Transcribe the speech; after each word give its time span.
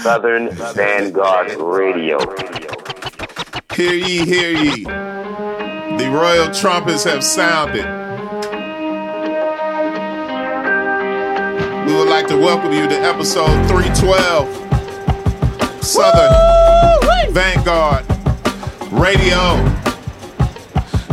Southern 0.00 0.50
Vanguard 0.74 1.52
Radio. 1.60 2.18
Hear 3.74 3.92
ye, 3.94 4.26
hear 4.26 4.50
ye. 4.50 4.82
The 4.84 6.10
royal 6.12 6.52
trumpets 6.52 7.04
have 7.04 7.22
sounded. 7.22 7.84
We 11.86 11.94
would 11.94 12.08
like 12.08 12.26
to 12.26 12.36
welcome 12.36 12.72
you 12.72 12.88
to 12.88 12.94
episode 12.96 13.68
312 13.68 15.84
Southern 15.84 16.32
Woo-wee! 16.32 17.32
Vanguard 17.32 18.03
Radio. 18.94 19.36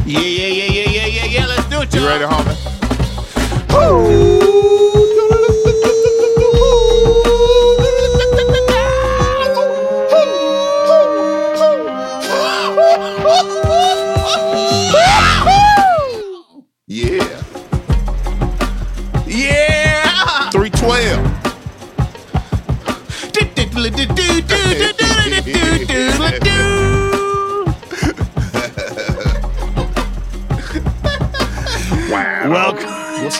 Yeah, 0.05 0.19
yeah, 0.19 0.47
yeah, 0.47 0.65
yeah, 0.65 0.89
yeah, 0.89 1.05
yeah, 1.07 1.25
yeah. 1.25 1.45
Let's 1.47 1.65
do 1.69 1.81
it, 1.81 1.93
You 1.93 2.01
y'all. 2.01 2.09
ready, 2.09 2.25
homie? 2.25 2.70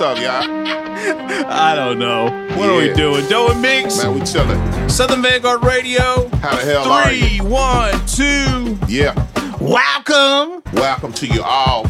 What's 0.02 0.20
up, 0.20 0.48
y'all? 0.50 1.46
I 1.48 1.76
don't 1.76 2.00
know. 2.00 2.26
What 2.58 2.72
are 2.72 2.76
we 2.76 2.88
Yeah. 2.88 2.96
doing? 2.96 3.28
Doing 3.28 3.62
mix? 3.62 4.02
Man, 4.02 4.16
we 4.16 4.22
chilling. 4.26 4.90
Southern 4.90 5.22
Vanguard 5.22 5.64
Radio. 5.64 6.28
How 6.42 6.56
the 6.56 6.64
hell 6.64 6.92
are 6.92 7.12
you? 7.12 7.24
Three, 7.28 7.42
one, 7.42 8.04
two. 8.08 8.80
Yeah. 8.88 9.14
Welcome. 9.60 10.64
Welcome 10.74 11.14
to 11.14 11.28
you 11.28 11.44
all. 11.44 11.86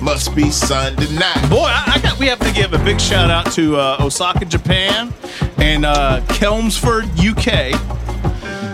Must 0.00 0.32
be 0.36 0.48
Sunday 0.52 1.12
night. 1.16 1.44
Boy, 1.50 1.66
I, 1.66 1.94
I 1.96 1.98
got. 1.98 2.20
We 2.20 2.26
have 2.26 2.38
to 2.38 2.52
give 2.52 2.72
a 2.72 2.78
big 2.78 3.00
shout 3.00 3.32
out 3.32 3.50
to 3.54 3.76
uh, 3.78 3.96
Osaka, 3.98 4.44
Japan, 4.44 5.12
and 5.56 5.84
uh, 5.84 6.20
Chelmsford, 6.34 7.06
UK, 7.18 7.72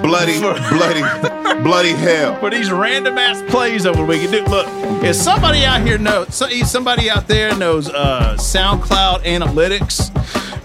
Bloody, 0.03 0.39
bloody, 0.39 1.63
bloody 1.63 1.93
hell. 1.93 2.39
for 2.39 2.51
these 2.51 2.71
random 2.71 3.19
ass 3.19 3.43
plays 3.51 3.87
over 3.87 3.99
the 3.99 4.05
weekend. 4.05 4.33
Dude, 4.33 4.49
look, 4.49 4.67
if 5.03 5.17
somebody 5.17 5.65
out 5.65 5.87
here 5.87 5.99
knows, 5.99 6.35
somebody 6.71 7.11
out 7.11 7.29
there 7.29 7.55
knows 7.57 7.89
uh, 7.91 8.37
SoundCloud 8.39 9.25
analytics 9.25 10.11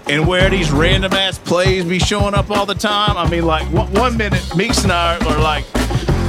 and 0.08 0.26
where 0.26 0.50
these 0.50 0.70
random 0.70 1.12
ass 1.12 1.38
plays 1.38 1.84
be 1.84 1.98
showing 1.98 2.34
up 2.34 2.50
all 2.50 2.66
the 2.66 2.74
time. 2.74 3.16
I 3.16 3.28
mean, 3.28 3.44
like 3.44 3.66
one, 3.72 4.16
minute, 4.16 4.56
Meeks 4.56 4.82
and 4.82 4.92
I 4.92 5.16
are 5.18 5.40
like, 5.40 5.64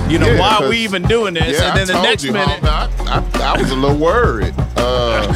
you 0.10 0.20
know, 0.20 0.28
Yeah, 0.28 0.40
why 0.40 0.58
are 0.62 0.70
we 0.70 0.78
even 0.80 1.04
doing 1.04 1.34
this? 1.34 1.60
Yeah, 1.60 1.78
and 1.78 1.88
then 1.90 1.96
I 1.96 2.02
the 2.02 2.08
next 2.08 2.24
you, 2.24 2.32
minute, 2.34 2.64
I, 2.64 2.90
I, 3.08 3.54
I 3.54 3.62
was 3.62 3.72
a 3.72 3.76
little 3.76 3.98
worried. 3.98 4.54
Uh, 4.78 5.34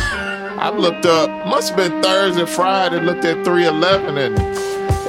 I 0.60 0.70
looked 0.70 1.06
up, 1.06 1.30
must 1.48 1.70
have 1.70 1.78
been 1.78 2.02
Thursday, 2.02 2.46
Friday, 2.46 3.00
looked 3.00 3.26
at 3.26 3.44
311, 3.46 4.18
and 4.18 4.38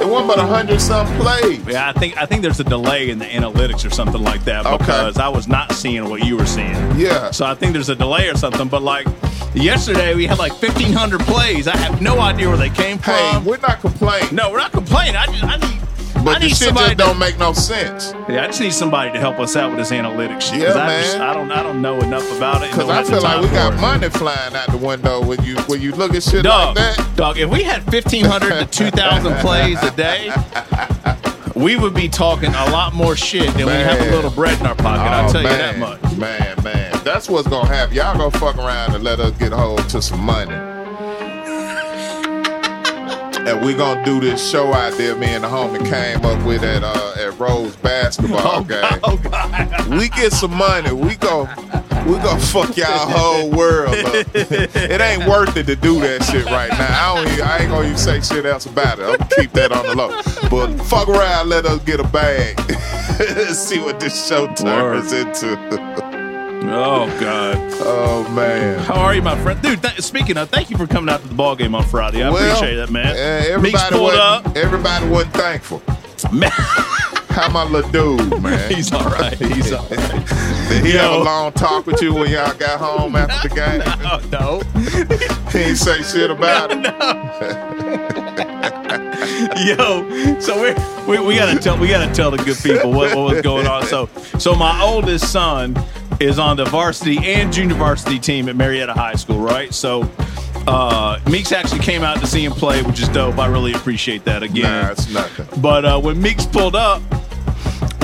it 0.01 0.07
wasn't 0.07 0.27
but 0.29 0.37
100 0.37 0.81
some 0.81 1.07
plays. 1.19 1.65
Yeah, 1.67 1.89
I 1.89 1.93
think 1.93 2.17
I 2.17 2.25
think 2.25 2.41
there's 2.41 2.59
a 2.59 2.63
delay 2.63 3.09
in 3.09 3.19
the 3.19 3.25
analytics 3.25 3.85
or 3.85 3.89
something 3.89 4.21
like 4.21 4.43
that 4.45 4.65
Okay. 4.65 4.77
because 4.77 5.17
I 5.17 5.29
was 5.29 5.47
not 5.47 5.71
seeing 5.73 6.09
what 6.09 6.23
you 6.25 6.37
were 6.37 6.45
seeing. 6.45 6.75
Yeah. 6.99 7.31
So 7.31 7.45
I 7.45 7.55
think 7.55 7.73
there's 7.73 7.89
a 7.89 7.95
delay 7.95 8.27
or 8.29 8.35
something. 8.37 8.67
But 8.67 8.81
like 8.83 9.07
yesterday, 9.53 10.15
we 10.15 10.25
had 10.25 10.37
like 10.39 10.53
1,500 10.61 11.19
plays. 11.21 11.67
I 11.67 11.77
have 11.77 12.01
no 12.01 12.19
idea 12.19 12.47
where 12.49 12.57
they 12.57 12.69
came 12.69 12.97
from. 12.97 13.13
Hey, 13.13 13.37
we're 13.45 13.57
not 13.57 13.79
complaining, 13.79 14.35
no, 14.35 14.51
we're 14.51 14.57
not 14.57 14.71
complaining. 14.71 15.15
I 15.15 15.25
just 15.27 15.43
I 15.43 15.57
need. 15.57 15.80
I 16.15 16.23
but 16.23 16.33
the 16.35 16.39
need 16.41 16.49
shit 16.49 16.57
somebody 16.57 16.95
just 16.95 16.97
don't 16.97 17.17
make 17.17 17.37
no 17.39 17.53
sense. 17.53 18.13
yeah, 18.29 18.43
I 18.43 18.47
just 18.47 18.61
need 18.61 18.73
somebody 18.73 19.11
to 19.13 19.19
help 19.19 19.39
us 19.39 19.55
out 19.55 19.69
with 19.71 19.79
this 19.79 19.91
analytics 19.91 20.41
shit. 20.41 20.59
Yeah, 20.61 20.73
I, 20.75 21.01
just, 21.01 21.17
man. 21.17 21.21
I 21.21 21.33
don't 21.33 21.51
I 21.51 21.63
don't 21.63 21.81
know 21.81 21.99
enough 21.99 22.37
about 22.37 22.61
it. 22.63 22.71
Because 22.71 22.89
I 22.89 23.03
feel 23.03 23.21
like 23.21 23.41
we 23.41 23.47
got 23.49 23.73
it. 23.73 23.81
money 23.81 24.09
flying 24.09 24.55
out 24.55 24.69
the 24.69 24.77
window 24.77 25.25
when 25.25 25.43
you 25.43 25.55
when 25.63 25.81
you 25.81 25.91
look 25.93 26.13
at 26.13 26.23
shit 26.23 26.43
Dog, 26.43 26.75
like 26.77 26.95
that. 26.95 27.15
dog, 27.15 27.37
if 27.39 27.49
we 27.49 27.63
had 27.63 27.83
1,500 27.91 28.71
to 28.71 28.89
2,000 28.91 29.33
plays 29.39 29.81
a 29.83 29.91
day, 29.91 30.31
we 31.55 31.75
would 31.75 31.93
be 31.93 32.07
talking 32.07 32.49
a 32.53 32.65
lot 32.71 32.93
more 32.93 33.15
shit 33.15 33.47
than 33.55 33.65
we 33.65 33.71
have 33.73 33.99
a 33.99 34.11
little 34.15 34.31
bread 34.31 34.59
in 34.59 34.65
our 34.65 34.75
pocket. 34.75 35.01
I'll 35.01 35.29
Oh, 35.29 35.31
tell 35.33 35.41
you 35.41 35.47
that 35.49 35.77
much. 35.79 36.01
Man, 36.17 36.63
man. 36.63 36.99
That's 37.03 37.29
what's 37.29 37.47
gonna 37.47 37.67
happen. 37.67 37.95
Y'all 37.95 38.17
gonna 38.17 38.31
fuck 38.37 38.57
around 38.57 38.93
and 38.95 39.03
let 39.03 39.19
us 39.19 39.31
get 39.37 39.51
hold 39.51 39.87
to 39.89 40.01
some 40.01 40.21
money. 40.21 40.53
And 43.47 43.65
we're 43.65 43.77
gonna 43.77 44.03
do 44.05 44.19
this 44.19 44.49
show 44.49 44.73
out 44.73 44.93
there 44.97 45.15
me 45.15 45.27
and 45.27 45.43
the 45.43 45.47
homie 45.47 45.83
came 45.89 46.23
up 46.25 46.45
with 46.45 46.63
at 46.63 46.83
uh 46.83 47.13
at 47.17 47.37
Rose 47.39 47.75
basketball 47.77 48.39
Oh, 48.43 48.63
game. 48.63 48.83
Oh. 49.03 49.97
We 49.97 50.09
get 50.09 50.31
some 50.31 50.55
money, 50.55 50.91
we 50.91 51.15
go 51.15 51.47
we 52.05 52.13
gonna 52.17 52.39
fuck 52.39 52.75
y'all 52.77 52.87
whole 53.07 53.51
world 53.51 53.93
up. 53.93 54.25
it 54.33 55.01
ain't 55.01 55.27
worth 55.27 55.55
it 55.55 55.67
to 55.67 55.75
do 55.75 55.99
that 55.99 56.23
shit 56.23 56.45
right 56.45 56.69
now. 56.71 57.11
I 57.11 57.15
don't 57.23 57.33
even, 57.33 57.45
I 57.45 57.57
ain't 57.59 57.69
gonna 57.69 57.85
even 57.85 57.97
say 57.97 58.21
shit 58.21 58.45
else 58.45 58.65
about 58.65 58.99
it. 58.99 59.03
I'm 59.03 59.17
gonna 59.17 59.29
keep 59.37 59.51
that 59.53 59.71
on 59.71 59.85
the 59.85 59.95
low. 59.95 60.09
But 60.49 60.83
fuck 60.85 61.07
around, 61.09 61.49
let 61.49 61.65
us 61.65 61.79
get 61.83 61.99
a 61.99 62.07
bag. 62.07 62.59
See 63.53 63.79
what 63.79 63.99
this 63.99 64.27
show 64.27 64.47
turns 64.55 65.13
into. 65.13 66.10
Oh, 66.63 67.07
God. 67.19 67.57
Oh 67.83 68.29
man. 68.35 68.79
How 68.79 68.93
are 68.95 69.15
you, 69.15 69.21
my 69.21 69.35
friend? 69.41 69.59
Dude, 69.61 69.81
th- 69.81 69.99
speaking 70.01 70.37
of, 70.37 70.49
thank 70.49 70.69
you 70.69 70.77
for 70.77 70.85
coming 70.87 71.11
out 71.13 71.21
to 71.21 71.27
the 71.27 71.33
ball 71.33 71.55
game 71.55 71.73
on 71.73 71.83
Friday. 71.83 72.21
I 72.23 72.29
Well, 72.29 72.55
appreciate 72.55 72.75
that, 72.75 72.91
man. 72.91 73.15
Eh, 73.17 73.57
Meeks 73.57 73.81
everybody 73.81 74.17
up. 74.17 74.55
everybody 74.55 75.07
wasn't 75.09 75.33
thankful. 75.33 75.81
Man, 76.31 76.51
How 76.51 77.49
my 77.49 77.63
little 77.63 77.89
dude, 78.17 78.41
man? 78.43 78.71
he's 78.71 78.93
all 78.93 79.09
right. 79.09 79.33
He's 79.37 79.71
all 79.73 79.85
right. 79.87 80.25
Did 80.69 80.85
he 80.85 80.91
have 80.91 81.13
a 81.13 81.23
long 81.23 81.51
talk 81.53 81.87
with 81.87 81.99
you 82.01 82.13
when 82.13 82.29
y'all 82.29 82.53
got 82.53 82.79
home 82.79 83.15
after 83.15 83.49
the 83.49 83.55
game? 83.55 83.81
Oh, 84.05 84.21
no. 84.31 84.61
He 85.51 85.57
ain't 85.69 85.77
say 85.77 86.03
shit 86.03 86.29
about 86.37 86.69
it. 86.71 86.85
Yo, 89.65 90.39
so 90.39 90.61
we 90.61 90.73
we 91.17 91.25
we 91.25 91.35
gotta 91.35 91.57
tell 91.59 91.77
we 91.77 91.87
gotta 91.87 92.13
tell 92.13 92.29
the 92.31 92.37
good 92.37 92.57
people 92.57 92.91
what, 92.91 93.15
what 93.15 93.33
was 93.33 93.41
going 93.41 93.65
on. 93.67 93.83
So 93.87 94.07
so 94.37 94.53
my 94.55 94.79
oldest 94.81 95.31
son 95.31 95.75
is 96.21 96.37
on 96.37 96.55
the 96.55 96.65
varsity 96.65 97.17
and 97.17 97.51
junior 97.51 97.75
varsity 97.75 98.19
team 98.19 98.47
at 98.47 98.55
Marietta 98.55 98.93
High 98.93 99.15
School, 99.15 99.39
right? 99.39 99.73
So 99.73 100.09
uh 100.67 101.19
Meeks 101.29 101.51
actually 101.51 101.79
came 101.79 102.03
out 102.03 102.19
to 102.19 102.27
see 102.27 102.45
him 102.45 102.51
play, 102.51 102.83
which 102.83 103.01
is 103.01 103.09
dope. 103.09 103.39
I 103.39 103.47
really 103.47 103.73
appreciate 103.73 104.23
that 104.25 104.43
again. 104.43 104.63
Nah, 104.63 104.91
it's 104.91 105.09
nothing. 105.11 105.61
But 105.61 105.85
uh, 105.85 105.99
when 105.99 106.21
Meeks 106.21 106.45
pulled 106.45 106.75
up, 106.75 107.01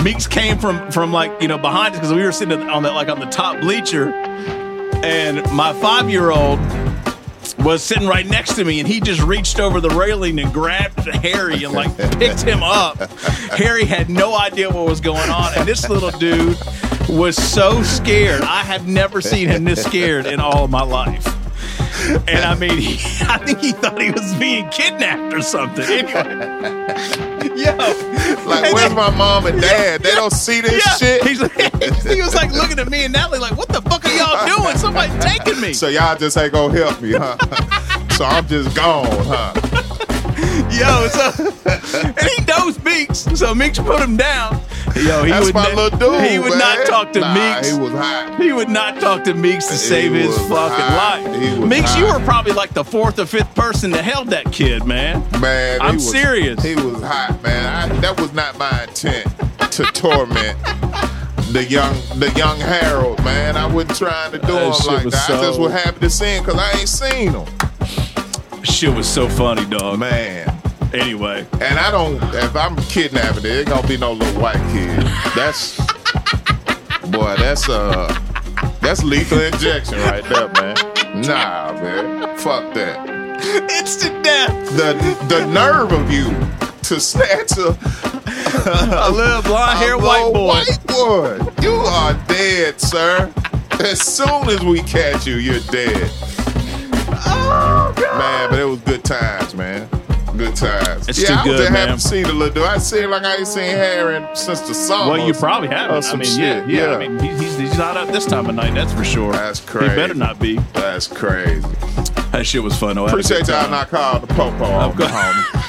Meeks 0.03 0.25
came 0.25 0.57
from 0.57 0.91
from 0.91 1.13
like 1.13 1.41
you 1.41 1.47
know 1.47 1.59
behind 1.59 1.93
us 1.93 1.99
because 1.99 2.13
we 2.13 2.23
were 2.23 2.31
sitting 2.31 2.59
on 2.69 2.83
that 2.83 2.93
like 2.93 3.09
on 3.09 3.19
the 3.19 3.27
top 3.27 3.61
bleacher, 3.61 4.11
and 4.11 5.37
my 5.53 5.73
five 5.73 6.09
year 6.09 6.31
old 6.31 6.59
was 7.59 7.83
sitting 7.83 8.07
right 8.07 8.25
next 8.25 8.55
to 8.55 8.65
me, 8.65 8.79
and 8.79 8.87
he 8.87 8.99
just 8.99 9.21
reached 9.21 9.59
over 9.59 9.79
the 9.79 9.89
railing 9.89 10.39
and 10.39 10.51
grabbed 10.51 10.99
Harry 10.99 11.63
and 11.63 11.73
like 11.73 11.95
picked 12.17 12.41
him 12.41 12.63
up. 12.63 12.97
Harry 13.57 13.85
had 13.85 14.09
no 14.09 14.35
idea 14.35 14.69
what 14.69 14.87
was 14.87 15.01
going 15.01 15.29
on, 15.29 15.51
and 15.55 15.67
this 15.67 15.87
little 15.89 16.11
dude 16.11 16.57
was 17.09 17.35
so 17.35 17.81
scared. 17.83 18.41
I 18.41 18.63
have 18.63 18.87
never 18.87 19.21
seen 19.21 19.47
him 19.47 19.63
this 19.63 19.83
scared 19.83 20.25
in 20.25 20.39
all 20.39 20.65
of 20.65 20.69
my 20.69 20.83
life. 20.83 21.25
And 22.27 22.43
I 22.45 22.55
mean, 22.55 22.77
he, 22.77 22.93
I 23.27 23.37
think 23.39 23.59
he 23.59 23.71
thought 23.71 24.01
he 24.01 24.11
was 24.11 24.33
being 24.35 24.69
kidnapped 24.69 25.33
or 25.33 25.41
something. 25.41 25.85
Anyway, 25.85 26.13
yo, 27.55 27.75
Like, 28.45 28.73
where's 28.73 28.93
my 28.93 29.09
mom 29.15 29.45
and 29.45 29.59
dad? 29.59 30.01
They 30.01 30.15
don't 30.15 30.31
see 30.31 30.61
this 30.61 30.85
yeah, 30.85 30.95
shit. 30.95 31.41
Like, 31.41 32.03
he 32.03 32.21
was 32.21 32.35
like 32.35 32.51
looking 32.51 32.79
at 32.79 32.89
me 32.89 33.03
and 33.03 33.13
Natalie, 33.13 33.39
like, 33.39 33.57
"What 33.57 33.67
the 33.69 33.81
fuck 33.81 34.05
are 34.05 34.13
y'all 34.13 34.57
doing? 34.57 34.77
Somebody 34.77 35.11
taking 35.19 35.59
me!" 35.59 35.73
So 35.73 35.87
y'all 35.87 36.17
just 36.17 36.37
ain't 36.37 36.53
gonna 36.53 36.73
help 36.73 37.01
me, 37.01 37.13
huh? 37.13 37.37
so 38.11 38.25
I'm 38.25 38.47
just 38.47 38.75
gone, 38.75 39.05
huh? 39.25 40.16
Yo, 40.69 41.07
so 41.07 41.53
and 41.65 42.29
he 42.29 42.45
knows 42.45 42.81
Meeks, 42.83 43.19
so 43.39 43.55
Meeks 43.55 43.79
put 43.79 43.99
him 43.99 44.17
down. 44.17 44.61
Yo, 44.95 45.23
he 45.23 45.31
That's 45.31 45.47
would 45.47 45.55
my 45.55 45.73
little 45.73 45.97
dude. 45.97 46.29
He 46.29 46.39
would 46.39 46.49
man. 46.49 46.59
not 46.59 46.85
talk 46.85 47.13
to 47.13 47.19
nah, 47.19 47.33
Meeks. 47.33 47.71
He 47.71 47.79
was 47.79 47.91
hot. 47.91 48.39
He 48.39 48.51
would 48.51 48.69
not 48.69 48.99
talk 48.99 49.23
to 49.25 49.33
Meeks 49.33 49.65
to 49.67 49.73
He 49.73 49.77
save 49.79 50.13
his 50.13 50.37
fucking 50.37 50.53
hot. 50.53 51.23
life. 51.23 51.41
He 51.41 51.59
Meeks, 51.59 51.95
you 51.97 52.05
were 52.05 52.19
probably 52.19 52.53
like 52.53 52.73
the 52.73 52.83
fourth 52.83 53.19
or 53.19 53.25
fifth 53.25 53.53
person 53.55 53.91
that 53.91 54.03
held 54.03 54.29
that 54.29 54.51
kid, 54.51 54.85
man. 54.85 55.23
Man, 55.39 55.81
I'm 55.81 55.95
was, 55.95 56.11
serious. 56.11 56.61
He 56.63 56.75
was 56.75 57.01
hot, 57.01 57.41
man. 57.43 57.91
I, 57.91 57.95
that 57.99 58.19
was 58.19 58.33
not 58.33 58.57
my 58.57 58.83
intent 58.83 59.27
to 59.71 59.83
torment 59.85 60.57
the 61.51 61.65
young, 61.65 61.93
the 62.19 62.31
young 62.35 62.59
Harold, 62.59 63.23
man. 63.23 63.55
I 63.57 63.65
wasn't 63.65 63.97
trying 63.97 64.31
to 64.33 64.39
do 64.39 64.47
That 64.47 64.79
him 64.79 64.93
like 64.93 65.09
that. 65.11 65.29
I 65.29 65.41
just 65.41 65.59
was 65.59 65.71
happy 65.71 65.99
to 65.99 66.09
see 66.09 66.25
him 66.25 66.43
because 66.43 66.59
I 66.59 66.79
ain't 66.79 66.89
seen 66.89 67.33
him, 67.33 67.45
Shit 68.63 68.93
was 68.93 69.07
so 69.07 69.27
funny, 69.29 69.65
dog. 69.65 69.99
man. 69.99 70.53
Anyway, 70.93 71.45
And 71.61 71.77
I 71.79 71.91
don't. 71.91 72.15
If 72.33 72.55
I'm 72.55 72.75
kidnapping 72.83 73.45
it, 73.45 73.51
it 73.51 73.59
ain't 73.59 73.69
gonna 73.69 73.87
be 73.87 73.97
no 73.97 74.13
little 74.13 74.41
white 74.41 74.55
kid. 74.71 74.99
That's 75.35 75.77
boy, 77.11 77.35
that's 77.37 77.67
uh, 77.69 78.07
that's 78.81 79.03
lethal 79.03 79.39
injection 79.41 79.97
right 79.99 80.23
there, 80.23 80.47
man. 80.53 80.75
Nah, 81.21 81.73
man, 81.73 82.37
fuck 82.37 82.73
that. 82.73 83.09
Instant 83.71 84.23
death. 84.23 84.51
The 84.77 84.93
the 85.27 85.45
nerve 85.47 85.91
of 85.91 86.09
you 86.11 86.29
to 86.83 86.99
snatch 87.01 87.51
a, 87.57 87.69
A 89.07 89.11
little 89.11 89.41
blonde 89.41 89.77
hair 89.79 89.97
white 89.97 90.31
boy. 90.33 90.47
white 90.47 90.87
boy. 90.87 91.39
You 91.61 91.73
are 91.75 92.13
dead, 92.27 92.79
sir. 92.79 93.31
As 93.81 94.01
soon 94.01 94.49
as 94.49 94.63
we 94.63 94.81
catch 94.83 95.27
you, 95.27 95.35
you're 95.35 95.59
dead. 95.71 96.09
Oh, 97.25 97.93
Man, 98.17 98.49
but 98.49 98.59
it 98.59 98.65
was 98.65 98.79
good 98.81 99.03
times, 99.03 99.53
man. 99.55 99.89
Good 100.37 100.55
times. 100.55 101.07
It's 101.07 101.19
yeah, 101.19 101.29
too 101.29 101.33
I 101.33 101.37
was 101.37 101.43
good, 101.45 101.57
just 101.57 101.69
happy 101.71 101.87
man. 101.89 101.97
to 101.97 101.99
see 102.03 102.21
the 102.23 102.33
little 102.33 102.53
dude. 102.53 102.63
I 102.63 102.77
seem 102.77 103.09
like 103.09 103.23
I 103.23 103.37
ain't 103.37 103.47
seen 103.47 103.63
Harry 103.71 104.23
since 104.35 104.61
the 104.61 104.73
summer. 104.75 105.13
Well, 105.13 105.25
you 105.27 105.33
probably 105.33 105.67
haven't. 105.69 106.05
Or 106.05 106.07
I 106.07 106.15
mean, 106.15 106.25
shit. 106.25 106.39
yeah, 106.39 106.65
yeah, 106.67 106.89
Yeah. 106.91 106.95
I 106.95 107.07
mean, 107.07 107.19
he, 107.19 107.29
he's, 107.43 107.57
he's 107.57 107.77
not 107.77 107.97
up 107.97 108.09
this 108.09 108.25
time 108.27 108.45
of 108.47 108.53
night. 108.55 108.75
That's 108.75 108.93
for 108.93 109.03
sure. 109.03 109.31
That's 109.33 109.59
crazy. 109.59 109.85
He 109.85 109.95
crazy. 109.95 109.95
better 110.01 110.13
not 110.13 110.37
be. 110.39 110.57
That's 110.73 111.07
crazy. 111.07 111.61
That 112.31 112.45
shit 112.45 112.61
was 112.61 112.77
fun. 112.77 112.97
Though. 112.97 113.05
I 113.05 113.09
Appreciate 113.09 113.47
y'all 113.47 113.67
not 113.69 113.89
calling 113.89 114.21
the 114.21 114.27
popo 114.27 114.65
on 114.65 114.91
me, 114.91 114.97
course. 114.97 115.11
homie. 115.11 115.63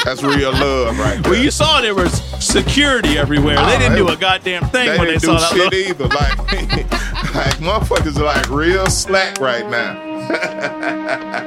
That's 0.04 0.22
real 0.22 0.52
love 0.52 0.98
right 0.98 1.20
there. 1.22 1.32
Well, 1.32 1.42
you 1.42 1.50
saw 1.50 1.80
there 1.82 1.94
was 1.94 2.12
security 2.42 3.18
everywhere. 3.18 3.56
Oh, 3.58 3.66
they 3.66 3.76
didn't 3.76 3.92
they- 3.94 3.98
do 3.98 4.08
a 4.08 4.16
goddamn 4.16 4.62
thing 4.68 4.86
they 4.88 4.98
when 4.98 5.08
they 5.08 5.18
didn't 5.18 5.36
do 5.36 5.38
shit 5.38 5.72
Little, 5.72 5.74
either. 5.74 6.06
Like, 6.06 6.38
like 7.34 7.56
motherfuckers 7.58 8.16
are 8.18 8.24
like 8.24 8.48
real 8.48 8.86
slack 8.86 9.38
right 9.40 9.68
now. 9.68 10.15
Nah, 10.28 11.40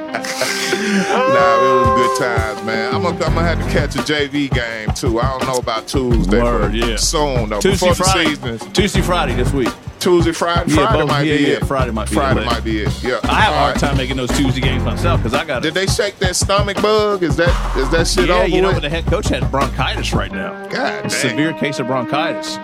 it 1.56 1.72
was 1.80 2.18
good 2.18 2.26
times, 2.26 2.62
man. 2.64 2.94
I'm 2.94 3.02
gonna, 3.02 3.24
I'm 3.24 3.34
gonna 3.34 3.46
have 3.46 3.58
to 3.64 3.70
catch 3.72 3.96
a 3.96 3.98
JV 4.00 4.50
game 4.50 4.90
too. 4.94 5.20
I 5.20 5.38
don't 5.38 5.46
know 5.46 5.58
about 5.58 5.86
Tuesday, 5.88 6.42
Word, 6.42 6.74
yeah. 6.74 6.96
soon 6.96 7.48
though. 7.50 7.60
Tuesday, 7.60 7.88
Before 7.88 8.04
Friday. 8.04 8.58
Tuesday, 8.72 9.00
Friday 9.02 9.34
this 9.34 9.52
week. 9.52 9.72
Tuesday, 10.00 10.32
Friday. 10.32 10.72
Yeah, 10.72 10.86
Friday 10.86 10.98
both- 11.00 11.08
might 11.10 11.22
yeah, 11.26 11.36
be 11.36 11.42
yeah, 11.42 11.48
it. 11.56 11.66
Friday 11.66 11.90
might 11.92 12.08
be 12.08 12.14
Friday 12.14 12.40
it. 12.42 12.46
might 12.46 12.64
be 12.64 12.80
it. 12.80 13.02
Yeah. 13.04 13.20
I 13.24 13.40
have 13.42 13.52
a 13.54 13.56
hard 13.58 13.72
right. 13.74 13.80
time 13.80 13.96
making 13.96 14.16
those 14.16 14.30
Tuesday 14.30 14.60
games 14.60 14.82
myself 14.82 15.20
because 15.22 15.34
I 15.34 15.44
got 15.44 15.62
Did 15.62 15.74
they 15.74 15.86
shake 15.86 16.16
that 16.18 16.34
stomach 16.36 16.80
bug? 16.80 17.22
Is 17.22 17.36
that 17.36 17.76
is 17.76 17.88
that 17.90 18.06
shit 18.06 18.28
Yeah, 18.28 18.36
over 18.38 18.46
you 18.48 18.62
know, 18.62 18.68
with? 18.68 18.76
but 18.76 18.82
the 18.82 18.88
head 18.90 19.06
coach 19.06 19.28
had 19.28 19.50
bronchitis 19.50 20.12
right 20.14 20.32
now. 20.32 20.52
God 20.68 21.02
dang. 21.02 21.10
severe 21.10 21.52
case 21.52 21.78
of 21.78 21.86
bronchitis. 21.86 22.58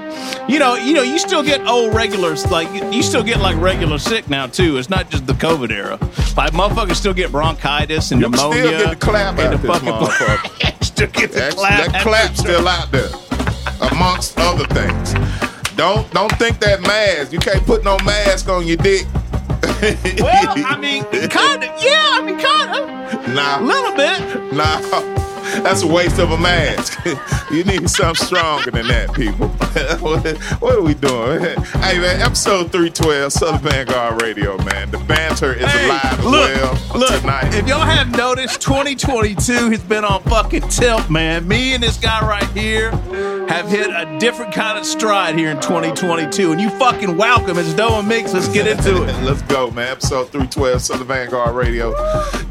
You 0.48 0.58
know, 0.58 0.74
you 0.76 0.94
know, 0.94 1.02
you 1.02 1.18
still 1.18 1.42
get 1.42 1.66
old 1.66 1.94
regulars 1.94 2.50
like 2.50 2.68
you 2.92 3.02
still 3.02 3.22
get 3.22 3.40
like 3.40 3.56
regular 3.60 3.98
sick 3.98 4.28
now 4.28 4.46
too. 4.46 4.78
It's 4.78 4.88
not 4.90 5.10
just 5.10 5.26
the 5.26 5.34
COVID 5.34 5.70
era. 5.70 5.98
Like 6.36 6.52
motherfuckers 6.52 6.96
still 6.96 7.14
get 7.14 7.30
bronchitis 7.32 8.12
and 8.12 8.20
You 8.20 8.28
pneumonia. 8.30 8.66
still 8.66 8.78
get 8.78 8.90
the 9.00 9.06
clap 9.06 9.38
and 9.38 9.52
the 9.58 9.66
fucking 9.66 9.88
motherfucker. 9.88 10.82
still 10.84 11.08
get 11.08 11.32
the 11.32 11.38
That, 11.38 11.52
clap. 11.54 11.92
that 11.92 12.02
clap's 12.02 12.38
still 12.40 12.66
out 12.66 12.90
there, 12.90 13.08
amongst 13.92 14.38
other 14.38 14.64
things. 14.66 15.14
Don't 15.76 16.10
don't 16.12 16.32
think 16.38 16.58
that 16.60 16.80
mask. 16.82 17.32
You 17.32 17.38
can't 17.38 17.64
put 17.66 17.84
no 17.84 17.98
mask 17.98 18.48
on 18.48 18.66
your 18.66 18.78
dick. 18.78 19.06
Well, 20.20 20.54
I 20.64 20.78
mean, 20.80 21.04
kind 21.28 21.62
of. 21.62 21.70
Yeah, 21.82 22.08
I 22.12 22.22
mean, 22.24 22.38
kind 22.38 22.70
of. 22.74 23.34
Nah. 23.34 23.60
A 23.60 23.62
little 23.62 23.94
bit. 23.94 24.52
nah. 24.54 25.25
That's 25.62 25.82
a 25.82 25.86
waste 25.86 26.18
of 26.18 26.30
a 26.30 26.38
mask. 26.38 26.98
you 27.50 27.64
need 27.64 27.88
something 27.90 28.26
stronger 28.26 28.70
than 28.70 28.86
that, 28.88 29.12
people. 29.12 29.48
what, 30.00 30.24
what 30.60 30.76
are 30.76 30.82
we 30.82 30.94
doing? 30.94 31.40
hey 31.82 31.98
man, 31.98 32.20
episode 32.20 32.70
312, 32.72 33.32
Southern 33.32 33.60
Vanguard 33.60 34.22
Radio, 34.22 34.56
man. 34.64 34.90
The 34.90 34.98
banter 34.98 35.52
is 35.54 35.64
Hey, 35.64 35.86
alive 35.86 36.18
and 36.18 36.24
look, 36.24 36.56
well 36.56 36.98
look. 37.00 37.20
tonight. 37.20 37.54
If 37.54 37.66
y'all 37.66 37.80
have 37.80 38.10
noticed, 38.16 38.60
2022 38.60 39.70
has 39.70 39.82
been 39.82 40.04
on 40.04 40.22
fucking 40.24 40.68
tilt, 40.68 41.10
man. 41.10 41.46
Me 41.48 41.74
and 41.74 41.82
this 41.82 41.96
guy 41.96 42.20
right 42.26 42.48
here 42.50 42.90
have 43.48 43.68
hit 43.68 43.88
a 43.88 44.18
different 44.18 44.52
kind 44.54 44.78
of 44.78 44.84
stride 44.86 45.36
here 45.36 45.50
in 45.50 45.60
2022, 45.60 46.52
and 46.52 46.60
you 46.60 46.70
fucking 46.70 47.16
welcome. 47.16 47.58
It's 47.58 47.74
Doe 47.74 47.98
and 47.98 48.08
Mix. 48.08 48.32
Let's 48.32 48.48
get 48.48 48.66
into 48.66 49.02
it. 49.04 49.22
Let's 49.22 49.42
go, 49.42 49.70
man. 49.70 49.88
Episode 49.92 50.26
312, 50.30 50.80
Southern 50.82 51.06
Vanguard 51.06 51.54
Radio. 51.54 51.92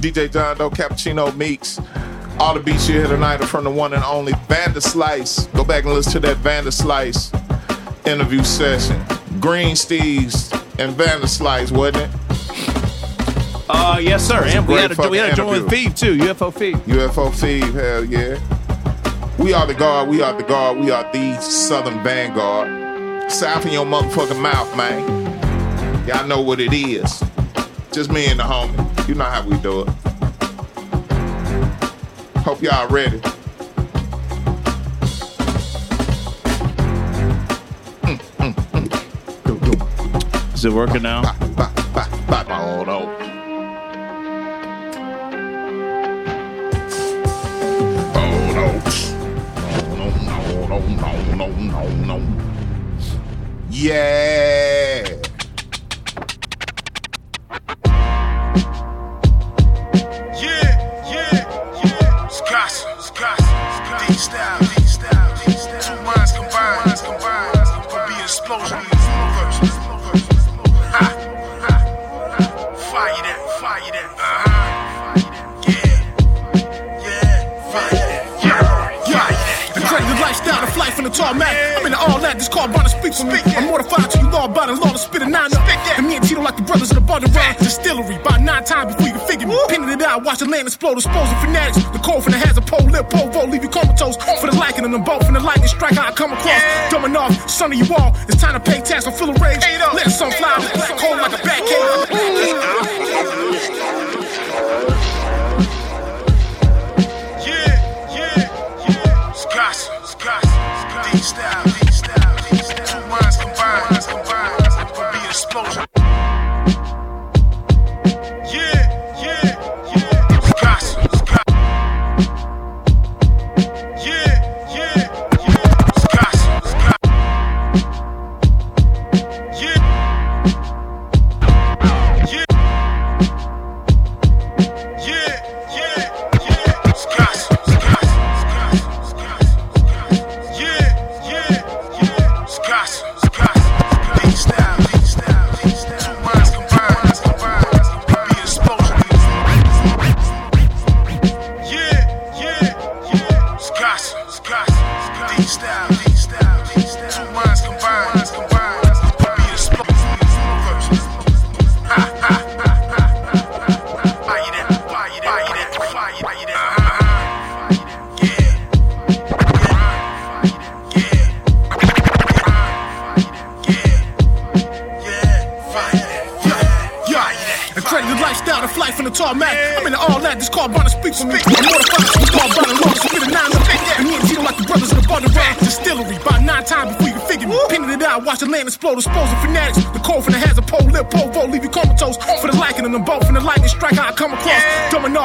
DJ 0.01 0.31
John 0.31 0.57
Doe, 0.57 0.69
Cappuccino 0.69 1.35
Meeks. 1.35 1.79
All 2.39 2.53
the 2.53 2.59
beats 2.59 2.89
you 2.89 2.95
hear 2.95 3.07
tonight 3.07 3.41
are 3.41 3.47
from 3.47 3.63
the 3.63 3.71
one 3.71 3.93
and 3.93 4.03
only 4.03 4.33
Vanda 4.47 4.81
Slice. 4.81 5.45
Go 5.47 5.63
back 5.63 5.85
and 5.85 5.93
listen 5.93 6.13
to 6.13 6.19
that 6.21 6.37
Vanda 6.37 6.71
Slice 6.71 7.31
interview 8.05 8.43
session. 8.43 9.01
Green 9.39 9.75
Steves 9.75 10.51
and 10.77 10.93
Vanda 10.93 11.27
Slice, 11.27 11.71
wasn't 11.71 11.97
it? 11.97 12.09
Uh, 13.69 13.99
yes, 14.01 14.27
sir. 14.27 14.43
And 14.43 14.67
we 14.67 14.75
had 14.75 14.97
a, 14.97 15.09
we 15.09 15.17
had 15.17 15.31
a 15.31 15.35
joint 15.35 15.63
with. 15.63 15.95
Too, 15.95 16.17
UFO 16.17 16.53
Feed. 16.53 16.75
UFO 16.75 17.33
Feed, 17.33 17.73
hell 17.73 18.03
yeah. 18.03 18.37
We 19.39 19.53
are 19.53 19.65
the 19.65 19.73
guard, 19.73 20.09
we 20.09 20.21
are 20.21 20.33
the 20.35 20.43
guard, 20.43 20.77
we 20.77 20.91
are 20.91 21.09
the 21.11 21.39
Southern 21.41 22.03
Vanguard. 22.03 23.31
South 23.31 23.65
in 23.65 23.73
your 23.73 23.85
motherfucking 23.85 24.41
mouth, 24.41 24.75
man. 24.77 26.07
Y'all 26.07 26.27
know 26.27 26.41
what 26.41 26.59
it 26.59 26.73
is. 26.73 27.23
Just 27.91 28.11
me 28.11 28.27
and 28.27 28.39
the 28.39 28.43
homie. 28.43 29.07
You 29.07 29.15
know 29.15 29.23
how 29.23 29.47
we 29.47 29.57
do 29.59 29.81
it. 29.81 29.89
Hope 32.45 32.61
y'all 32.61 32.87
ready. 32.89 33.19
Do, 39.43 39.57
do. 39.57 39.71
Is 40.53 40.63
it 40.63 40.71
working 40.71 41.01
now? 41.01 41.23
Ba, 41.55 41.71
ba, 41.95 42.45
oh, 42.49 42.83
no. 42.85 43.09
No. 48.53 48.67
No, 50.67 50.77
no, 51.33 51.47
no, 51.49 51.87
no. 52.05 52.17
Yeah, 53.71 55.24
tarmac. 81.25 81.77
I'm 81.77 81.85
in 81.85 81.91
the 81.91 81.97
all 81.97 82.19
that, 82.19 82.37
this 82.37 82.49
car 82.49 82.67
brought 82.67 82.85
to 82.85 82.93
speak 82.93 83.13
for 83.13 83.25
me. 83.25 83.39
I'm 83.57 83.65
mortified 83.65 84.09
to 84.11 84.17
you 84.19 84.29
law 84.29 84.45
about 84.45 84.69
it, 84.69 84.77
law 84.77 84.91
to 84.91 84.97
spit 84.97 85.21
a 85.21 85.29
nine 85.29 85.53
up. 85.53 85.65
And 85.97 86.07
me 86.07 86.17
and 86.17 86.25
Tito 86.27 86.41
like 86.41 86.57
the 86.57 86.63
brothers 86.63 86.91
in 86.91 86.95
the 86.95 87.01
Bundle 87.01 87.31
Run 87.31 87.55
Distillery. 87.57 88.15
About 88.15 88.41
nine 88.41 88.63
times 88.63 88.93
before 88.93 89.07
you 89.07 89.13
can 89.17 89.27
figure 89.27 89.47
me. 89.47 89.57
Pinning 89.69 89.89
it 89.89 90.01
out, 90.01 90.23
watch 90.23 90.39
the 90.39 90.45
land 90.45 90.67
explode, 90.67 90.97
exposing 90.97 91.37
fanatics. 91.41 91.77
The 91.95 91.99
cold 91.99 92.23
from 92.23 92.33
the 92.33 92.39
has 92.39 92.57
a 92.57 92.61
pole, 92.61 92.85
lip, 92.85 93.09
pole, 93.09 93.29
vote, 93.29 93.49
leave 93.49 93.63
you 93.63 93.69
comatose. 93.69 94.17
For 94.41 94.47
the 94.49 94.57
liking 94.57 94.85
of 94.85 94.91
them 94.91 95.03
both, 95.03 95.25
from 95.25 95.33
the 95.33 95.41
lightning 95.41 95.67
strike, 95.67 95.95
how 95.95 96.09
I 96.09 96.11
come 96.11 96.33
across. 96.33 96.61
Dumb 96.91 97.15
off, 97.15 97.49
son 97.49 97.71
of 97.73 97.77
you 97.77 97.87
all. 97.95 98.13
It's 98.29 98.41
time 98.41 98.53
to 98.53 98.59
pay 98.59 98.81
tax, 98.81 99.07
I'm 99.07 99.13
full 99.13 99.29
of 99.29 99.41
rage. 99.41 99.61
Let 99.93 100.09
some 100.11 100.31
fly, 100.31 100.57
cold 100.99 101.17
like 101.17 101.33
a 101.33 101.41
bat 101.43 101.61
Yeah, 103.05 103.44
D 111.15 111.44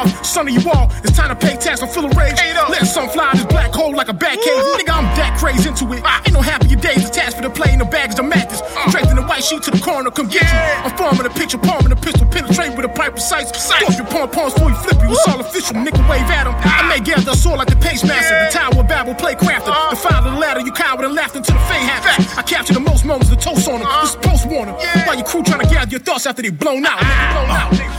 Off, 0.00 0.24
son 0.24 0.48
of 0.48 0.54
you 0.56 0.64
all. 0.70 0.88
It's 1.04 1.12
time 1.12 1.28
to 1.28 1.36
pay 1.36 1.56
tax, 1.60 1.82
I'm 1.82 1.88
full 1.88 2.06
of 2.06 2.16
rage. 2.16 2.32
Let 2.72 2.86
some 2.86 3.08
fly 3.10 3.32
this 3.34 3.44
black 3.44 3.72
hole 3.72 3.94
like 3.94 4.08
a 4.08 4.14
bat 4.14 4.40
cave. 4.40 4.64
Nigga, 4.80 4.96
I'm 4.96 5.04
that 5.20 5.36
crazy 5.36 5.68
into 5.68 5.84
it. 5.92 6.00
Ain't 6.24 6.32
no 6.32 6.40
happier 6.40 6.76
days 6.76 7.04
attached 7.04 7.36
for 7.36 7.42
the 7.42 7.50
play 7.50 7.72
in 7.72 7.80
the 7.80 7.84
bags, 7.84 8.14
the 8.14 8.22
mattress. 8.22 8.62
Draped 8.88 9.10
in 9.10 9.16
the 9.16 9.26
white 9.28 9.44
sheet 9.44 9.62
to 9.64 9.70
the 9.70 9.80
corner, 9.80 10.10
come 10.10 10.28
get 10.28 10.48
you. 10.48 10.58
I'm 10.88 10.96
forming 10.96 11.26
a 11.26 11.30
picture, 11.30 11.58
palming 11.58 11.92
a 11.92 11.96
pistol, 11.96 12.26
penetrate 12.28 12.74
with 12.76 12.86
a 12.86 12.88
pipe 12.88 13.12
precise. 13.12 13.52
Stop 13.52 13.92
your 13.92 14.06
pom 14.06 14.30
poms 14.30 14.54
before 14.54 14.70
you 14.70 14.76
flip 14.76 14.96
you. 15.04 15.12
It's 15.12 15.28
all 15.28 15.40
official, 15.40 15.76
nigga 15.76 16.00
wave 16.08 16.24
at 16.32 16.48
him. 16.48 16.56
I 16.64 16.88
may 16.88 17.00
gather 17.04 17.32
a 17.32 17.36
sword 17.36 17.58
like 17.58 17.68
the 17.68 17.76
pace 17.76 18.02
master. 18.02 18.32
The 18.32 18.50
tower 18.56 18.80
of 18.80 18.88
Babel, 18.88 19.14
play 19.14 19.34
crafter. 19.34 19.68
The 19.90 19.96
file 19.96 20.24
of 20.24 20.32
the 20.32 20.40
ladder, 20.40 20.60
you 20.60 20.72
coward 20.72 21.04
and 21.04 21.14
laughed 21.14 21.36
until 21.36 21.56
the 21.56 21.64
fade 21.68 21.84
happens. 21.84 22.24
I 22.38 22.42
capture 22.42 22.72
the 22.72 22.80
most 22.80 23.04
moments, 23.04 23.28
the 23.28 23.36
toast 23.36 23.68
on 23.68 23.80
them. 23.80 23.88
This 24.00 24.10
is 24.10 24.16
post 24.16 24.48
warning. 24.48 24.74
While 25.04 25.16
your 25.16 25.26
crew 25.26 25.42
trying 25.42 25.60
to 25.60 25.68
gather 25.68 25.90
your 25.90 26.00
thoughts 26.00 26.24
after 26.24 26.40
they 26.40 26.48
blown 26.50 26.86
out. 26.86 26.98
Nigga, 27.00 27.32
blown 27.36 27.50
out. 27.50 27.89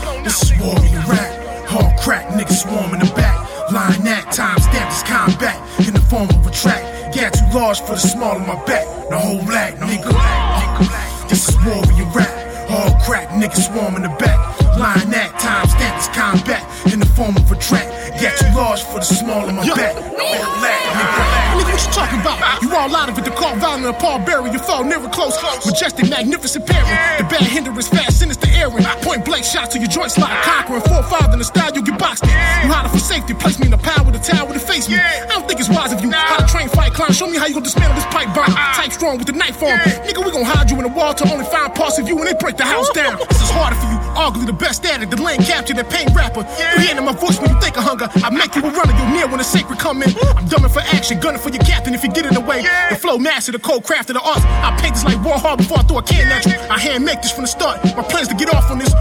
Swarm 2.62 2.94
in 2.94 3.00
the 3.00 3.12
back. 3.14 3.36
Line 3.72 4.04
that 4.04 4.30
time 4.32 4.58
stamp 4.60 4.88
this 4.90 5.02
combat 5.02 5.58
in 5.86 5.94
the 5.94 6.04
form 6.06 6.28
of 6.30 6.46
a 6.46 6.50
track. 6.50 6.82
Got 7.14 7.34
too 7.34 7.48
large 7.52 7.80
for 7.80 7.94
the 7.98 8.04
small 8.14 8.36
of 8.36 8.46
my 8.46 8.56
back. 8.64 8.86
The 9.10 9.18
whole 9.18 9.42
lag, 9.50 9.78
no 9.80 9.86
nigga. 9.86 10.12
This 11.28 11.48
is 11.48 11.56
warrior 11.66 12.08
rap. 12.14 12.30
All 12.70 12.94
crack, 13.04 13.28
niggas 13.30 13.68
swarm 13.68 13.96
in 13.96 14.02
the 14.02 14.14
back. 14.16 14.38
Line 14.78 15.10
that 15.10 15.36
time 15.36 15.66
stamp 15.68 15.94
this 15.98 16.08
combat 16.14 16.62
in 16.92 17.00
the 17.00 17.10
form 17.18 17.36
of 17.36 17.50
a 17.50 17.56
track. 17.56 17.88
Got 18.20 18.38
too 18.38 18.48
large 18.56 18.82
for 18.84 18.98
the 19.02 19.08
small 19.08 19.44
of 19.48 19.54
my 19.54 19.66
back. 19.74 19.94
The 19.96 20.24
whole 20.24 20.56
lag, 20.62 20.80
nigga. 20.96 21.20
Nigga, 21.58 21.72
what 21.72 21.84
you 21.84 21.92
talking 21.92 22.20
about? 22.20 22.38
You 22.62 22.70
all 22.72 22.94
out 22.96 23.08
of 23.08 23.18
it, 23.18 23.24
the 23.24 23.32
car 23.32 23.56
violent, 23.56 23.86
a 23.86 23.92
Paul 23.92 24.20
Berry, 24.20 24.50
you 24.50 24.58
fall 24.58 24.84
never 24.84 25.08
close. 25.08 25.36
Majestic, 25.66 26.08
magnificent 26.08 26.66
pairing. 26.66 26.96
The 27.18 27.24
bad 27.28 27.42
hindrance, 27.42 27.88
fast, 27.88 28.20
sinister 28.20 28.48
airing. 28.48 28.84
Point 29.02 29.24
blank 29.24 29.44
shots 29.44 29.74
to 29.74 29.78
your 29.78 29.88
joint 29.88 30.12
slide. 30.12 30.32
Conquering 30.44 30.82
four 30.82 31.02
five 31.04 31.32
in 31.32 31.38
the 31.38 31.44
style, 31.44 31.72
you 31.74 31.82
get 31.82 31.98
boxed 31.98 32.24
in. 32.24 32.31
Safety, 33.12 33.34
place 33.34 33.58
me 33.60 33.66
in 33.66 33.72
the 33.76 33.82
power 33.90 34.02
with 34.04 34.16
the 34.16 34.24
tower 34.24 34.48
to 34.48 34.58
face 34.58 34.88
me. 34.88 34.96
I 34.96 35.26
don't 35.28 35.46
think 35.46 35.60
it's 35.60 35.68
wise 35.68 35.92
of 35.92 36.00
you. 36.00 36.10
How 36.10 36.40
to 36.40 36.48
train, 36.48 36.68
fight, 36.68 36.92
climb. 36.96 37.12
Show 37.12 37.28
me 37.28 37.36
how 37.36 37.44
you 37.46 37.52
gonna 37.52 37.68
dismantle 37.68 37.96
this 38.00 38.08
pipe 38.08 38.32
bomb. 38.32 38.48
Ah. 38.56 38.72
Type 38.80 38.92
strong 38.92 39.18
with 39.18 39.26
the 39.26 39.36
knife 39.36 39.62
on. 39.62 39.76
Nigga, 40.08 40.24
we 40.24 40.30
gon' 40.32 40.48
hide 40.48 40.70
you 40.70 40.76
in 40.80 40.84
the 40.88 40.94
wall 40.96 41.12
to 41.12 41.24
only 41.30 41.44
find 41.44 41.74
parts 41.74 41.98
of 41.98 42.08
you 42.08 42.16
when 42.16 42.24
they 42.24 42.36
break 42.40 42.56
the 42.56 42.64
house 42.64 42.88
down. 42.90 43.18
This 43.32 43.42
is 43.48 43.50
harder 43.50 43.76
for 43.76 43.88
you. 43.92 43.98
Ugly, 44.16 44.44
the 44.46 44.52
best 44.52 44.84
at 44.84 45.02
it. 45.02 45.10
The 45.10 45.20
lane 45.20 45.42
capture, 45.42 45.74
the 45.74 45.84
pain 45.84 46.08
rapper. 46.14 46.40
Yeah. 46.40 46.74
You 46.74 46.80
hearing 46.86 47.04
my 47.04 47.12
voice 47.12 47.40
when 47.40 47.50
you 47.50 47.58
think 47.60 47.76
of 47.76 47.84
hunger. 47.84 48.08
I 48.26 48.30
make 48.30 48.54
you 48.56 48.62
a 48.64 48.70
runner, 48.70 48.94
you're 48.96 49.12
near 49.12 49.26
when 49.26 49.38
the 49.38 49.44
sacred 49.44 49.78
come 49.78 50.02
in. 50.02 50.10
I'm 50.36 50.46
dumbing 50.48 50.72
for 50.72 50.84
action, 50.96 51.20
gunning 51.20 51.40
for 51.40 51.50
your 51.50 51.64
captain 51.64 51.92
if 51.94 52.02
you 52.04 52.10
get 52.10 52.24
in 52.26 52.34
the 52.34 52.40
way. 52.40 52.62
The 52.90 52.96
flow 52.96 53.18
master, 53.18 53.52
the 53.52 53.58
code 53.58 53.84
craft 53.84 54.10
of 54.10 54.16
the 54.16 54.22
arts. 54.22 54.44
I 54.44 54.76
paint 54.80 54.94
this 54.94 55.04
like 55.04 55.18
Warhol 55.20 55.56
before 55.58 55.78
I 55.78 55.82
throw 55.82 55.98
a 55.98 56.02
can 56.02 56.28
at 56.32 56.44
you. 56.46 56.56
I 56.70 56.78
hand 56.78 57.04
make 57.04 57.20
this 57.20 57.32
from 57.32 57.44
the 57.44 57.52
start. 57.52 57.84
My 57.96 58.04
plans 58.04 58.28
to 58.28 58.34
get 58.34 58.52
off 58.54 58.70
on 58.70 58.78
this. 58.78 58.92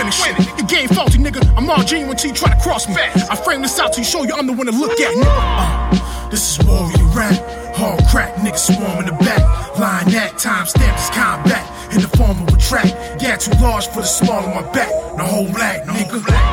Winning 0.00 0.12
shit. 0.12 0.58
Your 0.58 0.66
game 0.66 0.88
faulty, 0.88 1.18
nigga. 1.18 1.42
I'm 1.56 1.68
all 1.68 1.82
genuine 1.82 2.16
till 2.16 2.30
you 2.30 2.36
try 2.36 2.54
to 2.54 2.60
cross 2.60 2.88
me. 2.88 2.94
I 2.96 3.36
frame 3.36 3.62
this 3.62 3.78
out 3.78 3.92
to 3.94 4.04
show 4.04 4.24
you 4.24 4.34
I'm 4.34 4.46
the 4.46 4.52
one 4.52 4.66
to 4.66 4.72
look 4.72 4.98
at, 5.00 5.14
nigga. 5.14 5.24
Uh, 5.26 6.30
this 6.30 6.58
is 6.58 6.66
warrior 6.66 7.04
rap. 7.14 7.76
Hard 7.76 8.02
crack, 8.10 8.34
niggas 8.36 8.74
swarm 8.74 9.00
in 9.00 9.06
the 9.06 9.12
back. 9.24 9.78
Line 9.78 10.08
that 10.10 10.38
time 10.38 10.66
stamp 10.66 10.96
this 10.96 11.10
combat 11.10 11.94
in 11.94 12.00
the 12.02 12.08
form 12.08 12.42
of 12.42 12.54
a 12.54 12.56
track. 12.58 12.90
Got 13.20 13.40
too 13.40 13.52
large 13.62 13.86
for 13.88 14.00
the 14.00 14.06
small 14.06 14.40
of 14.40 14.54
my 14.54 14.72
back. 14.72 14.90
The 15.16 15.24
whole 15.24 15.46
lag, 15.46 15.86
nigga. 15.86 16.49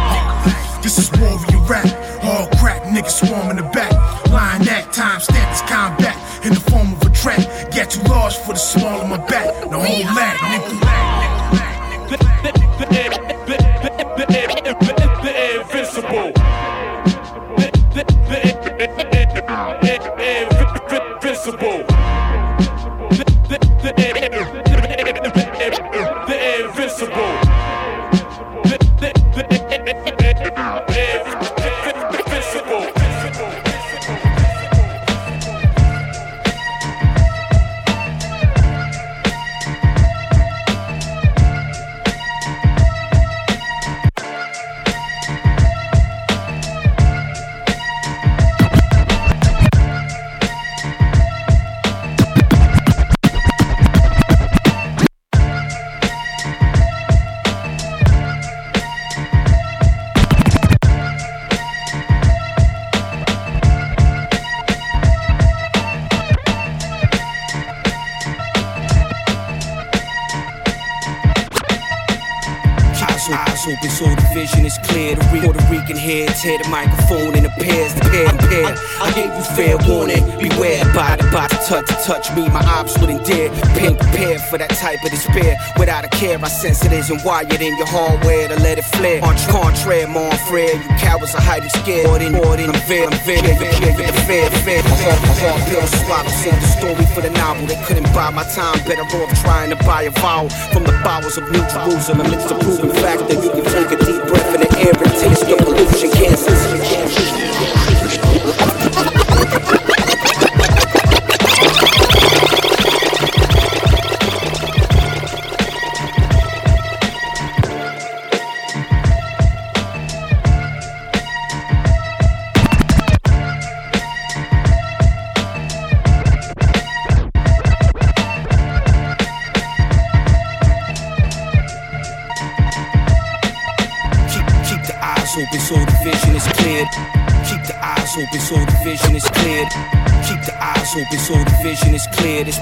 Sense 87.07 87.23
wired 87.23 87.61
in 87.61 87.77
your 87.77 87.87
hardware 87.87 88.49
to 88.49 88.59
let 88.59 88.77
it 88.77 88.83
flare. 88.83 89.23
On 89.23 89.33
contraire, 89.47 90.09
mon 90.09 90.35
frere, 90.43 90.75
you 90.75 90.89
cowards 90.99 91.33
are 91.35 91.41
hiding 91.41 91.69
scared. 91.69 92.05
More 92.05 92.19
than, 92.19 92.33
more 92.33 92.57
than, 92.57 92.67
I'm 92.67 92.81
fair, 92.83 93.07
I'm 93.07 93.15
fair, 93.23 93.39
fair, 93.39 93.55
fair, 93.55 93.93
fair, 93.95 94.11
fair, 94.27 94.49
fair. 94.51 94.79
A 94.83 94.95
hard, 95.07 95.23
a 95.23 95.33
hard 95.39 95.61
pill 95.71 95.87
swallow. 96.03 96.27
Save 96.27 96.59
the 96.59 96.67
story 96.67 97.05
for 97.15 97.21
the 97.21 97.29
novel. 97.29 97.65
They 97.65 97.79
couldn't 97.87 98.11
buy 98.11 98.29
my 98.31 98.43
time. 98.43 98.83
Better 98.83 99.07
off 99.07 99.31
trying 99.39 99.69
to 99.69 99.77
buy 99.87 100.03
a 100.03 100.11
vowel 100.19 100.49
from 100.75 100.83
the 100.83 100.91
bowels 100.99 101.37
of 101.37 101.49
New 101.49 101.63
Jerusalem. 101.71 102.27
It's 102.27 102.43
the 102.51 102.59
proven 102.59 102.91
fact 102.99 103.23
that 103.31 103.39
you 103.39 103.51
can 103.55 103.63
take 103.63 103.87
a 103.87 103.99
deep 104.03 104.21
breath 104.27 104.51
in 104.51 104.67
the 104.67 104.71
air 104.75 104.91
and 104.91 105.13
taste 105.15 105.47
the 105.47 105.55
pollution 105.63 106.11
cancers. 106.11 107.36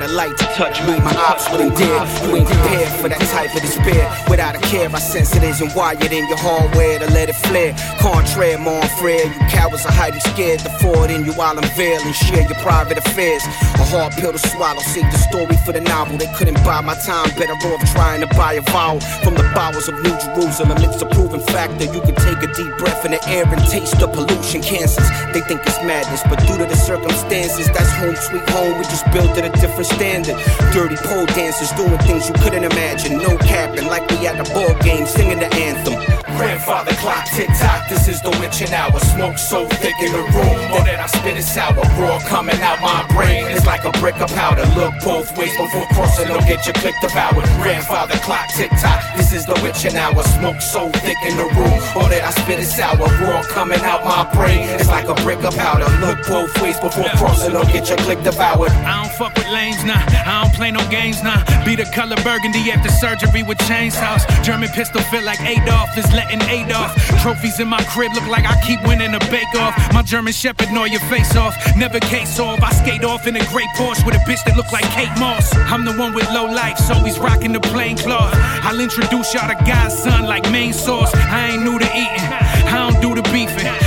The 0.00 0.08
light 0.08 0.36
to 0.36 0.44
touch 0.56 0.80
me, 0.88 0.98
my 1.00 1.14
ops 1.28 1.44
wouldn't 1.52 1.76
dare. 1.76 2.00
You 2.24 2.36
ain't 2.36 2.48
prepared 2.48 2.92
for 3.00 3.08
that 3.08 3.20
type 3.28 3.54
of 3.54 3.60
despair. 3.60 4.08
Without 4.28 4.56
a 4.56 4.60
care, 4.72 4.88
I 4.88 4.98
sense 4.98 5.36
it 5.36 5.42
isn't 5.42 5.76
wired 5.76 6.02
in 6.02 6.26
your 6.26 6.40
hardware 6.40 6.98
to 6.98 7.06
let 7.12 7.28
it 7.28 7.36
flare. 7.36 7.76
Contraire, 8.00 8.58
mon 8.58 8.82
frere, 8.98 9.28
you 9.28 9.40
cowards 9.52 9.84
are 9.84 9.92
hiding 9.92 10.20
scared 10.32 10.60
to 10.60 10.70
forward 10.80 11.10
in 11.10 11.24
you 11.24 11.32
while 11.34 11.56
I'm 11.56 11.68
veil 11.76 12.00
and 12.00 12.14
share 12.14 12.42
your 12.48 12.58
private 12.64 12.96
affairs. 12.96 13.44
A 13.76 13.84
hard 13.92 14.14
pill 14.14 14.32
to 14.32 14.38
swallow, 14.38 14.80
save 14.80 15.04
the 15.12 15.20
story 15.28 15.56
for 15.68 15.72
the 15.72 15.82
novel. 15.82 16.16
They 16.16 16.32
couldn't 16.32 16.56
buy 16.64 16.80
my 16.80 16.96
time, 17.04 17.28
better 17.36 17.52
off 17.68 17.84
trying 17.92 18.20
to 18.22 18.28
buy 18.38 18.54
a 18.54 18.62
vowel 18.72 19.00
from 19.20 19.34
the 19.34 19.44
bowels 19.54 19.88
of 19.88 20.00
New 20.00 20.16
Jerusalem. 20.16 20.80
It's 20.80 21.02
a 21.02 21.06
proven 21.06 21.40
factor. 21.52 21.84
You 21.84 22.00
can 22.00 22.16
take 22.16 22.40
a 22.40 22.48
deep 22.56 22.72
breath 22.78 23.04
in 23.04 23.12
the 23.12 23.20
air 23.28 23.44
and 23.44 23.60
taste 23.68 24.00
the 24.00 24.08
pollution. 24.08 24.62
Cancers, 24.62 25.08
they 25.32 25.42
think 25.44 25.60
it's 25.66 25.76
madness, 25.84 26.22
but 26.24 26.40
due 26.48 26.56
to 26.56 26.64
the 26.64 26.76
circumstances, 26.76 27.66
that's 27.68 27.92
home 28.00 28.16
sweet 28.16 28.48
home. 28.50 28.78
We 28.78 28.84
just 28.84 29.04
built 29.12 29.36
it 29.36 29.44
a 29.44 29.52
different 29.60 29.89
standard. 29.94 30.36
Dirty 30.72 30.96
pole 30.96 31.26
dancers 31.26 31.70
doing 31.72 31.98
things 32.00 32.28
you 32.28 32.34
couldn't 32.34 32.64
imagine. 32.64 33.18
No 33.18 33.36
capping, 33.38 33.86
like 33.86 34.08
we 34.10 34.26
at 34.26 34.36
the 34.36 34.48
ball 34.52 34.74
game 34.82 35.06
singing 35.06 35.38
the 35.38 35.52
anthem. 35.54 36.19
Grandfather 36.36 36.92
clock, 36.96 37.26
tick 37.34 37.48
tock, 37.58 37.88
this 37.88 38.08
is 38.08 38.20
the 38.22 38.30
witching 38.40 38.72
hour. 38.72 38.98
Smoke 39.14 39.38
so 39.38 39.66
thick 39.82 39.94
in 40.00 40.12
the 40.12 40.22
room, 40.34 40.58
more 40.70 40.84
that 40.84 41.00
I 41.00 41.06
spit 41.06 41.36
it 41.36 41.42
sour. 41.42 41.74
Raw 41.98 42.18
coming 42.26 42.60
out 42.60 42.80
my 42.80 43.06
brain, 43.14 43.46
it's 43.46 43.66
like 43.66 43.84
a 43.84 43.92
brick 44.00 44.20
of 44.20 44.30
powder. 44.34 44.64
Look 44.76 44.94
both 45.04 45.36
ways 45.36 45.56
before 45.56 45.86
crossing, 45.92 46.28
don't 46.28 46.46
get 46.46 46.64
your 46.66 46.74
click 46.74 46.94
devoured. 47.00 47.44
Grandfather 47.62 48.16
clock, 48.24 48.48
tick 48.56 48.70
tock, 48.80 49.02
this 49.16 49.32
is 49.32 49.46
the 49.46 49.54
witching 49.62 49.96
hour. 49.96 50.22
Smoke 50.38 50.60
so 50.60 50.88
thick 51.04 51.18
in 51.26 51.36
the 51.36 51.44
room, 51.44 51.78
more 51.94 52.08
that 52.08 52.22
I 52.24 52.30
spit 52.30 52.58
it 52.60 52.66
sour. 52.66 52.96
Raw 52.96 53.42
coming 53.44 53.80
out 53.80 54.04
my 54.04 54.24
brain, 54.34 54.68
it's 54.68 54.88
like 54.88 55.08
a 55.08 55.14
brick 55.22 55.42
of 55.44 55.56
powder. 55.56 55.88
Look 56.00 56.26
both 56.26 56.50
ways 56.62 56.78
before 56.80 57.08
crossing, 57.16 57.52
don't 57.52 57.70
get 57.72 57.88
your 57.88 57.98
click 57.98 58.22
devoured. 58.22 58.70
I 58.70 59.02
don't 59.02 59.12
fuck 59.12 59.34
with 59.36 59.48
lames, 59.48 59.84
nah. 59.84 60.00
I 60.00 60.42
don't 60.42 60.54
play 60.54 60.70
no 60.70 60.82
games, 60.90 61.22
nah. 61.22 61.42
Be 61.64 61.76
the 61.76 61.84
color 61.92 62.16
burgundy 62.24 62.70
after 62.72 62.90
surgery 62.90 63.42
with 63.42 63.58
chainsaws. 63.68 64.24
German 64.42 64.68
pistol 64.70 65.02
feel 65.12 65.22
like 65.22 65.40
Adolf 65.42 65.96
is 65.98 66.10
letting 66.20 66.42
Adolf. 66.48 66.92
Trophies 67.22 67.60
in 67.60 67.68
my 67.68 67.82
crib 67.84 68.12
look 68.14 68.26
like 68.26 68.44
I 68.44 68.60
keep 68.66 68.80
winning 68.86 69.14
a 69.14 69.18
bake 69.32 69.54
off. 69.56 69.74
My 69.92 70.02
German 70.02 70.32
Shepherd 70.32 70.70
gnaw 70.72 70.84
your 70.84 71.00
face 71.12 71.34
off. 71.36 71.54
Never 71.76 72.00
case 72.00 72.38
off. 72.38 72.62
I 72.62 72.72
skate 72.72 73.04
off 73.04 73.26
in 73.26 73.36
a 73.36 73.44
great 73.52 73.70
Porsche 73.76 74.04
with 74.04 74.14
a 74.14 74.22
bitch 74.28 74.44
that 74.44 74.56
look 74.56 74.70
like 74.72 74.84
Kate 74.96 75.14
Moss. 75.18 75.54
I'm 75.72 75.84
the 75.84 75.94
one 75.94 76.12
with 76.14 76.28
low 76.30 76.46
life, 76.46 76.78
always 76.90 77.18
rocking 77.18 77.52
the 77.52 77.60
plain 77.60 77.96
cloth. 77.96 78.34
I'll 78.66 78.80
introduce 78.80 79.32
y'all 79.34 79.48
to 79.48 79.58
God's 79.64 79.94
son 79.94 80.24
like 80.24 80.44
main 80.50 80.72
sauce. 80.72 81.12
I 81.14 81.50
ain't 81.52 81.62
new 81.62 81.78
to 81.78 81.86
eating. 81.86 82.28
I 82.72 82.90
don't 82.90 83.00
do 83.00 83.14
the 83.14 83.22
beefing. 83.32 83.79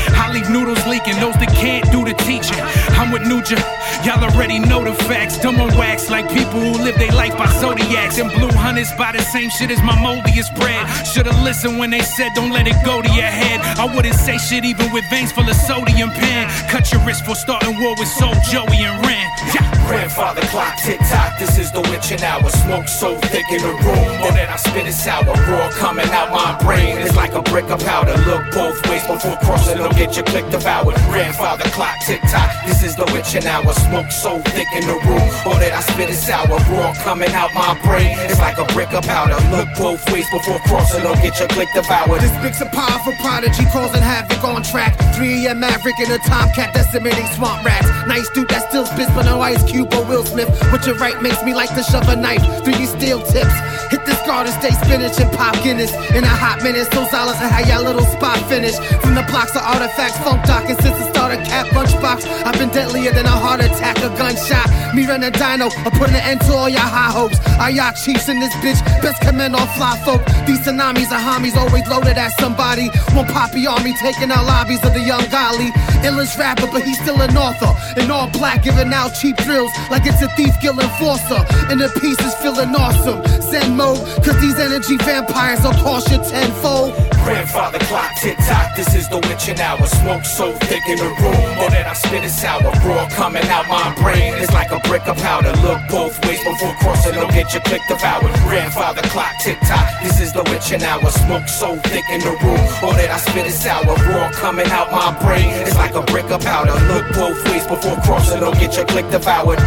Noodles 0.53 0.85
leaking. 0.85 1.19
Those 1.19 1.33
that 1.41 1.49
can't 1.57 1.83
do 1.91 2.05
the 2.05 2.13
teaching. 2.23 2.61
I'm 2.93 3.11
with 3.11 3.23
Nuja. 3.23 3.57
Y'all 4.05 4.23
already 4.23 4.59
know 4.59 4.83
the 4.83 4.93
facts. 5.09 5.39
Dumb 5.39 5.59
on 5.59 5.75
wax 5.75 6.11
like 6.11 6.29
people 6.29 6.59
who 6.59 6.71
live 6.83 6.95
their 6.95 7.11
life 7.11 7.35
by 7.35 7.47
zodiacs. 7.59 8.19
And 8.19 8.31
blue 8.31 8.53
hunters 8.53 8.91
buy 8.93 9.11
the 9.13 9.21
same 9.21 9.49
shit 9.49 9.71
as 9.71 9.81
my 9.81 9.99
moldiest 9.99 10.53
bread. 10.55 10.85
Should've 11.07 11.39
listened 11.41 11.79
when 11.79 11.89
they 11.89 12.01
said 12.01 12.29
don't 12.35 12.51
let 12.51 12.67
it 12.67 12.77
go 12.85 13.01
to 13.01 13.09
your 13.09 13.33
head. 13.41 13.61
I 13.79 13.85
wouldn't 13.93 14.15
say 14.15 14.37
shit 14.37 14.63
even 14.63 14.91
with 14.93 15.09
veins 15.09 15.31
full 15.31 15.49
of 15.49 15.55
sodium 15.55 16.11
pen. 16.11 16.47
Cut 16.69 16.91
your 16.91 17.01
wrist 17.01 17.25
for 17.25 17.35
starting 17.35 17.81
war 17.81 17.95
with 17.97 18.09
Soul 18.09 18.35
Joey 18.51 18.85
and 18.85 19.05
Ren. 19.05 19.27
Yeah. 19.55 19.73
Grandfather 19.87 20.41
clock, 20.47 20.77
tick 20.77 20.99
tock, 21.11 21.37
this 21.37 21.57
is 21.57 21.71
the 21.71 21.81
witching 21.81 22.23
hour. 22.23 22.49
Smoke 22.49 22.87
so 22.87 23.17
thick 23.29 23.45
in 23.51 23.61
the 23.61 23.73
room, 23.83 24.07
more 24.23 24.31
that 24.31 24.49
I 24.49 24.55
spit 24.55 24.87
it 24.87 24.93
sour. 24.93 25.25
Raw 25.25 25.69
coming 25.71 26.07
out 26.07 26.31
my 26.31 26.57
brain, 26.63 26.97
it's 26.97 27.15
like 27.15 27.33
a 27.33 27.41
brick 27.41 27.69
of 27.69 27.83
powder. 27.83 28.15
Look 28.23 28.43
both 28.53 28.79
ways 28.89 29.05
before 29.05 29.35
crossing, 29.43 29.77
don't 29.77 29.95
get 29.95 30.15
your 30.15 30.23
click 30.25 30.42
devoured. 30.51 30.95
Grandfather 31.09 31.63
clock, 31.71 31.95
tick 32.05 32.21
tock, 32.29 32.51
this 32.65 32.83
is 32.83 32.95
the 32.95 33.05
witching 33.13 33.45
hour. 33.45 33.71
Smoke 33.87 34.11
so 34.11 34.39
thick 34.51 34.67
in 34.75 34.85
the 34.85 34.97
room, 35.07 35.29
All 35.45 35.57
that 35.57 35.73
I 35.73 35.81
spit 35.81 36.09
it 36.09 36.19
sour. 36.19 36.59
Raw 36.69 36.93
coming 37.03 37.31
out 37.31 37.53
my 37.53 37.79
brain, 37.81 38.17
it's 38.19 38.39
like 38.39 38.57
a 38.57 38.65
brick 38.73 38.93
of 38.93 39.03
powder. 39.03 39.39
Look 39.49 39.69
both 39.77 40.03
ways 40.11 40.29
before 40.29 40.59
crossing, 40.67 41.03
don't 41.03 41.21
get 41.21 41.39
your 41.39 41.47
click 41.49 41.69
devoured. 41.73 42.21
This 42.21 42.35
big's 42.43 42.61
a 42.61 42.67
powerful 42.67 43.13
prodigy 43.21 43.65
causing 43.71 44.01
havoc 44.01 44.43
on 44.43 44.63
track. 44.63 44.99
3 45.15 45.45
a.m. 45.47 45.59
Maverick 45.59 45.97
and 45.99 46.11
a 46.11 46.19
Tomcat 46.19 46.73
decimating 46.73 47.27
swamp 47.27 47.63
rats. 47.65 47.87
Nice 48.07 48.29
dude 48.35 48.49
that 48.49 48.67
still 48.69 48.85
spits, 48.85 49.11
but 49.15 49.23
no 49.23 49.41
Ice 49.41 49.63
Cube 49.63 49.93
or 49.93 50.03
Will 50.05 50.25
Smith. 50.25 50.49
What 50.71 50.85
you 50.85 50.93
right 50.95 51.21
makes 51.21 51.41
me 51.43 51.53
like 51.53 51.69
to 51.75 51.83
shove 51.83 52.09
a 52.09 52.15
knife 52.15 52.43
through 52.63 52.75
these 52.75 52.91
steel 52.91 53.21
tips. 53.23 53.53
Hit 53.89 54.05
this 54.05 54.19
garden, 54.25 54.51
stay 54.59 54.71
spinach 54.71 55.19
and 55.19 55.31
pop 55.37 55.55
Guinness. 55.63 55.93
In 56.11 56.23
a 56.23 56.27
hot 56.27 56.61
minute, 56.63 56.91
so 56.91 57.03
dollars 57.23 57.39
and 57.39 57.51
how 57.51 57.63
y'all 57.63 57.83
little 57.83 58.05
spot 58.05 58.37
finish. 58.49 58.75
From 58.99 59.15
the 59.15 59.23
blocks 59.31 59.55
of 59.55 59.63
artifacts, 59.63 60.17
funk 60.33 60.45
doc, 60.45 60.69
and 60.69 60.79
since 60.81 60.97
the 60.97 61.09
starter 61.11 61.37
cap 61.45 61.67
lunchbox, 61.67 62.25
I've 62.45 62.57
been 62.57 62.69
deadlier 62.69 63.11
than 63.11 63.25
a 63.25 63.29
heart 63.29 63.61
attack, 63.61 63.97
a 63.97 64.09
gunshot. 64.17 64.95
Me 64.95 65.05
run 65.05 65.23
a 65.23 65.31
dino, 65.31 65.67
or 65.85 65.91
putting 65.93 66.15
an 66.15 66.25
end 66.25 66.41
to 66.41 66.53
all 66.53 66.69
your 66.69 66.81
high 66.81 67.11
hopes. 67.11 67.39
I 67.59 67.69
yacht 67.69 67.95
chiefs 67.95 68.29
in 68.29 68.39
this 68.39 68.53
bitch, 68.55 68.81
best 69.01 69.21
commend 69.21 69.55
on 69.55 69.67
fly 69.77 69.97
folk. 70.05 70.21
These 70.45 70.61
tsunamis 70.65 71.11
are 71.11 71.21
homies, 71.21 71.55
always 71.55 71.85
loaded 71.87 72.17
at 72.17 72.31
somebody. 72.39 72.87
One 73.13 73.27
poppy 73.27 73.67
army 73.67 73.93
taking 74.01 74.31
out 74.31 74.45
lobbies 74.45 74.83
of 74.83 74.93
the 74.93 75.01
young 75.01 75.25
golly. 75.29 75.69
Illest 76.05 76.37
rapper, 76.37 76.67
but 76.71 76.83
he's 76.83 76.99
still 77.01 77.21
an 77.21 77.37
author. 77.37 77.73
In 77.99 78.09
all 78.11 78.29
black, 78.31 78.63
giving 78.63 78.93
out 78.93 79.13
cheap 79.13 79.37
drills 79.37 79.71
like 79.89 80.05
it's 80.05 80.21
a 80.21 80.29
thief 80.35 80.53
kill 80.61 80.79
enforcer. 80.79 81.41
And 81.69 81.79
the 81.79 81.89
piece 82.01 82.19
is 82.19 82.33
feeling 82.35 82.75
awesome. 82.75 83.21
Zen 83.41 83.75
mode, 83.75 83.99
cause 84.23 84.39
these 84.41 84.59
energy 84.59 84.97
vampires 84.97 85.61
will 85.63 85.77
cost 85.83 86.11
you 86.11 86.17
tenfold. 86.17 87.12
Grandfather 87.23 87.79
clock, 87.87 88.11
tick 88.19 88.37
tock, 88.37 88.75
this 88.75 88.93
is 88.93 89.07
the 89.07 89.17
witching 89.17 89.59
hour. 89.59 89.85
Smoke 89.87 90.25
so 90.25 90.51
thick 90.67 90.83
in 90.87 90.97
the 90.97 91.07
room, 91.23 91.55
more 91.55 91.69
that 91.71 91.87
I 91.87 91.93
spit 91.93 92.23
it 92.23 92.29
sour. 92.29 92.61
Raw 92.83 93.07
coming 93.15 93.47
out 93.47 93.65
my 93.69 93.95
brain, 93.95 94.33
it's 94.35 94.51
like 94.51 94.71
a 94.71 94.79
brick 94.87 95.07
of 95.07 95.15
powder. 95.17 95.55
Look 95.63 95.79
both 95.87 96.19
ways 96.27 96.43
before 96.43 96.73
crossing, 96.83 97.13
don't 97.13 97.31
get 97.31 97.53
your 97.53 97.63
click 97.63 97.81
devoured. 97.87 98.33
Grandfather 98.43 99.01
clock, 99.07 99.31
tick 99.39 99.57
tock, 99.61 99.87
this 100.03 100.19
is 100.19 100.33
the 100.33 100.43
witching 100.51 100.83
hour. 100.83 101.09
Smoke 101.11 101.47
so 101.47 101.77
thick 101.87 102.03
in 102.11 102.19
the 102.19 102.35
room, 102.43 102.63
more 102.83 102.93
that 102.99 103.09
I 103.09 103.17
spit 103.17 103.47
it 103.47 103.55
sour. 103.55 103.95
Raw 103.95 104.31
coming 104.33 104.67
out 104.67 104.91
my 104.91 105.15
brain, 105.23 105.47
it's 105.63 105.75
like 105.75 105.95
a 105.95 106.03
brick 106.03 106.29
of 106.29 106.41
powder. 106.41 106.75
Look 106.91 107.07
both 107.15 107.39
ways 107.47 107.65
before 107.65 107.95
crossing, 108.03 108.41
don't 108.41 108.59
get 108.59 108.75
your 108.75 108.85
click 108.85 109.09
devoured. 109.09 109.59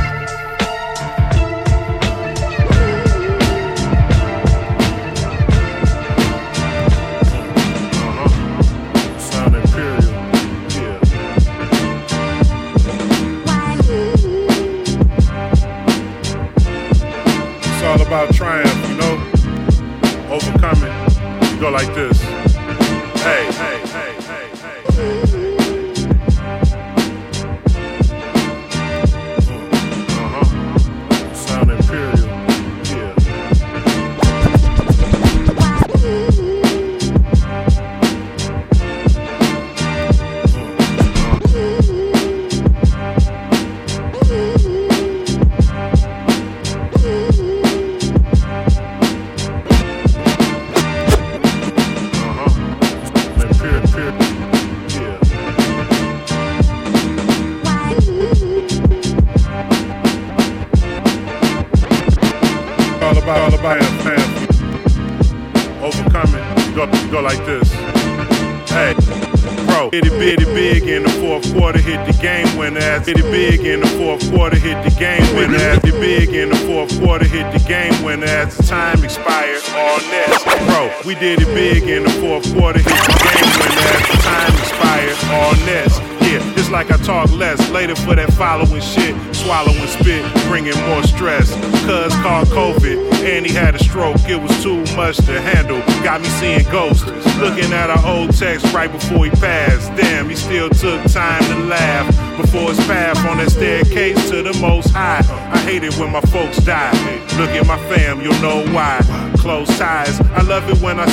Like 21.76 21.94
this. 21.94 22.15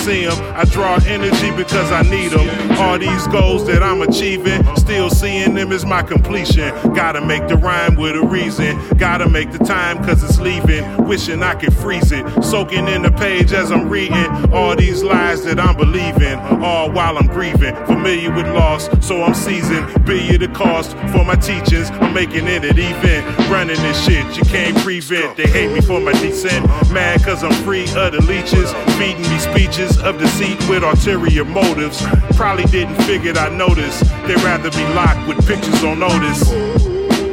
See 0.04 0.26
them. 0.26 0.38
I 0.54 0.66
draw 0.66 1.00
energy 1.08 1.52
because 1.56 1.90
I 1.92 2.02
need 2.02 2.32
them. 2.32 2.73
All 2.84 3.00
these 3.00 3.28
goals 3.28 3.66
that 3.68 3.82
I'm 3.82 4.02
achieving, 4.02 4.62
still 4.76 5.10
seeing 5.10 5.56
them 5.56 5.72
as 5.72 5.86
my 5.86 6.04
completion. 6.04 6.70
Gotta 6.94 7.22
make 7.26 7.48
the 7.48 7.56
rhyme 7.56 7.96
with 7.96 8.16
a 8.16 8.22
reason. 8.22 8.78
Gotta 8.98 9.28
make 9.30 9.52
the 9.52 9.58
time 9.60 10.04
cause 10.04 10.22
it's 10.22 10.40
leaving. 10.40 10.84
Wishing 11.06 11.42
I 11.42 11.56
could 11.56 11.74
freeze 11.74 12.12
it. 12.12 12.26
Soaking 12.44 12.88
in 12.90 13.02
the 13.04 13.12
page 13.12 13.54
as 13.54 13.72
I'm 13.72 13.90
reading. 13.90 14.28
All 14.54 14.76
these 14.76 15.02
lies 15.02 15.44
that 15.46 15.60
I'm 15.60 15.78
believing. 15.78 16.38
All 16.62 16.92
while 16.92 17.18
I'm 17.18 17.28
grieving. 17.28 17.74
Familiar 17.86 18.32
with 18.32 18.48
loss, 18.48 18.90
so 19.00 19.24
I'm 19.24 19.34
seasoned. 19.34 20.06
Be 20.06 20.20
it 20.30 20.40
the 20.40 20.50
cost 20.50 20.92
for 21.14 21.24
my 21.24 21.36
teachings. 21.36 21.90
I'm 21.90 22.14
making 22.14 22.48
it 22.48 22.66
an 22.66 22.78
event. 22.78 23.50
Running 23.50 23.78
this 23.78 24.04
shit, 24.04 24.26
you 24.36 24.44
can't 24.44 24.78
prevent. 24.80 25.38
They 25.38 25.48
hate 25.48 25.72
me 25.72 25.80
for 25.80 26.02
my 26.02 26.12
descent. 26.12 26.68
Mad 26.92 27.24
cause 27.24 27.44
I'm 27.44 27.54
free 27.64 27.86
of 27.96 28.12
the 28.12 28.22
leeches. 28.28 28.74
Feeding 28.98 29.22
me 29.32 29.40
speeches 29.40 29.98
of 30.00 30.20
deceit 30.20 30.60
with 30.68 30.84
ulterior 30.84 31.46
motives. 31.46 32.06
Probably 32.36 32.66
didn't 32.74 32.96
figure 33.04 33.34
I 33.34 33.50
noticed. 33.50 34.04
They'd 34.26 34.42
rather 34.42 34.72
be 34.72 34.84
locked 34.96 35.28
with 35.28 35.48
pictures 35.48 35.84
on 35.84 36.00
notice. 36.00 36.50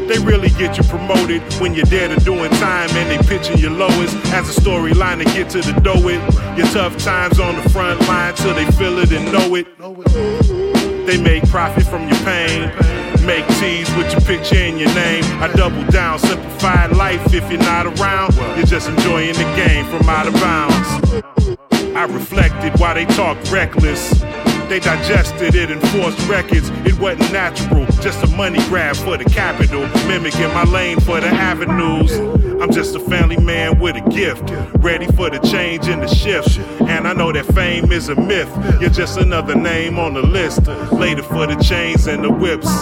They 0.06 0.18
really 0.18 0.50
get 0.50 0.76
you 0.76 0.84
promoted 0.84 1.40
when 1.54 1.72
you're 1.72 1.86
dead 1.86 2.12
or 2.12 2.20
doing 2.20 2.50
time 2.60 2.90
and 2.90 3.08
they 3.08 3.16
pitching 3.26 3.56
your 3.56 3.70
lowest 3.70 4.14
as 4.34 4.54
a 4.54 4.60
storyline 4.60 5.16
to 5.16 5.24
get 5.24 5.48
to 5.50 5.62
the 5.62 5.72
dough 5.80 6.08
it. 6.08 6.20
Your 6.58 6.66
tough 6.66 6.98
times 6.98 7.40
on 7.40 7.56
the 7.56 7.66
front 7.70 8.06
line 8.06 8.34
till 8.34 8.52
they 8.54 8.66
feel 8.72 8.98
it 8.98 9.10
and 9.12 9.32
know 9.32 9.54
it. 9.54 11.06
They 11.06 11.18
make 11.18 11.48
profit 11.48 11.86
from 11.86 12.06
your 12.06 12.18
pain. 12.18 12.68
Make 13.24 13.46
teas 13.56 13.88
with 13.96 14.12
your 14.12 14.20
picture 14.20 14.56
and 14.56 14.78
your 14.78 14.92
name. 14.92 15.24
I 15.42 15.50
double 15.54 15.86
down, 15.90 16.18
simplified 16.18 16.94
life. 16.98 17.32
If 17.32 17.50
you're 17.50 17.62
not 17.62 17.86
around, 17.86 18.36
you're 18.58 18.66
just 18.66 18.90
enjoying 18.90 19.32
the 19.32 19.50
game 19.56 19.86
from 19.86 20.06
out 20.06 20.26
of 20.26 20.34
bounds. 20.34 21.56
I 21.96 22.04
reflected 22.04 22.78
why 22.78 22.92
they 22.92 23.06
talk 23.06 23.38
reckless. 23.50 24.22
They 24.70 24.78
digested 24.78 25.56
it 25.56 25.68
and 25.68 25.82
forced 25.88 26.28
records. 26.28 26.70
It 26.86 26.96
wasn't 27.00 27.32
natural, 27.32 27.86
just 28.00 28.22
a 28.22 28.28
money 28.36 28.60
grab 28.68 28.94
for 28.94 29.16
the 29.16 29.24
capital. 29.24 29.80
Mimicking 30.06 30.46
my 30.54 30.62
lane 30.62 31.00
for 31.00 31.20
the 31.20 31.26
avenues. 31.26 32.16
I'm 32.62 32.70
just 32.70 32.94
a 32.94 33.00
family 33.00 33.36
man 33.36 33.80
with 33.80 33.96
a 33.96 34.08
gift, 34.10 34.48
ready 34.76 35.06
for 35.08 35.28
the 35.28 35.40
change 35.40 35.88
and 35.88 36.00
the 36.00 36.06
shift. 36.06 36.56
And 36.82 37.08
I 37.08 37.14
know 37.14 37.32
that 37.32 37.46
fame 37.46 37.90
is 37.90 38.10
a 38.10 38.14
myth. 38.14 38.48
You're 38.80 38.90
just 38.90 39.18
another 39.18 39.56
name 39.56 39.98
on 39.98 40.14
the 40.14 40.22
list. 40.22 40.64
Later 40.92 41.24
for 41.24 41.48
the 41.48 41.56
chains 41.56 42.06
and 42.06 42.22
the 42.22 42.30
whips. 42.30 42.72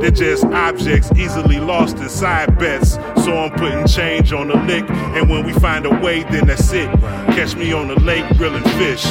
They're 0.00 0.10
just 0.10 0.44
objects 0.46 1.12
easily 1.12 1.60
lost 1.60 1.98
in 1.98 2.08
side 2.08 2.58
bets. 2.58 2.94
So 3.24 3.38
I'm 3.38 3.52
putting 3.52 3.86
change 3.86 4.32
on 4.32 4.48
the 4.48 4.56
lick. 4.56 4.90
And 4.90 5.30
when 5.30 5.46
we 5.46 5.52
find 5.52 5.86
a 5.86 5.90
way, 5.90 6.24
then 6.24 6.48
that's 6.48 6.72
it. 6.72 6.90
Catch 7.36 7.54
me 7.54 7.72
on 7.72 7.86
the 7.86 8.00
lake 8.00 8.26
grilling 8.36 8.64
fish 8.64 9.06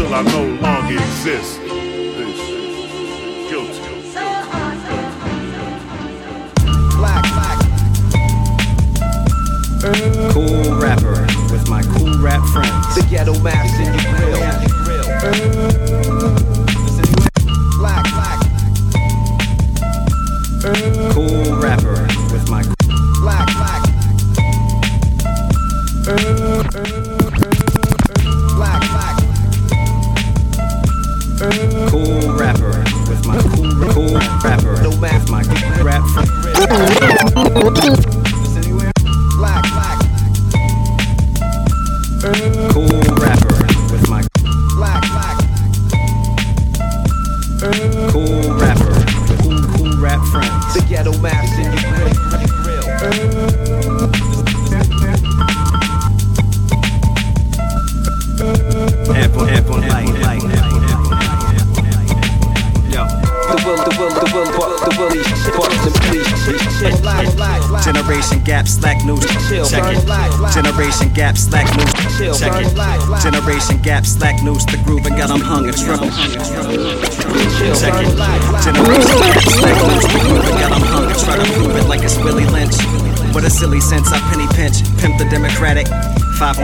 until 0.00 0.14
I 0.14 0.22
no 0.22 0.44
longer 0.62 0.94
exist. 0.94 1.60
Guilty. 3.50 3.80
Cool 10.32 10.80
rapper 10.80 11.26
with 11.52 11.68
my 11.68 11.82
cool 11.82 12.18
rap 12.22 12.42
friends. 12.48 12.94
The 12.94 13.06
ghetto 13.10 13.38
master 13.40 13.82
in 13.82 13.92
your 13.94 14.04
grill. 15.36 15.69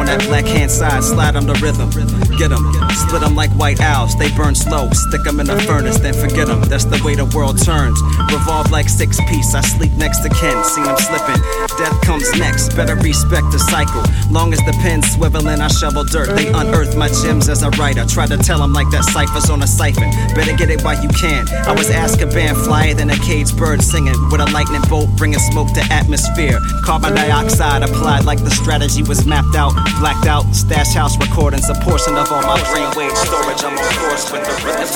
On 0.07 0.19
that 0.19 0.29
black 0.29 0.47
hand 0.47 0.71
side, 0.71 1.03
slide 1.03 1.37
on 1.37 1.47
the 1.47 1.55
rhythm. 1.55 1.91
Get 2.39 2.53
'em, 2.53 2.65
split 2.95 3.23
'em 3.23 3.35
like 3.35 3.51
white 3.53 3.81
owls. 3.81 4.15
They 4.17 4.31
burn 4.31 4.55
slow, 4.55 4.89
stick 4.93 5.27
'em 5.27 5.41
in 5.41 5.47
the 5.47 5.61
furnace, 5.63 5.99
then 5.99 6.15
forget 6.15 6.49
'em. 6.49 6.61
That's 6.63 6.85
the 6.85 7.01
way 7.05 7.15
the 7.15 7.25
world 7.37 7.63
turns. 7.63 8.01
Revolve 8.31 8.71
like 8.71 8.89
six 8.89 9.19
piece, 9.29 9.55
I 9.55 9.63
sleep 9.63 9.93
next 9.97 10.21
to 10.21 10.29
Ken, 10.29 10.65
seen 10.65 10.85
him 10.85 10.97
slipping. 10.97 11.66
Death 11.79 12.01
comes 12.03 12.31
next, 12.39 12.75
better 12.75 12.95
respect 12.97 13.53
the 13.53 13.59
cycle. 13.59 14.03
Long 14.31 14.53
as 14.53 14.59
the 14.61 14.73
pen's 14.81 15.05
swiveling, 15.15 15.61
I 15.61 15.69
shovel 15.69 16.05
dirt. 16.05 16.35
They 16.35 16.49
unearth 16.49 16.97
my 16.97 17.09
gems 17.09 17.49
as 17.51 17.63
a 17.63 17.71
writer. 17.71 18.07
Try 18.07 18.27
to 18.27 18.39
tell 18.39 18.63
'em 18.63 18.73
like 18.73 18.89
that 18.91 19.05
cipher's 19.05 19.51
on 19.51 19.63
a 19.63 19.67
siphon. 19.67 20.11
Better 20.35 20.55
get 20.55 20.71
it 20.71 20.83
while 20.83 21.01
you 21.03 21.11
can. 21.11 21.47
I 21.67 21.73
was 21.73 21.91
asked 21.91 22.23
a 22.23 22.27
band 22.27 22.57
flyer 22.57 22.95
than 22.95 23.11
a 23.11 23.17
caged 23.19 23.57
bird 23.59 23.83
singing. 23.83 24.17
With 24.31 24.41
a 24.41 24.47
lightning 24.53 24.81
bolt, 24.89 25.11
bringing 25.17 25.39
smoke 25.39 25.71
to 25.75 25.83
atmosphere. 25.93 26.61
Carbon 26.83 27.15
dioxide 27.15 27.83
applied 27.83 28.25
like 28.25 28.43
the 28.43 28.51
strategy 28.51 29.03
was 29.03 29.27
mapped 29.27 29.55
out. 29.55 29.75
Blacked 30.01 30.27
out, 30.27 30.47
stash 30.55 30.95
house 30.95 31.17
recordings, 31.19 31.69
a 31.69 31.75
portion 31.75 32.17
of 32.17 32.33
all 32.33 32.43
my 32.43 32.59
brainwave 32.61 33.17
storage. 33.17 33.63
I'm 33.63 33.77
on 33.77 33.95
course 34.01 34.31
with 34.33 34.45
the 34.47 34.55
rhythm. 34.65 34.87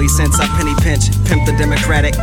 Silly 0.00 0.08
sense, 0.08 0.40
I 0.40 0.46
penny 0.56 0.74
pinch, 0.80 1.10
pimp 1.26 1.44
the 1.44 1.52
Democratic. 1.58 2.14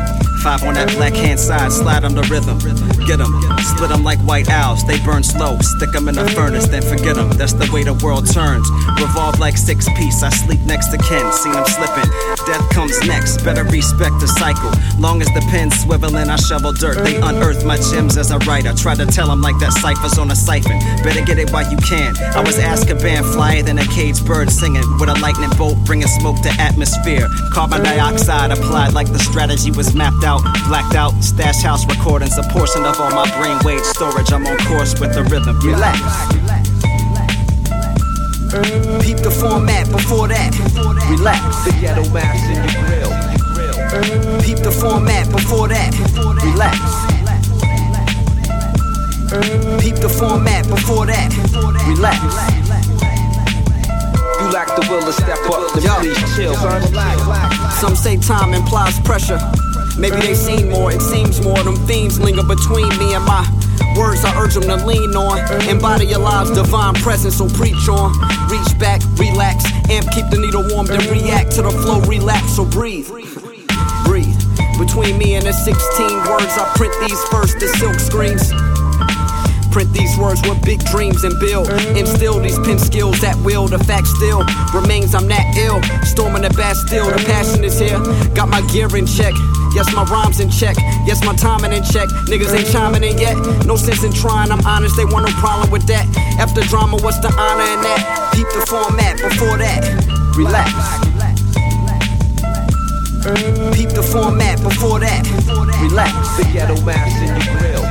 Five 0.42 0.64
on 0.64 0.74
that 0.76 0.90
black 0.96 1.14
hand 1.14 1.40
side, 1.40 1.72
slide 1.72 2.04
on 2.04 2.16
the 2.16 2.24
rhythm. 2.24 2.58
Get 3.06 3.22
'em, 3.22 3.34
split 3.62 3.92
'em 3.92 4.04
like 4.04 4.20
white 4.20 4.50
owls. 4.50 4.84
They 4.88 5.00
burn 5.06 5.24
slow, 5.24 5.58
stick 5.60 5.94
'em 5.96 6.08
in 6.08 6.16
the 6.16 6.28
furnace, 6.30 6.68
then 6.68 6.82
forget 6.82 7.18
'em. 7.18 7.30
That's 7.32 7.54
the 7.54 7.70
way 7.72 7.84
the 7.84 7.94
world 7.94 8.26
turns. 8.32 8.68
Revolve 9.00 9.40
like 9.40 9.58
six 9.58 9.86
piece. 9.98 10.24
I 10.24 10.30
sleep 10.30 10.62
next 10.66 10.88
to 10.88 10.98
Ken, 10.98 11.32
seen 11.34 11.54
him 11.54 11.66
slipping. 11.66 12.37
Death 12.48 12.70
comes 12.70 12.98
next, 13.06 13.44
better 13.44 13.64
respect 13.66 14.20
the 14.22 14.28
cycle. 14.28 14.72
Long 15.00 15.22
as 15.22 15.28
the 15.36 15.42
pen's 15.52 15.74
swiveling, 15.84 16.30
I 16.30 16.38
shovel 16.38 16.72
dirt. 16.72 17.04
They 17.04 17.18
unearth 17.18 17.66
my 17.66 17.76
gems 17.76 18.16
as 18.16 18.32
I 18.32 18.38
write. 18.48 18.66
I 18.66 18.74
Try 18.78 18.96
to 18.96 19.06
tell 19.06 19.30
'em 19.30 19.42
like 19.42 19.58
that 19.60 19.74
cipher's 19.74 20.18
on 20.18 20.32
a 20.32 20.36
siphon. 20.36 20.80
Better 21.04 21.22
get 21.22 21.40
it 21.40 21.52
while 21.52 21.70
you 21.70 21.78
can. 21.78 22.16
I 22.36 22.40
was 22.40 22.56
Azkaban, 22.56 23.26
flyer 23.34 23.64
than 23.64 23.80
a 23.80 23.88
caged 23.88 24.26
bird 24.26 24.50
singing 24.50 24.86
with 25.00 25.10
a 25.10 25.16
lightning 25.20 25.50
bolt, 25.58 25.78
bringing 25.84 26.08
smoke 26.08 26.42
to 26.44 26.52
atmosphere. 26.62 27.28
Carbon 27.52 27.84
dioxide 27.84 28.52
applied 28.52 28.94
like 28.94 29.12
the 29.12 29.20
strategy 29.20 29.72
was 29.72 29.94
mapped 29.94 30.24
out. 30.24 30.42
Blacked 30.70 30.96
out, 30.96 31.14
stash 31.22 31.62
house 31.64 31.86
recordings, 31.86 32.38
a 32.38 32.44
portion 32.44 32.86
of 32.86 32.98
all 33.02 33.12
my 33.12 33.28
brain 33.38 33.58
brainwave 33.60 33.84
storage. 33.86 34.32
I'm 34.32 34.46
on 34.46 34.58
course 34.66 35.00
with 35.00 35.14
the 35.14 35.24
rhythm. 35.24 35.60
Relax. 35.60 36.77
Peep 38.48 39.18
the 39.18 39.30
format 39.30 39.92
before 39.92 40.28
that. 40.30 40.56
Relax. 41.10 41.66
The 41.66 41.72
ghetto 41.82 42.10
mass 42.14 42.40
in 42.48 42.56
your 42.64 42.72
grill. 42.88 43.12
Peep 44.42 44.60
the 44.60 44.72
format 44.72 45.30
before 45.30 45.68
that. 45.68 45.92
Relax. 46.48 46.80
Peep 49.84 49.96
the 49.96 50.08
format 50.08 50.66
before 50.70 51.06
that. 51.08 51.28
Relax. 51.88 52.24
You 54.40 54.48
lack 54.54 54.68
the 54.80 54.88
will 54.90 55.02
to 55.02 55.12
step 55.12 55.40
up, 55.52 55.74
then 55.74 55.90
please 56.00 56.36
chill. 56.36 56.56
Some 57.82 57.96
say 57.96 58.16
time 58.16 58.54
implies 58.54 58.98
pressure. 59.02 59.40
Maybe 59.98 60.18
they 60.18 60.36
seen 60.36 60.70
more, 60.70 60.92
it 60.92 61.02
seems 61.02 61.42
more. 61.42 61.62
Them 61.64 61.76
themes 61.88 62.20
linger 62.20 62.44
between 62.44 62.88
me 62.98 63.14
and 63.14 63.26
my 63.26 63.44
words. 63.98 64.24
I 64.24 64.32
urge 64.40 64.54
them 64.54 64.64
to 64.64 64.86
lean 64.86 65.16
on. 65.16 65.40
Embody 65.68 66.06
your 66.06 66.20
lives, 66.20 66.52
divine 66.52 66.94
presence, 66.96 67.38
so 67.38 67.50
preach 67.50 67.90
on. 67.90 68.14
Reach 68.48 68.80
back, 68.80 69.02
relax, 69.18 69.66
amp, 69.90 70.06
keep 70.14 70.30
the 70.30 70.38
needle 70.38 70.64
warm, 70.70 70.86
then 70.86 71.02
react 71.10 71.52
to 71.54 71.64
the 71.64 71.72
flow, 71.72 72.00
relax, 72.02 72.56
so 72.56 72.64
breathe. 72.64 73.10
Breathe. 74.06 74.38
Between 74.78 75.18
me 75.18 75.36
and 75.36 75.46
the 75.46 75.54
16 75.54 75.76
words, 76.30 76.54
I 76.54 76.72
print 76.76 76.94
these 77.02 77.22
first 77.34 77.58
as 77.58 77.74
silk 77.80 78.00
screens. 78.00 78.54
Print 79.72 79.92
these 79.94 80.18
words 80.18 80.42
with 80.48 80.62
big 80.64 80.80
dreams 80.86 81.24
and 81.24 81.38
build. 81.40 81.70
Instill 81.98 82.40
these 82.40 82.58
pen 82.60 82.80
skills 82.80 83.24
at 83.24 83.36
will. 83.44 83.68
The 83.68 83.80
fact 83.80 84.08
still 84.08 84.46
remains 84.74 85.14
I'm 85.14 85.28
that 85.28 85.58
ill. 85.58 85.82
Storming 86.06 86.44
the 86.44 86.50
Bastille, 86.52 87.10
the 87.10 87.24
passion 87.26 87.64
is 87.64 87.78
here. 87.80 88.00
Got 88.34 88.50
my 88.50 88.62
gear 88.74 88.88
in 88.96 89.06
check. 89.06 89.34
Yes, 89.78 89.94
my 89.94 90.04
rhymes 90.06 90.40
in 90.40 90.50
check. 90.50 90.76
Yes, 91.06 91.24
my 91.24 91.36
timing 91.36 91.72
in 91.72 91.84
check. 91.84 92.10
Niggas 92.26 92.52
ain't 92.52 92.68
chiming 92.72 93.04
in 93.04 93.16
yet. 93.20 93.38
No 93.68 93.76
sense 93.76 94.04
in 94.04 94.12
trying. 94.12 94.52
I'm 94.52 94.66
honest, 94.66 94.98
they 94.98 95.06
want 95.06 95.30
no 95.30 95.32
problem 95.38 95.70
with 95.70 95.86
that. 95.86 96.04
After 96.40 96.62
drama, 96.62 96.98
what's 96.98 97.20
the 97.20 97.30
honor 97.38 97.62
in 97.62 97.82
that? 97.86 98.34
Peep 98.34 98.50
the 98.58 98.66
format 98.66 99.22
before 99.22 99.60
that. 99.60 99.86
Relax. 100.36 100.74
Peep 103.78 103.90
the 103.90 104.02
format 104.02 104.60
before 104.64 105.00
that. 105.00 105.22
Relax. 105.80 106.38
The 106.38 106.50
ghetto 106.52 106.82
mass 106.82 107.14
in 107.22 107.30
your 107.38 107.46
grill. 107.62 107.86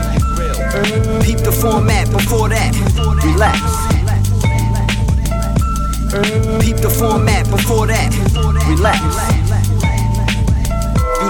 Peep 1.22 1.38
the 1.38 1.52
format 1.52 2.10
before 2.10 2.48
that. 2.48 2.74
Relax. 3.22 3.62
Peep 6.66 6.78
the 6.78 6.90
format 6.90 7.48
before 7.48 7.86
that. 7.86 8.10
Relax. 8.66 9.45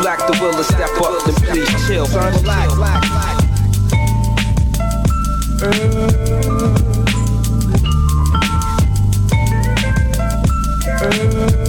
Lack 0.06 0.20
the 0.20 0.38
will 0.40 0.52
to 0.52 0.62
step 0.62 0.88
up, 1.02 1.24
then 1.24 1.34
please 1.50 1.88
chill, 1.88 2.06
son. 2.06 2.32
Check 11.00 11.65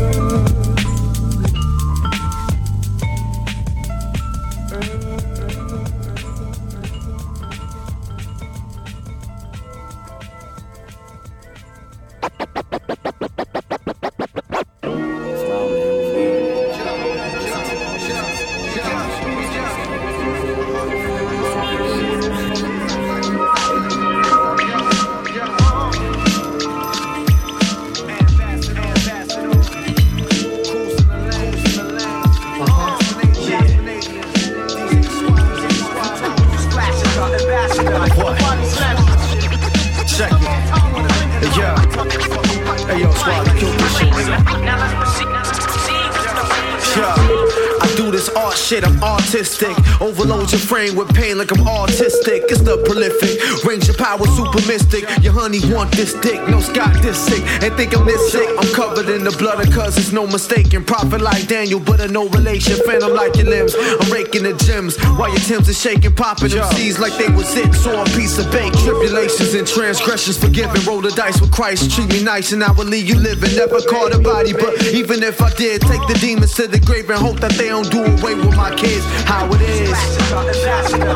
Want 55.72 55.92
this 55.92 56.14
dick, 56.22 56.40
no 56.48 56.60
Scott 56.60 56.94
this 57.02 57.18
sick. 57.18 57.44
And 57.64 57.74
think 57.76 57.96
I'm 57.96 58.06
this 58.06 58.32
sick. 58.32 58.48
I'm 58.58 58.72
covered 58.74 59.10
in 59.10 59.24
the 59.24 59.32
blood 59.32 59.66
of 59.66 59.74
cuz 59.74 59.98
it's 59.98 60.12
no 60.12 60.28
mistaking. 60.28 60.84
Prophet 60.84 61.22
like 61.22 61.48
Daniel, 61.48 61.80
but 61.80 62.00
a 62.00 62.08
no 62.08 62.30
relation. 62.30 62.76
Phantom 62.86 63.14
like 63.14 63.36
your 63.36 63.48
limbs. 63.48 63.76
I'm 63.76 64.12
raking 64.12 64.44
the 64.44 64.54
gems. 64.54 64.98
While 65.18 65.30
your 65.30 65.40
Timbs 65.48 65.70
is 65.70 65.80
shaking, 65.80 66.14
popping 66.14 66.50
them 66.50 66.70
seeds 66.74 67.00
like 67.00 67.16
they 67.18 67.30
was 67.30 67.56
it. 67.56 67.74
So 67.74 68.02
a 68.02 68.06
piece 68.06 68.38
of 68.38 68.52
bake. 68.52 68.74
Tribulations 68.84 69.54
and 69.54 69.68
transgressions 69.68 70.38
forgiven. 70.38 70.84
Roll 70.86 71.02
the 71.02 71.12
dice 71.12 71.40
with 71.42 71.52
Christ. 71.52 71.92
Treat 71.92 72.10
me 72.10 72.24
nice 72.24 72.52
and 72.52 72.64
I 72.64 72.72
will 72.72 72.86
leave 72.86 73.08
you 73.08 73.16
living. 73.16 73.56
Never 73.56 73.82
caught 73.82 74.14
a 74.14 74.20
body, 74.20 74.54
but 74.54 74.84
even 74.94 75.24
if 75.24 75.42
I 75.42 75.50
did, 75.56 75.82
take 75.82 76.06
the 76.08 76.18
demons 76.20 76.54
to 76.56 76.68
the 76.68 76.80
grave 76.80 77.10
and 77.10 77.20
hope 77.20 77.40
that 77.40 77.54
they 77.54 77.70
don't 77.70 77.90
do 77.90 78.04
away 78.04 78.36
with 78.36 78.56
my 78.56 78.76
kids. 78.76 79.06
How 79.26 79.48
it 79.52 79.62
is. 79.62 81.07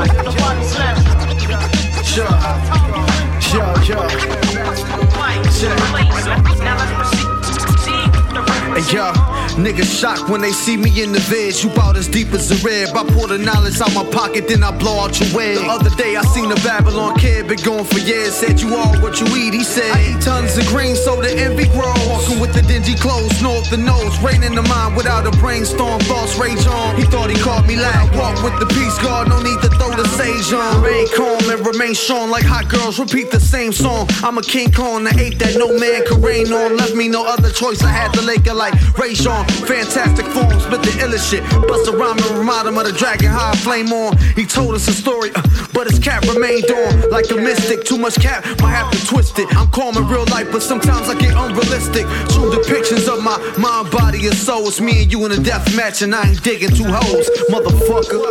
Niggas 9.62 10.00
shocked 10.00 10.30
when 10.30 10.42
they 10.42 10.52
see 10.52 10.76
me 10.76 10.90
in 11.02 11.12
the 11.12 11.20
vid. 11.30 11.62
You 11.62 11.70
bout 11.70 11.96
as 11.96 12.08
deep 12.08 12.34
as 12.34 12.50
a 12.52 12.58
rib. 12.66 12.90
I 12.96 13.04
pour 13.14 13.28
the 13.28 13.38
knowledge 13.38 13.80
out 13.80 13.94
my 13.94 14.06
pocket, 14.12 14.48
then 14.48 14.64
I 14.64 14.72
blow 14.72 15.00
out 15.00 15.20
your 15.20 15.30
wig. 15.36 15.58
The 15.58 15.66
other 15.66 15.90
day 15.96 16.16
I 16.16 16.24
seen 16.34 16.50
the 16.50 16.60
Babylon 16.64 17.18
kid, 17.18 17.48
been 17.48 17.62
going 17.64 17.86
for 17.86 18.00
years. 18.00 18.34
Said 18.34 18.60
you 18.60 18.76
are 18.76 18.98
what 19.02 19.20
you 19.20 19.28
eat. 19.38 19.54
He 19.54 19.64
said, 19.64 19.92
I 19.92 20.16
eat 20.16 20.22
tons 20.22 20.58
of 20.58 20.66
green, 20.68 20.96
so 20.96 21.22
the 21.22 21.32
envy 21.32 21.68
grows. 21.70 21.98
Walking 22.10 22.40
with 22.40 22.54
the 22.54 22.62
dingy 22.64 22.96
clothes, 22.96 23.42
north 23.42 23.70
the 23.70 23.78
nose. 23.78 24.18
Rain 24.22 24.44
in 24.44 24.56
the 24.56 24.64
mind 24.64 24.96
without 24.96 25.28
a 25.28 25.32
brainstorm. 25.38 26.00
Thoughts 26.02 26.38
rage 26.38 26.66
on. 26.66 26.96
He 26.96 27.04
thought 27.04 27.30
he 27.30 27.38
caught 27.38 27.68
me 27.68 27.76
loud. 27.76 28.16
Walk 28.16 28.42
with 28.44 28.58
the 28.60 28.68
peace 28.68 28.98
guard, 29.00 29.30
no 29.30 29.42
need 29.42 29.62
to 29.62 29.70
throw 29.78 29.92
the 29.96 30.08
sage 30.18 30.54
on. 30.54 30.82
Remain 30.82 31.08
calm 31.16 31.42
and 31.50 31.66
remain 31.66 31.96
strong 31.96 32.30
like 32.30 32.46
hot 32.46 32.68
girls. 32.70 33.00
Repeat 33.00 33.32
the 33.32 33.40
same 33.40 33.72
song. 33.72 34.08
I'm 34.24 34.38
a 34.38 34.42
King 34.42 34.72
Kong, 34.72 35.04
the 35.04 35.14
ape 35.20 35.38
that 35.40 35.58
no 35.58 35.78
man 35.78 36.06
could 36.08 36.24
reign 36.24 36.52
on. 36.52 36.78
Left 36.78 36.96
me 36.96 37.08
no 37.08 37.26
other 37.26 37.52
choice. 37.52 37.84
I 37.84 37.90
had 37.90 38.14
to 38.14 38.22
lake 38.22 38.46
it 38.48 38.54
like 38.54 38.74
Ray 38.98 39.14
Sean. 39.14 39.46
Fantastic 39.68 40.26
form, 40.28 40.60
spit 40.60 40.82
the 40.84 40.92
illest 41.04 41.30
shit. 41.30 41.44
Bust 41.68 41.88
a 41.88 41.92
rhyme 41.96 42.18
and 42.18 42.38
remind 42.38 42.68
him 42.68 42.78
of 42.78 42.86
the 42.86 42.92
dragon 42.92 43.30
high 43.30 43.56
flame 43.58 43.92
on. 43.94 44.18
He 44.36 44.46
told 44.46 44.76
us 44.76 44.88
a 44.88 44.94
story, 44.94 45.32
uh, 45.36 45.42
but 45.74 45.88
his 45.88 46.00
cap 46.00 46.24
remained 46.24 46.70
on. 46.72 47.10
Like 47.10 47.30
a 47.32 47.36
mystic, 47.36 47.84
too 47.84 47.98
much 47.98 48.16
cap, 48.20 48.44
might 48.62 48.72
have 48.72 48.92
to 48.92 49.06
twist 49.06 49.40
it. 49.40 49.48
I'm 49.56 49.68
calm 49.72 49.98
in 49.98 50.08
real 50.08 50.26
life, 50.26 50.52
but 50.52 50.62
sometimes 50.62 51.10
I 51.10 51.18
get 51.20 51.36
unrealistic. 51.36 52.06
True 52.34 52.50
depictions 52.52 53.08
of 53.08 53.24
my 53.24 53.38
mind, 53.58 53.92
body, 53.92 54.26
and 54.28 54.36
soul. 54.36 54.68
It's 54.68 54.82
me 54.82 55.04
and 55.04 55.12
you 55.12 55.26
in 55.26 55.32
a 55.32 55.40
death 55.40 55.76
match, 55.76 56.02
and 56.02 56.14
I 56.14 56.30
ain't 56.30 56.44
digging 56.44 56.72
two 56.72 56.86
hoes, 56.86 57.30
motherfucker. 57.50 58.22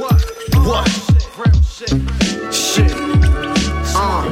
What? 0.00 0.20
What? 0.66 0.88
Shit. 2.52 2.92
Uh. 3.94 4.22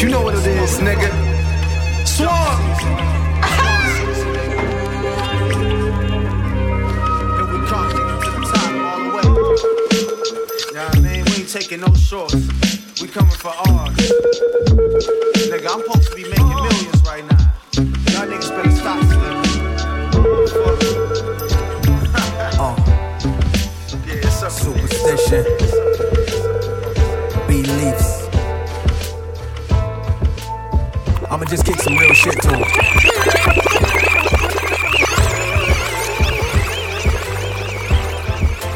You 0.00 0.08
know 0.08 0.22
what 0.22 0.34
it 0.34 0.46
is, 0.46 0.78
nigga. 0.78 1.10
Swamp. 2.06 2.69
taking 11.50 11.80
no 11.80 11.92
shorts. 11.94 12.34
We 13.02 13.08
coming 13.08 13.32
for 13.32 13.48
ours. 13.48 13.96
Nigga, 15.50 15.66
I'm 15.68 15.80
supposed 15.80 16.10
to 16.10 16.14
be 16.14 16.22
making 16.22 16.46
millions 16.46 17.02
right 17.02 17.24
now. 17.24 17.52
Y'all 18.12 18.28
niggas 18.28 18.50
better 18.50 18.70
stop 18.70 19.02
slipping. 19.02 19.50
uh. 22.60 22.76
yeah, 24.06 24.14
it's 24.14 24.42
up 24.44 24.52
Superstition. 24.52 25.44
Beliefs. 27.48 28.28
I'ma 31.32 31.44
just 31.46 31.66
kick 31.66 31.80
some 31.80 31.96
real 31.96 32.14
shit 32.14 32.40
to 32.42 32.48
it. 32.48 32.76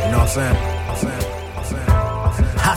You 0.03 0.11
know 0.11 0.19
what 0.19 0.23
I'm 0.23 0.29
saying? 0.29 0.74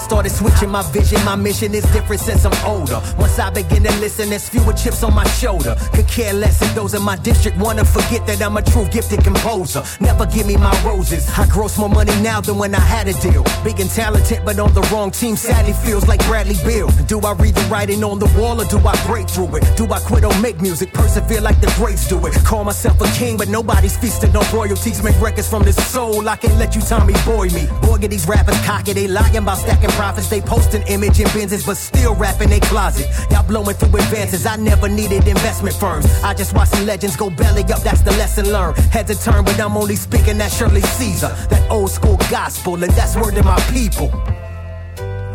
Started 0.08 0.32
switching 0.32 0.70
my 0.70 0.84
vision, 0.94 1.22
my 1.26 1.36
mission 1.36 1.76
is 1.76 1.84
different 1.92 2.22
since 2.22 2.46
I'm 2.46 2.56
older. 2.66 3.02
Once 3.20 3.38
I 3.40 3.50
begin 3.50 3.84
to 3.84 3.92
listen, 4.00 4.30
there's 4.30 4.48
fewer 4.48 4.72
chips 4.72 5.04
on 5.04 5.14
my 5.14 5.28
shoulder. 5.28 5.76
Could 5.94 6.08
care 6.08 6.32
less 6.32 6.62
if 6.62 6.74
those 6.76 6.94
in 6.94 7.02
my 7.02 7.18
district 7.18 7.58
wanna 7.58 7.84
forget 7.84 8.26
that 8.26 8.42
I'm 8.42 8.56
a 8.56 8.62
true 8.62 8.88
gifted 8.88 9.22
composer. 9.26 9.84
Never 10.00 10.26
give 10.26 10.48
me 10.48 10.56
my 10.56 10.72
roses. 10.86 11.28
I 11.38 11.46
gross 11.48 11.78
more 11.78 11.90
money 11.90 12.16
now 12.22 12.40
than 12.40 12.58
when 12.58 12.74
I 12.74 12.80
had 12.80 13.10
a 13.10 13.14
deal. 13.20 13.44
Big 13.66 13.82
and 13.82 13.90
talented, 13.90 14.46
but 14.46 14.58
on 14.60 14.74
the 14.74 14.82
wrong 14.94 15.12
team, 15.12 15.36
sadly 15.36 15.74
feels 15.74 16.08
like 16.08 16.26
Bradley 16.26 16.56
Beal. 16.66 16.88
Do 17.08 17.20
I 17.20 17.34
read 17.34 17.56
the 17.56 17.68
writing 17.70 18.02
on 18.02 18.18
the 18.18 18.32
wall 18.40 18.62
or 18.62 18.66
do 18.66 18.80
I 18.88 18.96
break 19.06 19.28
through 19.28 19.58
it? 19.58 19.66
Do 19.76 19.92
I 19.92 20.00
quit 20.00 20.24
or 20.24 20.34
make 20.40 20.62
music? 20.62 20.94
Persevere 20.94 21.42
like 21.42 21.60
the 21.60 21.68
greats 21.76 22.08
do 22.08 22.26
it. 22.28 22.34
Call 22.46 22.64
myself 22.64 23.02
a 23.02 23.08
king, 23.20 23.36
but 23.36 23.50
nobody's 23.50 23.98
feasting 23.98 24.34
on 24.38 24.46
royalties. 24.56 25.04
Make 25.04 25.20
records 25.20 25.50
from 25.50 25.64
the 25.64 25.74
soul. 25.74 26.30
I 26.30 26.38
can't 26.38 26.58
let 26.58 26.76
you 26.76 26.82
Tommy 26.82 27.14
Boy 27.26 27.50
me. 27.50 27.68
Boy, 27.82 27.98
get 27.98 28.12
these 28.12 28.26
rappers 28.26 28.58
cocky. 28.66 28.94
They 28.94 29.10
lying 29.10 29.36
about 29.36 29.58
stacking 29.58 29.97
profits. 29.98 30.30
They 30.30 30.40
posting 30.40 30.84
image 30.84 31.20
and 31.20 31.30
Benzes, 31.32 31.66
but 31.66 31.76
still 31.76 32.16
rapping 32.16 32.50
they 32.50 32.62
closet. 32.62 33.08
Y'all 33.32 33.46
blowing 33.46 33.76
through 33.76 34.00
advances. 34.00 34.46
I 34.46 34.56
never 34.56 34.88
needed 34.88 35.28
investment 35.28 35.76
firms. 35.76 36.06
I 36.24 36.34
just 36.34 36.54
watch 36.54 36.70
some 36.70 36.86
legends 36.86 37.18
go 37.18 37.30
belly 37.30 37.64
up. 37.64 37.82
That's 37.82 38.02
the 38.02 38.12
lesson 38.12 38.46
learned. 38.52 38.78
Head 38.96 39.08
to 39.08 39.16
turn, 39.20 39.44
but 39.44 39.60
I'm 39.60 39.76
only 39.76 39.96
speaking 39.96 40.38
that 40.38 40.52
Shirley 40.52 40.82
Caesar. 40.82 41.36
That 41.50 41.70
old 41.70 41.90
school 41.90 42.18
gospel, 42.30 42.76
and 42.84 42.94
that's 42.94 43.16
word 43.18 43.36
to 43.36 43.44
my 43.44 43.60
people. 43.74 44.10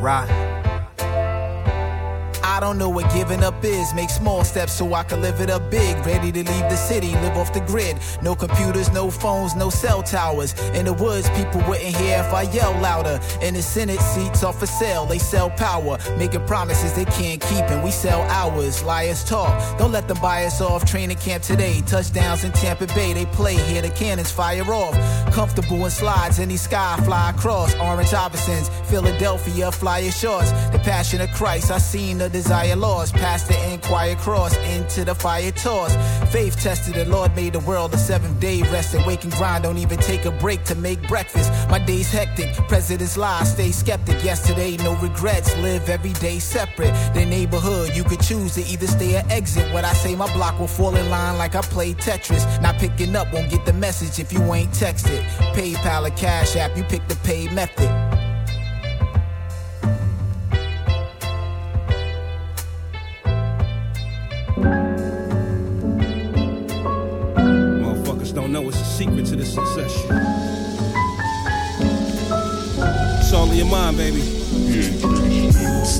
Right. 0.01 0.52
I 2.44 2.61
don't 2.61 2.78
know 2.78 2.88
what 2.88 3.12
giving 3.12 3.42
up 3.42 3.64
is. 3.64 3.94
Make 3.94 4.11
small 4.11 4.44
steps 4.44 4.72
so 4.72 4.94
I 4.94 5.05
can 5.05 5.20
live 5.20 5.40
it 5.40 5.50
up 5.50 5.70
big. 5.70 5.96
Ready 6.05 6.33
to 6.33 6.38
leave 6.38 6.68
the 6.70 6.76
city, 6.76 7.12
live 7.12 7.37
off 7.37 7.52
the 7.52 7.61
grid. 7.61 7.96
No 8.22 8.35
computers, 8.35 8.90
no 8.92 9.11
phones, 9.11 9.55
no 9.55 9.70
cell 9.70 10.02
towers. 10.02 10.52
In 10.74 10.87
the 10.87 10.92
woods, 10.92 11.28
people 11.31 11.61
wouldn't 11.68 11.94
hear 11.96 12.18
if 12.18 12.33
I 12.33 12.42
yell 12.42 12.72
louder. 12.81 13.20
In 13.40 13.55
the 13.55 13.62
Senate, 13.62 14.00
seats 14.00 14.42
are 14.42 14.52
for 14.52 14.66
sale. 14.66 15.07
They 15.07 15.18
sell 15.18 15.50
power, 15.50 15.98
making 16.18 16.46
promises 16.46 16.92
they 16.94 17.05
can't 17.05 17.40
keep, 17.40 17.64
and 17.70 17.83
we 17.83 17.90
sell 17.90 18.22
hours. 18.22 18.83
Liars 18.83 19.24
talk. 19.24 19.78
Don't 19.78 19.92
let 19.92 20.09
them 20.09 20.18
buy 20.20 20.44
us 20.44 20.61
off. 20.61 20.85
Training 20.85 21.18
camp 21.18 21.42
today. 21.44 21.81
Touchdowns 21.87 22.44
in 22.44 22.52
Tampa 22.52 22.87
Bay. 22.88 23.12
They 23.12 23.26
play 23.26 23.55
here. 23.55 23.83
The 23.83 23.90
cannons 23.90 24.31
fire 24.31 24.64
off. 24.64 24.94
Comfortable 25.33 25.85
in 25.85 25.90
slides. 25.90 26.38
Any 26.38 26.57
sky 26.57 26.98
fly 27.05 27.31
across. 27.31 27.74
Orange 27.76 28.11
Iversons, 28.11 28.68
Philadelphia, 28.87 29.70
flyer 29.70 30.11
shorts. 30.11 30.50
The 30.72 30.81
passion 30.83 31.20
of 31.20 31.31
Christ. 31.31 31.70
I 31.70 31.78
seen 31.78 32.18
the 32.18 32.32
desire 32.33 32.75
lost. 32.77 33.14
Past 33.14 33.49
the 33.49 33.73
inquire 33.73 34.16
cross 34.16 34.57
into 34.75 35.05
the 35.05 35.14
fire 35.14 35.53
toss. 35.53 35.95
Faith 36.33 36.61
tested. 36.61 36.95
The 36.95 37.05
Lord 37.05 37.35
made 37.37 37.53
the 37.53 37.61
world 37.61 37.95
a 37.95 37.99
seventh 37.99 38.40
day 38.40 38.62
rest 38.62 38.95
and 38.95 39.05
wake 39.07 39.25
and 39.25 39.33
grind. 39.35 39.64
Don't 39.64 39.79
even 39.79 39.99
take 39.99 40.25
a 40.25 40.31
break 40.31 40.64
to 40.64 40.75
make 40.75 41.01
breakfast. 41.09 41.51
My 41.71 41.79
day's 41.79 42.11
hectic. 42.11 42.53
President's 42.68 43.16
lie. 43.16 43.45
Stay 43.45 43.71
skeptic. 43.71 44.25
Yesterday, 44.25 44.77
no 44.79 44.97
regrets. 44.97 45.55
Live 45.59 45.88
every 45.88 46.14
day 46.14 46.38
separate. 46.38 46.92
The 47.14 47.25
neighborhood, 47.25 47.95
you 47.95 48.05
could 48.05 48.21
choose 48.21 48.55
to 48.55 48.62
either 48.62 48.87
stay 48.87 49.16
or 49.16 49.23
exit. 49.31 49.73
What 49.73 49.85
I 49.85 49.92
say, 49.92 50.16
my 50.16 50.33
block 50.35 50.59
will 50.59 50.66
fall 50.66 50.97
in 50.97 51.09
line 51.11 51.38
like 51.38 51.55
I 51.55 51.62
play 51.62 51.95
Tetris. 51.95 52.45
Not 52.62 52.77
picking 52.77 53.14
up, 53.14 53.33
won't 53.33 53.51
get 53.51 53.64
the 53.66 53.73
message 53.73 54.18
if 54.18 54.33
you 54.33 54.40
ain't 54.55 54.71
texted. 54.71 55.23
PayPal 55.55 56.07
or 56.07 56.16
Cash 56.16 56.57
App, 56.57 56.77
you 56.77 56.85
pick 56.85 57.07
the 57.09 57.16
pay 57.16 57.49
method. 57.49 58.12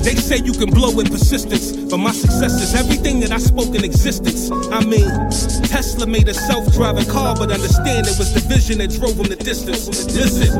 They 0.03 0.15
say 0.15 0.37
you 0.37 0.51
can 0.51 0.69
blow 0.69 0.91
with 0.93 1.09
persistence, 1.09 1.71
but 1.89 1.97
my 1.97 2.11
success 2.11 2.61
is 2.61 2.75
everything 2.75 3.21
that 3.21 3.31
I 3.31 3.37
spoke 3.37 3.73
in 3.73 3.83
existence. 3.83 4.51
I 4.51 4.83
mean, 4.83 5.09
Tesla 5.71 6.05
made 6.05 6.27
a 6.27 6.33
self-driving 6.33 7.07
car, 7.07 7.35
but 7.35 7.51
understand 7.51 8.07
it 8.07 8.17
was 8.19 8.33
the 8.33 8.41
vision 8.41 8.79
that 8.79 8.91
drove 8.91 9.17
him 9.17 9.27
the 9.27 9.37
distance. 9.37 9.87
Listen, 9.87 10.51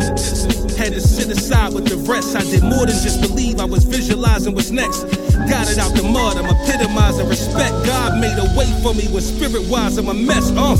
had 0.78 0.94
to 0.94 1.02
sit 1.02 1.30
aside 1.30 1.74
with 1.74 1.86
the 1.86 1.98
rest. 2.10 2.36
I 2.36 2.42
did 2.42 2.64
more 2.64 2.86
than 2.86 2.96
just 3.04 3.22
believe. 3.22 3.60
I 3.60 3.66
was 3.66 3.84
visualizing 3.84 4.56
what's 4.56 4.72
next. 4.72 5.04
Got 5.52 5.70
it 5.70 5.78
out 5.78 5.94
the 5.94 6.04
mud. 6.04 6.38
I'm 6.38 6.48
epitomizing 6.48 7.28
respect. 7.28 7.74
God 7.86 8.20
made 8.20 8.38
a 8.40 8.48
way 8.58 8.72
for 8.82 8.94
me 8.94 9.08
when 9.12 9.22
spirit-wise 9.22 9.98
I'm 9.98 10.08
a 10.08 10.14
mess. 10.14 10.52
Uh. 10.56 10.78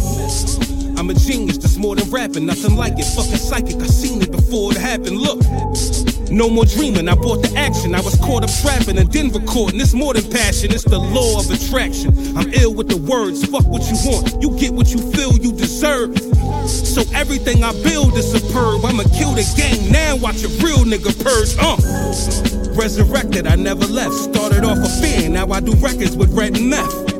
I'm 0.96 1.10
a 1.10 1.14
genius, 1.14 1.58
that's 1.58 1.76
more 1.76 1.96
than 1.96 2.10
rapping, 2.12 2.46
nothing 2.46 2.76
like 2.76 2.94
it. 2.98 3.04
Fucking 3.04 3.36
psychic, 3.36 3.76
I 3.82 3.88
seen 3.88 4.22
it 4.22 4.32
before 4.32 4.72
it 4.72 4.78
happened. 4.78 5.18
Look, 5.18 5.42
no 6.34 6.50
more 6.50 6.66
dreaming, 6.66 7.08
I 7.08 7.16
bought 7.16 7.44
the 7.44 7.54
action. 7.56 7.94
I 7.94 8.02
was 8.02 8.16
caught 8.18 8.44
up 8.44 8.50
trapping 8.50 8.98
and 8.98 9.12
then 9.12 9.30
recording. 9.30 9.80
It's 9.80 9.94
more 9.94 10.14
than 10.14 10.30
passion, 10.32 10.74
it's 10.74 10.84
the 10.84 10.98
law 10.98 11.40
of 11.40 11.50
attraction. 11.52 12.10
I'm 12.36 12.52
ill 12.54 12.74
with 12.74 12.90
the 12.90 12.98
words, 12.98 13.46
fuck 13.46 13.66
what 13.68 13.86
you 13.86 13.98
want. 14.10 14.42
You 14.42 14.58
get 14.58 14.74
what 14.74 14.90
you 14.90 15.00
feel 15.14 15.38
you 15.38 15.54
deserve. 15.54 16.18
So 16.68 17.04
everything 17.14 17.64
I 17.64 17.72
build 17.84 18.18
is 18.18 18.32
superb. 18.32 18.84
I'ma 18.84 19.04
kill 19.14 19.34
the 19.38 19.46
game 19.56 19.92
now, 19.92 20.16
watch 20.18 20.44
a 20.44 20.50
real 20.66 20.82
nigga 20.84 21.14
purge. 21.22 21.54
Uh. 21.62 21.78
Resurrected, 22.74 23.46
I 23.46 23.56
never 23.56 23.86
left. 23.86 24.14
Started 24.14 24.66
off 24.66 24.80
a 24.80 24.90
fan, 25.02 25.34
now 25.34 25.52
I 25.52 25.60
do 25.60 25.74
records 25.76 26.18
with 26.18 26.34
red 26.34 26.58
and 26.58 26.70
meth. 26.70 27.14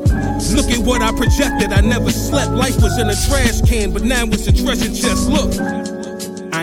Look 0.52 0.70
at 0.70 0.78
what 0.78 1.02
I 1.02 1.10
projected. 1.12 1.72
I 1.72 1.80
never 1.80 2.10
slept. 2.10 2.52
Life 2.52 2.76
was 2.82 2.98
in 2.98 3.08
a 3.08 3.14
trash 3.26 3.60
can, 3.62 3.92
but 3.92 4.02
now 4.02 4.24
it's 4.26 4.46
a 4.46 4.52
treasure 4.52 4.92
chest. 4.92 5.28
Look. 5.28 5.93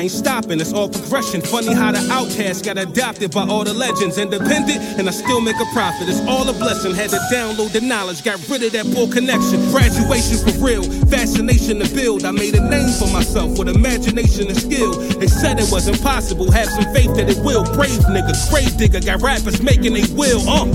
Ain't 0.01 0.09
stopping, 0.09 0.59
it's 0.59 0.73
all 0.73 0.89
progression. 0.89 1.41
Funny 1.41 1.75
how 1.75 1.91
the 1.91 2.01
outcast 2.11 2.65
got 2.65 2.79
adopted 2.79 3.29
by 3.29 3.45
all 3.47 3.63
the 3.63 3.71
legends. 3.71 4.17
Independent, 4.17 4.81
and 4.97 5.07
I 5.07 5.11
still 5.11 5.39
make 5.41 5.57
a 5.57 5.65
profit. 5.73 6.09
It's 6.09 6.21
all 6.21 6.49
a 6.49 6.53
blessing. 6.53 6.95
Had 6.95 7.11
to 7.11 7.21
download 7.31 7.71
the 7.71 7.81
knowledge, 7.81 8.23
got 8.23 8.41
rid 8.49 8.63
of 8.63 8.71
that 8.71 8.89
poor 8.95 9.07
connection. 9.07 9.61
Graduation 9.69 10.41
for 10.41 10.57
real, 10.57 10.81
fascination 11.05 11.77
to 11.81 11.93
build. 11.93 12.25
I 12.25 12.31
made 12.31 12.55
a 12.55 12.67
name 12.67 12.89
for 12.97 13.13
myself 13.13 13.59
with 13.59 13.69
imagination 13.69 14.47
and 14.47 14.57
skill. 14.57 14.97
They 15.21 15.27
said 15.27 15.59
it 15.59 15.69
was 15.71 15.87
impossible, 15.87 16.49
have 16.49 16.69
some 16.69 16.91
faith 16.95 17.13
that 17.17 17.29
it 17.29 17.37
will. 17.45 17.63
Brave 17.77 18.01
nigga, 18.09 18.33
grave 18.49 18.75
digger, 18.77 19.01
got 19.01 19.21
rappers 19.21 19.61
making 19.61 19.93
they 19.93 20.11
will. 20.17 20.41
Uh. 20.49 20.65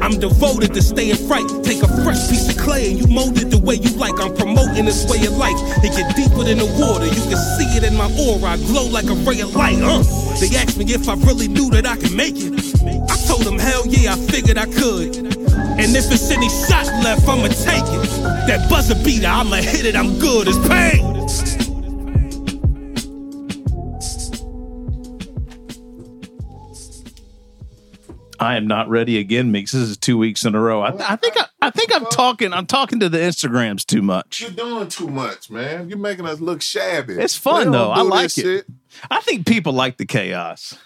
I'm 0.00 0.18
devoted 0.20 0.74
to 0.74 0.82
staying 0.82 1.26
right. 1.26 1.46
Take 1.64 1.82
a 1.82 1.88
fresh 2.04 2.30
piece 2.30 2.48
of 2.48 2.56
clay 2.56 2.90
and 2.90 3.00
you 3.00 3.06
mold 3.08 3.36
it 3.38 3.50
the 3.50 3.58
way 3.58 3.74
you 3.74 3.90
like. 3.98 4.14
I'm 4.20 4.34
promoting 4.34 4.84
this 4.84 5.04
way 5.10 5.26
of 5.26 5.36
life. 5.36 5.58
It 5.82 5.90
get 5.90 6.14
deeper 6.14 6.44
than 6.44 6.58
the 6.58 6.70
water. 6.78 7.06
You 7.06 7.22
can 7.26 7.40
see 7.58 7.66
it 7.76 7.82
in 7.82 7.96
my 7.96 8.06
I 8.36 8.58
glow 8.58 8.86
like 8.88 9.06
a 9.06 9.14
ray 9.14 9.40
of 9.40 9.56
light. 9.56 9.80
Uh. 9.80 10.02
They 10.38 10.54
asked 10.56 10.76
me 10.76 10.84
if 10.84 11.08
I 11.08 11.14
really 11.14 11.48
knew 11.48 11.70
that 11.70 11.86
I 11.86 11.96
could 11.96 12.12
make 12.12 12.34
it. 12.36 12.52
I 13.10 13.16
told 13.26 13.42
them 13.42 13.58
hell 13.58 13.86
yeah, 13.86 14.12
I 14.12 14.16
figured 14.16 14.58
I 14.58 14.66
could. 14.66 15.16
And 15.16 15.96
if 15.96 16.12
it's 16.12 16.30
any 16.30 16.50
shot 16.50 16.86
left, 17.02 17.26
I'ma 17.26 17.48
take 17.48 17.88
it. 17.88 18.10
That 18.46 18.68
buzzer 18.68 19.02
beater, 19.02 19.28
I'ma 19.28 19.56
hit 19.56 19.86
it. 19.86 19.96
I'm 19.96 20.18
good 20.18 20.46
as 20.46 20.58
pain. 20.68 21.18
I 28.40 28.56
am 28.56 28.66
not 28.66 28.88
ready 28.88 29.18
again, 29.18 29.50
Meeks. 29.50 29.72
This 29.72 29.82
is 29.82 29.96
two 29.96 30.16
weeks 30.16 30.44
in 30.44 30.54
a 30.54 30.60
row. 30.60 30.82
I, 30.82 31.12
I 31.12 31.16
think 31.16 31.36
I, 31.36 31.46
I 31.60 31.70
think 31.70 31.94
I'm 31.94 32.06
talking. 32.06 32.52
I'm 32.52 32.66
talking 32.66 33.00
to 33.00 33.08
the 33.08 33.18
Instagrams 33.18 33.84
too 33.84 34.02
much. 34.02 34.40
You're 34.40 34.50
doing 34.50 34.88
too 34.88 35.08
much, 35.08 35.50
man. 35.50 35.88
You're 35.88 35.98
making 35.98 36.26
us 36.26 36.40
look 36.40 36.62
shabby. 36.62 37.14
It's 37.14 37.36
fun 37.36 37.70
though. 37.70 37.90
I 37.90 38.02
like 38.02 38.26
it. 38.26 38.30
shit. 38.30 38.66
I 39.10 39.20
think 39.20 39.46
people 39.46 39.72
like 39.72 39.96
the 39.96 40.06
chaos. 40.06 40.76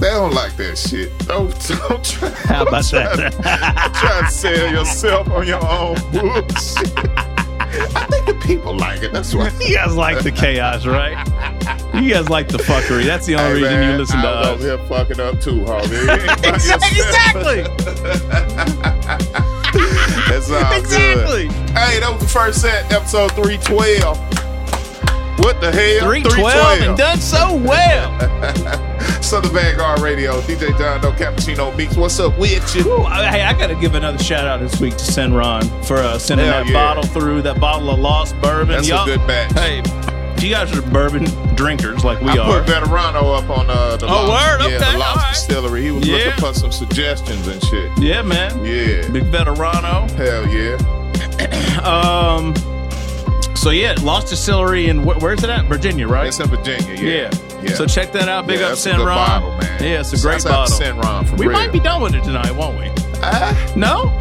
They 0.00 0.08
don't 0.08 0.32
like 0.32 0.56
that 0.56 0.78
shit. 0.78 1.10
Don't, 1.26 1.50
don't 1.88 2.04
try. 2.04 2.30
How 2.30 2.62
about 2.62 2.84
don't 2.90 3.04
try, 3.14 3.30
that? 3.30 3.92
try 3.94 4.20
to 4.22 4.30
sell 4.32 4.72
yourself 4.72 5.28
on 5.28 5.46
your 5.46 5.62
own 5.66 5.96
bullshit. 6.10 7.26
I 7.72 8.06
think 8.10 8.26
the 8.26 8.34
people 8.46 8.76
like 8.76 9.02
it. 9.02 9.12
That's 9.12 9.34
why. 9.34 9.50
You 9.60 9.76
guys 9.76 9.94
like 9.94 10.22
the 10.22 10.30
chaos, 10.32 10.86
right? 10.86 11.16
You 11.94 12.10
guys 12.12 12.28
like 12.28 12.48
the 12.48 12.58
fuckery. 12.58 13.04
That's 13.04 13.26
the 13.26 13.36
only 13.36 13.60
Hey, 13.60 13.62
reason 13.64 13.80
man, 13.80 13.92
you 13.92 13.98
listen 13.98 14.20
to 14.20 14.26
I 14.28 14.38
was 14.40 14.46
us. 14.46 14.52
over 14.54 14.64
here 14.64 14.78
fucking 14.88 15.20
up 15.20 15.40
too, 15.40 15.60
homie. 15.60 15.90
You 15.90 16.10
ain't 16.10 16.42
by 16.42 16.48
Exactly. 16.54 17.62
That's 20.28 20.50
all 20.50 20.72
Exactly. 20.78 21.48
good. 21.48 21.52
Hey, 21.70 22.00
that 22.00 22.10
was 22.12 22.20
the 22.22 22.28
first 22.28 22.60
set, 22.62 22.90
episode 22.92 23.32
312. 23.32 24.18
What 25.40 25.60
the 25.60 25.70
hell? 25.72 26.08
312 26.08 26.80
and 26.82 26.96
done 26.98 27.18
so 27.18 27.54
well. 27.56 28.10
Southern 29.22 29.52
Vanguard 29.52 30.00
Radio, 30.00 30.40
DJ 30.42 30.76
John 30.78 31.00
Doe 31.00 31.12
Cappuccino 31.12 31.74
Meeks. 31.76 31.96
What's 31.96 32.18
up 32.18 32.36
with 32.38 32.74
you? 32.74 32.86
Ooh, 32.90 33.04
I- 33.04 33.26
hey, 33.26 33.42
I 33.42 33.52
got 33.52 33.68
to 33.68 33.74
give 33.76 33.94
another 33.94 34.18
shout 34.18 34.46
out 34.46 34.60
this 34.60 34.80
week 34.80 34.96
to 34.96 35.04
Senron 35.04 35.62
for 35.84 35.98
uh, 35.98 36.18
sending 36.18 36.46
Hell 36.46 36.64
that 36.64 36.66
yeah. 36.66 36.72
bottle 36.94 37.02
through, 37.04 37.42
that 37.42 37.60
bottle 37.60 37.90
of 37.90 38.00
lost 38.00 38.34
bourbon. 38.40 38.68
That's 38.76 38.86
a 38.88 38.90
Y'all- 38.90 39.06
good 39.06 39.24
batch. 39.28 39.52
Hey, 39.52 39.76
you 40.44 40.50
guys 40.52 40.76
are 40.76 40.82
bourbon 40.82 41.24
drinkers 41.54 42.02
like 42.02 42.20
we 42.22 42.30
I 42.30 42.38
are. 42.38 42.62
put 42.62 42.72
Veterano 42.72 43.38
up 43.38 43.50
on 43.50 43.68
uh, 43.70 43.96
the 43.98 44.06
Oh, 44.06 44.26
Lost, 44.26 44.60
word? 44.60 44.70
yeah, 44.70 44.76
Okay, 44.78 44.92
the 44.92 44.98
Lost 44.98 45.16
right. 45.16 45.30
Distillery. 45.34 45.82
He 45.82 45.90
was 45.92 46.08
Yeah. 46.08 46.16
looking 46.16 46.32
for 46.40 46.54
some 46.54 46.72
suggestions 46.72 47.46
and 47.46 47.62
shit. 47.66 47.92
yeah, 47.98 48.22
man. 48.22 48.64
Yeah, 48.64 49.06
Big 49.10 49.24
veterano. 49.24 50.10
hell 50.12 50.48
yeah. 50.48 50.78
Um. 51.86 52.54
So 53.54 53.70
yeah, 53.70 53.94
Lost 54.02 54.28
Distillery 54.28 54.88
in 54.88 55.02
wh- 55.02 55.20
where's 55.22 55.44
it 55.44 55.50
at? 55.50 55.66
Virginia, 55.66 56.08
right? 56.08 56.28
It's 56.28 56.40
in 56.40 56.48
Virginia. 56.48 56.94
Yeah, 56.94 57.30
Yeah. 57.30 57.30
So 57.68 57.86
check 57.86 58.12
that 58.12 58.28
out. 58.28 58.46
Big 58.46 58.58
Yeah, 58.60 58.66
up 58.66 58.70
that's 58.72 58.86
a 58.86 58.90
good 58.90 59.00
Senron. 59.00 59.14
bottle. 59.14 59.50
Yeah, 59.80 60.00
it's 60.00 60.12
a 60.12 60.18
great 60.20 60.42
Shouts 60.42 60.46
out 60.46 60.78
to 60.78 60.94
bottle. 60.94 61.24
For 61.30 61.36
we 61.36 61.46
real. 61.46 61.58
might 61.58 61.72
be 61.72 61.80
done 61.80 62.02
with 62.02 62.14
it 62.14 62.24
tonight, 62.24 62.52
won't 62.54 62.78
we? 62.78 62.90
Uh, 63.22 63.54
No. 63.76 64.12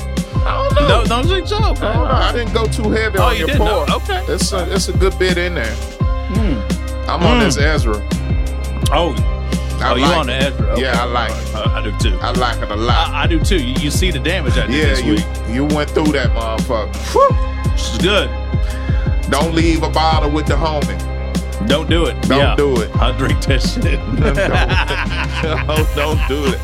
I 0.46 0.70
don't 0.74 0.76
know. 0.76 1.04
No, 1.04 1.06
don't. 1.24 1.32
Okay. 1.32 1.86
I 1.86 1.94
don't 1.94 2.08
know. 2.08 2.12
I 2.12 2.32
didn't 2.32 2.54
go 2.54 2.66
too 2.68 2.90
heavy 2.92 3.18
Oh, 3.18 3.24
on 3.24 3.34
you 3.34 3.40
your 3.40 3.48
didn't? 3.48 3.62
pour. 3.68 3.86
No, 3.88 3.96
okay. 3.98 4.24
Hmm. 4.26 4.32
It's 4.32 4.52
a, 4.54 4.74
it's 4.74 4.88
a 4.88 4.94
good 4.94 5.18
bit 5.20 5.38
in 5.38 5.54
there. 5.56 5.76
I'm 7.10 7.24
on 7.24 7.40
this 7.40 7.58
Ezra. 7.58 7.96
Oh. 8.92 9.14
I 9.82 9.92
oh, 9.92 9.96
you 9.96 10.06
on 10.06 10.28
the. 10.28 10.34
Ezra? 10.34 10.66
Okay. 10.74 10.82
Yeah, 10.84 11.02
I 11.02 11.06
like 11.06 11.32
it. 11.32 11.56
Uh, 11.56 11.70
I 11.74 11.82
do 11.82 11.92
too. 11.98 12.18
I 12.22 12.32
like 12.32 12.62
it 12.62 12.70
a 12.72 12.76
lot. 12.76 13.10
I, 13.10 13.24
I 13.24 13.28
do 13.28 13.40
too. 13.44 13.58
You, 13.58 13.74
you 13.82 13.92
see 13.92 14.12
the 14.12 14.20
damage 14.20 14.58
I 14.58 14.68
did 14.68 14.76
yeah, 14.76 14.86
this 14.86 15.04
you 15.04 15.14
week. 15.16 15.26
you 15.50 15.66
went 15.76 15.90
through 15.90 16.12
that 16.14 16.30
motherfucker. 16.32 17.74
It's 17.74 17.98
good. 17.98 18.30
Don't 19.30 19.54
leave 19.54 19.84
a 19.84 19.90
bottle 19.90 20.30
with 20.32 20.48
the 20.48 20.56
homie. 20.56 20.98
Don't 21.68 21.90
do 21.90 22.06
it. 22.06 22.20
Don't 22.24 22.40
Yeah. 22.40 22.56
do 22.56 22.82
it. 22.82 22.90
I 23.00 23.12
drink 23.18 23.42
that 23.46 23.62
shit. 23.62 24.00
don't, 25.68 25.96
don't 25.96 26.28
do 26.28 26.46
it. 26.54 26.60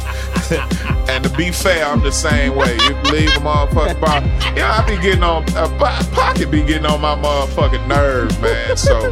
and 1.10 1.24
to 1.24 1.30
be 1.32 1.52
fair, 1.52 1.86
I'm 1.86 2.02
the 2.02 2.12
same 2.12 2.56
way. 2.56 2.74
You 2.76 2.94
leave 3.12 3.30
a 3.30 3.40
motherfucking 3.40 4.00
bottle. 4.00 4.30
Yeah, 4.56 4.72
I 4.82 4.86
be 4.88 5.02
getting 5.02 5.24
on, 5.24 5.44
uh, 5.56 5.68
po- 5.78 6.16
pocket 6.16 6.50
be 6.52 6.62
getting 6.64 6.86
on 6.86 7.02
my 7.02 7.16
motherfucking 7.16 7.88
nerves, 7.88 8.40
man. 8.40 8.78
So 8.78 9.12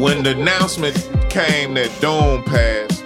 when 0.00 0.22
the 0.22 0.32
announcement 0.32 0.96
came 1.30 1.74
that 1.74 1.90
Doom 2.00 2.42
passed, 2.44 3.04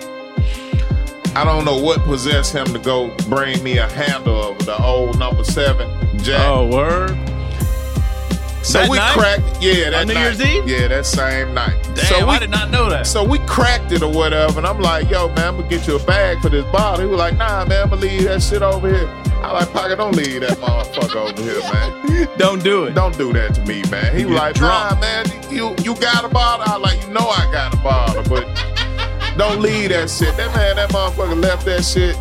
I 1.37 1.45
don't 1.45 1.65
know 1.65 1.79
what 1.83 2.01
possessed 2.03 2.53
him 2.55 2.67
to 2.67 2.79
go 2.79 3.09
bring 3.29 3.63
me 3.65 3.79
a 3.79 3.89
handle 3.89 4.53
of 4.53 4.59
the 4.67 4.81
old 4.83 5.19
number 5.19 5.43
seven 5.45 5.89
Jack. 6.19 6.41
oh, 6.47 6.67
word. 6.67 7.11
So 8.65 8.79
that 8.81 8.89
we 8.89 8.97
night? 8.99 9.13
cracked, 9.17 9.63
yeah, 9.63 9.91
that 9.91 10.01
On 10.03 10.07
New 10.09 10.15
night. 10.15 10.23
Year's 10.23 10.41
Eve? 10.41 10.69
yeah, 10.69 10.89
that 10.89 11.07
same 11.07 11.55
night. 11.55 11.77
Damn, 11.95 12.05
so 12.07 12.27
we, 12.27 12.33
I 12.33 12.39
did 12.39 12.51
not 12.51 12.71
know 12.71 12.89
that. 12.91 13.07
so 13.07 13.23
we 13.25 13.39
cracked 13.41 13.93
it 13.93 14.03
or 14.03 14.11
whatever, 14.11 14.59
and 14.59 14.67
I'm 14.67 14.81
like, 14.81 15.11
yo, 15.11 15.29
man, 15.29 15.39
I'm 15.49 15.57
gonna 15.59 15.69
get 15.69 15.87
you 15.87 15.97
a 15.97 16.05
bag 16.05 16.41
for 16.41 16.49
this 16.49 16.65
bottle. 16.73 17.05
He 17.05 17.11
was 17.11 17.19
like, 17.19 17.37
nah, 17.37 17.65
man, 17.67 17.83
I'm 17.85 17.91
gonna 17.91 18.01
leave 18.01 18.25
that 18.25 18.43
shit 18.43 18.63
over 18.63 18.89
here. 18.93 19.09
I 19.43 19.53
like, 19.53 19.73
Pocket, 19.73 19.97
don't 19.97 20.17
leave 20.17 20.41
that 20.41 20.57
motherfucker 20.59 21.17
over 21.17 21.43
here, 21.43 21.61
man. 21.61 22.29
Don't 22.39 22.63
do 22.65 22.85
it. 22.85 22.95
Don't 22.95 23.17
do 23.19 23.33
that 23.35 23.55
to 23.57 23.61
me, 23.67 23.83
man. 23.91 24.17
He 24.17 24.25
was 24.25 24.35
like, 24.35 24.55
drunk. 24.55 24.93
nah, 24.95 25.01
man, 25.01 25.27
you 25.51 25.75
you 25.83 25.95
got 25.97 26.25
a 26.25 26.29
bottle? 26.29 26.65
I 26.67 26.79
like, 26.79 27.01
you 27.03 27.13
know 27.13 27.29
I 27.29 27.51
got 27.53 27.75
a 27.75 27.77
bottle, 27.79 28.23
but 28.29 28.47
don't 29.37 29.61
leave 29.61 29.91
that 29.91 30.09
shit. 30.11 30.37
That 30.37 30.55
man, 30.55 30.77
that 30.77 30.91
motherfucker 30.91 31.41
left 31.41 31.65
that 31.67 31.85
shit. 31.85 32.17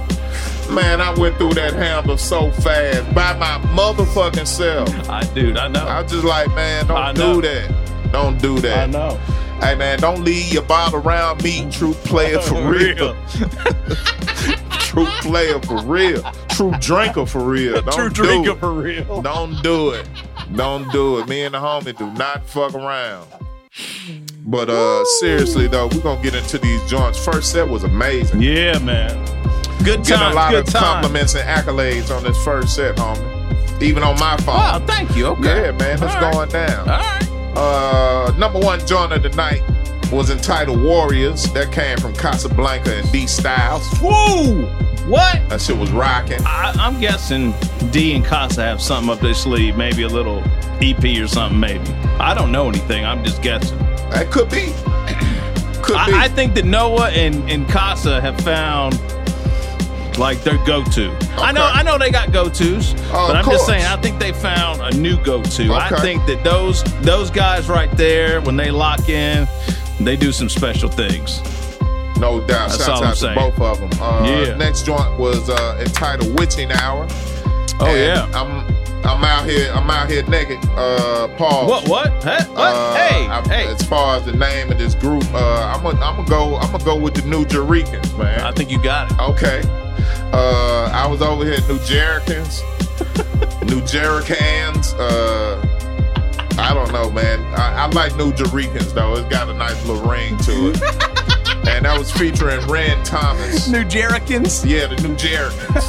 Man, 0.70 1.01
I 1.01 1.14
went 1.18 1.38
through 1.38 1.53
that 1.55 1.74
handle 1.74 2.18
so 2.18 2.49
fast 2.51 3.14
by 3.14 3.34
my 3.38 3.57
motherfucking 3.68 4.47
self. 4.47 4.89
I 5.09 5.22
dude, 5.34 5.57
I 5.57 5.68
know. 5.68 5.86
I 5.86 6.01
was 6.01 6.11
just 6.11 6.24
like, 6.26 6.47
man, 6.55 6.89
I 6.89 7.14
don't 7.14 7.18
know. 7.18 7.41
do 7.41 7.47
that. 7.47 8.11
Don't 8.11 8.41
do 8.41 8.59
that. 8.59 8.89
I 8.89 8.91
know. 8.91 9.16
Hey 9.61 9.76
man, 9.76 9.99
don't 9.99 10.24
leave 10.24 10.51
your 10.51 10.64
bottle 10.64 10.99
around 10.99 11.43
me, 11.43 11.70
true 11.72 11.93
player 12.05 12.39
for 12.41 12.70
real. 12.70 13.16
True 14.80 15.05
player 15.22 15.59
for 15.61 15.82
real. 15.84 16.22
True 16.49 16.74
drinker 16.80 17.26
for 17.26 17.39
real. 17.43 17.82
Don't 17.82 17.93
True 17.95 18.09
do 18.09 18.24
drinker 18.24 18.51
it. 18.51 18.59
for 18.59 18.74
real. 18.74 19.22
Don't 19.24 19.61
do 19.64 19.89
it. 19.89 20.07
Don't 20.55 20.91
do 20.91 21.18
it. 21.20 21.28
Me 21.28 21.41
and 21.43 21.55
the 21.55 21.57
homie 21.59 21.97
do 21.97 22.11
not 22.14 22.45
fuck 22.47 22.76
around. 22.76 23.28
But 24.45 24.70
uh 24.70 25.03
seriously 25.20 25.68
though, 25.68 25.88
we're 25.88 26.01
gonna 26.01 26.22
get 26.22 26.36
into 26.36 26.59
these 26.59 26.88
joints. 26.88 27.18
First 27.24 27.51
set 27.51 27.68
was 27.68 27.84
amazing. 27.84 28.41
Yeah, 28.43 28.78
man. 28.80 29.18
Good 29.84 30.03
Getting 30.05 30.28
a 30.28 30.34
lot 30.34 30.51
good 30.51 30.67
of 30.67 30.74
time. 30.74 30.82
compliments 30.82 31.36
and 31.36 31.47
accolades 31.47 32.15
on 32.15 32.24
this 32.24 32.41
first 32.43 32.76
set, 32.76 32.95
homie. 32.95 33.82
Even 33.82 34.01
on 34.03 34.17
my 34.19 34.38
phone. 34.38 34.55
Wow, 34.55 34.84
thank 34.86 35.15
you. 35.15 35.26
Okay. 35.28 35.65
Yeah, 35.65 35.71
man, 35.71 36.01
All 36.01 36.07
right. 36.07 36.34
going 36.34 36.49
down. 36.49 36.89
All 36.89 36.97
right. 36.99 37.30
Uh, 37.57 38.32
number 38.38 38.59
one 38.59 38.86
joint 38.88 39.11
of 39.11 39.24
the 39.24 39.30
night 39.30 39.61
was 40.11 40.30
entitled 40.30 40.82
Warriors. 40.82 41.51
That 41.53 41.71
came 41.71 41.97
from 41.97 42.13
Casablanca 42.13 42.95
and 42.95 43.11
D 43.11 43.28
Styles. 43.28 43.89
Woo! 44.01 44.65
What? 45.09 45.49
That 45.49 45.59
shit 45.61 45.76
was 45.78 45.91
rocking. 45.91 46.39
I, 46.45 46.74
I'm 46.80 46.99
guessing 47.01 47.53
D 47.91 48.15
and 48.15 48.24
Casa 48.24 48.63
have 48.63 48.82
something 48.82 49.11
up 49.11 49.19
their 49.19 49.34
sleeve, 49.34 49.76
maybe 49.76 50.03
a 50.03 50.07
little 50.07 50.41
EP 50.82 51.03
or 51.21 51.28
something, 51.28 51.59
maybe. 51.59 51.84
I 52.19 52.34
don't 52.34 52.51
know 52.53 52.69
anything. 52.69 53.03
I'm 53.03 53.21
just 53.24 53.41
guessing. 53.41 53.78
That 54.11 54.32
could 54.32 54.49
be. 54.49 54.71
Could 55.84 55.93
be. 55.95 56.13
I, 56.13 56.24
I 56.24 56.28
think 56.30 56.53
that 56.53 56.63
Noah 56.63 57.09
and, 57.09 57.36
and 57.51 57.67
Casa 57.67 58.21
have 58.21 58.39
found 58.39 58.93
like 60.18 60.41
their 60.43 60.57
go-to. 60.66 61.16
I 61.38 61.51
know, 61.51 61.64
I 61.66 61.84
know 61.84 61.97
they 61.97 62.09
got 62.11 62.32
go-tos, 62.32 62.93
Oh, 63.11 63.28
but 63.28 63.36
I'm 63.36 63.45
just 63.45 63.66
saying 63.66 63.86
I 63.86 63.97
think 63.97 64.20
they 64.20 64.32
found 64.34 64.82
a 64.82 64.91
new 64.97 65.18
go-to. 65.24 65.74
I 65.74 65.89
think 66.01 66.26
that 66.28 66.43
those 66.43 66.84
those 67.01 67.30
guys 67.30 67.68
right 67.70 67.91
there, 67.97 68.41
when 68.41 68.55
they 68.55 68.72
lock 68.72 69.09
in, 69.09 69.47
they 69.99 70.16
do 70.16 70.32
some 70.32 70.49
special 70.49 70.89
things. 70.89 71.41
no 72.20 72.39
doubt. 72.41 72.70
That's 72.70 72.88
I'm 72.88 73.03
out 73.03 73.09
to 73.11 73.16
saying. 73.16 73.36
both 73.36 73.59
of 73.59 73.80
them. 73.80 73.89
Uh, 74.01 74.26
Yeah. 74.26 74.55
Next 74.55 74.86
joint 74.86 75.18
was 75.20 75.49
uh, 75.49 75.78
entitled 75.80 76.38
Witching 76.39 76.72
Hour. 76.72 77.07
Oh 77.80 77.86
And 77.88 77.97
yeah. 77.97 78.39
I'm 78.39 78.74
I'm 79.05 79.22
out 79.26 79.45
here. 79.49 79.70
I'm 79.74 79.89
out 79.89 80.09
here 80.09 80.24
naked. 80.30 80.59
Uh, 80.78 81.28
Paul. 81.38 81.68
What? 81.68 81.89
What? 81.89 82.24
Huh? 82.24 82.41
What? 82.45 82.57
Uh, 82.59 82.95
hey, 82.95 83.28
I- 83.28 83.41
hey. 83.49 83.68
As 83.68 83.82
far 83.84 84.16
as 84.18 84.24
the 84.26 84.32
name 84.32 84.72
of 84.72 84.78
this 84.78 84.95
group, 84.95 85.26
uh, 85.34 85.74
I'm 85.76 85.84
gonna 85.84 85.99
I'm 85.99 86.16
gonna 86.18 86.30
go 86.30 86.55
I'm 86.57 86.72
gonna 86.72 86.86
go 86.86 86.95
with 86.95 87.16
the 87.16 87.24
New 87.28 87.43
Jericans, 87.45 88.18
man. 88.18 88.39
I 88.41 88.51
think 88.53 88.72
you 88.72 88.82
got 88.82 89.11
it. 89.11 89.20
Okay. 89.20 89.61
Uh, 90.34 90.89
I 90.91 91.05
was 91.05 91.21
over 91.21 91.45
here 91.45 91.53
at 91.53 91.67
New 91.67 91.77
Jericans. 91.79 92.61
New 93.69 93.81
Jericans. 93.81 94.95
Uh, 94.97 95.61
I 96.59 96.73
don't 96.73 96.91
know, 96.91 97.11
man. 97.11 97.39
I, 97.53 97.84
I 97.84 97.86
like 97.89 98.15
New 98.15 98.31
Jericans, 98.31 98.95
though. 98.95 99.15
It's 99.15 99.29
got 99.29 99.47
a 99.49 99.53
nice 99.53 99.86
little 99.86 100.09
ring 100.09 100.36
to 100.39 100.69
it. 100.69 100.81
and 101.69 101.86
that 101.86 101.95
was 101.99 102.11
featuring 102.11 102.65
Ren 102.67 103.03
Thomas. 103.03 103.67
New 103.67 103.84
Jerikins. 103.84 104.67
Yeah, 104.67 104.88
the 104.88 104.95
New 105.07 105.15
Jericans. 105.15 105.84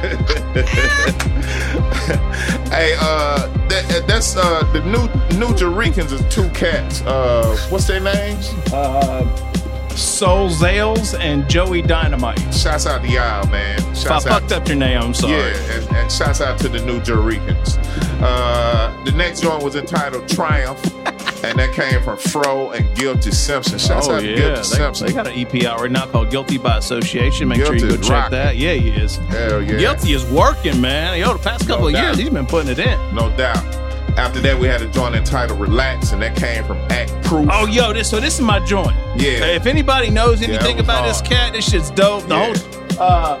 hey, 2.70 2.94
uh, 2.98 3.46
that, 3.68 4.04
that's 4.06 4.36
uh, 4.38 4.62
the 4.72 4.80
new 4.84 5.02
New 5.38 5.52
Jericans 5.54 6.12
is 6.12 6.22
two 6.34 6.48
cats. 6.50 7.02
Uh, 7.02 7.58
what's 7.68 7.86
their 7.86 8.00
names? 8.00 8.48
Uh, 8.72 9.49
Soul 9.96 10.48
Zales 10.48 11.18
and 11.18 11.48
Joey 11.48 11.82
Dynamite. 11.82 12.38
Shouts 12.54 12.86
out 12.86 13.02
to 13.02 13.08
y'all, 13.08 13.46
man. 13.48 13.78
If 13.92 14.10
I 14.10 14.16
out. 14.16 14.22
fucked 14.22 14.52
up 14.52 14.66
your 14.68 14.76
name, 14.76 15.00
I'm 15.00 15.14
sorry. 15.14 15.32
Yeah, 15.34 15.72
and, 15.72 15.96
and 15.96 16.12
shouts 16.12 16.40
out 16.40 16.58
to 16.60 16.68
the 16.68 16.84
New 16.84 17.00
Jericans. 17.00 17.78
Uh, 18.22 19.04
the 19.04 19.12
next 19.12 19.44
one 19.44 19.62
was 19.62 19.76
entitled 19.76 20.28
Triumph, 20.28 20.82
and 21.44 21.58
that 21.58 21.72
came 21.74 22.02
from 22.02 22.18
Fro 22.18 22.70
and 22.72 22.96
Guilty 22.96 23.30
Simpson. 23.30 23.78
Shouts 23.78 24.08
oh 24.08 24.16
out 24.16 24.20
to 24.20 24.28
yeah, 24.28 24.36
Guilty 24.36 24.56
they, 24.56 24.62
Simpson. 24.62 25.06
they 25.06 25.12
got 25.12 25.26
an 25.26 25.34
EP 25.34 25.64
out 25.64 25.80
right 25.80 25.90
now 25.90 26.06
called 26.06 26.30
"Guilty 26.30 26.58
by 26.58 26.78
Association." 26.78 27.48
Make 27.48 27.64
sure 27.64 27.74
you 27.74 27.88
go 27.88 27.96
check 27.96 28.10
rocking. 28.10 28.30
that. 28.32 28.56
Yeah, 28.56 28.74
he 28.74 28.90
is. 28.90 29.16
Hell 29.16 29.62
yeah. 29.62 29.78
Guilty 29.78 30.12
is 30.12 30.24
working, 30.30 30.80
man. 30.80 31.18
Yo, 31.18 31.32
the 31.32 31.38
past 31.38 31.66
couple 31.66 31.88
of 31.88 31.92
doubt. 31.92 32.04
years, 32.04 32.18
he's 32.18 32.30
been 32.30 32.46
putting 32.46 32.70
it 32.70 32.78
in. 32.78 33.14
No 33.14 33.34
doubt. 33.36 33.89
After 34.16 34.40
that, 34.40 34.58
we 34.58 34.66
had 34.66 34.82
a 34.82 34.88
joint 34.88 35.14
entitled 35.14 35.60
Relax, 35.60 36.12
and 36.12 36.20
that 36.22 36.36
came 36.36 36.64
from 36.64 36.78
Act 36.90 37.10
Proof. 37.24 37.48
Oh, 37.50 37.66
yo, 37.66 37.92
this 37.92 38.08
so 38.10 38.20
this 38.20 38.34
is 38.34 38.40
my 38.40 38.58
joint. 38.64 38.96
Yeah. 39.16 39.46
If 39.46 39.66
anybody 39.66 40.10
knows 40.10 40.42
anything 40.42 40.76
was 40.76 40.84
about 40.84 41.04
this 41.06 41.20
cat, 41.20 41.52
this 41.52 41.68
shit's 41.70 41.90
dope. 41.90 42.24
The 42.28 42.34
Yeah. 42.36 42.54
whole, 42.98 43.00
uh, 43.00 43.38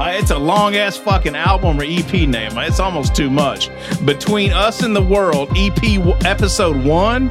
uh, 0.00 0.04
it's 0.14 0.30
a 0.30 0.38
long 0.38 0.74
ass 0.76 0.96
fucking 0.96 1.36
album 1.36 1.78
or 1.78 1.84
EP 1.84 2.26
name. 2.26 2.56
It's 2.58 2.80
almost 2.80 3.14
too 3.14 3.28
much. 3.30 3.68
Between 4.04 4.52
Us 4.52 4.82
and 4.82 4.96
the 4.96 5.02
World, 5.02 5.50
EP 5.56 5.96
w- 5.98 6.16
episode 6.24 6.76
one, 6.82 7.30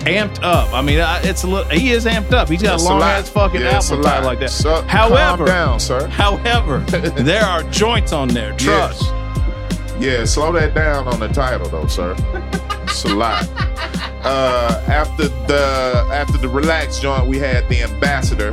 amped 0.00 0.42
up. 0.42 0.72
I 0.74 0.82
mean, 0.82 1.00
I, 1.00 1.20
it's 1.22 1.42
a 1.44 1.46
little. 1.46 1.70
He 1.70 1.90
is 1.92 2.04
amped 2.04 2.32
up. 2.32 2.48
He's 2.48 2.62
got 2.62 2.74
It's 2.74 2.84
a 2.84 2.88
long 2.88 3.02
ass 3.02 3.28
fucking 3.30 3.60
Yeah, 3.62 3.76
album 3.76 4.02
title 4.02 4.26
like 4.26 4.40
that. 4.40 4.50
So, 4.50 4.82
however, 4.82 5.46
down, 5.46 5.80
sir. 5.80 6.06
however, 6.08 6.78
there 7.16 7.44
are 7.44 7.62
joints 7.64 8.12
on 8.12 8.28
there. 8.28 8.52
Trust. 8.52 9.04
Yeah, 9.98 10.24
slow 10.24 10.52
that 10.52 10.74
down 10.74 11.06
on 11.08 11.20
the 11.20 11.28
title 11.28 11.68
though, 11.68 11.86
sir. 11.86 12.16
It's 12.84 13.04
a 13.04 13.14
lot. 13.14 13.48
Uh, 14.24 14.82
after 14.88 15.28
the 15.28 16.06
after 16.12 16.38
the 16.38 16.48
relax 16.48 17.00
joint, 17.00 17.26
we 17.26 17.38
had 17.38 17.68
the 17.68 17.82
ambassador. 17.82 18.52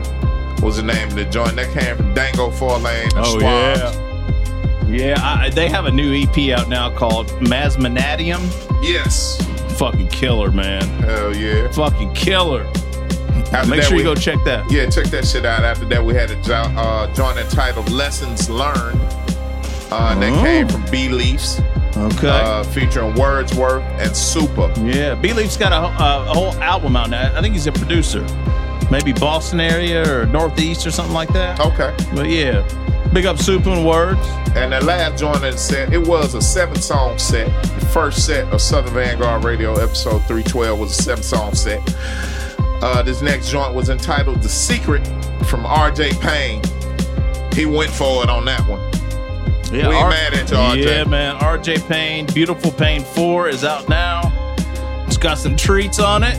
Was 0.62 0.78
the 0.78 0.84
name 0.84 1.08
of 1.08 1.16
the 1.16 1.26
joint 1.26 1.56
that 1.56 1.72
came 1.78 1.96
from 1.96 2.14
Dango 2.14 2.52
Four 2.52 2.78
Lane? 2.80 3.10
Oh 3.16 3.40
yeah, 3.40 4.88
yeah. 4.88 5.16
I, 5.20 5.50
they 5.50 5.70
have 5.70 5.86
a 5.86 5.92
new 5.92 6.14
EP 6.14 6.58
out 6.58 6.68
now 6.70 6.90
called 6.96 7.28
Masmanadium. 7.40 8.42
Yes. 8.84 9.42
Fucking 9.78 10.10
killer, 10.10 10.52
man. 10.52 10.82
Hell 11.02 11.36
yeah. 11.36 11.72
Fucking 11.72 12.14
killer. 12.14 12.66
After 13.54 13.70
Make 13.70 13.84
sure 13.84 13.98
you 13.98 14.04
go 14.04 14.14
check 14.16 14.38
that. 14.46 14.70
Yeah, 14.70 14.90
check 14.90 15.06
that 15.06 15.26
shit 15.26 15.46
out. 15.46 15.64
After 15.64 15.86
that, 15.86 16.04
we 16.06 16.14
had 16.14 16.30
a 16.30 16.42
jo- 16.44 16.54
uh, 16.54 17.12
joint 17.14 17.38
entitled 17.40 17.90
"Lessons 17.90 18.50
Learned." 18.50 19.00
Uh, 19.92 20.10
and 20.14 20.24
Oh. 20.24 20.30
That 20.32 20.44
came 20.44 20.68
from 20.68 20.92
B 20.92 21.10
Leafs. 21.10 21.60
Okay. 21.98 22.30
Uh, 22.30 22.64
featuring 22.64 23.14
Wordsworth 23.16 23.84
and 24.00 24.16
Super. 24.16 24.72
Yeah, 24.80 25.16
B 25.16 25.34
Leaf's 25.34 25.58
got 25.58 25.72
a, 25.72 26.04
a, 26.04 26.32
a 26.32 26.34
whole 26.34 26.54
album 26.56 26.96
out 26.96 27.10
now. 27.10 27.36
I 27.38 27.42
think 27.42 27.54
he's 27.54 27.68
a 27.68 27.72
producer. 27.72 28.26
Maybe 28.92 29.12
Boston 29.14 29.60
area 29.60 30.04
or 30.22 30.26
Northeast 30.28 30.86
or 30.88 30.92
something 30.92 31.14
like 31.14 31.32
that. 31.34 31.60
Okay. 31.60 31.94
But 32.16 32.28
yeah, 32.30 32.62
big 33.14 33.26
up 33.26 33.38
Super 33.38 33.70
and 33.72 33.86
Words. 33.86 34.20
And 34.56 34.74
the 34.74 34.84
last 34.84 35.20
joint 35.20 35.36
in 35.38 35.42
the 35.52 35.58
set, 35.58 35.94
it 35.94 36.08
was 36.08 36.34
a 36.36 36.42
seven 36.42 36.76
song 36.82 37.18
set. 37.20 37.48
The 37.80 37.86
first 37.88 38.26
set 38.26 38.48
of 38.54 38.62
Southern 38.62 38.94
Vanguard 38.94 39.44
Radio, 39.44 39.74
episode 39.74 40.20
312, 40.28 40.80
was 40.80 40.98
a 40.98 41.04
seven 41.04 41.24
song 41.24 41.54
set. 41.54 41.82
Uh, 42.82 43.02
this 43.04 43.22
next 43.22 43.50
joint 43.52 43.74
was 43.76 43.90
entitled 43.90 44.42
The 44.42 44.50
Secret 44.50 45.06
from 45.46 45.66
RJ 45.66 46.20
Payne. 46.22 46.62
He 47.54 47.66
went 47.66 47.92
for 47.92 48.24
it 48.24 48.30
on 48.30 48.46
that 48.46 48.62
one. 48.70 48.80
Yeah, 49.72 49.88
we 49.90 49.96
ain't 49.96 50.04
R- 50.06 50.10
mad 50.10 50.34
at 50.34 50.50
you, 50.50 50.58
RJ. 50.58 50.84
Yeah, 50.86 51.04
man. 51.04 51.36
RJ 51.38 51.88
Payne, 51.88 52.26
Beautiful 52.28 52.72
Pain 52.72 53.04
4 53.04 53.50
is 53.50 53.64
out 53.64 53.88
now. 53.90 54.22
It's 55.08 55.18
got 55.18 55.38
some 55.38 55.56
treats 55.56 56.00
on 56.00 56.24
it. 56.24 56.36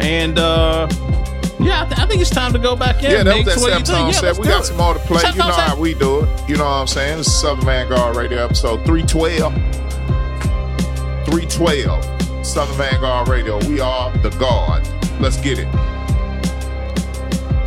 And 0.00 0.38
uh 0.38 0.88
yeah, 1.60 1.82
I, 1.82 1.86
th- 1.86 1.98
I 1.98 2.06
think 2.06 2.20
it's 2.20 2.30
time 2.30 2.52
to 2.52 2.58
go 2.60 2.76
back 2.76 3.02
in. 3.02 3.10
Yeah, 3.10 3.24
that 3.24 3.36
was 3.36 3.46
that 3.46 3.60
What 3.60 3.84
do 3.84 3.92
you 4.06 4.12
seven 4.12 4.36
Yeah, 4.36 4.40
We 4.40 4.46
got 4.46 4.60
it. 4.62 4.66
some 4.66 4.76
more 4.76 4.94
to 4.94 5.00
play. 5.00 5.22
You 5.28 5.38
know 5.38 5.50
set. 5.50 5.68
how 5.68 5.76
we 5.76 5.92
do 5.94 6.20
it. 6.22 6.48
You 6.48 6.56
know 6.56 6.64
what 6.64 6.70
I'm 6.70 6.86
saying? 6.86 7.18
This 7.18 7.26
is 7.26 7.40
Southern 7.40 7.64
Vanguard 7.64 8.14
Radio 8.16 8.44
episode 8.44 8.84
312. 8.86 9.52
312. 11.26 12.46
Southern 12.46 12.76
Vanguard 12.76 13.28
Radio. 13.28 13.58
We 13.66 13.80
are 13.80 14.16
the 14.18 14.30
guard. 14.38 14.88
Let's 15.20 15.36
get 15.38 15.58
it. 15.58 15.66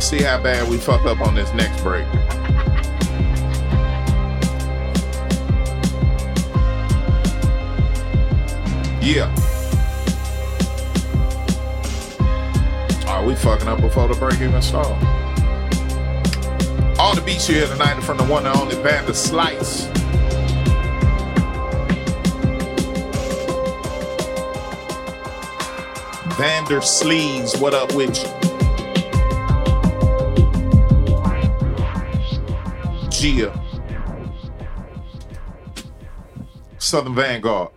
See 0.00 0.22
how 0.22 0.40
bad 0.42 0.68
we 0.70 0.78
fuck 0.78 1.04
up 1.04 1.20
on 1.20 1.34
this 1.34 1.52
next 1.52 1.82
break. 1.82 2.06
Yeah. 9.02 9.26
Are 13.08 13.26
we 13.26 13.34
fucking 13.34 13.66
up 13.66 13.80
before 13.80 14.06
the 14.06 14.14
break 14.14 14.40
even 14.40 14.62
start? 14.62 14.86
All 17.00 17.12
the 17.12 17.20
beats 17.26 17.48
here 17.48 17.66
tonight 17.66 17.98
are 17.98 18.00
from 18.00 18.18
the 18.18 18.24
one 18.24 18.46
and 18.46 18.56
only 18.56 18.76
band 18.76 19.08
Vander 19.08 19.14
Slice. 19.14 19.86
Vander 26.38 26.80
Sleeves, 26.80 27.58
what 27.58 27.74
up 27.74 27.92
with 27.94 28.16
you? 28.22 28.28
Gia. 33.10 33.52
Southern 36.78 37.16
Vanguard. 37.16 37.72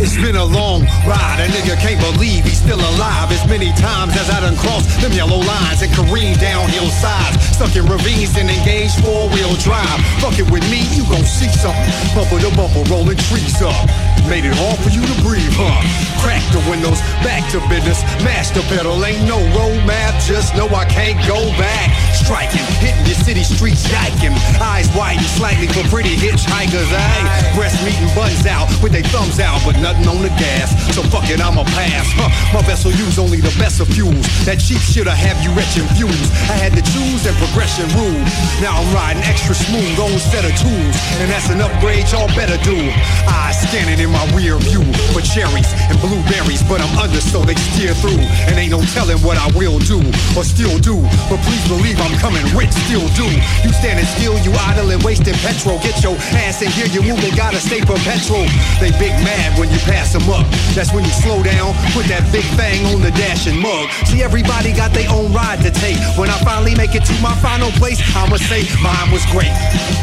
It's 0.00 0.16
been 0.16 0.34
a 0.34 0.48
long 0.48 0.88
ride, 1.04 1.44
a 1.44 1.46
nigga 1.52 1.76
can't 1.76 2.00
believe 2.00 2.48
he's 2.48 2.56
still 2.56 2.80
alive. 2.80 3.28
As 3.28 3.44
many 3.44 3.68
times 3.76 4.16
as 4.16 4.32
I 4.32 4.40
done 4.40 4.56
crossed 4.56 4.88
them 5.04 5.12
yellow 5.12 5.36
lines 5.36 5.84
and 5.84 5.92
careened 5.92 6.40
down 6.40 6.72
hillsides, 6.72 7.36
stuck 7.52 7.76
in 7.76 7.84
ravines 7.84 8.32
and 8.40 8.48
engaged 8.48 8.96
four 9.04 9.28
wheel 9.28 9.52
drive. 9.60 10.00
Fuck 10.24 10.40
it 10.40 10.48
with 10.48 10.64
me, 10.72 10.88
you 10.96 11.04
gon' 11.04 11.28
see 11.28 11.52
something. 11.52 11.92
Bumper 12.16 12.40
to 12.40 12.48
bumper, 12.56 12.80
rolling 12.88 13.20
trees 13.28 13.60
up. 13.60 13.76
Made 14.24 14.48
it 14.48 14.56
hard 14.56 14.80
for 14.80 14.88
you 14.88 15.04
to 15.04 15.16
breathe, 15.20 15.52
huh? 15.52 15.84
Crack 16.24 16.40
the 16.56 16.64
windows, 16.64 17.04
back 17.20 17.44
to 17.52 17.60
business. 17.68 18.00
Mash 18.24 18.56
the 18.56 18.64
pedal, 18.72 18.96
ain't 19.04 19.28
no 19.28 19.36
roadmap, 19.52 20.16
just 20.24 20.56
know 20.56 20.68
I 20.72 20.88
can't 20.88 21.20
go 21.28 21.44
back. 21.60 21.92
Striking, 22.30 22.62
hitting 22.78 23.06
your 23.10 23.18
city 23.26 23.42
streets, 23.42 23.82
yiking. 23.90 24.30
Eyes 24.62 24.86
widen 24.94 25.26
slightly 25.34 25.66
for 25.66 25.82
pretty 25.90 26.14
hitchhikers, 26.14 26.86
ayy. 26.86 27.26
Breast 27.58 27.82
meat 27.82 27.98
and 27.98 28.06
buns 28.14 28.46
out 28.46 28.70
with 28.78 28.94
their 28.94 29.02
thumbs 29.10 29.42
out, 29.42 29.58
but 29.66 29.74
nothing 29.82 30.06
on 30.06 30.22
the 30.22 30.30
gas. 30.38 30.70
So 30.94 31.02
fuck 31.10 31.26
it, 31.26 31.42
I'ma 31.42 31.66
pass. 31.74 32.06
Huh. 32.14 32.30
My 32.54 32.62
vessel 32.62 32.94
use 32.94 33.18
only 33.18 33.42
the 33.42 33.50
best 33.58 33.82
of 33.82 33.90
fuels. 33.90 34.22
That 34.46 34.62
cheap 34.62 34.78
shit'll 34.78 35.10
have 35.10 35.42
you 35.42 35.50
retching 35.58 35.82
views. 35.98 36.30
I 36.46 36.54
had 36.54 36.70
to 36.78 36.82
choose 36.94 37.26
and 37.26 37.34
progression 37.42 37.90
rule. 37.98 38.22
Now 38.62 38.78
I'm 38.78 38.86
riding 38.94 39.26
extra 39.26 39.58
smooth, 39.58 39.98
own 39.98 40.14
set 40.22 40.46
of 40.46 40.54
tools. 40.54 40.94
And 41.18 41.26
that's 41.34 41.50
an 41.50 41.58
upgrade 41.58 42.06
y'all 42.14 42.30
better 42.38 42.62
do. 42.62 42.78
Eyes 43.26 43.58
scanning 43.58 43.98
in 43.98 44.14
my 44.14 44.22
rear 44.38 44.54
view 44.70 44.86
for 45.10 45.18
cherries 45.18 45.66
and 45.90 45.98
blueberries, 45.98 46.62
but 46.70 46.78
I'm 46.78 46.94
under 46.94 47.18
so 47.18 47.42
they 47.42 47.58
steer 47.74 47.90
through. 47.98 48.22
And 48.46 48.54
ain't 48.54 48.70
no 48.70 48.86
telling 48.94 49.18
what 49.26 49.34
I 49.34 49.50
will 49.58 49.82
do 49.82 49.98
or 50.38 50.46
still 50.46 50.78
do. 50.78 50.94
But 51.26 51.42
please 51.42 51.66
believe 51.66 51.98
I'm 51.98 52.19
coming 52.20 52.44
rich, 52.52 52.70
still 52.86 53.08
do. 53.16 53.26
You 53.64 53.72
standing 53.72 54.04
still, 54.20 54.36
you 54.44 54.52
idle 54.68 54.92
and 54.92 55.02
wasting 55.02 55.34
petrol. 55.40 55.80
Get 55.80 55.96
your 56.04 56.14
ass 56.44 56.60
in 56.60 56.70
here, 56.76 56.86
you 56.92 57.16
they 57.16 57.32
gotta 57.32 57.58
stay 57.58 57.80
perpetual. 57.80 58.44
They 58.78 58.92
big 59.00 59.16
mad 59.24 59.58
when 59.58 59.72
you 59.72 59.80
pass 59.88 60.12
them 60.12 60.28
up. 60.28 60.44
That's 60.76 60.92
when 60.92 61.02
you 61.02 61.14
slow 61.24 61.42
down, 61.42 61.72
put 61.96 62.04
that 62.12 62.22
big 62.30 62.44
thing 62.60 62.84
on 62.92 63.00
the 63.00 63.10
dash 63.16 63.48
and 63.48 63.58
mug. 63.58 63.88
See, 64.06 64.22
everybody 64.22 64.72
got 64.72 64.92
their 64.92 65.08
own 65.10 65.32
ride 65.32 65.64
to 65.64 65.72
take. 65.72 65.98
When 66.20 66.28
I 66.28 66.36
finally 66.44 66.76
make 66.76 66.94
it 66.94 67.04
to 67.08 67.14
my 67.24 67.34
final 67.40 67.72
place, 67.80 67.98
I'ma 68.14 68.36
say 68.36 68.68
mine 68.84 69.08
was 69.10 69.24
great. 69.32 69.50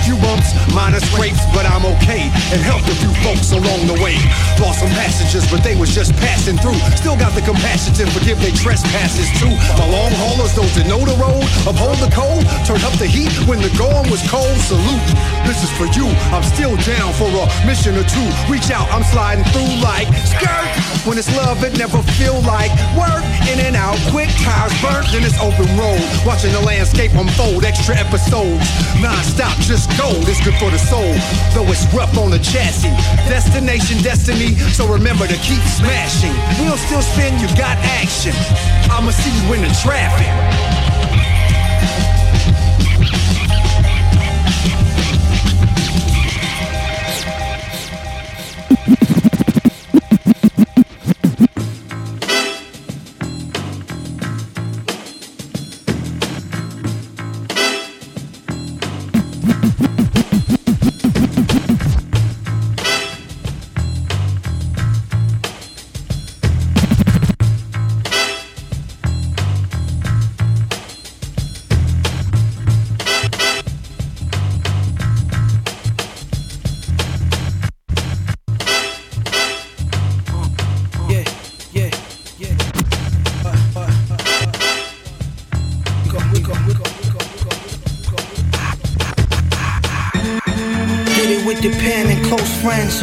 Few 0.03 0.17
bumps, 0.17 0.51
minor 0.73 0.99
scrapes, 1.13 1.39
but 1.53 1.69
I'm 1.69 1.85
okay. 1.97 2.27
And 2.49 2.59
helped 2.65 2.89
a 2.89 2.97
few 2.97 3.13
folks 3.21 3.53
along 3.53 3.85
the 3.85 3.97
way. 4.01 4.17
Lost 4.57 4.81
some 4.81 4.91
passengers, 4.97 5.45
but 5.53 5.61
they 5.61 5.77
was 5.77 5.93
just 5.93 6.17
passing 6.17 6.57
through. 6.57 6.79
Still 6.97 7.15
got 7.15 7.37
the 7.37 7.45
compassion 7.45 7.93
to 8.01 8.09
forgive 8.09 8.41
their 8.41 8.55
trespasses 8.57 9.29
too. 9.37 9.53
My 9.77 9.85
long 9.85 10.11
haulers, 10.17 10.53
those 10.57 10.73
that 10.75 10.89
know 10.89 11.01
the 11.05 11.15
road, 11.21 11.45
uphold 11.69 12.01
the 12.01 12.06
cold, 12.11 12.43
turn 12.65 12.81
up 12.83 12.93
the 12.99 13.07
heat 13.07 13.31
when 13.47 13.59
the 13.61 13.71
going 13.77 14.09
was 14.09 14.21
cold. 14.29 14.57
Salute. 14.67 15.09
This 15.45 15.63
is 15.63 15.71
for 15.79 15.87
you. 15.95 16.07
I'm 16.35 16.43
still 16.43 16.75
down 16.83 17.13
for 17.13 17.29
a 17.31 17.45
mission 17.65 17.95
or 17.95 18.03
two. 18.03 18.27
Reach 18.51 18.71
out, 18.71 18.87
I'm 18.91 19.03
sliding 19.03 19.45
through 19.55 19.79
like 19.79 20.07
skirt. 20.27 20.67
When 21.07 21.17
it's 21.17 21.31
love, 21.35 21.63
it 21.63 21.77
never 21.77 22.03
feel 22.19 22.39
like 22.43 22.71
work. 22.99 23.23
In 23.47 23.63
and 23.63 23.75
out, 23.75 23.95
quick 24.11 24.29
tires 24.43 24.75
burnt 24.81 25.07
in 25.15 25.23
this 25.23 25.39
open 25.39 25.67
road. 25.79 26.03
Watching 26.25 26.51
the 26.51 26.61
landscape 26.61 27.13
unfold, 27.15 27.63
extra 27.63 27.95
episodes. 27.95 28.67
Non-stop, 28.99 29.55
just 29.63 29.87
gold. 29.97 30.27
It's 30.27 30.43
good 30.43 30.55
for 30.59 30.69
the 30.69 30.79
soul. 30.79 31.15
Though 31.55 31.69
it's 31.71 31.87
rough 31.93 32.17
on 32.17 32.31
the 32.31 32.39
chassis. 32.39 32.91
Destination, 33.31 34.03
destiny. 34.03 34.55
So 34.75 34.87
remember 34.87 35.27
to 35.27 35.37
keep 35.39 35.63
smashing. 35.79 36.35
Wheels 36.59 36.81
still 36.81 37.01
spin, 37.01 37.39
you 37.39 37.47
got 37.55 37.77
action. 37.99 38.35
I'ma 38.91 39.11
see 39.11 39.31
you 39.31 39.53
in 39.53 39.61
the 39.61 39.73
traffic. 39.83 40.86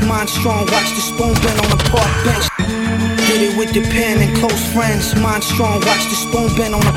Mind 0.02 0.28
strong, 0.28 0.66
watch 0.66 0.90
the 0.90 1.00
spoon 1.00 1.34
bend 1.34 1.60
on 1.60 1.70
the 1.70 1.82
park 1.90 2.10
bench. 2.24 2.46
Did 3.28 3.50
it 3.50 3.56
with 3.56 3.72
the 3.72 3.82
pen 3.82 4.18
and 4.18 4.36
close 4.36 4.72
friends. 4.72 5.14
Mind 5.14 5.44
strong, 5.44 5.80
watch 5.80 6.04
the 6.10 6.16
spoon 6.16 6.54
bend 6.56 6.74
on 6.74 6.80
the. 6.80 6.92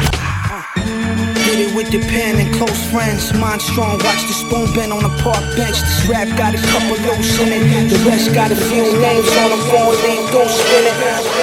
Did 1.46 1.70
it 1.70 1.76
with 1.76 1.92
the 1.92 2.00
pen 2.00 2.40
and 2.40 2.54
close 2.56 2.90
friends. 2.92 3.34
Mind 3.34 3.62
strong, 3.62 4.00
watch 4.00 4.24
the 4.28 4.34
spoon 4.34 4.74
bend 4.74 4.92
on 4.92 5.04
the 5.04 5.14
park 5.22 5.44
bench. 5.56 5.80
This 5.80 6.10
rap 6.10 6.28
got 6.38 6.56
a 6.56 6.62
couple 6.74 6.98
loose 7.06 7.40
in 7.40 7.50
it. 7.54 7.90
The 7.90 7.98
rest 8.10 8.34
got 8.34 8.52
a 8.52 8.56
few 8.56 8.84
names 9.00 9.30
on 9.38 9.50
the 9.52 9.62
phone, 9.70 9.96
lean 10.04 10.26
go 10.32 10.48
spinning. 10.48 11.37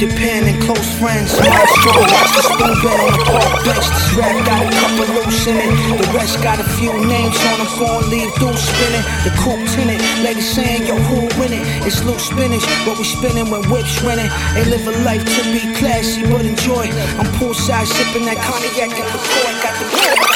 The 0.00 0.08
pen 0.16 0.48
and 0.48 0.56
close 0.64 0.96
friends. 0.96 1.36
My 1.36 1.60
strong, 1.76 2.08
watch 2.08 2.32
the 2.32 2.40
spoon 2.40 2.72
bend 2.80 3.00
on 3.04 3.12
the 3.12 3.20
park 3.20 3.52
bench. 3.68 3.84
This 3.84 4.16
rap 4.16 4.32
got 4.48 4.64
a 4.64 4.72
couple 4.72 5.12
loose 5.12 5.46
in 5.46 5.60
it. 5.60 6.00
The 6.00 6.08
rest 6.16 6.40
got 6.40 6.58
a 6.58 6.64
few 6.80 6.88
names 7.04 7.36
on 7.52 7.58
the 7.60 7.68
phone, 7.76 8.08
leave 8.08 8.32
through 8.40 8.56
spinning. 8.56 9.04
The 9.28 9.32
coupe 9.36 9.60
tinted, 9.68 10.00
lady 10.24 10.40
saying, 10.40 10.88
yo, 10.88 10.96
who 10.96 11.28
win 11.36 11.52
it? 11.52 11.84
It's 11.84 12.02
loose 12.02 12.32
spinach, 12.32 12.64
but 12.88 12.96
we 12.96 13.04
spinning 13.04 13.52
when 13.52 13.60
whips 13.68 14.00
winning. 14.00 14.32
They 14.56 14.64
live 14.72 14.88
a 14.88 14.96
life 15.04 15.20
to 15.20 15.42
be 15.52 15.68
classy, 15.76 16.24
but 16.32 16.48
enjoy. 16.48 16.88
I'm 17.20 17.28
poolside 17.36 17.84
sipping 17.84 18.24
that 18.24 18.40
cognac 18.40 18.80
and 18.80 18.96
liqueur. 18.96 19.52
Got 19.60 19.76
the 19.84 20.29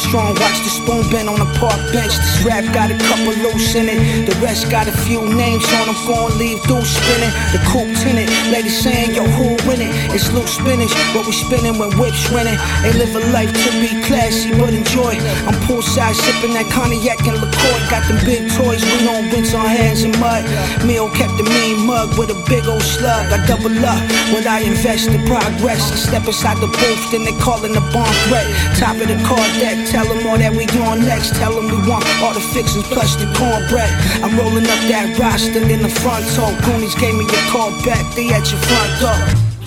strong, 0.00 0.34
spoon 0.80 1.04
bend 1.10 1.28
on 1.28 1.40
a 1.40 1.48
park 1.60 1.76
bench. 1.92 2.16
This 2.16 2.42
rap 2.44 2.64
got 2.72 2.90
a 2.90 2.96
couple 3.08 3.32
loose 3.44 3.74
in 3.74 3.88
it. 3.88 4.00
The 4.26 4.34
rest 4.40 4.70
got 4.70 4.88
a 4.88 4.94
few 5.04 5.20
names 5.20 5.64
on 5.80 5.86
them. 5.86 5.98
Gon' 6.08 6.38
leave 6.38 6.60
through 6.64 6.84
spinning. 6.84 7.32
The 7.52 7.60
coupe 7.68 7.92
tinted. 8.00 8.28
Ladies 8.50 8.76
saying, 8.80 9.14
yo, 9.14 9.24
who 9.36 9.54
win 9.68 9.80
it? 9.84 9.92
It's 10.14 10.32
loose 10.32 10.56
spinach, 10.56 10.92
but 11.12 11.26
we 11.26 11.32
spinning 11.32 11.78
when 11.78 11.92
whips 11.98 12.30
winning. 12.32 12.58
They 12.82 12.92
live 12.96 13.14
a 13.14 13.22
life 13.30 13.52
to 13.52 13.70
be 13.78 13.90
classy, 14.02 14.50
but 14.56 14.72
enjoy. 14.74 15.20
I'm 15.46 15.56
poolside 15.68 16.16
sipping 16.16 16.54
that 16.54 16.66
cognac 16.72 17.20
and 17.28 17.38
liqueur. 17.38 17.78
Got 17.92 18.08
them 18.08 18.18
big 18.24 18.50
toys, 18.56 18.82
we 18.82 19.04
don't 19.04 19.30
rinse 19.30 19.54
our 19.54 19.68
hands 19.68 20.02
in 20.02 20.12
mud. 20.18 20.44
Meal 20.84 21.10
kept 21.10 21.36
the 21.36 21.44
mean 21.44 21.86
mug 21.86 22.18
with 22.18 22.30
a 22.30 22.38
big 22.48 22.66
old 22.66 22.82
slug. 22.82 23.30
I 23.30 23.38
double 23.46 23.74
up 23.84 24.00
when 24.32 24.46
I 24.46 24.60
invest 24.60 25.10
in 25.10 25.22
progress. 25.26 25.92
I 25.92 25.96
step 25.96 26.24
inside 26.26 26.58
the 26.58 26.70
booth, 26.70 27.04
then 27.12 27.24
they 27.24 27.36
calling 27.38 27.72
the 27.72 27.84
bomb 27.92 28.14
threat. 28.26 28.46
Top 28.76 28.96
of 28.96 29.06
the 29.06 29.18
card 29.22 29.50
deck, 29.60 29.86
tell 29.86 30.06
them 30.06 30.26
all 30.26 30.38
that 30.38 30.54
we 30.54 30.66
on 30.80 31.00
next. 31.00 31.36
Tell 31.36 31.54
them 31.54 31.66
we 31.68 31.78
want 31.88 32.04
all 32.22 32.34
the 32.34 32.40
fixings 32.40 32.86
plus 32.88 33.16
the 33.16 33.28
cornbread. 33.36 33.90
I'm 34.24 34.36
rolling 34.36 34.66
up 34.66 34.80
that 34.88 35.18
roster 35.18 35.62
in 35.62 35.82
the 35.82 35.92
front 36.02 36.24
door. 36.36 36.52
Goonies 36.64 36.94
gave 36.96 37.14
me 37.14 37.24
a 37.24 37.42
call 37.52 37.70
back, 37.84 38.02
they 38.14 38.32
at 38.32 38.44
your 38.50 38.60
front 38.64 38.92
door. 39.00 39.20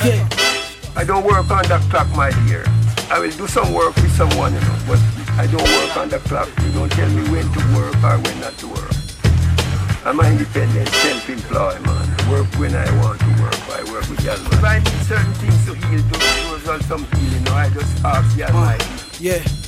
Yeah. 0.03 0.27
I 0.95 1.03
don't 1.03 1.25
work 1.25 1.49
on 1.49 1.63
the 1.65 1.79
clock, 1.89 2.09
my 2.15 2.29
dear. 2.45 2.65
I 3.09 3.19
will 3.19 3.31
do 3.31 3.47
some 3.47 3.73
work 3.73 3.95
with 3.95 4.13
someone, 4.15 4.53
you 4.53 4.61
know, 4.61 4.77
but 4.87 4.99
I 5.37 5.47
don't 5.47 5.63
work 5.63 5.97
on 5.97 6.09
the 6.09 6.19
clock. 6.29 6.49
You 6.63 6.71
don't 6.71 6.91
tell 6.91 7.09
me 7.09 7.23
when 7.29 7.45
to 7.45 7.61
work 7.75 7.95
or 8.03 8.17
when 8.21 8.39
not 8.41 8.57
to 8.59 8.67
work. 8.67 8.91
I'm 10.05 10.19
an 10.19 10.33
independent, 10.33 10.89
self-employed 10.89 11.81
man. 11.85 12.05
I 12.19 12.31
work 12.31 12.47
when 12.59 12.75
I 12.75 12.85
want 13.01 13.19
to 13.21 13.29
work. 13.41 13.55
I 13.71 13.83
work 13.91 14.07
with 14.09 14.19
the 14.19 14.31
Almighty. 14.31 14.57
If 14.57 14.63
I 14.63 14.79
need 14.79 15.05
certain 15.07 15.33
things 15.35 15.65
to 15.65 15.73
heal, 15.87 16.01
to, 16.01 16.19
to 16.19 16.53
result 16.53 16.81
some 16.83 17.05
healing, 17.05 17.31
you 17.31 17.39
know, 17.39 17.53
I 17.53 17.69
just 17.69 18.03
ask 18.03 18.35
the 18.35 18.43
uh, 18.43 18.47
Almighty. 18.47 18.85
Yeah. 19.19 19.62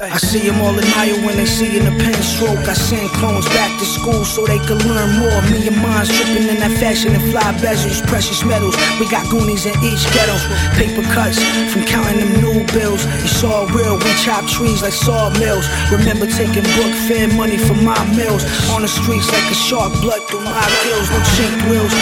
I 0.00 0.16
see 0.16 0.48
them 0.48 0.56
all 0.64 0.72
in 0.72 0.80
admire 0.80 1.12
when 1.28 1.36
they 1.36 1.44
see 1.44 1.76
in 1.76 1.84
the 1.84 1.92
pen 1.92 2.16
stroke. 2.24 2.64
I 2.64 2.72
send 2.72 3.04
clones 3.20 3.44
back 3.52 3.68
to 3.78 3.84
school 3.84 4.24
so 4.24 4.46
they 4.46 4.56
can 4.56 4.80
learn 4.88 5.20
more. 5.20 5.44
Me 5.52 5.68
and 5.68 5.76
mine's 5.76 6.08
tripping 6.08 6.48
in 6.48 6.56
that 6.64 6.72
fashion 6.80 7.12
and 7.12 7.20
fly 7.28 7.44
bezels, 7.60 8.00
precious 8.08 8.40
metals. 8.42 8.80
We 8.96 9.04
got 9.12 9.28
goonies 9.28 9.68
in 9.68 9.76
each 9.84 10.00
ghetto. 10.16 10.40
Paper 10.80 11.04
cuts 11.12 11.36
from 11.68 11.84
counting 11.84 12.16
them 12.16 12.32
new 12.40 12.64
bills. 12.72 13.04
It's 13.20 13.44
all 13.44 13.68
real. 13.76 14.00
We 14.00 14.08
chop 14.24 14.48
trees 14.48 14.80
like 14.80 14.96
sawmills. 14.96 15.68
Remember 15.92 16.24
taking 16.24 16.64
book 16.80 16.92
fair 17.04 17.28
money 17.36 17.60
from 17.60 17.84
my 17.84 18.00
mills. 18.16 18.48
On 18.72 18.80
the 18.80 18.88
streets 18.88 19.28
like 19.28 19.52
a 19.52 19.58
shark, 19.68 19.92
blood 20.00 20.24
through 20.32 20.48
my 20.48 20.64
gills. 20.80 21.12
No 21.12 21.20
cheap 21.36 21.52
wheels. 21.68 21.92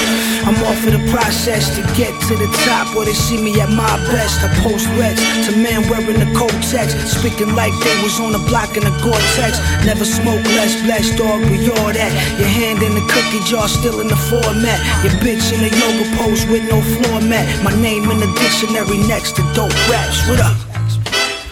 I'm 0.46 0.54
off 0.70 0.78
of 0.86 0.94
the 0.94 1.02
process 1.10 1.74
to 1.74 1.82
get 1.98 2.14
to 2.30 2.38
the 2.38 2.46
top 2.62 2.94
where 2.94 3.10
they 3.10 3.18
see 3.26 3.42
me 3.42 3.58
at 3.58 3.74
my 3.74 3.90
best. 4.06 4.38
I 4.46 4.54
post 4.62 4.86
reds 4.94 5.18
to 5.50 5.58
men 5.58 5.82
wearing 5.90 6.22
the 6.22 6.30
coat 6.38 6.54
text. 6.62 6.94
Speaking 7.10 7.58
like 7.58 7.74
they 7.88 7.96
was 8.04 8.20
on 8.20 8.32
the 8.36 8.42
block 8.52 8.76
in 8.76 8.84
a 8.84 8.92
Gore-Tex. 9.00 9.56
Never 9.88 10.04
smoke 10.04 10.44
less 10.60 10.76
blessed 10.84 11.16
dog, 11.16 11.40
we 11.48 11.56
all 11.72 11.92
that. 11.96 12.12
Your 12.36 12.48
hand 12.48 12.84
in 12.84 12.92
the 12.92 13.04
cookie 13.08 13.40
jar, 13.48 13.68
still 13.68 14.00
in 14.04 14.08
the 14.08 14.20
format. 14.28 14.78
Your 15.00 15.16
bitch 15.24 15.48
in 15.56 15.64
a 15.64 15.72
yoga 15.72 16.04
pose 16.20 16.44
with 16.52 16.68
no 16.68 16.84
floor 17.00 17.20
mat. 17.24 17.48
My 17.64 17.72
name 17.80 18.04
in 18.12 18.20
the 18.20 18.30
dictionary 18.36 19.00
next 19.08 19.36
to 19.40 19.42
dope 19.56 19.72
raps. 19.88 20.20
What 20.28 20.40
up? 20.44 20.56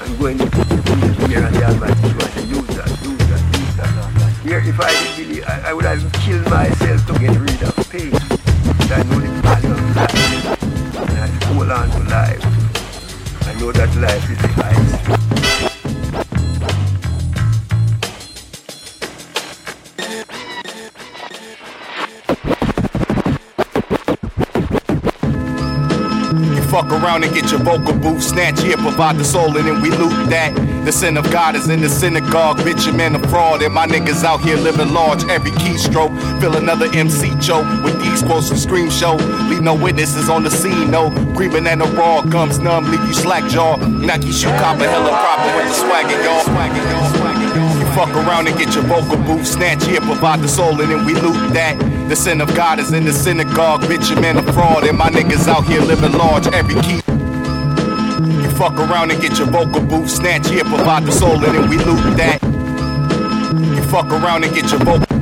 I'm 0.04 0.12
going 0.20 0.38
to 0.38 0.46
put 0.46 0.68
the 0.68 0.86
here 1.26 1.40
the 1.50 1.66
if 4.68 4.80
I 4.80 4.90
did 4.90 5.18
really, 5.18 5.44
I, 5.44 5.70
I 5.70 5.72
would 5.72 5.84
have 5.84 6.00
killed 6.24 6.44
myself 6.50 7.06
to 7.06 7.12
get 7.18 7.38
rid 7.38 7.62
of 7.62 7.90
pain. 7.90 8.10
But 8.10 8.90
I 8.92 9.02
know 9.04 9.20
the 9.20 9.30
value 9.42 9.70
of 9.70 9.96
life. 9.96 10.62
And 11.10 11.18
I 11.18 11.28
hold 11.46 11.70
on 11.70 11.90
to 11.90 11.98
life. 12.10 12.44
I 13.46 13.60
know 13.60 13.72
that 13.72 13.94
life 13.96 14.30
is 14.30 14.38
the 14.38 14.48
highest. 14.48 15.65
Fuck 26.76 26.92
around 26.92 27.24
and 27.24 27.32
get 27.32 27.50
your 27.50 27.60
vocal 27.60 27.94
booth 27.94 28.22
snatched 28.22 28.60
here, 28.60 28.76
provide 28.76 29.16
the 29.16 29.24
soul, 29.24 29.56
and 29.56 29.66
then 29.66 29.80
we 29.80 29.90
loot 29.90 30.28
that. 30.28 30.52
The 30.84 30.92
sin 30.92 31.16
of 31.16 31.24
God 31.32 31.56
is 31.56 31.70
in 31.70 31.80
the 31.80 31.88
synagogue, 31.88 32.58
bitch, 32.58 32.94
man 32.94 33.14
a 33.14 33.28
fraud, 33.28 33.62
and 33.62 33.72
my 33.72 33.86
niggas 33.86 34.24
out 34.24 34.42
here 34.42 34.56
living 34.56 34.92
large. 34.92 35.24
Every 35.24 35.52
keystroke, 35.52 36.12
feel 36.38 36.54
another 36.54 36.86
MC 36.92 37.32
choke 37.40 37.66
with 37.82 37.98
these 38.02 38.20
quotes 38.22 38.48
from 38.48 38.58
Scream 38.58 38.90
Show. 38.90 39.14
Leave 39.48 39.62
no 39.62 39.74
witnesses 39.74 40.28
on 40.28 40.42
the 40.42 40.50
scene, 40.50 40.90
no. 40.90 41.08
Grieving 41.34 41.66
and 41.66 41.80
the 41.80 41.86
raw 41.96 42.20
gums 42.20 42.58
numb, 42.58 42.90
leave 42.90 43.04
you 43.08 43.14
slack 43.14 43.48
jaw. 43.50 43.76
Nike 43.76 44.30
shoe 44.30 44.52
copper, 44.60 44.84
hella 44.84 45.08
proper 45.08 45.56
with 45.56 45.68
the 45.68 45.74
swagger, 45.74 46.22
y'all. 46.22 46.44
Swagger, 46.44 46.76
y'all. 46.92 47.14
Swagger, 47.16 47.58
y'all. 47.58 47.78
You 47.80 47.86
fuck 47.96 48.10
around 48.10 48.48
and 48.48 48.58
get 48.58 48.74
your 48.74 48.84
vocal 48.84 49.16
booth 49.24 49.46
snatched 49.46 49.86
here, 49.86 50.02
provide 50.02 50.40
the 50.40 50.48
soul, 50.48 50.78
and 50.78 50.90
then 50.90 51.06
we 51.06 51.14
loot 51.14 51.54
that. 51.54 51.95
The 52.08 52.14
sin 52.14 52.40
of 52.40 52.54
God 52.54 52.78
is 52.78 52.92
in 52.92 53.04
the 53.04 53.12
synagogue, 53.12 53.80
bitch, 53.82 54.10
your 54.10 54.20
man 54.20 54.36
a 54.36 54.52
fraud, 54.52 54.84
and 54.84 54.96
my 54.96 55.10
niggas 55.10 55.48
out 55.48 55.64
here 55.64 55.80
living 55.80 56.12
large. 56.12 56.46
Every 56.46 56.80
key. 56.82 57.02
You 58.42 58.50
fuck 58.50 58.78
around 58.78 59.10
and 59.10 59.20
get 59.20 59.38
your 59.38 59.48
vocal 59.48 59.80
booth 59.80 60.08
snatched 60.08 60.48
here, 60.50 60.62
provide 60.62 61.04
the 61.04 61.10
soul, 61.10 61.32
and 61.32 61.42
then 61.42 61.68
we 61.68 61.78
loot 61.78 62.16
that. 62.16 62.40
You 63.74 63.82
fuck 63.90 64.06
around 64.06 64.44
and 64.44 64.54
get 64.54 64.70
your 64.70 64.78
vocal. 64.80 65.16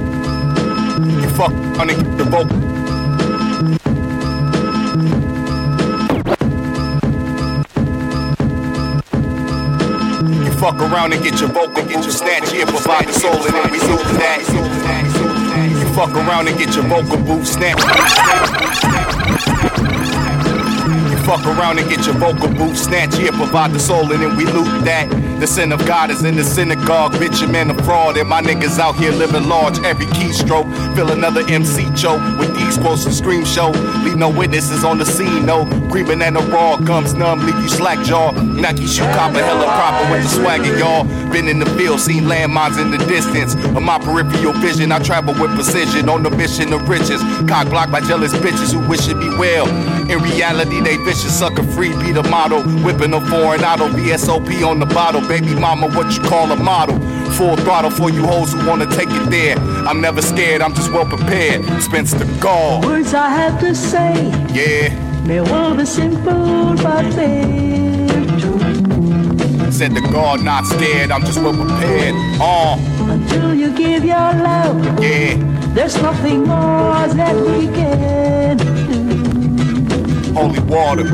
You 1.08 1.28
fuck 1.30 1.52
around 1.52 1.90
and 1.90 2.04
get 2.04 2.18
the 2.18 2.24
vocal. 2.24 2.58
You 10.44 10.52
fuck 10.52 10.76
around 10.80 11.12
and 11.14 11.22
get 11.24 11.40
your 11.40 11.48
vocal 11.48 11.82
booth 11.82 12.12
snatched 12.12 12.52
here, 12.52 12.66
provide 12.66 13.08
the 13.08 13.12
soul, 13.14 13.32
and 13.32 13.54
then 13.54 13.70
we 13.72 13.80
loot 13.80 14.04
that. 14.20 15.03
You 15.94 16.00
fuck 16.00 16.16
around 16.16 16.48
and 16.48 16.58
get 16.58 16.74
your 16.74 16.82
vocal 16.86 17.18
booth 17.18 17.46
snatched. 17.46 17.84
You 21.08 21.16
fuck 21.18 21.46
around 21.46 21.78
and 21.78 21.88
get 21.88 22.04
your 22.04 22.16
vocal 22.16 22.48
booth 22.48 22.76
snatched 22.76 23.14
here, 23.14 23.30
provide 23.30 23.70
the 23.70 23.78
soul, 23.78 24.10
and 24.10 24.20
then 24.20 24.36
we 24.36 24.44
loot 24.44 24.84
that. 24.86 25.08
The 25.38 25.46
sin 25.46 25.70
of 25.70 25.86
God 25.86 26.10
is 26.10 26.24
in 26.24 26.34
the 26.34 26.42
synagogue, 26.42 27.12
bitch, 27.12 27.40
your 27.40 27.50
man 27.50 27.70
a 27.70 27.80
fraud, 27.84 28.16
and 28.16 28.28
my 28.28 28.42
niggas 28.42 28.80
out 28.80 28.96
here 28.96 29.12
living 29.12 29.48
large. 29.48 29.78
Every 29.84 30.06
keystroke, 30.06 30.66
feel 30.96 31.12
another 31.12 31.42
MC 31.48 31.84
choke 31.94 32.22
with 32.40 32.52
these 32.56 32.76
quotes 32.76 33.04
from 33.04 33.12
Scream 33.12 33.44
Show. 33.44 33.70
Leave 34.02 34.16
no 34.16 34.30
witnesses 34.30 34.82
on 34.82 34.98
the 34.98 35.06
scene, 35.06 35.46
no. 35.46 35.64
Creeping 35.90 36.22
and 36.22 36.34
the 36.34 36.40
raw 36.40 36.76
gums 36.76 37.14
numb, 37.14 37.46
leave 37.46 37.54
you 37.62 37.68
slack 37.68 38.04
jaw. 38.04 38.32
Nike 38.32 38.86
shoe 38.86 39.04
copper, 39.14 39.38
hella 39.38 39.66
proper 39.66 40.10
with 40.10 40.24
the 40.24 40.28
swagger, 40.28 40.76
y'all. 40.76 41.06
Been 41.34 41.48
in 41.48 41.58
the 41.58 41.66
field, 41.76 41.98
seen 41.98 42.24
landmines 42.30 42.80
in 42.80 42.92
the 42.92 42.98
distance. 43.10 43.56
Of 43.76 43.82
my 43.82 43.98
peripheral 43.98 44.52
vision, 44.52 44.92
I 44.92 45.00
travel 45.00 45.34
with 45.34 45.52
precision 45.56 46.08
on 46.08 46.22
the 46.22 46.30
mission 46.30 46.72
of 46.72 46.88
riches. 46.88 47.20
Cock 47.48 47.70
blocked 47.70 47.90
by 47.90 48.02
jealous 48.02 48.32
bitches 48.34 48.72
who 48.72 48.88
wish 48.88 49.08
it 49.08 49.18
be 49.18 49.28
well. 49.30 49.66
In 50.08 50.22
reality, 50.22 50.80
they 50.80 50.96
vicious, 50.98 51.36
sucker 51.36 51.64
free, 51.64 51.88
be 51.98 52.12
the 52.12 52.22
model. 52.30 52.62
Whipping 52.84 53.12
a 53.14 53.20
foreign 53.26 53.64
auto, 53.64 53.88
VSOP 53.88 54.64
on 54.64 54.78
the 54.78 54.86
bottle. 54.86 55.26
Baby 55.26 55.56
mama, 55.56 55.88
what 55.90 56.16
you 56.16 56.22
call 56.22 56.52
a 56.52 56.56
model? 56.56 57.00
Full 57.32 57.56
throttle 57.56 57.90
for 57.90 58.10
you 58.10 58.24
hoes 58.24 58.52
who 58.52 58.64
wanna 58.68 58.86
take 58.86 59.10
it 59.10 59.28
there. 59.28 59.58
I'm 59.88 60.00
never 60.00 60.22
scared, 60.22 60.62
I'm 60.62 60.72
just 60.72 60.92
well 60.92 61.04
prepared. 61.04 61.64
Spencer 61.82 62.24
Gall. 62.38 62.80
Words 62.82 63.12
I 63.12 63.28
have 63.28 63.58
to 63.58 63.74
say 63.74 64.30
Yeah, 64.52 64.94
may 65.24 65.40
well 65.40 65.76
be 65.76 65.84
simple, 65.84 66.76
but 66.76 67.10
true. 67.10 67.93
Said 69.74 69.92
the 69.92 70.00
guard, 70.02 70.40
not 70.42 70.64
scared, 70.66 71.10
I'm 71.10 71.22
just 71.24 71.38
well 71.38 71.52
prepared. 71.52 72.14
Oh, 72.40 72.78
Until 73.10 73.52
you 73.54 73.72
give 73.76 74.04
your 74.04 74.14
love, 74.16 75.02
yeah. 75.02 75.34
there's 75.74 76.00
nothing 76.00 76.44
more 76.46 77.08
that 77.08 77.34
we 77.34 77.66
can 77.66 78.56
do. 78.56 80.32
Holy 80.32 80.60
water. 80.60 81.04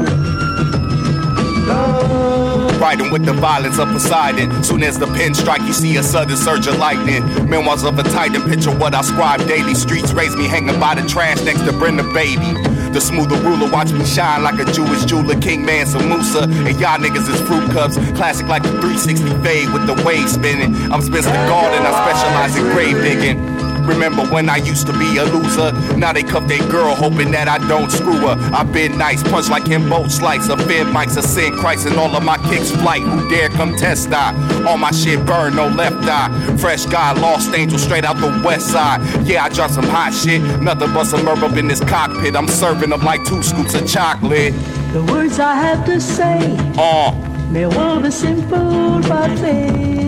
Love 1.66 2.80
Riding 2.80 3.10
with 3.10 3.24
the 3.24 3.32
violence 3.34 3.78
of 3.78 3.88
Poseidon. 3.88 4.64
Soon 4.64 4.82
as 4.82 4.98
the 4.98 5.06
pen 5.06 5.34
strike, 5.34 5.60
you 5.62 5.72
see 5.72 5.96
a 5.96 6.02
sudden 6.02 6.36
surge 6.36 6.66
of 6.66 6.78
lightning. 6.78 7.22
Memoirs 7.48 7.84
of 7.84 7.98
a 7.98 8.02
titan, 8.02 8.42
picture 8.48 8.74
what 8.76 8.94
I 8.94 9.02
scribe 9.02 9.46
daily. 9.46 9.74
Streets 9.74 10.12
raise 10.12 10.34
me 10.34 10.48
hanging 10.48 10.80
by 10.80 10.94
the 10.94 11.06
trash 11.08 11.42
next 11.44 11.60
to 11.64 11.72
Brenda 11.72 12.02
Baby. 12.14 12.59
The 12.92 13.00
smoother 13.00 13.36
ruler 13.36 13.70
watch 13.70 13.92
me 13.92 14.04
shine 14.04 14.42
like 14.42 14.58
a 14.58 14.70
Jewish 14.72 15.04
jeweler, 15.04 15.40
King 15.40 15.64
Mansa 15.64 15.98
Musa. 16.04 16.42
And 16.42 16.78
y'all 16.80 16.98
niggas 16.98 17.28
is 17.32 17.40
fruit 17.42 17.70
cups, 17.70 17.96
classic 18.18 18.48
like 18.48 18.62
the 18.62 18.70
360 18.82 19.42
fade 19.42 19.72
with 19.72 19.86
the 19.86 19.94
wave 20.04 20.28
spinning. 20.28 20.74
I'm 20.92 21.00
Spencer 21.00 21.30
the 21.30 21.46
Garden, 21.46 21.86
I 21.86 21.92
specialize 21.92 22.56
in 22.56 22.64
grave 22.72 22.96
digging. 23.02 23.69
Remember 23.86 24.24
when 24.26 24.48
I 24.48 24.56
used 24.58 24.86
to 24.86 24.92
be 24.98 25.16
a 25.18 25.24
loser? 25.24 25.72
Now 25.96 26.12
they 26.12 26.22
cuff 26.22 26.46
their 26.46 26.66
girl, 26.70 26.94
hoping 26.94 27.30
that 27.32 27.48
I 27.48 27.58
don't 27.68 27.90
screw 27.90 28.18
her. 28.18 28.36
I've 28.54 28.72
been 28.72 28.96
nice, 28.98 29.22
punch 29.22 29.48
like 29.48 29.66
him 29.66 29.88
both 29.88 30.10
slice. 30.10 30.48
Offend 30.48 30.90
mics, 30.94 31.16
a 31.16 31.22
sin 31.22 31.52
Christ, 31.54 31.86
and 31.86 31.96
all 31.96 32.14
of 32.14 32.22
my 32.24 32.38
kicks 32.48 32.70
flight. 32.70 33.02
Who 33.02 33.28
dare 33.28 33.48
come 33.50 33.74
test 33.76 34.08
I? 34.12 34.34
All 34.66 34.78
my 34.78 34.90
shit 34.90 35.24
burn, 35.26 35.56
no 35.56 35.68
left 35.68 36.04
eye. 36.08 36.56
Fresh 36.58 36.86
guy, 36.86 37.12
lost 37.20 37.54
angel, 37.54 37.78
straight 37.78 38.04
out 38.04 38.16
the 38.16 38.42
west 38.44 38.68
side. 38.68 39.00
Yeah, 39.26 39.44
I 39.44 39.48
drop 39.48 39.70
some 39.70 39.84
hot 39.84 40.12
shit, 40.12 40.40
nothing 40.60 40.92
but 40.92 41.04
some 41.04 41.26
herb 41.26 41.42
up 41.42 41.56
in 41.56 41.68
this 41.68 41.80
cockpit. 41.80 42.36
I'm 42.36 42.48
serving 42.48 42.90
them 42.90 43.02
like 43.02 43.24
two 43.24 43.42
scoops 43.42 43.74
of 43.74 43.86
chocolate. 43.88 44.54
The 44.92 45.02
words 45.04 45.38
I 45.38 45.54
have 45.54 45.84
to 45.86 46.00
say 46.00 46.56
Uh, 46.76 47.12
may 47.50 47.66
well 47.66 48.00
be 48.00 48.10
simple, 48.10 49.00
but 49.02 49.34
they 49.36 49.99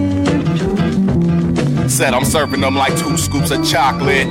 said 1.93 2.15
I'm 2.15 2.25
serving 2.25 2.63
them 2.63 2.75
like 2.75 2.97
two 2.99 3.19
scoops 3.19 3.51
of 3.51 3.63
chocolate. 3.69 4.27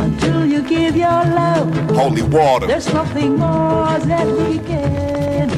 until 0.00 0.44
you 0.44 0.62
give 0.62 0.96
your 0.96 1.06
love. 1.08 1.72
Holy 1.90 2.22
water. 2.22 2.66
There's 2.66 2.92
nothing 2.92 3.36
more 3.36 3.96
that 4.10 4.26
we 4.26 4.58
can. 4.58 5.48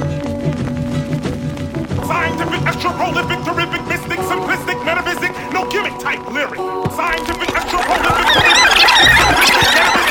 Scientific, 2.06 2.62
extra 2.66 2.90
prolific, 2.92 3.42
terrific, 3.42 3.82
mystic, 3.88 4.18
simplistic, 4.18 4.84
metaphysic, 4.84 5.32
no 5.50 5.66
gimmick 5.70 5.98
type 5.98 6.20
lyric. 6.30 6.58
Scientific, 6.92 7.56
extra 7.56 7.78
prolific, 7.88 8.26
terrific, 8.36 10.07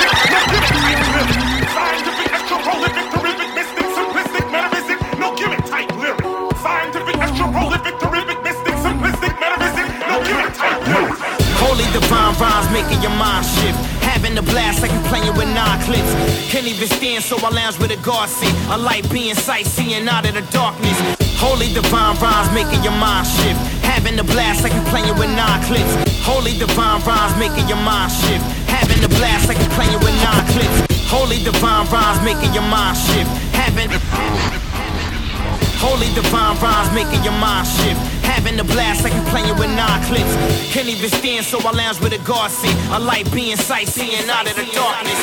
rhymes 12.39 12.69
making 12.71 13.01
your 13.01 13.13
mind 13.17 13.45
shift. 13.45 13.77
Having 14.01 14.37
a 14.37 14.41
blast 14.41 14.81
like 14.81 14.91
you 14.91 15.01
playing 15.09 15.33
with 15.35 15.49
nine 15.53 15.79
clips. 15.83 16.09
Can't 16.49 16.65
even 16.65 16.87
stand, 16.87 17.23
so 17.23 17.37
I 17.37 17.49
lounge 17.49 17.77
with 17.79 17.91
a 17.91 17.99
guard 18.01 18.29
seat. 18.29 18.53
A 18.69 18.77
light 18.77 19.05
being 19.11 19.35
sight, 19.35 19.65
seeing 19.65 20.07
out 20.07 20.25
of 20.25 20.33
the 20.33 20.45
darkness. 20.51 20.97
Holy 21.37 21.69
divine 21.73 22.17
rhymes 22.17 22.49
making 22.53 22.81
your 22.83 22.97
mind 22.97 23.27
shift. 23.27 23.59
Having 23.85 24.17
a 24.19 24.23
blast 24.23 24.63
like 24.63 24.73
you 24.73 24.81
playing 24.89 25.13
with 25.19 25.29
nine 25.35 25.61
clips. 25.65 25.93
Holy 26.25 26.57
divine 26.57 27.01
rhymes 27.05 27.37
making 27.37 27.67
your 27.67 27.81
mind 27.81 28.11
shift. 28.11 28.43
Having 28.65 29.03
a 29.03 29.09
blast 29.19 29.47
like 29.47 29.59
you 29.59 29.69
playing 29.77 29.99
with 30.01 30.15
nine 30.23 30.45
clips. 30.53 30.77
Holy 31.09 31.37
divine 31.43 31.85
rhymes 31.93 32.21
making 32.25 32.53
your 32.53 32.65
mind 32.65 32.97
shift. 32.97 33.29
Having 33.53 33.89
Holy 35.77 36.09
divine 36.15 36.57
rhymes 36.57 36.89
making 36.93 37.23
your 37.23 37.37
mind 37.37 37.67
shift. 37.67 38.01
Having 38.27 38.59
a 38.59 38.63
blast 38.63 39.03
like 39.03 39.13
you 39.13 39.21
playing 39.31 39.57
with 39.57 39.71
nine 39.75 40.03
clips. 40.05 40.33
Can't 40.73 40.87
even 40.87 41.09
stand, 41.09 41.45
so 41.45 41.59
I 41.59 41.71
lounge 41.71 41.99
with 42.01 42.13
a 42.13 42.19
guard 42.27 42.51
seat. 42.51 42.75
A 42.91 42.99
light 42.99 43.31
being 43.33 43.57
sight, 43.57 43.87
seeing 43.87 44.29
out 44.29 44.45
of 44.49 44.55
the 44.55 44.65
darkness. 44.75 45.19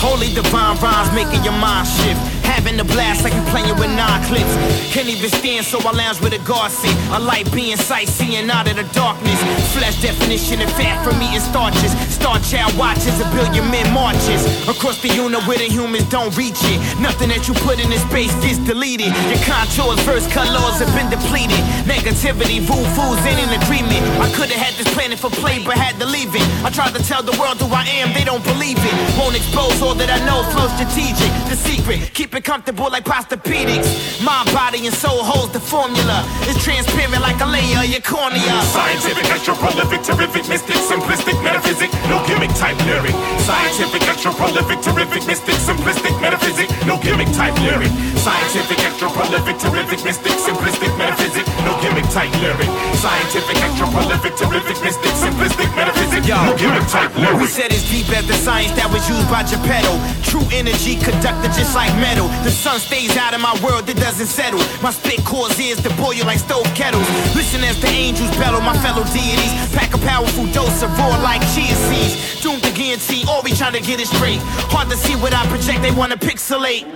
Holy 0.00 0.32
divine 0.34 0.76
rhymes 0.80 1.12
making 1.14 1.44
your 1.44 1.58
mind 1.60 1.86
shift. 1.86 2.39
Having 2.70 2.86
a 2.86 2.94
blast 2.94 3.24
like 3.24 3.34
you 3.34 3.42
playing 3.50 3.74
with 3.82 3.90
nine 3.98 4.22
clips. 4.30 4.54
Can't 4.94 5.10
even 5.10 5.28
stand, 5.28 5.66
so 5.66 5.82
I 5.82 5.90
lounge 5.90 6.20
with 6.22 6.38
a 6.38 6.42
guard 6.46 6.70
seat. 6.70 6.94
A 7.10 7.18
light 7.18 7.50
being 7.50 7.76
sight, 7.76 8.06
seeing 8.06 8.48
out 8.48 8.70
of 8.70 8.76
the 8.78 8.86
darkness. 8.94 9.42
Flesh 9.74 10.00
definition 10.00 10.62
and 10.62 10.70
fat 10.78 11.02
from 11.02 11.18
eating 11.18 11.42
starches. 11.42 11.90
Star 12.14 12.38
child 12.46 12.70
watches 12.78 13.18
a 13.18 13.26
billion 13.34 13.66
men 13.74 13.90
marches 13.90 14.46
across 14.70 15.02
the 15.02 15.10
unit 15.10 15.42
where 15.50 15.58
the 15.58 15.66
humans 15.66 16.06
don't 16.14 16.30
reach 16.38 16.62
it. 16.70 16.78
Nothing 17.02 17.34
that 17.34 17.50
you 17.50 17.58
put 17.66 17.82
in 17.82 17.90
this 17.90 18.06
space 18.06 18.30
gets 18.38 18.62
deleted. 18.62 19.10
Your 19.26 19.42
contours, 19.42 19.98
first 20.06 20.30
colors 20.30 20.78
have 20.78 20.94
been 20.94 21.10
depleted. 21.10 21.58
Negativity, 21.90 22.62
rule 22.70 22.86
fools 22.94 23.18
ain't 23.26 23.42
in 23.42 23.50
agreement. 23.50 23.98
I 24.22 24.30
could've 24.30 24.54
had 24.54 24.78
this 24.78 24.86
planet 24.94 25.18
for 25.18 25.34
play, 25.42 25.58
but 25.58 25.74
had 25.74 25.98
to 25.98 26.06
leave 26.06 26.30
it. 26.38 26.46
I 26.62 26.70
tried 26.70 26.94
to 26.94 27.02
tell 27.02 27.26
the 27.26 27.34
world 27.34 27.58
who 27.58 27.66
I 27.74 27.82
am, 27.98 28.14
they 28.14 28.22
don't 28.22 28.46
believe 28.46 28.78
it. 28.78 28.94
Won't 29.18 29.34
expose 29.34 29.82
all 29.82 29.98
that 29.98 30.06
I 30.06 30.22
know, 30.22 30.46
flow 30.54 30.70
strategic. 30.78 31.34
The 31.50 31.58
secret, 31.58 32.14
keep 32.14 32.30
it 32.38 32.44
comfortable 32.60 32.90
like 32.92 33.04
posturepedics. 33.04 34.20
Mind, 34.20 34.52
body, 34.52 34.84
and 34.84 34.94
soul 34.94 35.24
holds 35.24 35.52
the 35.52 35.60
formula. 35.60 36.24
It's 36.44 36.62
transparent 36.62 37.22
like 37.22 37.40
a 37.40 37.48
layer 37.48 37.80
of 37.80 37.88
your 37.88 38.04
cornea. 38.04 38.60
Scientific, 38.68 39.24
extra 39.32 39.54
prolific, 39.56 40.04
terrific, 40.04 40.44
mystic, 40.48 40.76
simplistic, 40.76 41.36
metaphysic, 41.40 41.88
no 42.12 42.20
gimmick 42.28 42.52
type 42.60 42.76
lyric. 42.84 43.16
Scientific, 43.40 44.02
extra 44.04 44.32
prolific, 44.36 44.78
terrific, 44.84 45.24
mystic, 45.24 45.56
simplistic, 45.56 46.12
metaphysic, 46.20 46.68
no 46.84 47.00
gimmick 47.00 47.32
type 47.32 47.56
lyric. 47.64 47.88
Scientific, 48.20 48.78
extra 48.84 49.08
prolific, 49.08 49.56
terrific, 49.56 50.04
mystic, 50.04 50.36
simplistic, 50.36 50.92
metaphysic, 51.00 51.46
no 51.64 51.72
gimmick 51.80 52.08
type 52.12 52.32
lyric. 52.44 52.68
Scientific, 53.00 53.56
extra 53.56 53.88
prolific, 53.88 54.36
terrific, 54.36 54.76
mystic, 54.84 55.12
simplistic, 55.16 55.68
metaphysic, 55.72 56.22
no 56.28 56.52
gimmick 56.60 56.84
type 56.92 57.08
lyric. 57.16 57.40
We 57.40 57.48
said 57.48 57.72
it's 57.72 57.88
deep 57.88 58.08
as 58.12 58.28
the 58.28 58.36
science 58.36 58.76
that 58.76 58.92
was 58.92 59.08
used 59.08 59.28
by 59.32 59.48
Geppetto. 59.48 59.96
True 60.28 60.44
energy 60.52 61.00
conductor 61.00 61.48
just 61.56 61.72
like 61.74 61.88
metal. 61.96 62.28
The 62.44 62.49
sun 62.52 62.78
stays 62.78 63.16
out 63.16 63.34
of 63.34 63.40
my 63.40 63.54
world, 63.62 63.88
it 63.88 63.96
doesn't 63.96 64.26
settle. 64.26 64.60
My 64.82 64.90
spit 64.90 65.24
cause 65.24 65.58
ears 65.60 65.80
to 65.82 65.90
boil 65.96 66.24
like 66.24 66.38
stove 66.38 66.66
kettles. 66.74 67.08
Listen 67.34 67.62
as 67.64 67.80
the 67.80 67.88
angels 67.88 68.30
bellow, 68.36 68.60
my 68.60 68.76
fellow 68.78 69.04
deities. 69.04 69.52
Pack 69.74 69.94
a 69.94 69.98
powerful 69.98 70.46
dose 70.52 70.82
of 70.82 70.90
raw 70.98 71.16
like 71.22 71.42
chia 71.54 71.74
seeds. 71.74 72.40
Doomed 72.42 72.62
to 72.62 72.72
guarantee, 72.72 73.24
all 73.28 73.42
we 73.42 73.52
trying 73.52 73.74
to 73.74 73.80
get 73.80 74.00
it 74.00 74.06
straight. 74.06 74.40
Hard 74.72 74.90
to 74.90 74.96
see 74.96 75.16
what 75.16 75.34
I 75.34 75.46
project, 75.46 75.82
they 75.82 75.90
wanna 75.90 76.16
pixelate. 76.16 76.86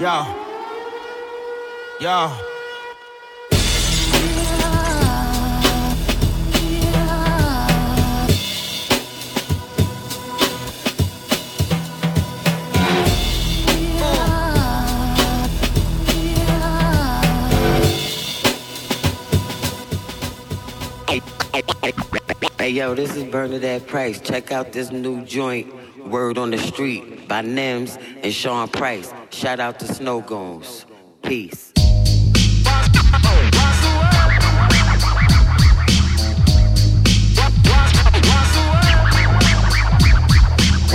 Yo. 0.00 0.26
Yo. 2.00 2.55
Hey 22.66 22.72
yo, 22.72 22.96
this 22.96 23.14
is 23.14 23.22
Bernadette 23.22 23.86
Price. 23.86 24.20
Check 24.20 24.50
out 24.50 24.72
this 24.72 24.90
new 24.90 25.24
joint, 25.24 25.72
Word 26.04 26.36
on 26.36 26.50
the 26.50 26.58
Street, 26.58 27.28
by 27.28 27.40
Nims 27.40 27.96
and 28.24 28.34
Sean 28.34 28.66
Price. 28.66 29.14
Shout 29.30 29.60
out 29.60 29.78
to 29.78 29.84
Snowgoons. 29.84 30.84
Peace. 31.22 31.65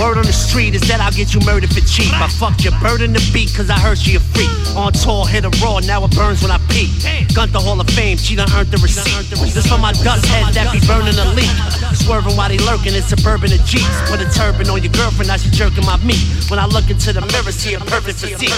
Word 0.02 0.18
on 0.18 0.26
the 0.26 0.34
street 0.34 0.74
is 0.74 0.82
that 0.90 0.98
I'll 0.98 1.14
get 1.14 1.30
you 1.30 1.38
murdered 1.46 1.70
for 1.70 1.78
cheap. 1.86 2.10
I 2.18 2.26
fucked 2.26 2.66
your 2.66 2.74
bird 2.82 3.06
in 3.06 3.14
the 3.14 3.22
beat 3.30 3.54
cause 3.54 3.70
I 3.70 3.78
heard 3.78 3.96
she 3.96 4.18
a 4.18 4.20
freak. 4.34 4.50
On 4.74 4.90
tour, 4.90 5.30
hit 5.30 5.46
a 5.46 5.50
raw, 5.62 5.78
now 5.78 6.02
it 6.02 6.10
burns 6.10 6.42
when 6.42 6.50
I 6.50 6.58
peek. 6.66 6.90
Gun 7.38 7.54
the 7.54 7.62
Hall 7.62 7.78
of 7.78 7.86
Fame, 7.94 8.18
she 8.18 8.34
done 8.34 8.50
earned 8.50 8.74
the 8.74 8.82
receipt. 8.82 9.30
This 9.30 9.62
for 9.70 9.78
my 9.78 9.92
dust 10.02 10.26
heads 10.26 10.58
that 10.58 10.74
be 10.74 10.82
burning 10.90 11.14
a 11.14 11.26
leak. 11.38 11.54
Swerving 11.94 12.34
while 12.34 12.50
they 12.50 12.58
lurking 12.58 12.98
in 12.98 13.02
suburban 13.06 13.54
Jeeps. 13.62 13.94
Put 14.10 14.18
a 14.18 14.26
turban 14.34 14.66
on 14.74 14.82
your 14.82 14.90
girlfriend, 14.90 15.30
now 15.30 15.38
she 15.38 15.54
jerking 15.54 15.86
my 15.86 15.94
meat. 16.02 16.18
When 16.50 16.58
I 16.58 16.66
look 16.66 16.90
into 16.90 17.14
the 17.14 17.22
mirror, 17.22 17.54
see 17.54 17.78
a 17.78 17.80
perfect 17.86 18.18
physique. 18.18 18.50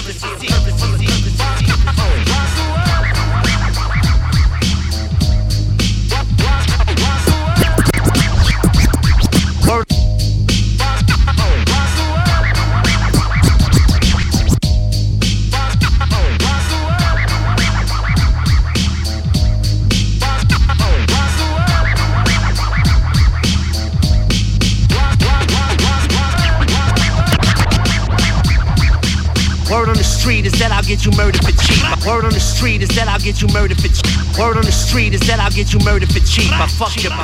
Is 30.55 30.61
that 30.61 30.71
I'll 30.71 30.87
get 30.87 31.03
you 31.03 31.11
murdered 31.19 31.43
for 31.43 31.51
cheap. 31.67 31.83
Word 32.07 32.23
on 32.23 32.31
the 32.31 32.39
street 32.39 32.83
is 32.83 32.95
that 32.95 33.11
I'll 33.11 33.19
get 33.19 33.43
you 33.43 33.49
murdered 33.51 33.83
for 33.83 33.91
cheap. 33.91 34.15
Word 34.39 34.55
on 34.57 34.63
the 34.63 34.71
street 34.71 35.11
is 35.11 35.27
that 35.27 35.43
I'll 35.43 35.51
get 35.51 35.75
you 35.75 35.83
murdered 35.83 36.15
for 36.15 36.23
cheap. 36.23 36.55
I 36.55 36.71
fuck 36.71 36.95
your 37.03 37.11
the 37.11 37.19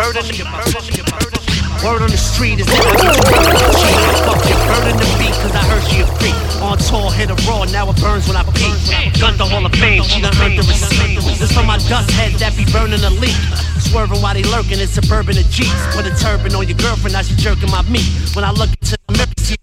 Word 1.81 2.03
on 2.03 2.11
the 2.11 2.19
street 2.19 2.59
is 2.59 2.67
that 2.67 2.83
I 2.83 2.91
get 2.99 3.15
you 3.15 3.23
murdered 3.31 3.63
for 3.63 3.75
cheap. 3.79 3.95
Fuck 4.27 4.43
your 4.51 4.59
bird 4.67 4.87
in 4.91 4.97
the 4.99 5.09
beat, 5.15 5.37
cause 5.39 5.55
I 5.55 5.63
heard 5.71 5.85
she 5.87 6.03
a 6.03 6.07
freak. 6.19 6.35
On 6.59 6.75
tour, 6.77 7.09
hit 7.15 7.31
a 7.31 7.39
raw, 7.47 7.63
now 7.71 7.87
it 7.89 7.97
burns 8.03 8.27
when 8.27 8.35
I 8.35 8.43
peek. 8.51 8.75
Gun 9.23 9.39
the 9.39 9.47
Hall 9.47 9.63
of 9.63 9.73
Fame, 9.79 10.03
she 10.03 10.19
done 10.19 10.35
earned 10.43 10.59
the 10.59 10.67
receipt. 10.67 11.23
This 11.39 11.55
for 11.55 11.63
my 11.63 11.79
dust 11.87 12.11
heads 12.11 12.43
that 12.43 12.59
be 12.59 12.67
burning 12.75 13.01
a 13.07 13.13
leak. 13.23 13.39
Swerving 13.79 14.21
while 14.21 14.35
they 14.35 14.43
lurking 14.43 14.83
in 14.83 14.91
suburban 14.91 15.39
jeeps. 15.55 15.79
Put 15.95 16.03
a 16.03 16.13
turban 16.19 16.51
on 16.59 16.67
your 16.67 16.77
girlfriend, 16.83 17.15
now 17.15 17.23
she 17.23 17.39
jerking 17.39 17.71
my 17.71 17.87
meat. 17.87 18.11
When 18.35 18.43
I 18.43 18.51
look 18.51 18.75
into 18.75 18.99
the 19.07 19.15
mirror, 19.15 19.39
see 19.39 19.60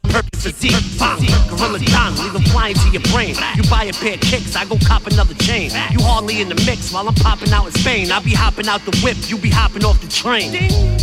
a 0.47 0.51
deep. 0.59 0.79
Bang, 0.97 1.19
gorilla 1.49 1.79
Don, 1.79 2.15
leave 2.15 2.33
them 2.33 2.43
flying 2.43 2.75
to 2.75 2.89
your 2.89 3.01
brain. 3.11 3.35
You 3.55 3.63
buy 3.69 3.83
a 3.85 3.93
pair 3.93 4.15
of 4.15 4.21
kicks, 4.21 4.55
I 4.55 4.65
go 4.65 4.77
cop 4.87 5.05
another 5.07 5.33
chain. 5.35 5.71
You 5.91 5.99
hardly 6.01 6.41
in 6.41 6.49
the 6.49 6.55
mix 6.65 6.91
while 6.91 7.07
I'm 7.07 7.15
popping 7.15 7.51
out 7.51 7.65
in 7.65 7.71
Spain. 7.73 8.11
I 8.11 8.19
be 8.19 8.33
hopping 8.33 8.67
out 8.67 8.81
the 8.85 8.95
whip, 9.03 9.17
you 9.27 9.37
be 9.37 9.49
hopping 9.49 9.83
off 9.83 9.99
the 10.01 10.07
train. 10.07 10.53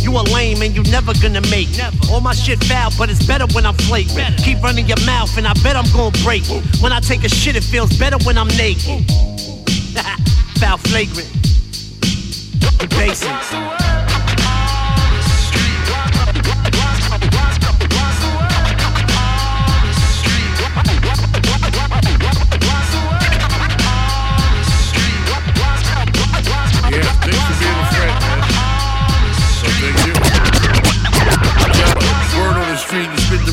You 0.01 0.11
a 0.17 0.23
lame 0.33 0.61
and 0.61 0.75
you 0.75 0.83
never 0.83 1.13
gonna 1.21 1.41
make. 1.49 1.69
All 2.09 2.21
my 2.21 2.33
shit 2.33 2.63
foul, 2.63 2.91
but 2.97 3.09
it's 3.09 3.25
better 3.25 3.45
when 3.53 3.65
I'm 3.65 3.75
flagrant. 3.75 4.37
Keep 4.37 4.63
running 4.63 4.87
your 4.87 5.03
mouth 5.05 5.37
and 5.37 5.47
I 5.47 5.53
bet 5.61 5.75
I'm 5.75 5.89
gonna 5.93 6.17
break. 6.23 6.43
When 6.81 6.91
I 6.91 6.99
take 6.99 7.23
a 7.23 7.29
shit, 7.29 7.55
it 7.55 7.63
feels 7.63 7.95
better 7.97 8.17
when 8.25 8.37
I'm 8.37 8.49
naked. 8.57 9.05
foul 10.59 10.77
flagrant. 10.77 11.31
The 12.79 12.87
basics. 12.97 13.84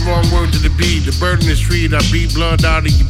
Wrong 0.07 0.25
word 0.33 0.53
to 0.53 0.59
the 0.59 0.71
beat. 0.79 1.05
The 1.07 1.15
bird 1.19 1.43
in 1.43 1.49
the 1.49 1.57
street, 1.57 1.93
I 1.95 2.01
beat 2.11 2.35
blood 2.35 2.65
out 2.65 2.87
of 2.87 2.93
you. 2.93 3.05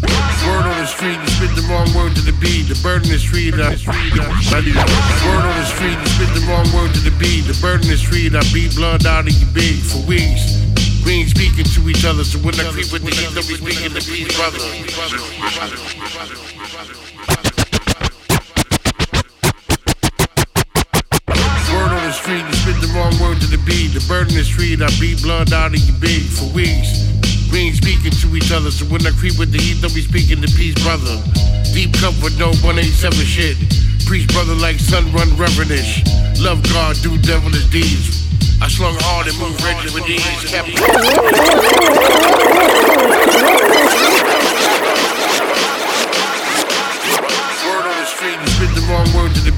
Word 0.45 0.64
on 0.66 0.76
the 0.76 0.86
street, 0.86 1.18
you 1.20 1.28
spit 1.28 1.53
the 1.57 1.64
wrong 1.68 1.88
word 1.95 2.14
to 2.16 2.22
the 2.22 2.32
beat. 2.40 2.68
The 2.68 2.78
bird 2.82 3.05
in 3.05 3.12
the 3.12 3.18
street, 3.18 3.55
I, 3.55 3.76
Word 3.76 5.45
on 5.45 5.57
the 5.57 5.66
street, 5.66 5.99
you 5.99 6.09
spit 6.12 6.30
the 6.34 6.45
wrong 6.49 6.66
word 6.72 6.93
to 6.95 7.01
the 7.01 7.14
beat. 7.18 7.47
The 7.49 7.57
bird 7.61 7.84
in 7.84 7.90
the 7.90 7.97
street, 7.97 8.34
I 8.34 8.43
beat 8.53 8.74
blood 8.76 9.07
out 9.07 9.28
of 9.28 9.32
you 9.32 9.47
big 9.53 9.80
for 9.80 10.01
weeks. 10.07 10.61
We 11.05 11.24
ain't 11.24 11.30
speaking 11.30 11.64
to 11.64 11.80
each 11.88 12.05
other, 12.05 12.24
so 12.24 12.38
when 12.40 12.55
I 12.61 12.70
creep 12.70 12.93
with 12.93 13.03
the 13.03 13.11
heat, 13.11 13.34
don't 13.34 13.47
be 13.49 13.57
speaking 13.59 13.93
to 13.95 14.03
peace, 14.03 14.30
brother. 14.36 14.61
Street, 22.22 22.46
you 22.46 22.54
spit 22.54 22.78
the 22.78 22.86
wrong 22.94 23.10
word 23.18 23.42
to 23.42 23.48
the 23.50 23.58
beat. 23.66 23.90
The 23.90 24.04
bird 24.06 24.30
in 24.30 24.38
the 24.38 24.44
street, 24.46 24.80
I 24.80 24.86
beat 25.02 25.22
blood 25.22 25.52
out 25.52 25.74
of 25.74 25.80
you 25.82 25.92
big 25.98 26.22
for 26.30 26.46
weeks. 26.54 27.10
We 27.50 27.66
ain't 27.66 27.76
speaking 27.76 28.14
to 28.14 28.26
each 28.38 28.52
other, 28.54 28.70
so 28.70 28.86
when 28.86 29.02
I 29.04 29.10
creep 29.10 29.38
with 29.38 29.50
the 29.50 29.58
heat, 29.58 29.82
don't 29.82 29.92
be 29.94 30.06
speaking 30.06 30.40
to 30.40 30.48
peace, 30.54 30.78
brother. 30.86 31.18
Deep 31.74 31.92
cup 31.98 32.14
with 32.22 32.38
no 32.38 32.54
187 32.62 33.18
shit. 33.26 33.58
Preach 34.06 34.30
brother 34.30 34.54
like 34.54 34.78
sun 34.78 35.10
run 35.12 35.34
reverentish. 35.34 36.06
Love 36.38 36.62
God, 36.70 36.94
do 37.02 37.18
devilish 37.18 37.66
deeds. 37.74 38.22
I 38.62 38.70
slung 38.70 38.94
hard 39.02 39.26
and 39.26 39.36
moved 39.42 39.58
regular 39.66 39.90
with 39.90 40.06
ease. 40.06 40.22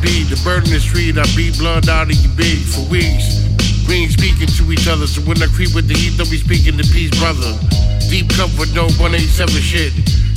Wrong 0.04 0.28
the 0.28 0.40
bird 0.44 0.64
in 0.68 0.72
the 0.72 0.80
street, 0.80 1.16
I 1.16 1.24
beat 1.36 1.58
blood 1.58 1.88
out 1.88 2.10
of 2.10 2.16
you 2.16 2.28
big 2.36 2.60
for 2.60 2.84
weeks. 2.92 3.40
We 3.88 4.04
ain't 4.04 4.12
speaking 4.12 4.48
to 4.48 4.62
each 4.72 4.88
other, 4.88 5.06
so 5.06 5.20
when 5.22 5.40
I 5.42 5.46
creep 5.48 5.74
with 5.74 5.88
the 5.88 5.94
heat, 5.96 6.16
don't 6.16 6.30
be 6.30 6.38
speaking 6.38 6.76
to 6.76 6.84
peace, 6.92 7.12
brother. 7.20 7.52
Deep 8.08 8.28
comfort, 8.36 8.72
no 8.76 8.88
187 9.00 9.48
shit. 9.60 9.92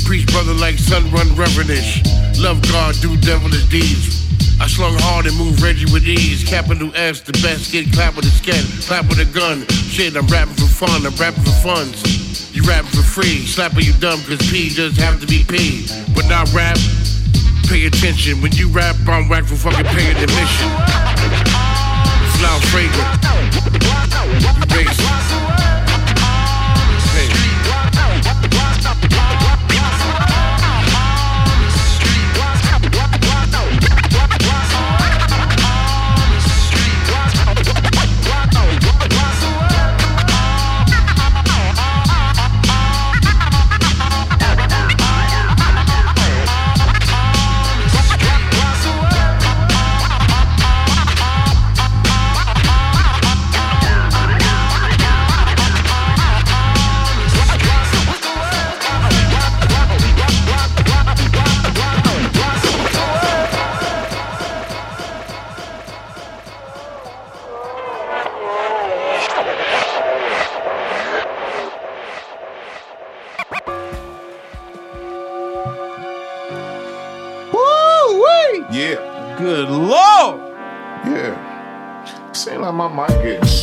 Preach 0.07 0.27
brother 0.31 0.53
like 0.53 0.79
sun 0.79 1.03
run 1.11 1.27
reverentish. 1.35 2.03
Love 2.39 2.61
God, 2.71 2.95
do 3.03 3.15
devilish 3.19 3.67
deeds. 3.67 4.27
I 4.59 4.67
slung 4.67 4.95
hard 5.03 5.27
and 5.27 5.35
moved 5.37 5.61
Reggie 5.61 5.91
with 5.91 6.07
ease. 6.07 6.43
Capital 6.43 6.91
S, 6.95 7.21
the 7.21 7.35
best 7.43 7.71
kid, 7.71 7.91
clap 7.93 8.15
with 8.15 8.25
a 8.25 8.33
scat, 8.33 8.63
clap 8.87 9.07
with 9.11 9.19
a 9.19 9.29
gun. 9.31 9.67
Shit, 9.91 10.15
I'm 10.15 10.27
rapping 10.27 10.55
for 10.55 10.71
fun, 10.71 11.05
I'm 11.05 11.15
rapping 11.15 11.43
for 11.43 11.57
funds. 11.59 11.99
You 12.55 12.63
rapping 12.63 12.91
for 12.91 13.05
free, 13.05 13.45
slapping 13.45 13.85
you 13.85 13.93
dumb, 13.99 14.19
cause 14.23 14.41
P 14.49 14.69
just 14.69 14.97
have 14.97 15.19
to 15.21 15.27
be 15.27 15.43
P. 15.43 15.85
But 16.15 16.25
not 16.27 16.51
rap, 16.53 16.77
pay 17.67 17.85
attention. 17.85 18.41
When 18.41 18.51
you 18.53 18.69
rap, 18.69 18.95
I'm 19.07 19.27
whack 19.27 19.45
for 19.45 19.55
fucking 19.55 19.85
paying 19.85 20.15
admission. 20.17 20.69
Flower 22.39 22.61
fragrant. 22.71 23.17
You 24.71 25.26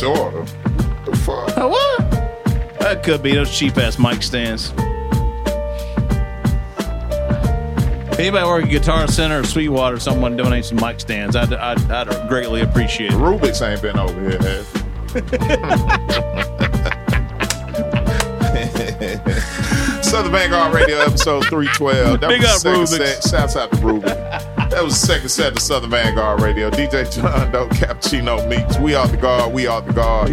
mic 0.09 0.31
getting. 0.31 0.45
The 1.05 1.15
fuck? 1.17 1.55
what? 1.57 2.11
That 2.79 3.01
could 3.03 3.21
be 3.23 3.33
those 3.33 3.55
cheap 3.55 3.77
ass 3.77 3.97
mic 3.99 4.23
stands. 4.23 4.71
Anybody 8.17 8.45
work 8.45 8.63
at 8.63 8.69
Guitar 8.69 9.07
Center 9.07 9.41
or 9.41 9.43
Sweetwater, 9.43 9.99
someone 9.99 10.37
donate 10.37 10.63
some 10.65 10.77
mic 10.79 11.01
stands. 11.01 11.35
I'd, 11.35 11.51
I'd, 11.51 11.91
I'd 11.91 12.29
greatly 12.29 12.61
appreciate 12.61 13.11
it. 13.11 13.17
Rubik's 13.17 13.61
ain't 13.61 13.81
been 13.81 13.99
over 13.99 14.29
here, 14.29 14.39
has 14.39 14.71
he? 14.71 14.79
Southern 20.01 20.31
Vanguard 20.31 20.73
Radio 20.73 20.97
episode 20.99 21.43
312. 21.47 22.21
That 22.21 22.29
Big 22.29 22.41
was 22.41 22.49
up, 22.49 22.61
the 22.61 22.69
Rubik's. 22.69 22.91
second 22.91 23.21
set. 23.21 23.29
Shouts 23.29 23.55
out 23.57 23.71
to 23.71 23.77
Rubik. 23.77 24.54
That 24.75 24.83
was 24.83 24.99
the 24.99 25.07
second 25.07 25.29
set 25.29 25.53
of 25.53 25.59
Southern 25.59 25.89
Vanguard 25.89 26.41
Radio. 26.41 26.69
DJ 26.69 27.09
John 27.09 27.49
Doe, 27.49 27.69
Cappuccino 27.69 28.45
Meeks. 28.49 28.77
We 28.77 28.93
are 28.93 29.07
the 29.07 29.15
guard. 29.15 29.53
We 29.53 29.67
are 29.67 29.81
the 29.81 29.93
guard. 29.93 30.31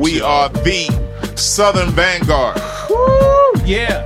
we 0.00 0.20
are 0.20 0.48
the 0.48 0.88
Southern 1.36 1.90
Vanguard. 1.90 2.60
Woo! 2.90 3.52
Yeah. 3.64 4.02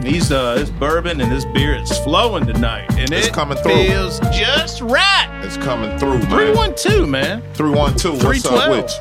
These 0.00 0.32
uh 0.32 0.56
this 0.56 0.70
bourbon 0.70 1.20
and 1.20 1.30
this 1.30 1.44
beer 1.44 1.76
is 1.76 1.96
flowing 2.00 2.44
tonight. 2.44 2.90
And 2.98 3.12
It's 3.12 3.28
it 3.28 3.32
coming 3.32 3.56
through. 3.58 3.86
feels 3.86 4.18
just 4.36 4.80
right. 4.80 5.28
It's 5.44 5.56
coming 5.58 5.96
through, 5.96 6.18
man. 6.18 6.28
312, 6.30 7.08
man. 7.08 7.40
312. 7.54 8.24
What's 8.24 8.44
up 8.46 8.64
312. 8.64 8.68
with 8.68 8.90
you? 8.90 8.96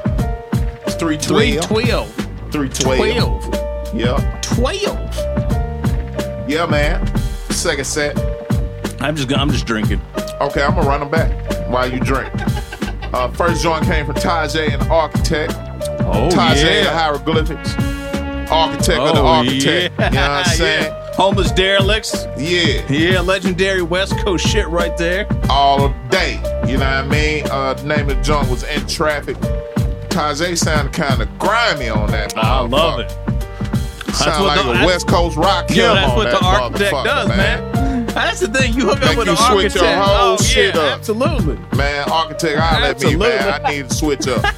It's 0.86 0.94
312. 0.94 1.66
312. 2.52 2.52
312. 2.52 3.96
Yeah. 3.96 4.20
12. 4.44 4.78
Yeah, 6.48 6.68
man. 6.68 7.04
Second 7.50 7.86
set. 7.86 8.16
I'm 9.02 9.16
just 9.16 9.32
I'm 9.34 9.50
just 9.50 9.66
drinking. 9.66 10.02
Okay, 10.42 10.62
I'm 10.64 10.76
gonna 10.76 10.88
run 10.88 11.00
them 11.00 11.10
back 11.10 11.70
while 11.70 11.92
you 11.92 12.00
drink. 12.00 12.32
Uh, 13.14 13.30
first 13.32 13.64
joint 13.64 13.84
came 13.86 14.06
from 14.06 14.16
Tajai 14.16 14.72
and 14.74 14.82
Architect. 14.92 15.54
Oh, 16.02 16.30
Tajai, 16.32 16.64
yeah. 16.64 16.84
the 16.84 16.90
hieroglyphics. 16.92 17.74
Architect 18.52 19.00
of 19.00 19.16
the 19.16 19.22
Oh, 19.22 19.26
architect. 19.28 19.94
yeah. 20.00 20.10
You 20.10 20.16
know 20.16 20.22
what 20.22 20.30
I'm 20.30 20.46
saying? 20.56 20.84
Yeah. 20.92 21.14
Homeless 21.16 21.52
derelicts. 21.52 22.26
Yeah. 22.38 22.90
Yeah, 22.92 23.20
legendary 23.22 23.82
West 23.82 24.18
Coast 24.20 24.48
shit 24.48 24.68
right 24.70 24.96
there. 24.98 25.28
All 25.50 25.90
day. 26.10 26.36
You 26.68 26.78
know 26.78 26.86
what 26.86 27.06
I 27.06 27.08
mean? 27.08 27.46
Uh, 27.50 27.74
the 27.74 27.84
name 27.88 28.10
of 28.10 28.18
the 28.18 28.22
joint 28.24 28.50
was 28.50 28.64
In 28.64 28.86
Traffic. 28.88 29.36
Tajai 30.10 30.58
sounded 30.58 30.94
kind 30.94 31.22
of 31.22 31.40
grimy 31.40 31.90
on 31.90 32.10
that. 32.12 32.38
I 32.38 32.62
love 32.62 33.00
it. 33.02 33.12
Sound 34.14 34.44
what 34.46 34.58
like 34.58 34.66
the- 34.78 34.84
a 34.84 34.86
West 34.86 35.08
Coast 35.08 35.38
rock 35.38 35.68
killer 35.68 35.94
that's 35.96 36.16
what 36.16 36.24
that 36.32 36.40
the 36.40 36.46
architect 36.46 36.92
does, 37.06 37.28
man. 37.30 37.69
That's 38.14 38.40
the 38.40 38.48
thing. 38.48 38.74
You 38.74 38.86
hook 38.88 39.02
up 39.04 39.18
with 39.18 39.28
you 39.28 39.34
an 39.34 39.38
switch 39.38 39.76
architect. 39.76 39.76
your 39.84 39.96
whole 40.04 40.34
oh, 40.34 40.38
shit 40.38 40.76
yeah, 40.76 40.82
up. 40.82 41.00
Absolutely. 41.00 41.58
Man, 41.78 42.10
architect, 42.10 42.60
I 42.60 42.82
let 42.82 43.02
me, 43.02 43.16
man. 43.16 43.62
I 43.66 43.72
need 43.72 43.90
to 43.90 43.96
switch 43.96 44.28
up. 44.28 44.46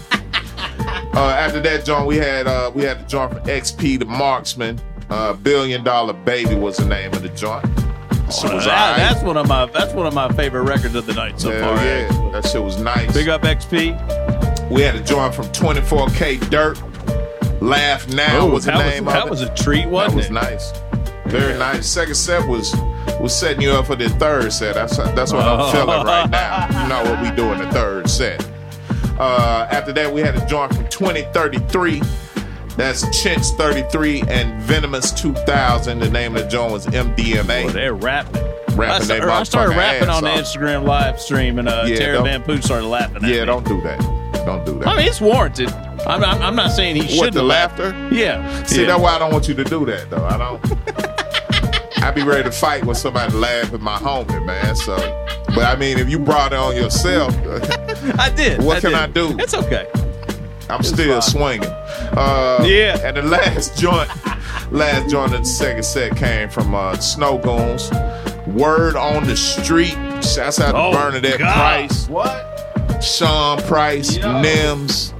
Uh, 1.13 1.25
after 1.37 1.59
that 1.59 1.83
joint, 1.83 2.07
we 2.07 2.15
had 2.15 2.47
uh, 2.47 2.71
we 2.73 2.83
had 2.83 3.01
the 3.01 3.05
joint 3.05 3.33
from 3.33 3.41
XP, 3.43 3.99
the 3.99 4.05
Marxman. 4.05 4.79
Uh, 5.09 5.33
Billion 5.33 5.83
Dollar 5.83 6.13
Baby 6.13 6.55
was 6.55 6.77
the 6.77 6.85
name 6.85 7.11
of 7.13 7.21
the 7.21 7.27
joint. 7.29 7.65
Oh, 7.65 8.55
was 8.55 8.63
that- 8.63 8.95
that's 8.97 9.21
one 9.21 9.35
of 9.35 9.45
my 9.49 9.65
that's 9.65 9.93
one 9.93 10.07
of 10.07 10.13
my 10.13 10.29
favorite 10.31 10.63
records 10.63 10.95
of 10.95 11.05
the 11.05 11.13
night 11.13 11.37
so 11.37 11.51
Hell 11.51 11.75
far. 11.75 11.85
yeah, 11.85 12.31
that 12.31 12.47
shit 12.47 12.63
was 12.63 12.77
nice. 12.79 13.11
Big 13.13 13.27
up 13.27 13.41
XP. 13.41 14.69
We 14.71 14.81
had 14.83 14.95
a 14.95 15.03
joint 15.03 15.35
from 15.35 15.47
24K 15.47 16.49
Dirt. 16.49 16.81
Laugh 17.61 18.07
Now 18.07 18.47
Ooh, 18.47 18.51
was 18.51 18.63
the 18.63 18.71
that 18.71 18.85
was- 18.85 18.93
name 18.95 19.05
that 19.05 19.17
of 19.23 19.27
it. 19.27 19.29
was 19.31 19.41
a 19.41 19.53
treat, 19.53 19.87
wasn't 19.87 20.11
That 20.13 20.15
was 20.15 20.25
it? 20.27 20.31
nice. 20.31 20.71
Very 21.31 21.57
nice. 21.57 21.87
Second 21.87 22.15
set 22.15 22.47
was 22.47 22.75
was 23.19 23.37
setting 23.37 23.61
you 23.61 23.71
up 23.71 23.87
for 23.87 23.95
the 23.95 24.09
third 24.09 24.51
set. 24.53 24.75
That's 24.75 24.97
that's 24.97 25.31
what 25.33 25.43
I'm 25.43 25.71
feeling 25.71 26.05
right 26.05 26.29
now. 26.29 26.83
You 26.83 26.89
know 26.89 27.03
what 27.11 27.21
we 27.21 27.35
do 27.35 27.51
in 27.53 27.59
the 27.59 27.71
third 27.71 28.09
set. 28.09 28.45
Uh, 29.19 29.67
after 29.71 29.93
that, 29.93 30.11
we 30.11 30.21
had 30.21 30.35
a 30.35 30.45
joint 30.47 30.73
from 30.73 30.87
2033. 30.89 32.01
That's 32.77 33.03
Chintz 33.21 33.51
33 33.51 34.23
and 34.27 34.59
Venomous 34.63 35.11
2000. 35.11 35.99
The 35.99 36.09
name 36.09 36.35
of 36.35 36.43
the 36.43 36.49
joint 36.49 36.71
was 36.71 36.87
MDMA. 36.87 37.65
Boy, 37.65 37.69
they're 37.71 37.93
rapping. 37.93 38.41
Rapping 38.75 39.11
I, 39.11 39.19
they 39.19 39.21
I 39.21 39.43
started 39.43 39.75
rapping 39.77 40.09
on 40.09 40.23
the. 40.23 40.29
Instagram 40.29 40.87
live 40.87 41.19
stream, 41.19 41.59
and 41.59 41.67
uh, 41.67 41.83
Yeah, 41.85 41.95
Tara 41.97 42.13
don't- 42.15 42.23
Van 42.25 42.41
Poot 42.43 42.63
started 42.63 42.87
laughing. 42.87 43.17
At 43.17 43.29
Yeah, 43.29 43.41
me. 43.41 43.45
don't 43.45 43.67
do 43.67 43.81
that. 43.81 43.99
Don't 44.45 44.65
do 44.65 44.79
that. 44.79 44.87
I 44.87 44.97
mean, 44.97 45.07
it's 45.07 45.21
warranted. 45.21 45.69
I'm, 46.07 46.23
I'm, 46.23 46.41
I'm 46.41 46.55
not 46.55 46.71
saying 46.71 46.95
he 46.95 47.01
shouldn't. 47.03 47.19
What 47.19 47.33
the 47.33 47.43
laughter? 47.43 47.89
Yeah. 48.11 48.63
See, 48.63 48.81
yeah. 48.81 48.87
that's 48.87 49.01
why 49.01 49.15
I 49.15 49.19
don't 49.19 49.31
want 49.33 49.47
you 49.47 49.53
to 49.53 49.63
do 49.65 49.85
that, 49.85 50.09
though. 50.09 50.25
I 50.25 50.37
don't. 50.37 50.61
I 52.01 52.11
be 52.11 52.23
ready 52.23 52.43
to 52.43 52.51
fight 52.51 52.83
when 52.85 52.95
somebody 52.95 53.31
laugh 53.33 53.73
at 53.73 53.81
my 53.81 53.95
homie, 53.97 54.43
man. 54.45 54.75
So, 54.75 54.95
but 55.55 55.65
I 55.65 55.75
mean, 55.75 55.97
if 55.99 56.09
you 56.09 56.19
brought 56.19 56.51
it 56.53 56.57
on 56.59 56.75
yourself, 56.75 57.33
I 58.19 58.29
did. 58.35 58.61
What 58.63 58.77
I 58.77 58.81
can 58.81 58.91
did. 58.91 58.99
I 58.99 59.07
do? 59.07 59.39
It's 59.39 59.53
okay. 59.53 59.87
I'm 60.69 60.83
still 60.83 61.21
swinging. 61.21 61.67
Uh, 61.67 62.63
Yeah. 62.65 62.97
And 63.03 63.17
the 63.17 63.21
last 63.23 63.77
joint, 63.79 64.09
last 64.71 65.09
joint 65.11 65.33
of 65.33 65.39
the 65.41 65.45
second 65.45 65.83
set 65.83 66.15
came 66.15 66.49
from 66.49 66.73
uh, 66.73 66.93
Snowgoons. 66.95 67.91
Word 68.47 68.95
on 68.95 69.25
the 69.25 69.35
street. 69.37 69.95
Shouts 70.23 70.59
out 70.59 70.71
to 70.71 70.77
Oh, 70.77 70.91
Bernadette 70.91 71.39
God. 71.39 71.53
Price. 71.53 72.07
What? 72.09 72.47
Sean 73.03 73.61
Price, 73.63 74.17
Nims. 74.17 75.13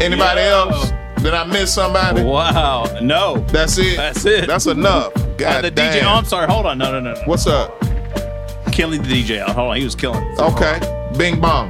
Anybody 0.00 0.40
Yo. 0.42 0.68
else? 0.68 0.90
Did 1.22 1.34
I 1.34 1.44
miss 1.44 1.74
somebody? 1.74 2.22
Wow. 2.22 2.84
No. 3.02 3.38
That's 3.48 3.78
it. 3.78 3.96
That's 3.96 4.24
it. 4.24 4.46
That's 4.46 4.66
enough. 4.66 5.16
Uh, 5.16 5.20
God 5.36 5.62
the 5.64 5.70
damn. 5.70 5.92
DJ. 5.92 6.04
Oh, 6.04 6.08
I'm 6.14 6.24
sorry. 6.24 6.46
Hold 6.46 6.66
on. 6.66 6.78
No, 6.78 6.92
no, 6.92 7.00
no, 7.00 7.14
no. 7.14 7.20
What's 7.24 7.46
up? 7.46 7.78
Killing 8.72 9.02
the 9.02 9.08
DJ 9.08 9.40
out. 9.40 9.50
Hold 9.50 9.70
on. 9.72 9.76
He 9.76 9.84
was 9.84 9.94
killing. 9.94 10.22
Okay. 10.38 10.78
Bing 11.18 11.40
bong. 11.40 11.68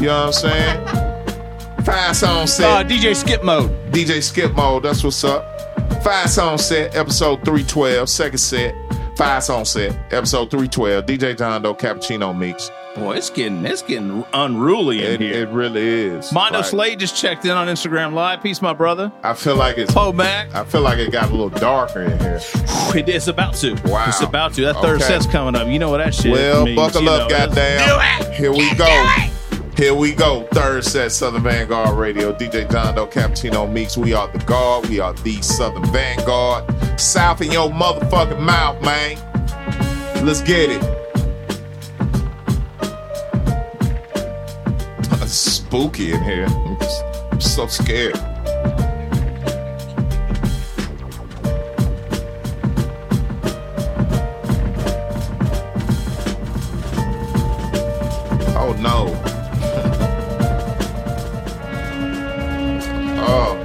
you 0.00 0.06
know 0.06 0.26
what 0.26 0.26
I'm 0.26 0.32
saying? 0.32 1.84
Five 1.84 2.16
song 2.16 2.42
Uh, 2.42 2.46
set. 2.46 2.88
DJ 2.88 3.14
Skip 3.14 3.44
Mode. 3.44 3.70
DJ 3.92 4.22
Skip 4.22 4.52
Mode. 4.54 4.82
That's 4.82 5.04
what's 5.04 5.22
up. 5.22 5.44
Five 6.02 6.28
song 6.30 6.58
set. 6.58 6.96
Episode 6.96 7.36
312. 7.44 8.08
Second 8.08 8.38
set. 8.38 8.74
Five 9.16 9.44
song 9.44 9.64
set. 9.64 9.92
Episode 10.12 10.50
312. 10.50 11.06
DJ 11.06 11.38
John 11.38 11.62
Doe 11.62 11.74
Cappuccino 11.74 12.36
Mix. 12.36 12.70
Boy, 12.96 13.16
it's 13.16 13.28
getting 13.30 13.64
it's 13.66 13.82
getting 13.82 14.24
unruly 14.32 15.04
in 15.04 15.12
It, 15.14 15.20
here. 15.20 15.42
it 15.42 15.48
really 15.50 15.86
is. 15.86 16.32
Mondo 16.32 16.58
Like, 16.58 16.66
Slade 16.66 16.98
just 16.98 17.14
checked 17.16 17.44
in 17.44 17.50
on 17.50 17.66
Instagram 17.68 18.14
Live. 18.14 18.42
Peace, 18.42 18.62
my 18.62 18.72
brother. 18.72 19.12
I 19.22 19.34
feel 19.34 19.54
like 19.56 19.76
it's. 19.76 19.92
Poe 19.92 20.12
Mac. 20.12 20.54
I 20.54 20.64
feel 20.64 20.80
like 20.80 20.98
it 20.98 21.12
got 21.12 21.28
a 21.28 21.32
little 21.32 21.50
darker 21.50 22.02
in 22.02 22.18
here. 22.20 22.40
It 22.94 23.08
is 23.10 23.28
about 23.28 23.54
to. 23.56 23.74
Wow. 23.84 24.06
It's 24.08 24.22
about 24.22 24.54
to. 24.54 24.62
That 24.62 24.76
third 24.76 24.96
Okay. 25.02 25.04
set's 25.04 25.26
coming 25.26 25.54
up. 25.60 25.68
You 25.68 25.78
know 25.78 25.90
what 25.90 25.98
that 25.98 26.14
shit 26.14 26.32
Well, 26.32 26.64
means. 26.64 26.76
buckle 26.76 27.06
up, 27.10 27.28
know, 27.28 27.36
that's- 27.36 27.54
goddamn. 27.54 28.32
Here 28.32 28.52
we 28.52 28.74
go. 28.74 29.04
Here 29.76 29.92
we 29.94 30.12
go. 30.12 30.46
Third 30.52 30.82
set, 30.84 31.12
Southern 31.12 31.42
Vanguard 31.42 31.98
Radio. 31.98 32.32
DJ 32.32 32.70
John 32.70 32.94
Doe 32.94 33.06
Cappuccino 33.06 33.70
Meeks. 33.70 33.98
We 33.98 34.14
are 34.14 34.28
the 34.28 34.38
guard. 34.38 34.88
We 34.88 35.00
are 35.00 35.12
the 35.12 35.42
Southern 35.42 35.84
Vanguard. 35.92 36.64
South 36.98 37.42
in 37.42 37.52
your 37.52 37.68
motherfucking 37.68 38.40
mouth, 38.40 38.80
man. 38.82 39.18
Let's 40.24 40.40
get 40.40 40.70
it. 40.70 40.82
Spooky 45.66 46.12
in 46.12 46.22
here. 46.22 46.46
I'm, 46.46 46.78
just, 46.78 47.04
I'm 47.32 47.40
so 47.40 47.66
scared. 47.66 48.14
Oh 58.54 58.76
no. 58.78 59.06
oh, 63.26 63.58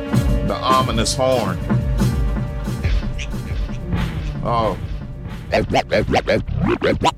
the 0.48 0.56
ominous 0.56 1.14
horn. 1.14 1.60
Oh. 4.44 4.76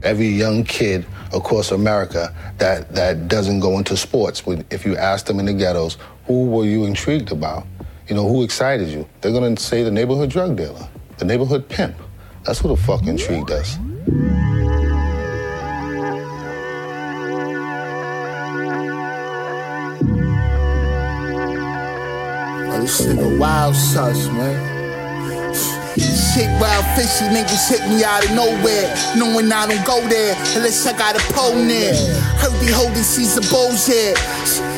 Every 0.03 0.27
young 0.27 0.63
kid 0.63 1.05
across 1.33 1.71
America 1.71 2.33
that, 2.57 2.93
that 2.93 3.27
doesn't 3.27 3.59
go 3.59 3.77
into 3.77 3.95
sports, 3.95 4.43
if 4.69 4.85
you 4.85 4.97
ask 4.97 5.25
them 5.25 5.39
in 5.39 5.45
the 5.45 5.53
ghettos, 5.53 5.97
who 6.25 6.45
were 6.47 6.65
you 6.65 6.85
intrigued 6.85 7.31
about? 7.31 7.65
You 8.07 8.15
know, 8.15 8.27
who 8.27 8.43
excited 8.43 8.89
you? 8.89 9.07
They're 9.21 9.31
gonna 9.31 9.57
say 9.57 9.83
the 9.83 9.91
neighborhood 9.91 10.29
drug 10.29 10.57
dealer, 10.57 10.87
the 11.17 11.25
neighborhood 11.25 11.69
pimp. 11.69 11.95
That's 12.43 12.59
who 12.59 12.69
the 12.69 12.77
fuck 12.77 13.05
intrigued 13.07 13.51
us. 13.51 13.77
This 22.81 23.01
nigga 23.07 23.39
wild 23.39 23.75
sus, 23.75 24.27
man. 24.27 24.73
Shit 26.33 26.49
wild 26.59 26.83
fishy 26.97 27.29
niggas 27.29 27.69
hit 27.69 27.85
me 27.93 28.03
out 28.03 28.25
of 28.25 28.31
nowhere. 28.33 28.89
Knowing 29.15 29.53
I 29.53 29.67
don't 29.69 29.85
go 29.85 30.01
there 30.09 30.33
unless 30.57 30.81
I 30.87 30.97
got 30.97 31.13
a 31.13 31.21
pole 31.31 31.53
near. 31.53 31.93
Heard 32.41 32.57
they 32.57 32.73
holding 32.73 33.05
Caesar 33.05 33.45
bullshit. 33.53 34.17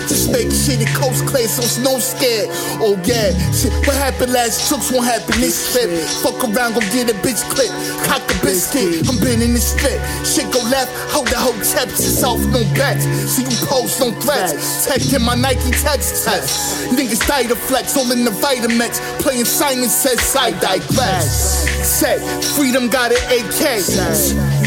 Just 0.04 0.36
make 0.36 0.52
shit 0.52 0.84
it 0.84 0.92
coast 1.00 1.26
clear 1.26 1.48
so 1.48 1.64
it's 1.64 1.80
no 1.80 1.98
scared. 1.98 2.52
Oh 2.84 3.00
yeah, 3.08 3.32
shit, 3.56 3.72
what 3.88 3.96
happened 3.96 4.34
last 4.34 4.68
tricks 4.68 4.92
won't 4.92 5.08
happen 5.08 5.40
this 5.40 5.72
trip. 5.72 5.88
Fuck 6.20 6.44
around, 6.44 6.76
go 6.76 6.84
get 6.92 7.08
a 7.08 7.16
bitch 7.24 7.40
clip. 7.48 7.72
Cock 8.04 8.28
a 8.28 8.36
biscuit, 8.44 9.08
I'm 9.08 9.16
been 9.24 9.42
in 9.42 9.56
the 9.56 9.64
strip. 9.64 9.98
Shit 10.28 10.52
go 10.52 10.60
left, 10.68 10.92
hold 11.10 11.32
the 11.32 11.40
whole 11.40 11.56
tips. 11.64 12.04
It's 12.04 12.22
off, 12.22 12.44
no 12.52 12.68
bets. 12.76 13.08
See 13.32 13.48
you 13.48 13.58
post, 13.64 14.04
no 14.04 14.12
threats. 14.20 14.92
Taking 14.92 15.24
my 15.24 15.36
Nike 15.36 15.72
text 15.72 16.28
test. 16.28 16.92
Niggas 16.92 17.26
die 17.26 17.48
to 17.48 17.56
flex, 17.56 17.96
all 17.96 18.12
in 18.12 18.26
the 18.26 18.36
Vitamix. 18.44 19.00
Playing 19.24 19.46
Simon 19.46 19.88
Says 19.88 20.36
I 20.36 20.52
digress. 20.60 21.45
Say, 21.46 22.18
freedom 22.56 22.90
got 22.90 23.12
an 23.12 23.22
AK. 23.30 23.80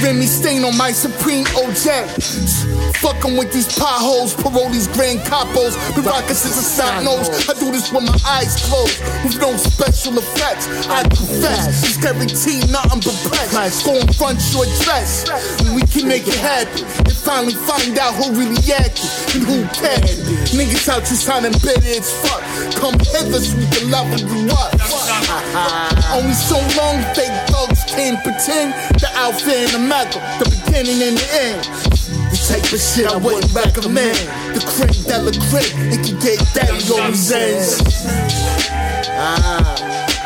Remy 0.02 0.26
stain 0.26 0.64
on 0.64 0.76
my 0.76 0.92
Supreme 0.92 1.44
OJ. 1.46 2.06
Fucking 2.98 3.36
with 3.36 3.52
these 3.52 3.66
potholes, 3.78 4.34
parolees, 4.34 4.92
grand 4.92 5.20
capos. 5.20 5.74
The 5.94 6.02
rockets 6.02 6.44
is 6.44 6.58
a 6.58 6.62
snot 6.62 7.04
nose. 7.04 7.28
I 7.48 7.54
do 7.54 7.70
this 7.70 7.92
with 7.92 8.04
my 8.04 8.18
eyes 8.26 8.56
closed, 8.66 8.98
with 9.24 9.40
no 9.40 9.56
special 9.56 10.18
effects. 10.18 10.66
I 10.88 11.02
confess, 11.02 11.82
it's 11.84 11.96
guaranteed 11.96 12.70
nothing 12.70 13.00
but 13.00 13.16
press. 13.26 13.82
Go 13.84 13.98
and 13.98 14.14
front 14.16 14.38
your 14.52 14.66
dress. 14.82 15.26
we 15.74 15.82
can 15.82 16.08
make 16.08 16.26
it 16.26 16.38
happen. 16.38 17.07
Finally 17.24 17.54
find 17.54 17.98
out 17.98 18.14
who 18.14 18.32
really 18.32 18.62
acted 18.72 19.10
and 19.34 19.44
who 19.44 19.64
cared. 19.74 20.18
Niggas 20.54 20.88
out 20.88 21.06
here 21.06 21.16
sounding 21.16 21.52
bitter 21.60 21.98
as 21.98 22.10
fuck. 22.22 22.42
Come 22.80 22.98
hither 22.98 23.40
so 23.40 23.56
we 23.56 23.66
can 23.66 23.90
level 23.90 24.18
you 24.18 24.48
up. 24.52 24.72
Only 26.14 26.34
so 26.34 26.56
long 26.78 27.02
fake 27.14 27.34
thugs 27.48 27.84
can 27.84 28.16
pretend 28.22 28.72
the 29.00 29.10
alpha 29.14 29.52
and 29.52 29.70
the 29.72 29.78
mega, 29.78 30.18
the 30.38 30.48
beginning 30.48 31.02
and 31.02 31.18
the 31.18 31.28
end. 31.34 31.64
The 32.30 32.38
type 32.48 32.72
of 32.72 32.80
shit 32.80 33.06
I 33.06 33.16
wouldn't 33.16 33.52
recommend. 33.52 34.16
The 34.54 34.64
crib 34.64 34.94
that 35.08 35.24
look 35.24 35.38
great, 35.50 35.72
it 35.92 36.06
can 36.06 36.18
get 36.20 36.38
daddy 36.54 36.84
on 36.94 37.12
ends. 37.12 37.82
Ah. 39.20 40.17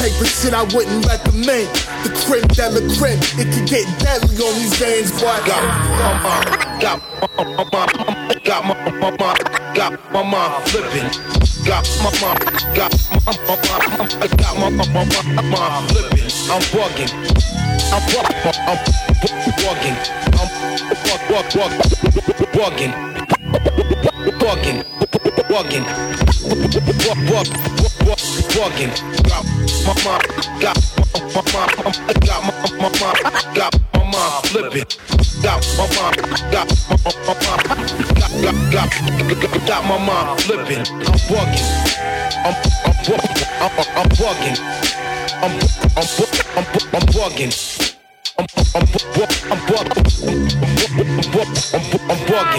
Type 0.00 0.16
of 0.18 0.28
shit 0.28 0.54
I 0.54 0.62
wouldn't 0.72 1.04
recommend. 1.04 1.68
The 2.08 2.10
crib 2.24 2.48
that 2.56 2.72
look 2.72 2.88
crib, 2.96 3.20
it 3.36 3.52
can 3.52 3.64
get 3.68 3.84
deadly 4.00 4.32
on 4.40 4.54
these 4.56 4.80
ends, 4.80 5.12
boy. 5.20 5.36
Got 5.44 5.60
got 6.80 6.96
got 8.48 8.64
mama 8.64 9.36
got 9.76 9.92
my 10.12 10.22
mom 10.24 10.62
flipping. 10.72 11.04
Got 11.68 11.84
my 12.00 12.08
mom 12.16 12.40
got 12.72 12.88
my 13.28 13.36
mama 13.44 14.24
got 14.40 14.54
my 14.56 14.70
mama 14.72 15.84
flipping. 15.92 16.32
I'm 16.48 16.64
bugging. 16.72 17.12
I'm 17.92 18.00
bu- 18.08 18.24
I'm 18.64 18.80
bugging. 19.60 19.96
I'm 20.40 20.48
bu- 20.56 21.20
bu- 21.28 21.44
bu- 21.52 21.76
bugging. 22.56 22.92
Bugging. 24.40 24.78
Bugging. 25.04 25.19
Bugging. 25.50 25.82
Got 29.26 29.44
my 29.84 29.94
mom 30.04 30.20
got 30.60 30.78
my 31.34 31.42
mom, 31.52 31.70
got 32.20 32.40
my 32.78 32.88
mom, 33.00 33.16
got 33.52 33.74
my 33.92 34.04
mom 34.04 34.42
flipping. 34.44 34.86
Got 35.42 35.58
my 35.76 35.84
mom, 35.96 36.14
got 36.52 36.68
my 36.86 36.94
mom, 37.02 37.66
got 38.14 38.30
got 39.66 39.82
my 39.88 39.96
mom 39.98 40.38
flipping. 40.38 40.84
I'm 40.86 41.18
bugging. 41.26 41.66
I'm 42.46 42.54
I'm 43.58 43.74
I'm 43.96 44.08
bugging. 44.14 44.58
I'm 45.42 45.50
I'm 45.50 45.96
I'm 45.96 46.06
I'm. 46.06 46.30
I'm 46.56 46.66
I'm 46.92 47.06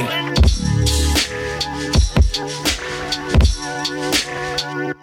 I'm. 0.01 0.31
I'm 0.31 0.41
It 4.91 4.97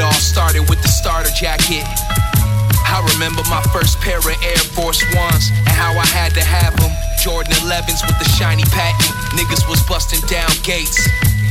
all 0.00 0.12
started 0.12 0.68
with 0.68 0.82
the 0.82 0.88
starter 0.88 1.30
jacket. 1.30 1.84
I 1.86 3.08
remember 3.14 3.42
my 3.48 3.62
first 3.72 4.00
pair 4.00 4.18
of 4.18 4.26
Air 4.26 4.56
Force 4.56 5.04
Ones 5.14 5.50
and 5.50 5.68
how 5.68 5.92
I 5.92 6.06
had 6.06 6.34
to 6.34 6.42
have 6.42 6.76
them. 6.80 7.07
Jordan 7.28 7.52
11s 7.60 8.00
with 8.08 8.16
the 8.16 8.24
shiny 8.40 8.64
patent. 8.72 9.12
Niggas 9.36 9.68
was 9.68 9.84
busting 9.84 10.24
down 10.32 10.48
gates. 10.64 10.96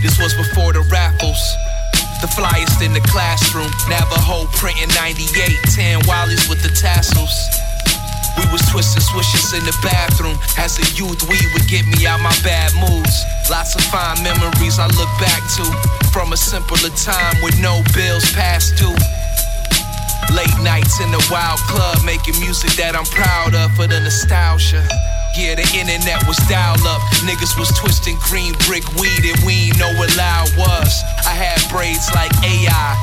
This 0.02 0.18
was 0.18 0.34
before 0.34 0.74
the 0.74 0.82
raffles. 0.90 1.38
The 2.18 2.26
flyest 2.34 2.82
in 2.82 2.98
the 2.98 3.06
classroom. 3.06 3.70
Navajo 3.86 4.50
printing 4.58 4.90
98. 4.98 5.30
10 5.78 6.02
Wallies 6.10 6.50
with 6.50 6.66
the 6.66 6.74
tassels. 6.74 7.30
We 8.42 8.50
was 8.50 8.66
twisting 8.74 9.06
swishes 9.06 9.54
in 9.54 9.62
the 9.70 9.78
bathroom. 9.86 10.42
As 10.58 10.82
a 10.82 10.86
youth, 10.98 11.22
we 11.30 11.38
would 11.54 11.70
get 11.70 11.86
me 11.86 12.10
out 12.10 12.26
my 12.26 12.34
bad 12.42 12.74
moods. 12.82 13.22
Lots 13.46 13.78
of 13.78 13.86
fine 13.94 14.18
memories 14.26 14.82
I 14.82 14.90
look 14.98 15.14
back 15.22 15.46
to. 15.62 15.66
From 16.10 16.34
a 16.34 16.38
simpler 16.42 16.90
time 16.98 17.38
with 17.46 17.54
no 17.62 17.86
bills 17.94 18.26
past 18.34 18.82
due. 18.82 18.98
Late 20.34 20.58
nights 20.66 20.98
in 21.06 21.14
the 21.14 21.22
wild 21.30 21.62
club, 21.70 22.02
making 22.02 22.34
music 22.42 22.74
that 22.82 22.98
I'm 22.98 23.06
proud 23.14 23.54
of 23.54 23.78
for 23.78 23.86
the 23.86 24.02
nostalgia. 24.02 24.82
Yeah, 25.38 25.54
the 25.54 25.70
internet 25.78 26.26
was 26.26 26.42
dial 26.50 26.82
up. 26.90 26.98
Niggas 27.22 27.62
was 27.62 27.70
twisting 27.78 28.18
green 28.26 28.58
brick 28.66 28.82
weed 28.98 29.22
and 29.22 29.38
we 29.46 29.70
ain't 29.70 29.78
know 29.78 29.94
what 29.94 30.10
loud 30.18 30.50
was. 30.58 30.90
I 31.30 31.38
had 31.38 31.62
braids 31.70 32.10
like 32.18 32.34
AI. 32.42 32.98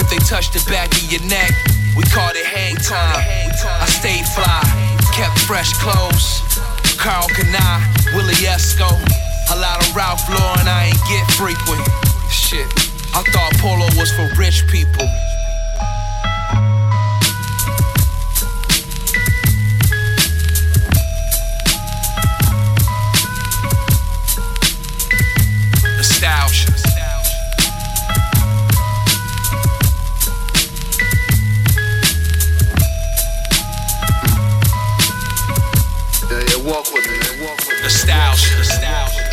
If 0.00 0.08
they 0.08 0.16
touched 0.24 0.56
the 0.56 0.64
back 0.72 0.88
of 0.96 1.04
your 1.12 1.20
neck, 1.28 1.52
we 1.92 2.00
called 2.08 2.32
it 2.32 2.48
hang 2.48 2.80
time. 2.80 3.20
I 3.60 3.84
stayed 3.92 4.24
fly, 4.32 4.64
kept 5.12 5.36
fresh 5.44 5.76
clothes. 5.76 6.40
Karl 6.96 7.28
Kani, 7.36 7.68
Willie 8.16 8.40
Esco. 8.48 8.88
A 9.52 9.56
lot 9.60 9.76
of 9.76 9.94
Ralph 9.94 10.24
Lauren 10.32 10.64
I 10.64 10.88
ain't 10.88 11.04
get 11.12 11.28
frequent. 11.36 11.84
Shit, 12.32 12.64
I 13.12 13.20
thought 13.36 13.52
polo 13.60 13.84
was 14.00 14.08
for 14.16 14.24
rich 14.40 14.64
people. 14.72 15.04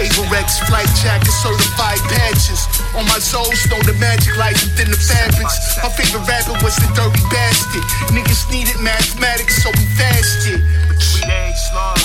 Avirex 0.04 0.60
flight 0.68 0.92
jacket, 1.00 1.32
certified 1.32 2.04
patches. 2.12 2.68
On 2.92 3.08
my 3.08 3.24
soul, 3.24 3.48
stole 3.56 3.80
the 3.88 3.96
magic 4.04 4.36
light 4.36 4.60
within 4.60 4.92
the 4.92 5.00
fabrics. 5.00 5.80
My 5.80 5.88
favorite 5.96 6.28
rapper 6.28 6.60
was 6.60 6.76
the 6.76 6.92
dirty 6.92 7.24
bastard. 7.32 7.88
Niggas 8.12 8.52
needed 8.52 8.76
mathematics, 8.84 9.64
so 9.64 9.72
we 9.72 9.86
fasted. 9.96 10.60
We 10.60 11.24
ain't 11.24 11.56
slow. 11.56 11.96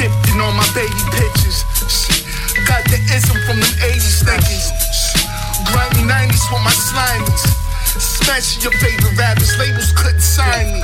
Dipped 0.00 0.32
in 0.32 0.40
all 0.40 0.56
my 0.56 0.64
baby 0.72 0.96
pictures. 1.12 1.60
Got 2.64 2.88
the 2.88 2.96
ism 3.12 3.36
from 3.44 3.60
them 3.60 3.74
80s 3.84 4.24
niggas. 4.24 4.72
Shit. 4.88 5.28
Grimy 5.68 6.08
90s 6.08 6.48
with 6.48 6.64
my 6.64 6.72
slimies. 6.72 7.44
Smashing 8.00 8.64
your 8.64 8.72
favorite 8.80 9.12
rappers, 9.20 9.52
labels 9.60 9.92
couldn't 9.92 10.24
sign 10.24 10.72
me. 10.72 10.80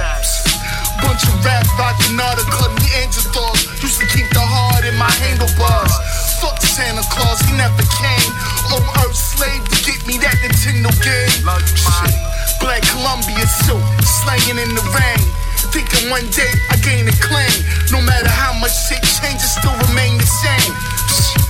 Bunch 1.00 1.24
of 1.32 1.44
rap 1.48 1.64
rockin' 1.80 2.20
all 2.20 2.36
the 2.36 2.44
club 2.52 2.76
Neanderthals. 2.84 3.80
Used 3.80 4.00
to 4.00 4.06
keep 4.12 4.28
the 4.36 4.44
heart 4.44 4.84
in 4.84 4.96
my 5.00 5.08
handlebars. 5.08 6.25
Fuck 6.40 6.60
Santa 6.60 7.00
Claus, 7.08 7.40
he 7.48 7.56
never 7.56 7.82
came. 7.96 8.32
Old 8.68 8.84
Earth 9.00 9.16
slave 9.16 9.64
to 9.64 9.76
get 9.88 10.04
me 10.06 10.20
that 10.20 10.36
Nintendo 10.44 10.92
game. 11.00 11.32
Shit. 11.64 12.12
Black 12.60 12.84
Columbia 12.92 13.46
suit, 13.64 13.80
slanging 14.04 14.60
in 14.60 14.70
the 14.76 14.84
rain. 14.92 15.24
Thinking 15.72 16.10
one 16.12 16.28
day 16.36 16.52
I 16.68 16.76
gain 16.84 17.08
a 17.08 17.16
claim. 17.24 17.56
No 17.88 18.04
matter 18.04 18.28
how 18.28 18.52
much 18.60 18.76
shit 18.86 19.00
changes, 19.16 19.56
still 19.56 19.72
remain 19.88 20.20
the 20.20 20.28
same. 20.28 20.72
Shit. 21.08 21.44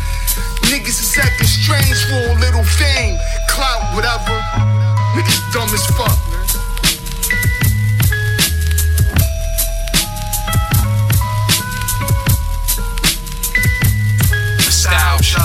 Niggas 0.71 1.03
is 1.03 1.19
acting 1.19 1.51
strange 1.51 1.99
for 2.07 2.23
a 2.23 2.37
little 2.39 2.63
fame. 2.63 3.19
Clout, 3.51 3.83
whatever. 3.95 4.39
Niggas 5.19 5.41
dumb 5.51 5.71
as 5.75 5.87
fuck. 5.99 6.15
Nostalgia. 14.87 15.43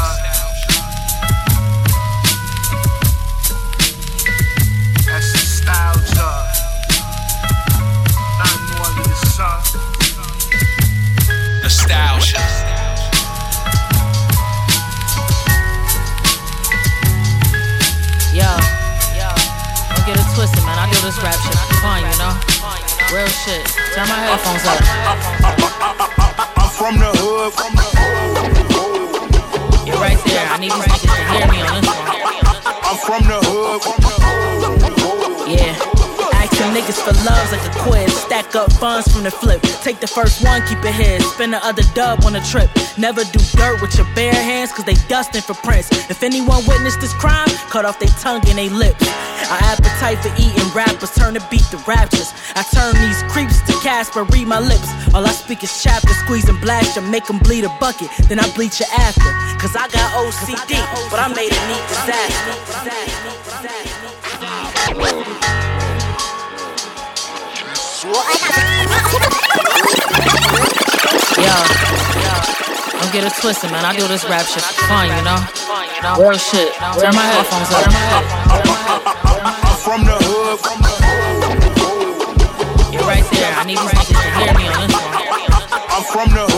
That's 5.08 5.34
nostalgia. 5.34 6.30
Nothing 8.38 8.66
more 8.70 8.86
under 8.86 9.02
the 9.02 9.18
sun. 9.34 9.58
Nostalgia. 11.64 12.38
Yo, 18.32 18.46
don't 19.90 20.06
get 20.06 20.22
it 20.22 20.28
twisted, 20.36 20.64
man. 20.66 20.78
I 20.78 20.86
do 20.94 21.02
this 21.02 21.18
rap 21.24 21.34
shit 21.34 21.58
for 21.58 21.74
fun, 21.82 22.06
you 22.06 22.18
know? 22.22 22.38
Real 23.12 23.26
shit. 23.26 23.66
Turn 23.96 24.08
my 24.08 24.22
headphones 24.22 24.66
up. 24.70 24.78
I'm 26.58 26.70
from 26.70 27.00
the 27.00 27.10
hood, 27.18 27.54
from 27.54 27.74
the 27.74 27.82
hood. 27.82 27.91
You're 30.60 30.60
right 30.60 30.60
there. 30.60 30.60
I 30.60 30.60
need 30.60 30.72
these 30.72 30.84
niggas 30.84 31.08
to 31.08 31.24
hear 31.32 31.48
me 31.48 31.62
on 31.64 31.80
this 31.80 31.88
one. 31.88 32.12
I'm 32.84 32.98
from 33.00 33.24
the 33.24 33.40
hood, 33.40 33.82
from 33.82 34.00
the 34.04 34.16
hood. 34.20 35.48
Yeah. 35.48 35.76
Asking 36.36 36.76
niggas 36.76 37.00
for 37.00 37.16
loves 37.24 37.52
like 37.52 37.64
a 37.64 37.74
quiz. 37.80 38.12
Stack 38.14 38.56
up 38.56 38.72
funds 38.74 39.08
from 39.12 39.24
the 39.24 39.32
flip. 39.32 39.62
Take 39.82 40.00
the 40.00 40.08
first 40.08 40.44
one, 40.44 40.62
keep 40.68 40.84
it 40.84 40.94
here. 40.94 41.20
Spin 41.22 41.52
the 41.52 41.64
other 41.66 41.84
dub 41.94 42.26
on 42.26 42.36
a 42.36 42.44
trip. 42.44 42.70
Never 42.98 43.24
do 43.24 43.40
dirt 43.56 43.82
with 43.82 43.96
your 43.96 44.08
bare 44.14 44.34
hands, 44.34 44.72
cause 44.74 44.84
they 44.84 44.96
dustin' 45.08 45.42
for 45.42 45.54
prints. 45.54 45.90
If 46.10 46.22
anyone 46.24 46.66
witnessed 46.68 47.00
this 47.00 47.14
crime, 47.14 47.48
cut 47.70 47.86
off 47.86 48.00
their 48.00 48.12
tongue 48.20 48.44
and 48.48 48.58
they 48.58 48.70
lips. 48.70 49.08
Our 49.50 49.60
appetite 49.72 50.20
for 50.20 50.32
eating 50.36 50.68
rappers 50.76 51.12
turn 51.16 51.34
to 51.36 51.44
beat 51.50 51.66
the 51.72 51.82
raptures. 51.88 52.34
I 52.56 52.64
turn 52.76 52.94
these 53.00 53.24
creeps 53.32 53.62
to 53.68 53.74
Casper, 53.82 54.24
read 54.26 54.48
my 54.48 54.60
lips. 54.60 54.88
All 55.16 55.26
I 55.26 55.32
speak 55.32 55.64
is 55.64 55.82
chapter, 55.82 56.14
squeeze 56.26 56.48
and 56.50 56.60
blast 56.62 56.96
you, 56.96 57.02
make 57.04 57.26
them 57.26 57.40
bleed 57.40 57.64
a 57.64 57.70
bucket. 57.80 58.10
Then 58.28 58.40
I 58.40 58.50
bleach 58.54 58.80
you 58.80 58.86
after. 58.98 59.32
Cause 59.62 59.76
I 59.76 59.86
got 59.94 60.10
OCD, 60.18 60.74
but 61.12 61.20
I 61.22 61.28
made 61.38 61.54
a 61.54 61.62
neat 61.70 61.86
disaster. 61.86 62.58
Yo, 71.38 71.54
don't 72.98 73.14
get 73.14 73.24
it 73.24 73.34
twisted, 73.40 73.70
man. 73.70 73.86
I 73.86 73.94
do 73.96 74.08
this 74.08 74.26
rap 74.26 74.48
shit 74.48 74.64
for 74.64 74.82
fun, 74.90 75.14
you 75.14 75.22
know? 75.22 75.38
Real 76.18 76.40
shit. 76.40 76.74
Turn 76.98 77.14
my 77.14 77.22
headphones 77.22 77.70
up. 77.70 77.86
I'm 79.46 79.78
from 79.78 80.06
the 80.06 80.18
hood, 80.26 80.58
from 80.58 80.82
the 80.82 80.90
hood. 80.90 81.62
You're 82.92 83.04
right 83.04 83.30
there. 83.30 83.54
I 83.54 83.64
need 83.66 83.78
these 83.78 83.94
niggas 83.94 84.10
to 84.10 84.30
hear 84.42 84.58
me 84.58 84.66
on 84.74 84.90
this 84.90 84.98
one. 84.98 85.22
I'm 85.94 86.02
from 86.10 86.34
the 86.34 86.51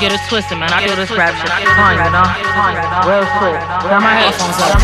get 0.00 0.12
it 0.12 0.20
twisted, 0.28 0.58
man. 0.58 0.72
I 0.72 0.86
do 0.86 0.94
this 0.94 1.10
rap 1.10 1.34
shit 1.34 1.50
fine, 1.76 1.98
you 1.98 2.10
know? 2.14 2.22
Real 3.08 3.26
quick. 3.38 3.58
Got 3.90 4.02
my 4.02 4.14
headphones 4.14 4.58
up. 4.62 4.78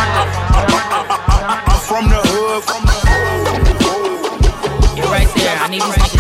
I'm 1.69 1.81
from 1.81 2.09
the 2.09 2.21
hood. 2.25 2.84
You're 5.75 5.89
right 5.89 6.14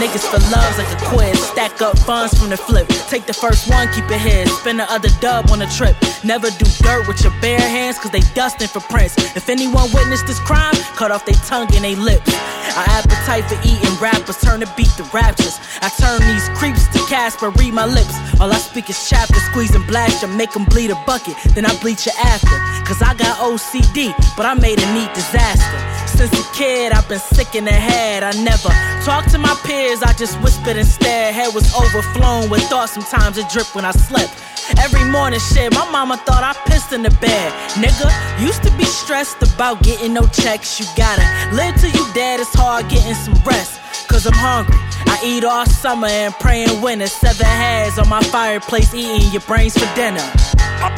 niggas 0.00 0.24
for 0.24 0.40
loves 0.48 0.78
like 0.80 0.88
a 0.88 1.00
quiz. 1.12 1.36
Stack 1.52 1.82
up 1.82 1.98
funds 1.98 2.32
from 2.38 2.48
the 2.48 2.56
flip. 2.56 2.88
Take 3.12 3.26
the 3.26 3.34
first 3.34 3.68
one, 3.68 3.86
keep 3.92 4.08
it 4.10 4.20
here. 4.20 4.46
Spend 4.46 4.80
the 4.80 4.90
other 4.90 5.10
dub 5.20 5.50
on 5.50 5.60
a 5.60 5.68
trip. 5.70 5.94
Never 6.24 6.48
do 6.50 6.66
dirt 6.80 7.06
with 7.06 7.22
your 7.22 7.34
bare 7.40 7.60
hands, 7.60 7.98
cause 7.98 8.10
they 8.10 8.24
dusting 8.34 8.68
for 8.68 8.80
prints. 8.80 9.14
If 9.36 9.48
anyone 9.48 9.92
witnessed 9.92 10.26
this 10.26 10.40
crime, 10.40 10.74
cut 10.96 11.10
off 11.10 11.26
their 11.26 11.38
tongue 11.44 11.68
and 11.74 11.84
they 11.84 11.94
lips. 11.94 12.32
Our 12.76 12.86
appetite 12.96 13.44
for 13.44 13.60
eating 13.60 13.94
rappers 14.00 14.40
turn 14.40 14.60
to 14.60 14.72
beat 14.76 14.92
the 14.96 15.04
raptures. 15.12 15.60
I 15.82 15.90
turn 16.00 16.18
these 16.32 16.48
creeps 16.56 16.86
to 16.94 16.98
Casper, 17.10 17.50
read 17.50 17.74
my 17.74 17.84
lips. 17.84 18.14
All 18.40 18.50
I 18.50 18.58
speak 18.58 18.88
is 18.88 19.08
chapter, 19.08 19.38
squeeze 19.52 19.74
and 19.74 19.86
blast 19.86 20.22
you, 20.22 20.28
make 20.28 20.52
them 20.52 20.64
bleed 20.64 20.90
a 20.90 20.98
bucket. 21.04 21.36
Then 21.54 21.66
I 21.66 21.76
bleach 21.80 22.06
you 22.06 22.12
after. 22.24 22.56
Cause 22.88 23.02
I 23.02 23.14
got 23.14 23.36
OCD, 23.38 24.14
but 24.36 24.46
I 24.46 24.54
made 24.54 24.80
a 24.80 24.94
neat 24.94 25.12
disaster. 25.14 26.09
Since 26.20 26.38
a 26.38 26.52
kid, 26.52 26.92
I've 26.92 27.08
been 27.08 27.18
sick 27.18 27.54
in 27.54 27.64
the 27.64 27.72
head. 27.72 28.22
I 28.22 28.32
never 28.44 28.68
talked 29.06 29.30
to 29.30 29.38
my 29.38 29.56
peers, 29.64 30.02
I 30.02 30.12
just 30.12 30.38
whispered 30.42 30.76
instead. 30.76 31.32
Head 31.32 31.54
was 31.54 31.72
overflowing 31.72 32.50
with 32.50 32.60
thoughts, 32.64 32.92
sometimes 32.92 33.38
it 33.38 33.48
dripped 33.48 33.74
when 33.74 33.86
I 33.86 33.92
slept. 33.92 34.36
Every 34.76 35.02
morning, 35.04 35.40
shit, 35.40 35.72
my 35.72 35.90
mama 35.90 36.18
thought 36.18 36.44
I 36.44 36.52
pissed 36.68 36.92
in 36.92 37.02
the 37.02 37.10
bed. 37.24 37.54
Nigga, 37.80 38.12
used 38.38 38.62
to 38.64 38.70
be 38.76 38.84
stressed 38.84 39.40
about 39.42 39.82
getting 39.82 40.12
no 40.12 40.26
checks. 40.26 40.78
You 40.78 40.84
gotta 40.94 41.24
live 41.56 41.80
till 41.80 41.88
you 41.88 42.04
dead, 42.12 42.38
it's 42.38 42.52
hard 42.52 42.90
getting 42.90 43.14
some 43.14 43.40
rest. 43.42 43.80
Cause 44.06 44.26
I'm 44.26 44.34
hungry. 44.34 44.76
I 45.06 45.18
eat 45.24 45.44
all 45.44 45.64
summer 45.64 46.08
and 46.08 46.34
pray 46.34 46.64
in 46.64 46.82
winter. 46.82 47.06
Seven 47.06 47.46
heads 47.46 47.98
on 47.98 48.10
my 48.10 48.20
fireplace, 48.24 48.92
eating 48.92 49.32
your 49.32 49.40
brains 49.48 49.72
for 49.72 49.88
dinner. 49.96 50.20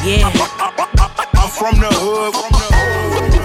Yeah. 0.03 0.27
I'm 0.27 1.49
from 1.49 1.79
the 1.79 1.87
hood. 1.95 2.35
I'm 2.35 3.42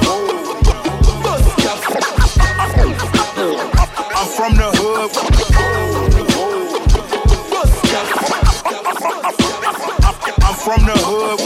from 10.69 10.85
the 10.85 10.93
hood. 10.93 11.41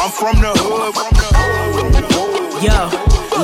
I'm 0.00 0.10
from 0.10 0.40
the 0.40 0.52
hood. 0.56 0.94
Yo, 2.64 2.88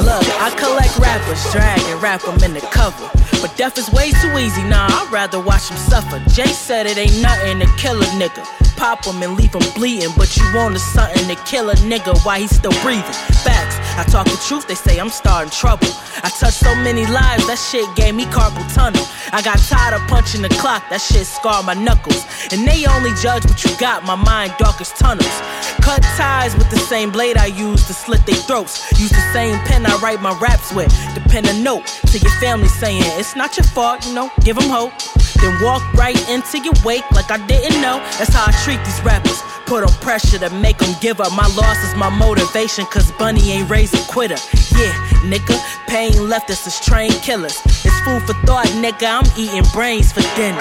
look, 0.00 0.24
I 0.40 0.48
collect 0.56 0.98
rappers, 0.98 1.52
drag 1.52 1.78
and 1.80 2.02
rap 2.02 2.22
them 2.22 2.42
in 2.42 2.54
the 2.54 2.60
cover. 2.72 3.35
But 3.40 3.56
death 3.56 3.78
is 3.78 3.90
way 3.90 4.10
too 4.10 4.36
easy, 4.38 4.62
nah, 4.64 4.86
I'd 4.88 5.08
rather 5.12 5.40
watch 5.40 5.68
them 5.68 5.78
suffer. 5.78 6.18
Jay 6.30 6.46
said 6.46 6.86
it 6.86 6.98
ain't 6.98 7.20
nothing 7.22 7.60
to 7.60 7.66
kill 7.76 8.00
a 8.00 8.06
nigga. 8.20 8.44
Pop 8.76 9.04
him 9.06 9.22
and 9.22 9.36
leave 9.36 9.54
him 9.54 9.62
bleeding, 9.74 10.10
but 10.16 10.36
you 10.36 10.44
wanted 10.54 10.80
something 10.80 11.26
to 11.28 11.36
kill 11.44 11.70
a 11.70 11.74
nigga 11.76 12.12
while 12.24 12.40
he's 12.40 12.54
still 12.54 12.74
breathing. 12.82 13.12
Facts, 13.44 13.76
I 13.96 14.04
talk 14.04 14.26
the 14.26 14.36
truth, 14.46 14.68
they 14.68 14.74
say 14.74 14.98
I'm 14.98 15.08
starting 15.08 15.50
trouble. 15.50 15.88
I 16.22 16.28
touched 16.28 16.60
so 16.60 16.74
many 16.76 17.06
lives, 17.06 17.46
that 17.46 17.58
shit 17.58 17.86
gave 17.96 18.14
me 18.14 18.24
carpal 18.26 18.66
tunnel. 18.74 19.04
I 19.32 19.42
got 19.42 19.58
tired 19.58 19.94
of 19.94 20.06
punching 20.08 20.42
the 20.42 20.50
clock, 20.60 20.84
that 20.90 21.00
shit 21.00 21.26
scarred 21.26 21.64
my 21.64 21.74
knuckles. 21.74 22.24
And 22.52 22.66
they 22.66 22.84
only 22.86 23.12
judge 23.22 23.44
what 23.46 23.64
you 23.64 23.70
got, 23.78 24.04
my 24.04 24.14
mind 24.14 24.54
dark 24.58 24.80
as 24.80 24.92
tunnels. 24.92 25.40
Cut 25.80 26.02
ties 26.16 26.54
with 26.56 26.68
the 26.70 26.78
same 26.78 27.10
blade 27.10 27.36
I 27.36 27.46
use 27.46 27.86
to 27.86 27.94
slit 27.94 28.26
their 28.26 28.36
throats. 28.36 28.90
Use 29.00 29.10
the 29.10 29.32
same 29.32 29.58
pen 29.64 29.86
I 29.86 29.96
write 29.98 30.20
my 30.20 30.36
raps 30.38 30.72
with. 30.74 30.92
To 31.14 31.20
pen 31.28 31.46
a 31.46 31.52
note 31.62 31.86
to 32.12 32.18
your 32.18 32.32
family 32.40 32.68
saying, 32.68 33.02
it's 33.16 33.35
not 33.36 33.56
your 33.56 33.64
fault, 33.64 34.06
you 34.06 34.14
know, 34.14 34.30
give 34.40 34.56
them 34.56 34.68
hope. 34.70 34.92
Then 35.40 35.62
walk 35.62 35.82
right 35.92 36.16
into 36.28 36.58
your 36.58 36.72
wake 36.84 37.08
like 37.12 37.30
I 37.30 37.38
didn't 37.46 37.82
know. 37.82 37.98
That's 38.18 38.32
how 38.32 38.46
I 38.46 38.52
treat 38.64 38.82
these 38.84 39.00
rappers. 39.02 39.42
Put 39.66 39.84
on 39.84 39.92
pressure 40.00 40.38
to 40.38 40.48
make 40.50 40.78
them 40.78 40.94
give 41.00 41.20
up. 41.20 41.32
My 41.32 41.46
loss 41.54 41.76
is 41.84 41.94
my 41.94 42.08
motivation, 42.08 42.86
cause 42.86 43.12
Bunny 43.12 43.50
ain't 43.50 43.68
raised 43.68 43.94
a 43.94 44.02
quitter. 44.10 44.36
Yeah, 44.72 44.92
nigga, 45.28 45.58
pain 45.86 46.28
left 46.28 46.50
us 46.50 46.66
as 46.66 46.80
trained 46.80 47.14
killers. 47.22 47.60
It's 47.84 48.00
food 48.00 48.22
for 48.22 48.34
thought, 48.46 48.66
nigga. 48.80 49.20
I'm 49.20 49.26
eating 49.38 49.64
brains 49.72 50.12
for 50.12 50.22
dinner. 50.34 50.60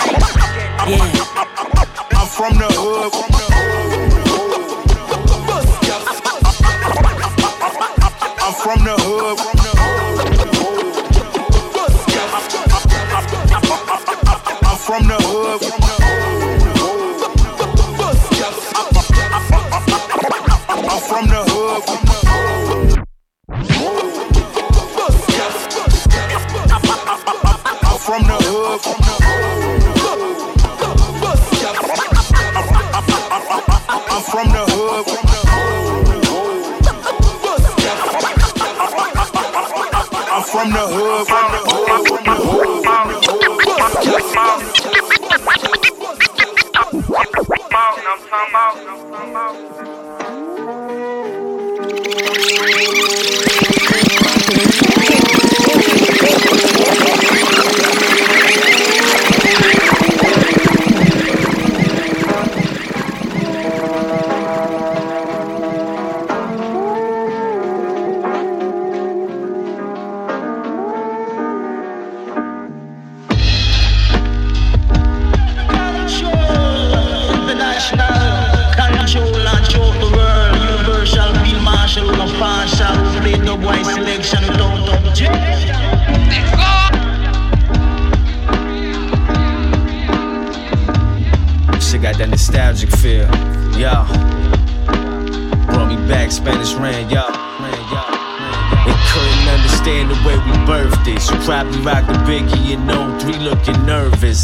Yeah. 0.86 1.46
I'm 2.12 2.28
from 2.28 2.58
the 2.58 2.68
hood. 2.72 3.12
I'm 8.42 8.54
from 8.54 8.84
the 8.84 8.96
hood. 9.00 9.55
From 14.86 15.08
the 15.08 15.16
hood. 15.16 15.62
From 15.62 15.80
the 15.80 15.96
hood. 15.98 17.26
I'm 20.86 21.00
from 21.02 21.26
the 21.28 21.42
hood. 21.50 21.82
I'm 27.84 27.98
from 28.00 28.24
the 28.24 28.38
hood. 28.44 28.80
I'm 34.12 34.22
from 34.22 34.48
the 34.52 34.64
hood. 34.70 35.06
From 35.06 35.26
the 35.26 35.42
hood. 35.50 35.66
I'm 40.32 40.44
from 40.44 40.70
the 40.72 40.88
hood. 40.88 41.55
The 44.16 44.85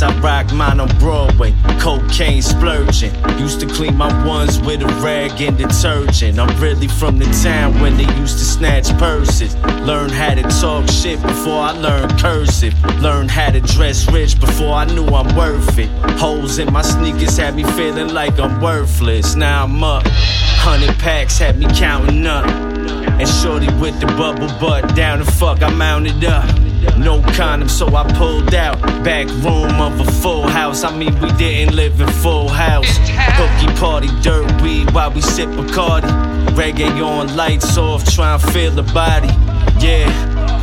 I 0.04 0.18
rock 0.20 0.52
mine 0.54 0.80
on 0.80 0.88
Broadway, 0.98 1.54
cocaine 1.80 2.42
splurging. 2.42 3.14
Used 3.38 3.60
to 3.60 3.68
clean 3.68 3.96
my 3.96 4.12
ones 4.26 4.60
with 4.60 4.82
a 4.82 4.88
rag 5.04 5.40
and 5.42 5.58
detergent. 5.58 6.40
I'm 6.40 6.62
really 6.62 6.88
from 6.88 7.20
the 7.20 7.26
town 7.44 7.80
when 7.80 7.98
they 7.98 8.06
used 8.16 8.38
to 8.40 8.46
snatch 8.46 8.90
purses. 8.98 9.56
Learn 9.86 10.10
how 10.10 10.34
to 10.34 10.44
talk 10.62 10.88
shit 10.88 11.22
before 11.22 11.62
I 11.62 11.72
learned 11.72 12.20
cursive. 12.20 12.74
Learn 13.02 13.28
how 13.28 13.52
to 13.52 13.62
dress 13.62 14.10
rich 14.12 14.40
before 14.40 14.74
I 14.74 14.86
knew 14.86 15.06
I'm 15.06 15.36
worth 15.36 15.78
it. 15.78 15.90
Holes 16.20 16.60
in 16.60 16.72
my 16.72 16.82
sneakers 16.82 17.38
had 17.38 17.56
me 17.56 17.64
feeling 17.64 18.14
like 18.14 18.40
I'm 18.40 18.62
worthless. 18.62 19.36
Now 19.36 19.66
I'm 19.66 19.84
up. 19.84 20.04
Hundred 20.08 20.98
packs 21.00 21.38
had 21.38 21.58
me 21.58 21.66
counting 21.76 22.26
up. 22.26 22.46
And 22.46 23.28
shorty 23.28 23.72
with 23.76 24.00
the 24.00 24.08
bubble 24.08 24.48
butt 24.60 24.96
down 24.96 25.20
the 25.20 25.26
fuck, 25.26 25.62
I 25.62 25.70
mounted 25.70 26.24
up. 26.24 26.61
No 27.02 27.22
condom, 27.34 27.68
so 27.68 27.88
I 27.96 28.04
pulled 28.14 28.54
out. 28.54 28.80
Back 29.04 29.28
room 29.44 29.82
of 29.82 30.00
a 30.00 30.12
full 30.22 30.48
house. 30.48 30.84
I 30.84 30.96
mean, 30.96 31.20
we 31.20 31.32
didn't 31.34 31.76
live 31.76 32.00
in 32.00 32.08
full 32.08 32.48
house. 32.48 32.98
Hooky 33.38 33.74
party, 33.80 34.08
dirt 34.22 34.62
weed 34.62 34.92
while 34.92 35.12
we 35.12 35.22
sip 35.22 35.50
Bacardi. 35.50 36.08
Reggae 36.52 37.04
on, 37.04 37.36
lights 37.36 37.78
off, 37.78 38.06
try 38.06 38.34
and 38.36 38.42
feel 38.54 38.72
the 38.72 38.84
body. 38.84 39.30
Yeah, 39.84 40.08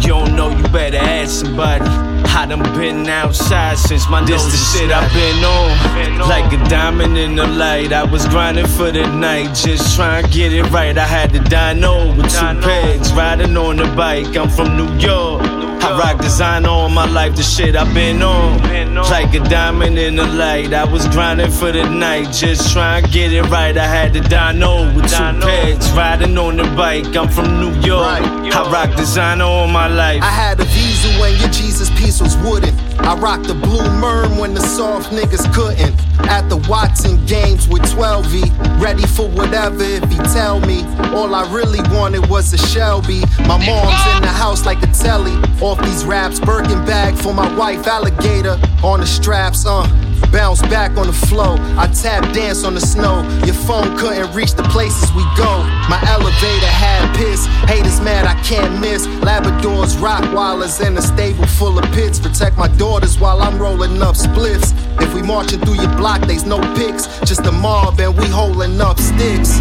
you 0.01 0.09
don't 0.09 0.37
know, 0.37 0.51
you 0.51 0.63
better 0.69 0.99
ask 0.99 1.45
somebody. 1.45 1.85
I 1.85 2.47
done 2.47 2.63
been 2.79 3.09
outside 3.09 3.79
since 3.79 4.09
my 4.09 4.25
this 4.25 4.45
the 4.45 4.79
shit 4.79 4.93
I've 4.93 5.13
been 5.13 5.43
on. 5.43 6.29
Like 6.29 6.53
a 6.53 6.69
diamond 6.69 7.19
in 7.19 7.35
the 7.35 7.49
light. 7.49 7.93
I 7.93 8.05
was 8.05 8.29
grinding 8.29 8.69
for 8.69 8.93
the 8.93 9.07
night, 9.09 9.57
just 9.57 9.97
trying 9.97 10.25
to 10.25 10.31
get 10.31 10.53
it 10.53 10.63
right. 10.71 10.97
I 10.97 11.05
had 11.05 11.33
the 11.33 11.41
dyno 11.41 12.17
with 12.17 12.31
two 12.31 12.61
pegs, 12.61 13.13
riding 13.13 13.57
on 13.57 13.79
the 13.79 13.93
bike. 13.97 14.37
I'm 14.37 14.49
from 14.49 14.77
New 14.77 14.95
York. 14.99 15.58
I 15.81 15.99
rock 15.99 16.21
designer 16.21 16.69
all 16.69 16.89
my 16.89 17.07
life, 17.07 17.37
the 17.37 17.43
shit 17.43 17.77
I've 17.77 17.93
been 17.95 18.23
on. 18.23 18.59
Like 18.95 19.33
a 19.35 19.41
diamond 19.41 19.99
in 19.99 20.17
the 20.17 20.27
light. 20.27 20.73
I 20.73 20.85
was 20.85 21.07
grinding 21.09 21.51
for 21.51 21.71
the 21.73 21.89
night, 21.89 22.33
just 22.33 22.73
trying 22.73 23.05
to 23.05 23.11
get 23.11 23.33
it 23.33 23.43
right. 23.43 23.77
I 23.77 23.87
had 23.87 24.13
the 24.13 24.21
dyno 24.21 24.95
with 24.95 25.11
two 25.11 25.47
pegs, 25.47 25.91
riding 25.93 26.37
on 26.37 26.57
the 26.57 26.65
bike. 26.77 27.17
I'm 27.17 27.29
from 27.29 27.61
New 27.61 27.73
York. 27.81 28.23
I 28.23 28.71
rock 28.71 28.97
designer 28.97 29.45
all 29.45 29.69
my 29.69 29.87
life. 29.87 30.23
I 30.23 30.31
had 30.31 30.61
a 30.61 30.65
visa 30.65 31.21
when 31.21 31.39
your 31.39 31.49
Jesus 31.51 31.91
piece 31.91 32.21
was 32.21 32.37
wooden. 32.39 32.75
I 33.01 33.17
rocked 33.19 33.47
the 33.47 33.55
blue 33.55 33.89
merm 34.01 34.39
when 34.39 34.55
the 34.55 34.61
soft 34.61 35.11
niggas 35.11 35.53
couldn't. 35.55 35.95
At 36.29 36.49
the 36.49 36.57
Watson 36.69 37.25
games 37.27 37.69
with 37.69 37.83
12V, 37.83 38.83
ready 38.83 39.07
for 39.07 39.29
whatever 39.29 39.83
if 39.83 40.05
he 40.11 40.19
tell 40.35 40.61
me. 40.61 40.85
All 41.15 41.35
I 41.35 41.51
really 41.53 41.81
wanted 41.95 42.29
was 42.29 42.53
a 42.53 42.59
Shelby. 42.59 43.21
My 43.41 43.57
mom's 43.65 44.17
in 44.17 44.23
the 44.23 44.35
house 44.35 44.67
like 44.67 44.81
the 44.81 44.89
telly. 44.89 45.33
Off 45.63 45.81
these 45.83 46.05
raps, 46.05 46.39
Birkin 46.41 46.85
bag 46.85 47.15
for 47.17 47.33
my 47.33 47.53
wife, 47.57 47.87
alligator 47.87 48.59
on 48.83 49.01
the 49.01 49.07
straps, 49.07 49.65
uh. 49.67 49.87
Bounce 50.33 50.61
back 50.63 50.97
on 50.97 51.07
the 51.07 51.13
flow. 51.13 51.57
I 51.79 51.87
tap 51.89 52.33
dance 52.35 52.65
on 52.65 52.75
the 52.75 52.81
snow. 52.81 53.23
Your 53.45 53.55
phone 53.55 53.97
couldn't 53.97 54.35
reach 54.35 54.55
the 54.55 54.63
places 54.65 55.11
we 55.13 55.23
go. 55.37 55.63
My 55.89 56.01
elevator 56.07 56.67
had 56.67 57.17
piss. 57.17 57.47
Haters 57.67 58.01
mad 58.01 58.27
I 58.27 58.35
can't 58.43 58.81
miss. 58.81 59.07
Labradors, 59.07 59.97
Rockwallers, 59.97 60.85
and 60.85 60.99
a 60.99 61.03
stable 61.03 61.47
full 61.47 61.79
of 61.79 61.85
pits. 61.93 62.19
Protect 62.19 62.57
my 62.57 62.69
daughters 62.69 63.19
while 63.19 63.43
I'm 63.43 63.59
rolling 63.59 64.01
up 64.03 64.17
spliffs. 64.17 64.75
If 65.01 65.15
we 65.15 65.23
marching 65.23 65.61
through 65.61 65.81
your 65.81 65.95
block, 65.97 66.21
there's 66.23 66.45
no 66.45 66.59
pics. 66.75 67.07
Just 67.21 67.47
a 67.47 67.53
mob 67.53 68.01
and 68.01 68.17
we 68.17 68.27
holding 68.29 68.81
up 68.81 68.99
sticks. 68.99 69.61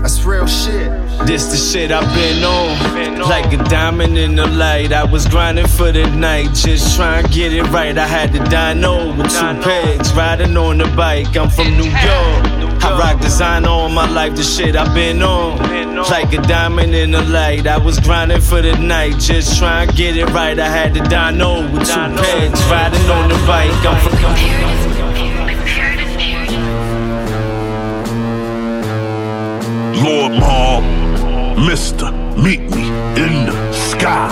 That's 0.00 0.24
real 0.24 0.46
shit. 0.46 0.90
This 1.26 1.50
the 1.50 1.56
shit 1.56 1.92
I've 1.92 2.14
been 2.14 2.42
on. 2.42 3.28
Like 3.28 3.52
a 3.52 3.58
diamond 3.64 4.16
in 4.16 4.34
the 4.34 4.46
light. 4.46 4.92
I 4.92 5.04
was 5.04 5.26
grinding 5.28 5.66
for 5.66 5.92
the 5.92 6.06
night, 6.16 6.54
just 6.54 6.96
trying 6.96 7.24
to 7.24 7.30
get 7.30 7.52
it 7.52 7.64
right. 7.64 7.96
I 7.96 8.06
had 8.06 8.32
the 8.32 8.38
dyno 8.38 9.16
with 9.16 9.30
two 9.30 9.62
pegs, 9.62 10.12
riding 10.14 10.56
on 10.56 10.78
the 10.78 10.86
bike. 10.96 11.36
I'm 11.36 11.50
from 11.50 11.70
New 11.76 11.84
York. 11.84 12.60
I 12.82 12.98
rock 12.98 13.20
design 13.20 13.66
all 13.66 13.90
my 13.90 14.08
life, 14.10 14.34
the 14.36 14.42
shit 14.42 14.74
I've 14.74 14.94
been 14.94 15.22
on. 15.22 15.58
Like 16.08 16.32
a 16.32 16.40
diamond 16.40 16.94
in 16.94 17.10
the 17.10 17.22
light. 17.22 17.66
I 17.66 17.76
was 17.76 18.00
grinding 18.00 18.40
for 18.40 18.62
the 18.62 18.76
night, 18.78 19.18
just 19.18 19.58
trying 19.58 19.88
to 19.88 19.94
get 19.94 20.16
it 20.16 20.26
right. 20.30 20.58
I 20.58 20.66
had 20.66 20.94
the 20.94 21.00
dyno 21.00 21.70
with 21.72 21.86
two 21.86 22.22
pegs, 22.22 22.64
riding 22.70 23.10
on 23.10 23.28
the 23.28 23.36
bike. 23.46 23.70
I'm 23.84 24.00
from 24.00 25.09
Lord 30.02 30.32
Maul, 30.32 30.80
Mister, 31.66 32.10
meet 32.36 32.60
me 32.60 32.88
in 33.20 33.44
the 33.44 33.72
sky. 33.72 34.30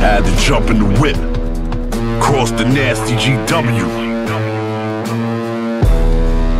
Had 0.00 0.24
to 0.24 0.36
jump 0.42 0.70
in 0.70 0.78
the 0.78 1.00
whip, 1.00 1.16
cross 2.22 2.50
the 2.52 2.64
nasty 2.64 3.14
GW. 3.16 4.06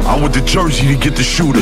I 0.06 0.20
went 0.20 0.34
to 0.34 0.44
Jersey 0.44 0.86
to 0.88 0.96
get 1.02 1.16
the 1.16 1.22
shooter. 1.22 1.60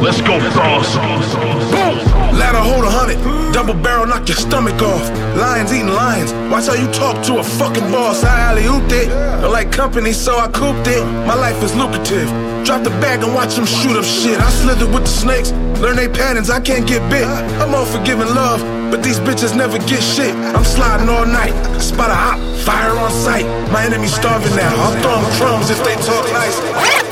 Let's 0.00 0.20
go, 0.20 0.38
Frost. 0.52 2.11
Ladder 2.32 2.58
hold 2.58 2.84
a 2.84 2.90
hundred, 2.90 3.18
double 3.52 3.74
barrel 3.74 4.06
knock 4.06 4.28
your 4.28 4.36
stomach 4.36 4.80
off. 4.82 5.08
Lions 5.36 5.72
eating 5.72 5.88
lions, 5.88 6.32
watch 6.50 6.66
how 6.66 6.74
you 6.74 6.90
talk 6.92 7.22
to 7.26 7.38
a 7.38 7.44
fucking 7.44 7.90
boss. 7.90 8.24
I 8.24 8.40
alley 8.40 8.62
ooped 8.62 8.92
it, 8.92 9.08
don't 9.40 9.52
like 9.52 9.70
company, 9.70 10.12
so 10.12 10.38
I 10.38 10.48
cooped 10.48 10.86
it. 10.88 11.04
My 11.26 11.34
life 11.34 11.62
is 11.62 11.74
lucrative. 11.74 12.28
Drop 12.64 12.84
the 12.84 12.90
bag 13.02 13.22
and 13.24 13.34
watch 13.34 13.56
them 13.56 13.66
shoot 13.66 13.96
up 13.96 14.04
shit. 14.04 14.38
I 14.38 14.48
slither 14.50 14.86
with 14.86 15.02
the 15.02 15.10
snakes, 15.10 15.50
learn 15.82 15.96
they 15.96 16.08
patterns, 16.08 16.48
I 16.48 16.60
can't 16.60 16.86
get 16.86 17.02
bit. 17.10 17.26
I'm 17.60 17.74
all 17.74 17.84
for 17.84 18.02
giving 18.04 18.28
love, 18.28 18.60
but 18.90 19.02
these 19.02 19.18
bitches 19.18 19.56
never 19.56 19.78
get 19.78 20.02
shit. 20.02 20.34
I'm 20.56 20.64
sliding 20.64 21.08
all 21.08 21.26
night, 21.26 21.52
spot 21.80 22.10
a 22.10 22.14
hop, 22.14 22.38
fire 22.64 22.96
on 22.96 23.10
sight. 23.10 23.46
My 23.72 23.84
enemy's 23.84 24.14
starving 24.14 24.54
now, 24.56 24.72
I'll 24.76 24.96
throw 25.02 25.20
them 25.20 25.30
crumbs 25.38 25.70
if 25.70 25.82
they 25.84 25.96
talk 25.96 26.24
nice. 26.32 27.11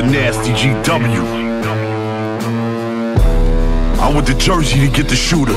The 0.00 0.06
nasty 0.06 0.52
GW. 0.52 1.22
I 3.98 4.12
went 4.14 4.26
to 4.28 4.34
Jersey 4.34 4.80
to 4.80 4.88
get 4.88 5.08
the 5.08 5.16
shooter. 5.16 5.52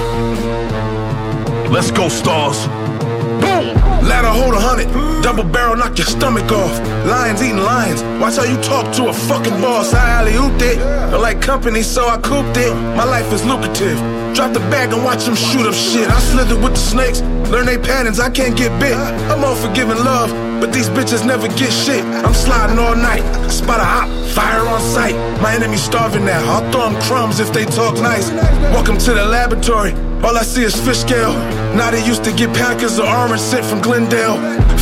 Let's 1.70 1.92
go, 1.92 2.10
stars. 2.10 2.68
Ladder 4.04 4.28
hold 4.28 4.54
a 4.54 4.60
hundred, 4.60 4.88
double 5.24 5.44
barrel 5.44 5.76
knock 5.76 5.98
your 5.98 6.08
stomach 6.08 6.52
off. 6.52 6.78
Lions 7.08 7.42
eating 7.42 7.58
lions, 7.58 8.04
watch 8.22 8.36
how 8.36 8.44
you 8.44 8.58
talk 8.62 8.94
to 8.96 9.08
a 9.08 9.14
fucking 9.14 9.62
boss. 9.62 9.94
I 9.94 10.10
alley 10.20 10.34
ooped 10.34 10.62
it, 10.62 10.78
don't 11.12 11.22
like 11.22 11.42
company, 11.42 11.82
so 11.82 12.08
I 12.08 12.18
cooped 12.18 12.58
it. 12.58 12.74
My 12.96 13.06
life 13.06 13.32
is 13.32 13.46
lucrative. 13.46 13.98
Drop 14.34 14.52
the 14.52 14.60
bag 14.72 14.92
and 14.92 15.04
watch 15.04 15.26
them 15.26 15.36
shoot 15.36 15.68
up 15.68 15.76
shit. 15.76 16.10
I 16.10 16.20
slither 16.20 16.56
with 16.56 16.74
the 16.74 16.80
snakes, 16.80 17.22
learn 17.52 17.68
they 17.68 17.78
patterns, 17.78 18.20
I 18.20 18.30
can't 18.30 18.58
get 18.58 18.78
bit. 18.80 18.98
I'm 19.32 19.44
all 19.44 19.56
for 19.56 19.72
giving 19.74 19.98
love, 19.98 20.32
but 20.60 20.74
these 20.74 20.90
bitches 20.90 21.24
never 21.26 21.48
get 21.48 21.72
shit. 21.72 22.04
I'm 22.04 22.34
sliding 22.34 22.80
all 22.80 22.96
night, 22.96 23.22
spot 23.50 23.80
a 23.80 23.86
hop, 23.86 24.10
fire 24.34 24.68
on 24.68 24.82
sight. 24.82 25.16
My 25.40 25.54
enemy's 25.54 25.84
starving 25.84 26.26
now, 26.26 26.42
I'll 26.52 26.72
throw 26.72 26.90
them 26.90 27.02
crumbs 27.04 27.40
if 27.40 27.54
they 27.54 27.66
talk 27.66 27.96
nice. 27.96 28.32
Welcome 28.74 28.98
to 29.00 29.14
the 29.14 29.24
laboratory, 29.24 29.94
all 30.24 30.38
I 30.38 30.44
see 30.44 30.64
is 30.64 30.76
fish 30.76 31.00
scale. 31.00 31.34
Now 31.76 31.92
they 31.92 32.04
used 32.06 32.24
to 32.24 32.32
get 32.32 32.54
packets 32.54 32.98
of 32.98 33.06
orange 33.06 33.42
sent 33.42 33.66
from 33.66 33.82
Glendale. 33.82 34.38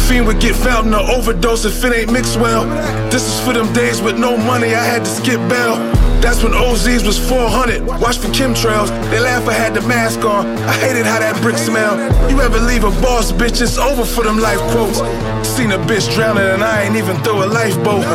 Fiend 0.07 0.27
would 0.27 0.39
get 0.39 0.55
found 0.55 0.87
in 0.87 0.93
an 0.93 1.09
overdose 1.09 1.65
if 1.65 1.83
it 1.83 1.93
ain't 1.93 2.11
mixed 2.11 2.37
well. 2.37 2.65
This 3.09 3.23
is 3.27 3.39
for 3.45 3.53
them 3.53 3.71
days 3.73 4.01
with 4.01 4.17
no 4.19 4.37
money, 4.37 4.75
I 4.75 4.83
had 4.83 5.03
to 5.05 5.09
skip 5.09 5.39
bail. 5.49 5.77
That's 6.21 6.43
when 6.43 6.51
OZs 6.51 7.05
was 7.05 7.17
400. 7.17 7.81
Watch 7.99 8.19
for 8.19 8.27
chemtrails. 8.27 8.89
They 9.09 9.19
laugh 9.19 9.47
I 9.47 9.53
had 9.53 9.73
the 9.73 9.81
mask 9.81 10.23
on. 10.23 10.45
I 10.45 10.73
hated 10.73 11.05
how 11.05 11.17
that 11.17 11.41
brick 11.41 11.57
smell. 11.57 11.97
You 12.29 12.39
ever 12.41 12.59
leave 12.59 12.83
a 12.83 12.91
boss, 13.01 13.31
bitch? 13.31 13.59
It's 13.59 13.79
over 13.79 14.05
for 14.05 14.23
them 14.23 14.37
life 14.37 14.59
quotes. 14.71 14.99
Seen 15.47 15.71
a 15.71 15.79
bitch 15.79 16.13
drowning 16.13 16.43
and 16.43 16.63
I 16.63 16.83
ain't 16.83 16.95
even 16.95 17.17
throw 17.23 17.43
a 17.43 17.47
lifeboat. 17.47 18.05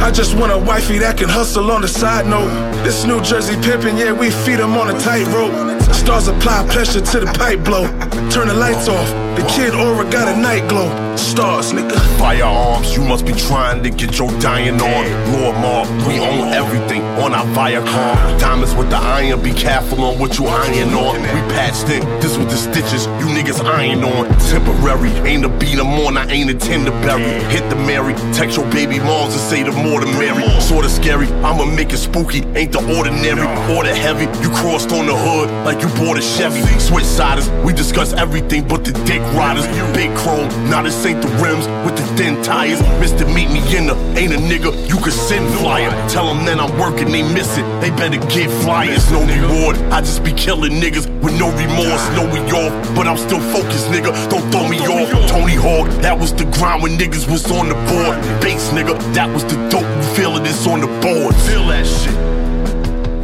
I 0.00 0.12
just 0.12 0.36
want 0.36 0.52
a 0.52 0.58
wifey 0.58 0.98
that 0.98 1.18
can 1.18 1.28
hustle 1.28 1.72
on 1.72 1.82
the 1.82 1.88
side 1.88 2.26
note. 2.26 2.48
This 2.84 3.04
New 3.04 3.20
Jersey 3.22 3.54
pimpin', 3.56 3.98
yeah, 3.98 4.12
we 4.12 4.30
feed 4.30 4.60
'em 4.60 4.76
on 4.76 4.94
a 4.94 5.00
tightrope. 5.00 5.77
Stars 5.98 6.28
apply 6.28 6.66
pressure 6.68 7.00
to 7.00 7.20
the 7.20 7.26
pipe 7.38 7.64
blow. 7.64 7.86
Turn 8.30 8.48
the 8.48 8.54
lights 8.54 8.88
off. 8.88 9.27
The 9.38 9.46
kid 9.46 9.72
aura 9.72 10.04
got 10.10 10.26
a 10.26 10.36
night 10.36 10.68
glow. 10.68 10.90
Stars, 11.14 11.72
nigga. 11.72 11.96
Firearms, 12.18 12.96
you 12.96 13.04
must 13.04 13.24
be 13.24 13.32
trying 13.32 13.84
to 13.84 13.90
get 13.90 14.18
your 14.18 14.30
dying 14.40 14.80
on. 14.80 15.04
Lord 15.32 15.54
Maul, 15.58 15.86
we 16.08 16.18
own 16.18 16.48
everything 16.52 17.02
on 17.22 17.32
our 17.32 17.46
Viacom. 17.54 18.40
Diamonds 18.40 18.74
with 18.74 18.90
the 18.90 18.96
iron, 18.96 19.40
be 19.40 19.52
careful 19.52 20.02
on 20.02 20.18
what 20.18 20.38
you 20.38 20.46
iron 20.46 20.92
on. 20.92 21.22
We 21.22 21.40
patched 21.54 21.88
it, 21.88 22.02
this 22.20 22.36
with 22.36 22.50
the 22.50 22.56
stitches, 22.56 23.06
you 23.20 23.26
niggas 23.26 23.64
iron 23.64 24.02
on. 24.02 24.26
Temporary, 24.50 25.10
ain't 25.28 25.44
a 25.44 25.48
beat 25.48 25.78
'em 25.78 25.86
on, 26.04 26.16
I 26.16 26.26
ain't 26.26 26.50
a 26.50 26.54
tenderberry. 26.54 27.30
Hit 27.52 27.68
the 27.70 27.76
Mary, 27.76 28.14
text 28.32 28.56
your 28.56 28.66
baby 28.66 28.98
moms 28.98 29.34
and 29.34 29.42
say 29.42 29.62
the 29.62 29.70
more 29.70 30.00
the 30.00 30.06
merry. 30.18 30.42
Sorta 30.60 30.88
scary, 30.88 31.28
I'ma 31.44 31.64
make 31.64 31.92
it 31.92 31.98
spooky, 31.98 32.42
ain't 32.56 32.72
the 32.72 32.82
ordinary. 32.96 33.46
Order 33.76 33.94
heavy, 33.94 34.26
you 34.42 34.50
crossed 34.50 34.90
on 34.90 35.06
the 35.06 35.14
hood 35.14 35.48
like 35.64 35.80
you 35.82 35.88
bought 36.00 36.18
a 36.18 36.22
Chevy. 36.22 36.62
Switch 36.80 37.04
siders, 37.04 37.48
we 37.64 37.72
discuss 37.72 38.12
everything 38.14 38.66
but 38.66 38.84
the 38.84 38.92
dick 39.04 39.22
riders. 39.36 39.66
Big 39.94 40.14
chrome, 40.16 40.48
now 40.70 40.82
this 40.82 41.04
ain't 41.06 41.22
the 41.22 41.28
rims 41.42 41.66
with 41.84 41.96
the 41.96 42.06
thin 42.16 42.42
tires. 42.42 42.80
Mister, 43.00 43.26
meet 43.26 43.50
me 43.50 43.60
in 43.76 43.86
the, 43.86 43.96
ain't 44.16 44.32
a 44.32 44.38
nigga, 44.38 44.70
you 44.88 44.96
could 44.98 45.12
send 45.12 45.48
flyer. 45.58 45.90
Tell 46.08 46.26
them 46.26 46.44
that 46.46 46.60
I'm 46.60 46.78
working, 46.78 47.10
they 47.10 47.22
miss 47.22 47.58
it, 47.58 47.66
they 47.80 47.90
better 47.90 48.18
get 48.28 48.50
flyers. 48.62 49.10
No 49.10 49.20
reward, 49.24 49.76
I 49.92 50.00
just 50.00 50.22
be 50.24 50.32
killing 50.32 50.72
niggas 50.72 51.06
with 51.22 51.38
no 51.38 51.48
remorse. 51.50 52.04
no 52.16 52.24
we 52.32 52.40
off, 52.52 52.72
but 52.94 53.06
I'm 53.06 53.16
still 53.16 53.40
focused, 53.52 53.88
nigga. 53.88 54.12
Don't 54.30 54.46
throw 54.50 54.68
me 54.68 54.78
off. 54.78 55.30
Tony 55.30 55.54
Hawk, 55.54 55.88
that 56.02 56.18
was 56.18 56.32
the 56.34 56.44
grind 56.44 56.82
when 56.82 56.98
niggas 56.98 57.30
was 57.30 57.50
on 57.50 57.68
the 57.68 57.74
board. 57.74 58.16
Bass, 58.42 58.70
nigga, 58.70 58.96
that 59.14 59.28
was 59.32 59.44
the 59.44 59.56
dope. 59.68 59.82
You 59.82 60.14
feeling 60.14 60.42
this 60.42 60.66
on 60.66 60.80
the 60.80 60.86
board. 60.86 61.34
Feel 61.46 61.66
that 61.68 61.86
shit. 61.86 62.14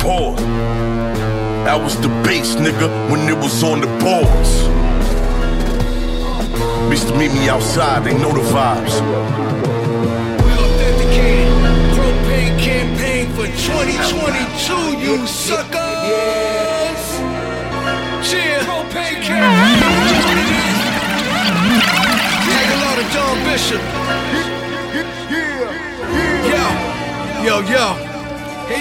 Pause. 0.00 0.40
That 1.64 1.80
was 1.80 1.98
the 2.00 2.08
bass, 2.22 2.56
nigga, 2.56 2.88
when 3.10 3.28
it 3.28 3.36
was 3.36 3.62
on 3.64 3.80
the 3.80 3.86
boards. 3.98 4.83
Used 6.90 7.08
to 7.08 7.14
meet 7.16 7.32
me 7.32 7.48
outside, 7.48 8.04
they 8.04 8.14
know 8.14 8.32
the 8.32 8.40
vibes. 8.54 9.00
We 10.44 10.50
authenticated 10.52 11.52
propane 11.96 12.58
campaign 12.60 13.30
for 13.34 13.46
2022, 13.46 14.98
you 14.98 15.26
suckers. 15.26 17.00
Cheer, 18.28 18.60
propane 18.60 19.20
campaign. 19.22 19.80
Tag 22.46 22.68
a 22.70 22.78
lot 22.84 22.98
of 23.02 23.06
John 23.10 23.36
Bishop. 23.44 23.82
Yo, 26.50 26.64
yo, 27.44 27.60
yo, 27.60 27.86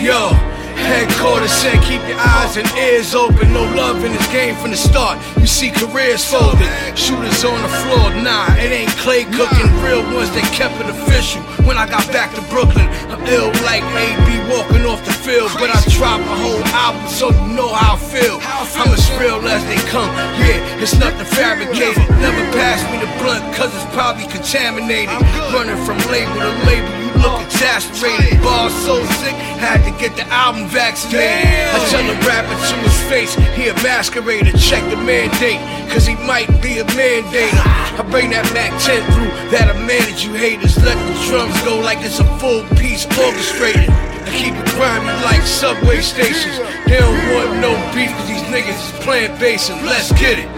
yo. 0.01 0.43
Headquarters 0.75 1.51
said 1.51 1.81
keep 1.83 2.01
your 2.07 2.19
eyes 2.19 2.57
and 2.57 2.67
ears 2.77 3.15
open. 3.15 3.53
No 3.53 3.63
love 3.75 4.03
in 4.03 4.11
this 4.11 4.27
game 4.31 4.55
from 4.55 4.71
the 4.71 4.77
start. 4.77 5.19
You 5.37 5.47
see 5.47 5.71
careers 5.71 6.23
folded. 6.25 6.67
Shooters 6.97 7.43
on 7.43 7.61
the 7.61 7.73
floor. 7.83 8.13
Nah, 8.23 8.47
it 8.57 8.71
ain't 8.71 8.91
clay 8.97 9.23
cooking. 9.25 9.69
Real 9.83 10.03
ones 10.13 10.31
that 10.31 10.45
kept 10.53 10.75
it 10.81 10.89
official. 10.89 11.41
When 11.67 11.77
I 11.77 11.87
got 11.87 12.05
back 12.11 12.33
to 12.35 12.41
Brooklyn, 12.49 12.87
I'm 13.11 13.21
ill 13.27 13.51
like 13.63 13.83
AB 13.83 14.27
walking 14.51 14.85
off 14.85 15.03
the 15.05 15.13
field. 15.13 15.51
But 15.55 15.69
I 15.69 15.79
dropped 15.89 16.25
a 16.25 16.35
whole 16.35 16.63
album 16.73 17.07
so 17.07 17.29
you 17.29 17.53
know 17.55 17.71
how 17.73 17.95
I 17.95 17.99
feel. 17.99 18.39
I'm 18.43 18.91
as 18.91 19.05
real 19.19 19.39
as 19.47 19.63
they 19.65 19.79
come. 19.89 20.09
Yeah, 20.41 20.81
it's 20.81 20.97
nothing 20.99 21.25
fabricated. 21.25 22.03
Never 22.19 22.43
pass 22.57 22.81
me 22.91 22.99
the 22.99 23.09
blunt 23.21 23.43
cause 23.55 23.73
it's 23.73 23.87
probably 23.93 24.25
contaminated. 24.27 25.15
Running 25.53 25.77
from 25.85 25.97
label 26.11 26.33
to 26.33 26.51
label. 26.65 27.02
Look 27.22 27.44
exasperated. 27.45 28.41
Bars 28.41 28.73
so 28.85 29.03
sick, 29.22 29.35
had 29.61 29.84
to 29.85 29.91
get 29.99 30.15
the 30.15 30.27
album 30.27 30.68
vaccinated. 30.68 31.48
I 31.48 31.80
tell 31.90 32.03
the 32.03 32.18
rapper 32.27 32.56
to 32.56 32.76
his 32.84 32.99
face, 33.10 33.34
he 33.56 33.69
a 33.69 33.73
masquerader. 33.85 34.52
Check 34.60 34.84
the 34.90 34.98
mandate, 34.98 35.61
cause 35.91 36.06
he 36.06 36.15
might 36.15 36.48
be 36.61 36.80
a 36.80 36.85
mandator. 36.98 37.64
I 37.98 38.03
bring 38.10 38.31
that 38.31 38.45
Mac 38.53 38.72
10 38.81 38.99
through, 39.14 39.31
that'll 39.52 39.80
manage 39.85 40.26
you 40.26 40.34
haters. 40.34 40.77
Let 40.84 40.98
the 40.98 41.14
drums 41.27 41.56
go 41.64 41.80
like 41.80 41.99
it's 42.02 42.19
a 42.19 42.27
full 42.40 42.64
piece 42.76 43.06
orchestrated. 43.18 43.90
I 43.90 44.31
keep 44.35 44.56
it 44.56 44.65
grimy 44.76 45.07
like 45.23 45.44
subway 45.44 46.02
stations. 46.02 46.57
They 46.88 46.99
don't 46.99 47.19
want 47.31 47.60
no 47.61 47.72
beef 47.94 48.11
cause 48.11 48.27
these 48.27 48.44
niggas 48.52 48.76
is 48.76 48.91
playing 49.03 49.38
bass 49.40 49.69
and 49.69 49.85
let's 49.85 50.11
get 50.14 50.40
it. 50.40 50.49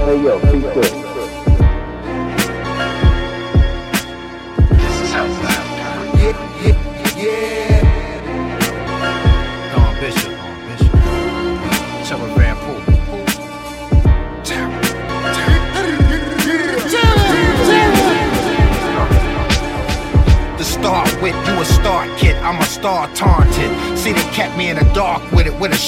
Hey 0.00 0.22
yo, 0.24 0.99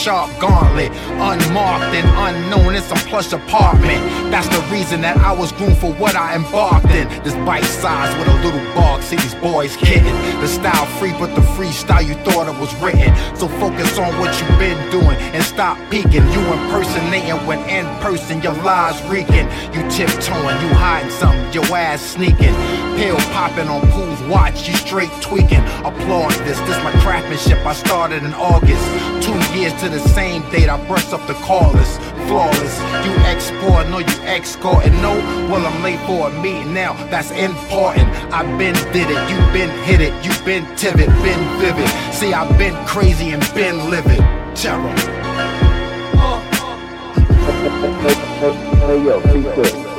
sharp 0.03 0.29
gauntlet. 0.41 0.91
Unmarked 1.23 1.95
and 1.95 2.09
unknown 2.27 2.75
in 2.75 2.83
some 2.83 2.99
plush 3.09 3.33
apartment. 3.33 4.03
That's 4.33 4.49
the 4.49 4.63
reason 4.73 5.01
that 5.03 5.17
I 5.19 5.33
was 5.33 5.53
groomed 5.53 5.79
for 5.79 5.93
what 5.95 6.17
I 6.17 6.35
embarked 6.35 6.91
in. 6.91 7.07
This 7.23 7.35
bite 7.47 7.65
size 7.65 8.11
with 8.19 8.27
a 8.27 8.37
little 8.43 8.75
bark, 8.75 9.03
see 9.03 9.17
these 9.17 9.37
boys 9.37 9.77
kidding. 9.77 10.17
The 10.41 10.49
style 10.49 10.87
free, 10.99 11.13
but 11.13 11.35
the 11.37 11.43
freestyle 11.55 12.05
you 12.05 12.15
thought 12.27 12.49
it 12.51 12.59
was 12.59 12.75
written. 12.83 13.15
So 13.37 13.47
focus 13.63 13.97
on 13.99 14.11
what 14.19 14.35
you've 14.41 14.59
been 14.59 14.81
doing 14.91 15.17
and 15.35 15.43
stop 15.45 15.79
peeking. 15.89 16.27
You 16.35 16.43
impersonating 16.51 17.47
when 17.47 17.61
in 17.71 17.87
person 18.03 18.43
your 18.43 18.55
lies 18.67 18.99
reeking. 19.07 19.47
You 19.71 19.87
tiptoeing, 19.89 20.59
you 20.63 20.71
hiding 20.83 21.13
something, 21.13 21.53
your 21.53 21.67
ass 21.77 22.03
sneaking. 22.03 22.55
Pill 22.99 23.17
popping 23.31 23.69
on 23.69 23.81
pool's 23.93 24.21
watch, 24.23 24.69
you 24.69 24.75
straight 24.75 25.13
tweaking. 25.21 25.63
Applaud 25.87 26.33
this, 26.43 26.59
this 26.67 26.79
my 26.83 26.93
craftsmanship. 27.03 27.65
I 27.65 27.75
started 27.75 28.25
in 28.25 28.35
August. 28.35 28.83
Two 29.23 29.39
years 29.57 29.73
to 29.81 29.92
the 29.93 30.01
same 30.09 30.43
date, 30.51 30.69
I 30.69 30.85
brushed 30.87 31.13
up 31.13 31.27
the 31.27 31.35
callers. 31.35 31.99
Flawless, 32.27 32.79
you 33.05 33.13
export, 33.29 33.89
no, 33.89 33.99
you 33.99 34.19
escort, 34.25 34.87
and 34.87 34.95
no, 35.03 35.13
well, 35.51 35.65
I'm 35.67 35.83
late 35.83 36.01
for 36.07 36.31
a 36.31 36.43
meeting 36.43 36.73
now. 36.73 36.95
That's 37.11 37.31
important. 37.33 38.09
I've 38.33 38.59
been 38.59 38.75
did 38.93 39.09
it, 39.11 39.31
you 39.31 39.37
been 39.53 39.71
hit 39.85 40.01
it, 40.01 40.15
you 40.25 40.33
been 40.45 40.65
tivid, 40.77 41.09
been 41.23 41.61
vivid. 41.61 41.89
See, 42.15 42.33
I've 42.33 42.57
been 42.59 42.75
crazy 42.87 43.31
and 43.31 43.43
been 43.55 43.91
livid. 43.91 44.21
Terror. 44.57 44.95
Hey 48.43 49.05
yo, 49.05 49.92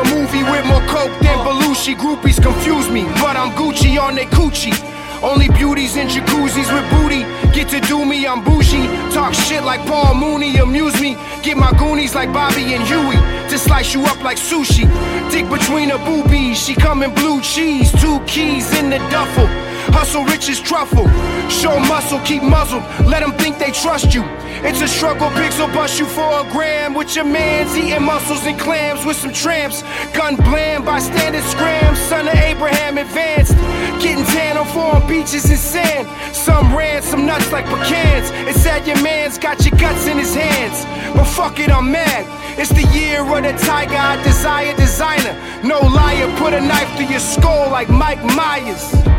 a 0.00 0.04
movie 0.14 0.42
with 0.42 0.64
more 0.66 0.84
coke 0.88 1.12
than 1.20 1.38
Belushi. 1.44 1.94
Groupies 1.94 2.42
confuse 2.42 2.88
me, 2.90 3.04
but 3.20 3.36
I'm 3.36 3.50
Gucci 3.52 4.00
on 4.00 4.14
they 4.14 4.26
coochie. 4.26 4.74
Only 5.22 5.48
beauties 5.48 5.96
in 5.96 6.08
jacuzzis 6.08 6.72
with 6.72 6.86
booty. 6.90 7.22
Get 7.52 7.68
to 7.70 7.80
do 7.80 8.04
me, 8.06 8.26
I'm 8.26 8.42
bougie. 8.42 8.86
Talk 9.12 9.34
shit 9.34 9.62
like 9.64 9.80
Paul 9.86 10.14
Mooney, 10.14 10.56
amuse 10.56 10.98
me. 11.00 11.16
Get 11.42 11.56
my 11.56 11.72
goonies 11.78 12.14
like 12.14 12.32
Bobby 12.32 12.74
and 12.74 12.84
Huey. 12.84 13.16
To 13.50 13.58
slice 13.58 13.92
you 13.92 14.02
up 14.04 14.22
like 14.22 14.38
sushi. 14.38 14.84
Dick 15.30 15.48
between 15.50 15.90
her 15.90 15.98
boobies, 15.98 16.58
she 16.58 16.74
come 16.74 17.02
in 17.02 17.14
blue 17.14 17.42
cheese. 17.42 17.92
Two 18.00 18.20
keys 18.20 18.72
in 18.78 18.88
the 18.88 18.98
duffel. 19.10 19.69
Hustle 19.92 20.24
rich 20.24 20.48
as 20.48 20.60
truffle. 20.60 21.08
Show 21.48 21.78
muscle, 21.80 22.20
keep 22.20 22.42
muzzled. 22.42 22.82
Let 23.06 23.20
them 23.20 23.32
think 23.32 23.58
they 23.58 23.70
trust 23.70 24.14
you. 24.14 24.22
It's 24.62 24.80
a 24.82 24.88
struggle, 24.88 25.30
pigs 25.30 25.58
will 25.58 25.68
bust 25.68 25.98
you 25.98 26.06
for 26.06 26.28
a 26.40 26.44
gram. 26.52 26.94
With 26.94 27.16
your 27.16 27.24
mans 27.24 27.76
eating 27.76 28.02
mussels 28.02 28.44
and 28.46 28.58
clams 28.58 29.04
with 29.04 29.16
some 29.16 29.32
tramps. 29.32 29.82
Gun 30.12 30.36
bland 30.36 30.84
by 30.84 30.98
standard 30.98 31.44
scram. 31.44 31.96
Son 31.96 32.28
of 32.28 32.34
Abraham 32.34 32.98
advanced. 32.98 33.54
Getting 34.02 34.24
tan 34.26 34.58
on 34.58 34.66
foreign 34.66 35.06
beaches 35.08 35.44
and 35.48 35.58
sand. 35.58 36.08
Some 36.34 36.76
ran, 36.76 37.02
some 37.02 37.26
nuts 37.26 37.50
like 37.52 37.64
pecans. 37.66 38.30
It's 38.48 38.62
sad 38.62 38.86
your 38.86 39.00
man's 39.02 39.38
got 39.38 39.64
your 39.64 39.78
guts 39.78 40.06
in 40.06 40.18
his 40.18 40.34
hands. 40.34 40.84
But 41.14 41.24
fuck 41.24 41.58
it, 41.58 41.70
I'm 41.70 41.90
mad. 41.90 42.26
It's 42.58 42.70
the 42.70 42.86
year 42.92 43.22
of 43.22 43.42
the 43.42 43.52
tiger, 43.64 43.96
I 43.96 44.22
desire 44.22 44.76
designer. 44.76 45.34
No 45.64 45.80
liar, 45.80 46.28
put 46.36 46.52
a 46.52 46.60
knife 46.60 46.94
through 46.96 47.06
your 47.06 47.20
skull 47.20 47.70
like 47.70 47.88
Mike 47.88 48.22
Myers. 48.22 49.09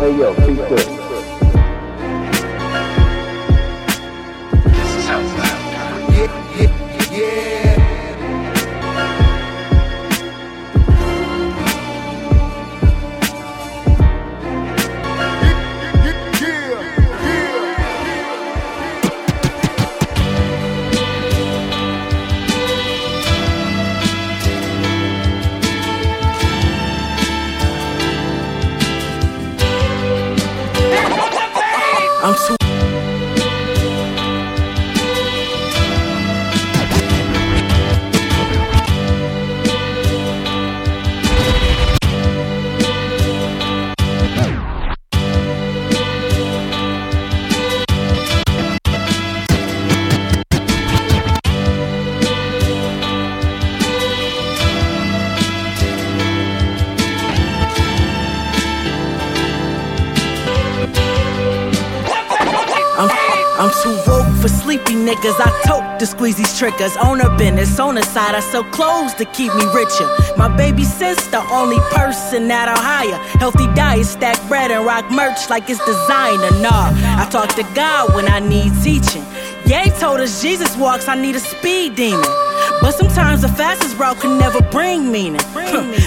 Hey 0.00 0.18
yo, 0.18 0.34
peace 0.34 1.05
I'm 32.26 32.34
too. 32.34 32.75
To 65.98 66.06
squeeze 66.06 66.36
these 66.36 66.58
triggers. 66.58 66.96
On 66.96 67.20
a 67.20 67.36
business, 67.36 67.78
on 67.78 67.94
the 67.94 68.02
side, 68.02 68.34
I 68.34 68.40
sell 68.40 68.64
clothes 68.64 69.14
to 69.14 69.24
keep 69.26 69.54
me 69.54 69.64
richer. 69.74 70.08
My 70.36 70.48
baby 70.54 70.84
sister, 70.84 71.38
only 71.50 71.78
person 71.90 72.48
that 72.48 72.68
I'll 72.68 72.82
hire. 72.82 73.18
Healthy 73.38 73.66
diet, 73.74 74.06
stack 74.06 74.36
bread, 74.48 74.70
and 74.70 74.84
rock 74.84 75.10
merch 75.10 75.48
like 75.48 75.68
it's 75.70 75.84
designer. 75.84 76.50
Nah, 76.60 76.92
I 77.20 77.28
talk 77.30 77.54
to 77.56 77.64
God 77.74 78.14
when 78.14 78.28
I 78.28 78.40
need 78.40 78.72
teaching. 78.82 79.24
Ye 79.66 79.90
told 79.98 80.20
us 80.20 80.42
Jesus 80.42 80.76
walks, 80.76 81.08
I 81.08 81.14
need 81.14 81.36
a 81.36 81.40
speed 81.40 81.96
demon. 81.96 82.22
But 82.80 82.92
sometimes 82.92 83.42
the 83.42 83.48
fastest 83.48 83.98
route 83.98 84.18
can 84.20 84.38
never 84.38 84.60
bring 84.70 85.10
meaning. 85.10 85.40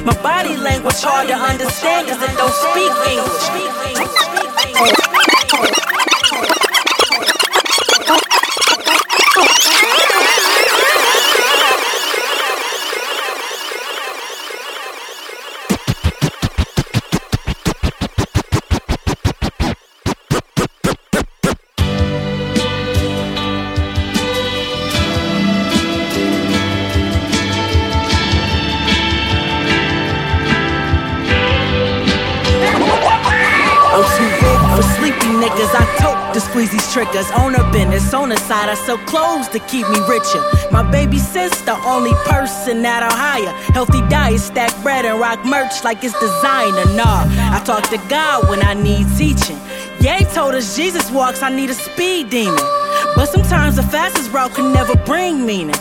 My 0.06 0.18
body 0.22 0.56
language 0.56 1.02
hard 1.02 1.28
to 1.28 1.36
understand 1.36 2.08
cause 2.08 2.22
it 2.22 2.36
don't 2.38 2.54
speak 2.54 2.92
English. 3.10 3.79
Triggers. 36.92 37.30
On 37.32 37.54
a 37.56 37.72
business, 37.72 38.14
on 38.14 38.30
the 38.30 38.38
side, 38.38 38.70
I 38.70 38.74
sell 38.74 38.98
clothes 39.06 39.48
to 39.50 39.60
keep 39.60 39.88
me 39.90 40.00
richer. 40.08 40.42
My 40.72 40.84
baby 40.90 41.20
sister, 41.20 41.72
only 41.86 42.14
person 42.26 42.82
that 42.82 43.04
I'll 43.04 43.16
hire. 43.16 43.54
Healthy 43.74 44.02
diet, 44.10 44.40
stack 44.40 44.74
bread, 44.82 45.06
and 45.06 45.20
rock 45.20 45.44
merch 45.46 45.84
like 45.84 46.04
it's 46.04 46.18
designer. 46.20 46.86
Nah, 46.96 47.26
I 47.56 47.62
talk 47.64 47.84
to 47.90 47.98
God 48.10 48.50
when 48.50 48.64
I 48.64 48.74
need 48.74 49.06
teaching. 49.18 49.60
Ye 50.02 50.26
told 50.34 50.56
us 50.56 50.76
Jesus 50.76 51.12
walks, 51.12 51.42
I 51.42 51.50
need 51.50 51.70
a 51.70 51.74
speed 51.74 52.30
demon. 52.30 52.58
But 53.16 53.28
sometimes 53.28 53.76
the 53.76 53.84
fastest 53.84 54.32
route 54.32 54.54
can 54.54 54.74
never 54.74 54.96
bring 55.06 55.46
meaning. 55.46 55.76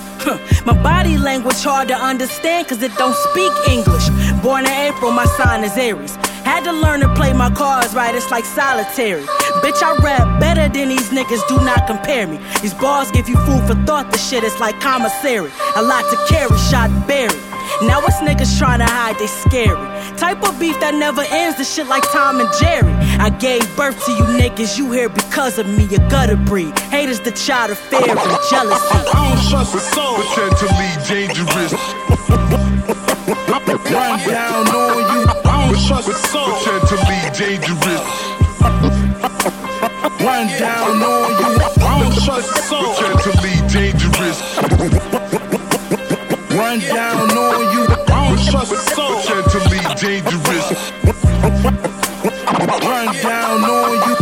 My 0.66 0.76
body 0.82 1.16
language 1.16 1.62
hard 1.62 1.88
to 1.88 1.94
understand 1.94 2.68
cause 2.68 2.82
it 2.82 2.94
don't 2.96 3.16
speak 3.30 3.52
English. 3.68 4.08
Born 4.42 4.66
in 4.66 4.72
April, 4.72 5.12
my 5.12 5.24
sign 5.24 5.64
is 5.64 5.76
Aries. 5.76 6.16
Had 6.44 6.64
to 6.64 6.72
learn 6.72 7.00
to 7.00 7.14
play 7.14 7.32
my 7.32 7.50
cards 7.50 7.94
right, 7.94 8.14
it's 8.14 8.30
like 8.30 8.44
solitary. 8.44 9.24
Bitch, 9.68 9.82
I 9.82 9.94
rap 10.02 10.40
better 10.40 10.66
than 10.66 10.88
these 10.88 11.10
niggas, 11.10 11.46
do 11.46 11.56
not 11.56 11.86
compare 11.86 12.26
me. 12.26 12.40
These 12.62 12.72
bars 12.72 13.10
give 13.10 13.28
you 13.28 13.36
food 13.44 13.60
for 13.68 13.74
thought, 13.84 14.10
the 14.10 14.16
shit 14.16 14.42
is 14.42 14.58
like 14.58 14.80
commissary. 14.80 15.50
A 15.76 15.82
lot 15.82 16.08
to 16.08 16.16
carry, 16.26 16.56
shot 16.56 16.88
buried. 17.06 17.36
Now 17.84 18.00
it's 18.00 18.16
niggas 18.24 18.56
trying 18.56 18.78
to 18.78 18.86
hide, 18.86 19.18
they 19.18 19.26
scary. 19.26 19.76
Type 20.16 20.42
of 20.42 20.58
beef 20.58 20.80
that 20.80 20.94
never 20.94 21.20
ends, 21.20 21.58
the 21.58 21.64
shit 21.64 21.86
like 21.86 22.02
Tom 22.10 22.40
and 22.40 22.48
Jerry. 22.58 22.90
I 23.20 23.28
gave 23.28 23.60
birth 23.76 24.02
to 24.06 24.12
you 24.12 24.24
niggas, 24.40 24.78
you 24.78 24.90
here 24.90 25.10
because 25.10 25.58
of 25.58 25.66
me, 25.68 25.84
you 25.84 25.98
gutter 26.08 26.36
breed. 26.36 26.72
Haters 26.88 27.20
the 27.20 27.32
child 27.32 27.70
of 27.70 27.78
fear 27.78 28.08
and 28.08 28.18
jealousy. 28.48 29.04
I 29.04 29.36
don't 29.36 29.50
trust 29.52 29.74
a 29.76 29.80
soul. 29.92 30.16
Potentially 30.32 30.96
dangerous. 31.12 31.76
Run 33.92 34.16
down 34.24 34.64
on 34.64 34.96
you. 35.12 35.28
I 35.44 35.68
don't 35.68 35.86
trust 35.86 36.08
a 36.08 36.14
soul. 36.32 36.56
Potentially 36.56 37.20
dangerous. 37.36 38.27
Run 40.38 40.46
down 40.56 41.02
on 41.02 41.30
you. 41.40 41.58
I 41.82 41.98
don't 41.98 42.14
trust 42.22 42.56
a 42.56 42.62
soul. 42.62 42.94
Potentially 42.94 43.58
dangerous. 43.74 44.38
Run 46.54 46.78
down 46.78 47.30
on 47.36 47.60
you. 47.74 47.82
I 48.06 48.28
don't 48.28 48.38
trust 48.46 48.70
a 48.70 48.76
soul. 48.94 49.20
Potentially 49.20 49.82
dangerous. 49.98 50.92
Run 52.86 53.06
down 53.18 53.64
on 53.64 53.90
you. 54.06 54.14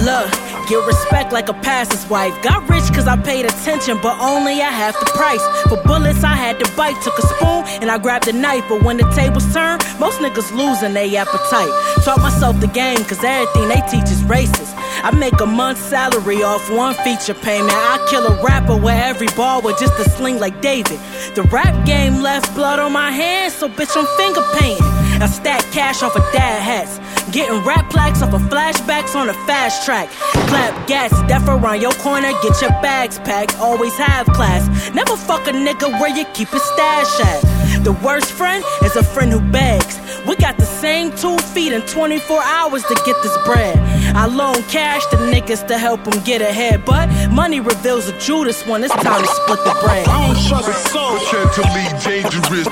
Look, 0.00 0.30
get 0.70 0.86
respect 0.86 1.32
like 1.34 1.50
a 1.50 1.52
pastor's 1.52 2.08
wife. 2.08 2.32
Got 2.42 2.66
rich 2.70 2.90
cause 2.94 3.06
I 3.06 3.18
paid 3.18 3.44
attention, 3.44 3.98
but 4.02 4.18
only 4.20 4.62
at 4.62 4.72
half 4.72 4.98
the 4.98 5.04
price. 5.12 5.44
For 5.68 5.76
bullets, 5.86 6.24
I 6.24 6.34
had 6.34 6.64
to 6.64 6.76
bite. 6.78 6.96
Took 7.02 7.18
a 7.18 7.26
spoon 7.26 7.82
and 7.82 7.90
I 7.90 7.98
grabbed 7.98 8.26
a 8.26 8.32
knife. 8.32 8.64
But 8.70 8.84
when 8.84 8.96
the 8.96 9.04
tables 9.14 9.52
turn, 9.52 9.80
most 10.00 10.18
niggas 10.18 10.50
losing 10.56 10.94
their 10.94 11.20
appetite. 11.20 11.68
Taught 12.06 12.20
myself 12.22 12.58
the 12.58 12.68
game 12.68 13.04
cause 13.04 13.22
everything 13.22 13.68
they 13.68 13.82
teach 13.90 14.10
is 14.10 14.22
racist. 14.22 14.81
I 15.04 15.10
make 15.10 15.40
a 15.40 15.46
month's 15.46 15.82
salary 15.82 16.44
off 16.44 16.70
one 16.70 16.94
feature 17.02 17.34
payment. 17.34 17.72
I 17.72 18.06
kill 18.08 18.24
a 18.24 18.40
rapper 18.42 18.76
with 18.76 18.94
every 18.94 19.26
ball 19.36 19.60
with 19.60 19.76
just 19.78 19.98
a 19.98 20.08
sling 20.10 20.38
like 20.38 20.60
David. 20.60 21.00
The 21.34 21.42
rap 21.50 21.84
game 21.84 22.22
left 22.22 22.54
blood 22.54 22.78
on 22.78 22.92
my 22.92 23.10
hands, 23.10 23.54
so 23.54 23.68
bitch, 23.68 23.96
I'm 23.96 24.06
finger 24.16 24.42
painting. 24.58 24.86
I 25.20 25.26
stack 25.26 25.62
cash 25.72 26.02
off 26.04 26.14
of 26.14 26.22
dad 26.32 26.60
hats. 26.62 27.00
Getting 27.32 27.64
rap 27.64 27.90
plaques 27.90 28.22
off 28.22 28.32
of 28.32 28.42
flashbacks 28.42 29.16
on 29.16 29.28
a 29.28 29.34
fast 29.46 29.84
track. 29.84 30.08
Clap 30.48 30.86
gas, 30.86 31.10
death 31.26 31.48
around 31.48 31.80
your 31.80 31.92
corner, 31.94 32.30
get 32.42 32.60
your 32.60 32.70
bags 32.80 33.18
packed. 33.18 33.58
Always 33.58 33.96
have 33.96 34.26
class. 34.28 34.62
Never 34.94 35.16
fuck 35.16 35.48
a 35.48 35.52
nigga 35.52 35.90
where 36.00 36.16
you 36.16 36.24
keep 36.34 36.52
your 36.52 36.60
stash 36.60 37.20
at. 37.20 37.61
The 37.82 37.92
worst 38.04 38.30
friend 38.30 38.64
is 38.84 38.94
a 38.94 39.02
friend 39.02 39.32
who 39.32 39.40
begs. 39.40 39.98
We 40.28 40.36
got 40.36 40.56
the 40.56 40.64
same 40.64 41.10
two 41.16 41.36
feet 41.38 41.72
in 41.72 41.82
24 41.82 42.40
hours 42.40 42.84
to 42.84 42.94
get 43.04 43.20
this 43.24 43.36
bread. 43.44 43.76
I 44.14 44.26
loan 44.26 44.62
cash 44.70 45.04
to 45.06 45.16
niggas 45.16 45.66
to 45.66 45.76
help 45.76 46.04
them 46.04 46.22
get 46.22 46.42
ahead, 46.42 46.84
but 46.84 47.08
money 47.32 47.58
reveals 47.58 48.08
a 48.08 48.16
Judas 48.20 48.64
when 48.68 48.84
it's 48.84 48.94
time 48.94 49.20
to 49.20 49.26
split 49.26 49.58
the 49.64 49.74
bread. 49.82 50.06
I 50.06 50.26
don't 50.26 50.38
trust 50.46 50.68
a 50.68 50.74
soul. 50.90 51.18
Potentially 51.26 51.86
dangerous. 52.06 52.68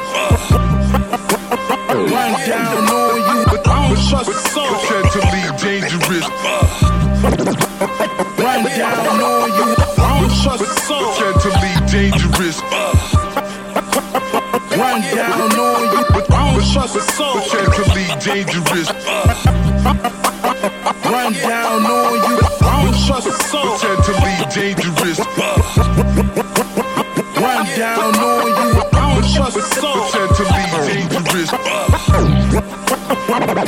Run 1.91 2.31
down 2.47 2.87
on 2.87 3.17
you. 3.27 3.39
I 3.51 3.59
don't 3.67 3.99
trust 4.09 4.31
a 4.31 4.35
soul. 4.55 4.71
Potentially 4.79 5.43
dangerous. 5.59 6.27
Run 8.39 8.63
down 8.79 9.21
on 9.27 9.51
you. 9.59 9.75
I 9.75 10.21
don't 10.21 10.31
trust 10.39 10.63
a 10.63 10.71
soul. 10.87 11.03
Potentially 11.19 11.75
dangerous. 11.91 12.63
Run 14.81 15.03
down 15.15 15.37
on 15.37 15.83
you. 15.93 16.01
I 16.09 16.53
don't 16.57 16.65
trust 16.73 16.97
a 16.97 17.01
soul. 17.13 17.35
Potentially 17.43 18.09
dangerous. 18.25 18.89
Run 21.05 21.33
down 21.35 21.85
on 21.85 22.17
you. 22.25 22.41
I 22.41 22.73
don't 22.81 22.97
trust 23.05 23.27
a 23.29 23.33
soul. 23.45 23.77
Potentially 23.77 24.41
dangerous. 24.49 25.19
Run 27.37 27.67
down 27.77 28.17
on 28.17 28.47
you. 28.49 28.81
I 28.81 29.05
don't 29.05 29.27
trust 29.35 29.57
a 29.59 29.63
soul. 29.77 30.01
Potentially 30.09 30.65
dangerous. 30.89 31.53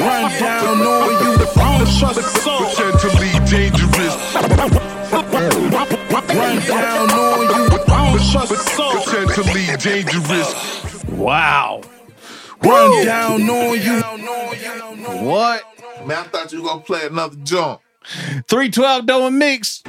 Run 0.00 0.24
down 0.40 0.80
on 0.80 1.12
you. 1.20 1.32
I 1.44 1.76
don't 1.76 1.92
trust 1.98 2.18
a 2.18 2.24
soul. 2.40 2.64
Potentially 2.72 3.32
dangerous. 3.52 4.14
Run 6.32 6.56
down 6.64 7.10
on 7.10 7.40
you. 7.52 7.64
I 7.68 8.00
don't 8.00 8.24
trust 8.32 8.52
a 8.52 8.56
soul. 8.56 8.96
Potentially 9.04 9.66
dangerous. 9.76 10.91
Wow. 11.16 11.82
Run 12.62 13.04
down 13.04 13.42
on 13.42 13.80
you. 13.80 14.00
What? 15.28 15.64
Man, 16.06 16.18
I 16.18 16.22
thought 16.24 16.52
you 16.52 16.62
were 16.62 16.68
gonna 16.68 16.80
play 16.80 17.06
another 17.06 17.36
jump. 17.42 17.80
312 18.48 19.06
Doe 19.06 19.30
Mix. 19.30 19.82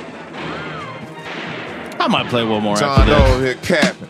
I 1.99 2.07
might 2.07 2.27
play 2.27 2.43
one 2.43 2.61
more 2.63 2.75
John 2.75 3.01
after 3.01 3.13
Doe 3.13 3.39
this. 3.39 3.67
here 3.67 3.81
capping. 3.81 4.09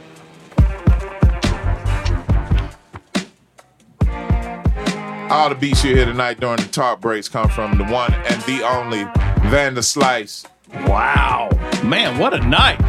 All 5.29 5.49
the 5.49 5.55
beats 5.55 5.83
you 5.83 5.95
hear 5.95 6.05
tonight 6.05 6.39
during 6.39 6.57
the 6.57 6.67
top 6.71 7.01
breaks 7.01 7.27
come 7.27 7.49
from 7.49 7.77
the 7.77 7.85
one 7.85 8.13
and 8.13 8.41
the 8.43 8.61
only 8.63 9.03
Van 9.49 9.73
der 9.73 9.81
Slice. 9.81 10.45
Wow. 10.85 11.49
Man, 11.83 12.19
what 12.19 12.33
a 12.33 12.39
night. 12.47 12.79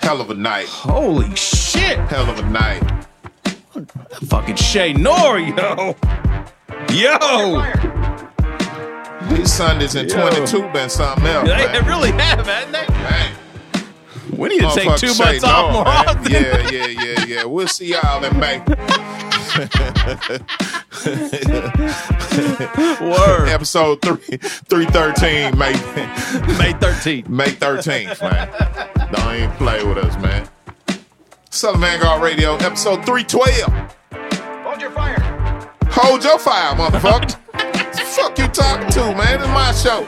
Hell 0.00 0.20
of 0.20 0.30
a 0.30 0.34
night. 0.34 0.66
Holy 0.66 1.34
shit. 1.36 1.98
Hell 2.08 2.28
of 2.30 2.38
a 2.38 2.48
night. 2.50 2.82
Fucking 4.26 4.56
Shay 4.56 4.92
Nor, 4.92 5.38
yo. 5.38 5.96
Yo. 6.92 7.62
These 9.30 9.52
Sundays 9.52 9.94
in 9.94 10.08
Yo. 10.08 10.28
22 10.30 10.68
been 10.72 10.90
something 10.90 11.26
else. 11.26 11.48
They, 11.48 11.56
man. 11.56 11.86
really 11.86 12.10
have, 12.12 12.46
haven't 12.46 12.72
they? 12.72 12.86
Man. 12.88 13.36
We 14.36 14.48
need 14.50 14.60
to 14.60 14.70
take 14.74 14.96
two 14.96 15.08
say 15.08 15.24
months 15.24 15.44
off 15.44 15.72
more 15.72 15.84
man. 15.84 16.08
often. 16.08 16.32
Yeah, 16.32 16.70
yeah, 16.70 16.86
yeah, 16.86 17.24
yeah. 17.26 17.44
We'll 17.44 17.68
see 17.68 17.92
y'all 17.92 18.24
in 18.24 18.38
May. 18.38 18.58
Word. 23.00 23.48
Episode 23.48 24.00
three, 24.02 24.36
three 24.68 24.86
thirteen, 24.86 25.56
May 25.58 25.72
May 25.72 26.72
13th. 26.74 27.28
May 27.28 27.50
thirteenth, 27.50 28.20
man. 28.22 28.48
Don't 29.12 29.34
even 29.36 29.50
play 29.52 29.82
with 29.84 29.98
us, 29.98 30.16
man. 30.22 30.48
Southern 31.52 31.82
Vanguard 31.82 32.22
Radio, 32.22 32.56
episode 32.56 33.04
three 33.04 33.24
twelve. 33.24 33.70
Hold 34.64 34.80
your 34.80 34.90
fire. 34.90 35.20
Hold 35.90 36.24
your 36.24 36.38
fire, 36.38 36.74
motherfucker. 36.74 37.36
Fuck 38.14 38.38
you 38.38 38.48
talking 38.48 38.88
to, 38.88 39.14
man? 39.14 39.38
It's 39.38 39.48
my 39.48 39.70
show. 39.72 40.04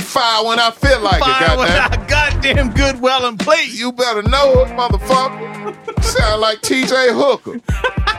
fire 0.00 0.46
when 0.46 0.58
I 0.58 0.70
feel 0.70 1.00
like 1.02 1.20
Fire 1.20 1.52
it, 1.52 1.58
when 1.58 1.68
goddamn. 1.68 2.00
I 2.00 2.06
goddamn 2.08 2.70
good, 2.72 3.00
well, 3.02 3.26
and 3.26 3.38
please. 3.38 3.78
You 3.78 3.92
better 3.92 4.22
know 4.22 4.62
it, 4.62 4.68
motherfucker. 4.68 6.02
Sound 6.02 6.40
like 6.40 6.62
TJ 6.62 7.12
Hooker. 7.14 7.60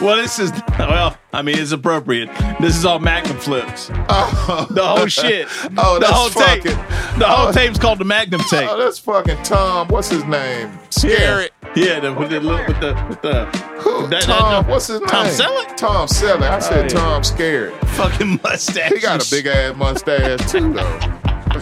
Well, 0.00 0.16
this 0.16 0.38
is 0.38 0.50
well. 0.78 1.16
I 1.32 1.42
mean, 1.42 1.58
it's 1.58 1.72
appropriate. 1.72 2.30
This 2.58 2.74
is 2.76 2.84
all 2.86 2.98
Magnum 2.98 3.36
flips. 3.38 3.90
Oh. 4.08 4.66
The 4.70 4.82
whole 4.82 5.06
shit. 5.06 5.46
Oh, 5.76 5.94
the 5.94 6.00
that's 6.00 6.12
whole 6.12 6.30
tape. 6.30 6.62
fucking- 6.64 7.18
The 7.18 7.26
whole 7.28 7.48
oh. 7.48 7.52
tape's 7.52 7.78
called 7.78 7.98
the 7.98 8.04
Magnum 8.04 8.40
tape. 8.50 8.68
Oh, 8.70 8.78
that's 8.78 8.98
fucking 8.98 9.42
Tom. 9.42 9.88
What's 9.88 10.08
his 10.10 10.24
name? 10.24 10.72
Scary. 10.90 11.50
Yeah, 11.76 11.84
yeah. 11.84 12.00
The, 12.00 12.12
with 12.14 12.30
the 12.30 12.40
with 12.40 12.80
the 12.80 13.06
with 13.08 13.22
the 13.22 13.44
Who? 13.80 14.02
that- 14.08 14.10
that- 14.10 14.22
Tom. 14.22 14.64
that- 14.64 14.70
What's 14.70 14.86
his 14.86 15.00
name? 15.00 15.08
Tom 15.08 15.26
Selleck. 15.26 15.76
Tom 15.76 16.08
Selleck. 16.08 16.50
I 16.50 16.58
said 16.60 16.78
Oh, 16.78 16.82
yeah. 16.82 16.88
Tom 16.88 17.24
Scared. 17.24 17.74
Fucking 17.90 18.40
mustache. 18.42 18.92
He 18.92 19.00
got 19.00 19.24
a 19.26 19.30
big 19.30 19.46
ass 19.46 19.76
mustache 19.76 20.50
too, 20.50 20.72
though. 20.72 20.98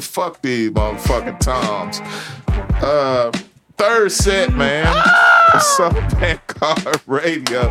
Fuck 0.00 0.42
these 0.42 0.70
motherfucking 0.70 1.40
Toms. 1.40 2.00
Uh, 2.82 3.32
third 3.80 4.12
set, 4.12 4.52
man. 4.54 4.84
Ah! 4.86 5.58
Soul 5.58 5.90
Car 6.46 6.92
Radio. 7.06 7.62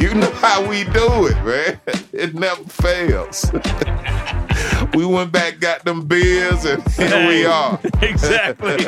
You 0.00 0.12
know 0.14 0.30
how 0.32 0.68
we 0.68 0.82
do 0.84 1.28
it, 1.28 1.44
man. 1.44 1.80
It 2.12 2.34
never 2.34 2.64
fails. 2.64 3.52
we 4.94 5.06
went 5.06 5.30
back, 5.30 5.60
got 5.60 5.84
them 5.84 6.06
beers, 6.06 6.64
and 6.64 6.82
here 6.94 7.28
we 7.28 7.46
are. 7.46 7.78
Exactly. 8.02 8.84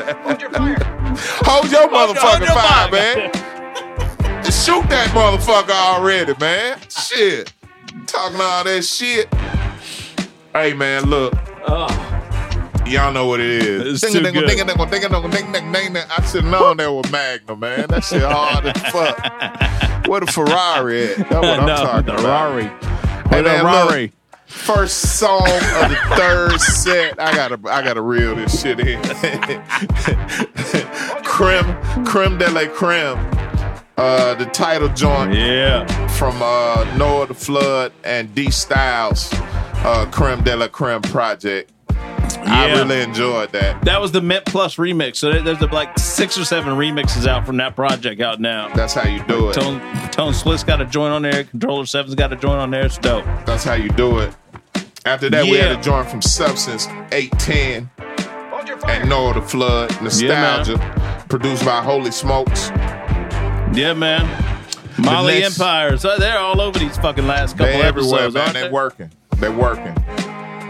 Hold 1.47 1.71
your 1.71 1.89
motherfucking 1.89 2.17
hold 2.19 2.41
your 2.41 2.49
fire, 2.49 2.91
fire. 2.91 2.91
man. 2.91 4.43
Shoot 4.45 4.89
that 4.91 5.09
motherfucker 5.15 5.71
already, 5.71 6.35
man. 6.41 6.79
Shit. 6.91 7.53
Talking 8.07 8.41
all 8.41 8.65
that 8.65 8.85
shit. 8.85 9.33
Hey, 10.53 10.75
man, 10.75 11.05
look. 11.09 11.33
Oh. 11.69 11.96
Y'all 12.87 13.13
know 13.13 13.27
what 13.27 13.41
it 13.41 13.47
is. 13.47 14.03
It's 14.03 14.13
too 14.13 14.21
Ding-a-ding-a, 14.21 14.65
good. 14.65 14.71
I 14.79 16.25
should 16.25 16.45
have 16.45 16.53
known 16.53 16.77
that 16.77 16.93
was 16.93 17.11
Magnum, 17.11 17.61
man. 17.61 17.87
That 17.89 18.05
shit 18.05 18.23
hard 18.23 18.67
as 18.67 18.81
fuck. 18.93 20.07
Where 20.07 20.21
the 20.21 20.27
Ferrari 20.27 21.09
at? 21.13 21.17
That's 21.19 21.31
what 21.35 21.45
I'm 21.61 21.67
No, 21.67 21.77
talking 21.77 22.07
the 22.07 22.15
about. 22.15 22.55
Rari. 22.55 22.65
Hey, 23.29 23.43
the 23.43 23.43
man, 23.43 23.65
look. 23.65 24.11
First 24.47 25.19
song 25.19 25.43
of 25.43 25.91
the 25.91 25.99
third 26.17 26.61
set. 26.61 27.21
I 27.21 27.35
gotta, 27.35 27.59
I 27.69 27.83
gotta 27.83 28.01
reel 28.01 28.37
this 28.37 28.63
shit 28.63 28.79
in. 28.79 29.03
creme, 31.25 32.05
creme 32.05 32.39
de 32.39 32.49
la 32.51 32.67
creme. 32.73 33.19
Uh, 33.97 34.35
the 34.35 34.47
title 34.47 34.89
joint. 34.91 35.35
Yeah. 35.35 35.87
From 36.09 36.41
uh, 36.41 36.85
Noah 36.97 37.27
the 37.27 37.35
Flood 37.35 37.93
and 38.05 38.33
D 38.35 38.51
Styles, 38.51 39.31
uh, 39.35 40.07
creme 40.13 40.43
de 40.45 40.57
la 40.57 40.69
creme 40.69 41.03
project. 41.03 41.73
I 42.45 42.67
Yeah. 42.67 42.75
really 42.79 43.01
enjoyed 43.03 43.53
that. 43.53 43.85
That 43.85 44.01
was 44.01 44.13
the 44.13 44.21
Mint 44.21 44.45
Plus 44.45 44.77
remix. 44.77 45.17
So 45.17 45.31
there- 45.33 45.41
there's 45.43 45.61
like 45.73 45.99
six 45.99 46.39
or 46.39 46.45
seven 46.45 46.75
remixes 46.75 47.27
out 47.27 47.47
from 47.47 47.57
that 47.59 47.75
project 47.77 48.21
out 48.21 48.41
now. 48.41 48.69
That's 48.75 48.95
how 48.95 49.09
you 49.09 49.23
do 49.29 49.51
it. 49.51 49.55
Tone, 49.55 49.81
Tone 50.11 50.33
Spliff's 50.33 50.65
got 50.65 50.81
a 50.81 50.85
joint 50.85 51.13
on 51.13 51.23
there. 51.23 51.45
Controller 51.45 51.87
Seven's 51.87 52.15
got 52.15 52.33
a 52.33 52.37
joint 52.37 52.59
on 52.59 52.71
there. 52.71 52.85
It's 52.87 52.99
dope. 52.99 53.25
That's 53.45 53.65
how 53.65 53.75
you 53.75 53.89
do 53.91 54.19
it. 54.19 54.35
After 55.05 55.31
that, 55.31 55.45
we 55.45 55.53
had 55.59 55.71
a 55.73 55.81
joint 55.81 56.11
from 56.11 56.21
Substance 56.21 56.89
810 57.13 57.91
and 58.89 59.09
Noah 59.09 59.35
the 59.35 59.43
Flood, 59.43 59.91
Nostalgia, 60.03 61.25
produced 61.29 61.65
by 61.65 61.81
Holy 61.83 62.11
Smokes. 62.11 62.71
Yeah, 63.73 63.93
man. 63.95 64.29
Molly 64.99 65.41
next- 65.41 65.61
Empire. 65.61 65.97
So 65.99 66.17
they're 66.19 66.39
all 66.39 66.61
over 66.61 66.79
these 66.79 66.97
fucking 66.97 67.27
last 67.27 67.57
couple 67.59 67.67
They 67.75 67.83
everywhere, 67.83 68.31
man. 68.31 68.43
aren't 68.43 68.55
They 68.55 68.63
they? 68.63 68.69
working. 68.71 69.11
They're 69.39 69.51
working. 69.53 69.95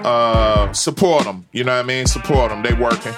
Uh, 0.06 0.72
support 0.72 1.24
them. 1.24 1.46
You 1.52 1.64
know 1.64 1.74
what 1.74 1.84
I 1.84 1.88
mean? 1.88 2.06
Support 2.06 2.50
them. 2.50 2.62
They 2.62 2.72
working. 2.74 3.12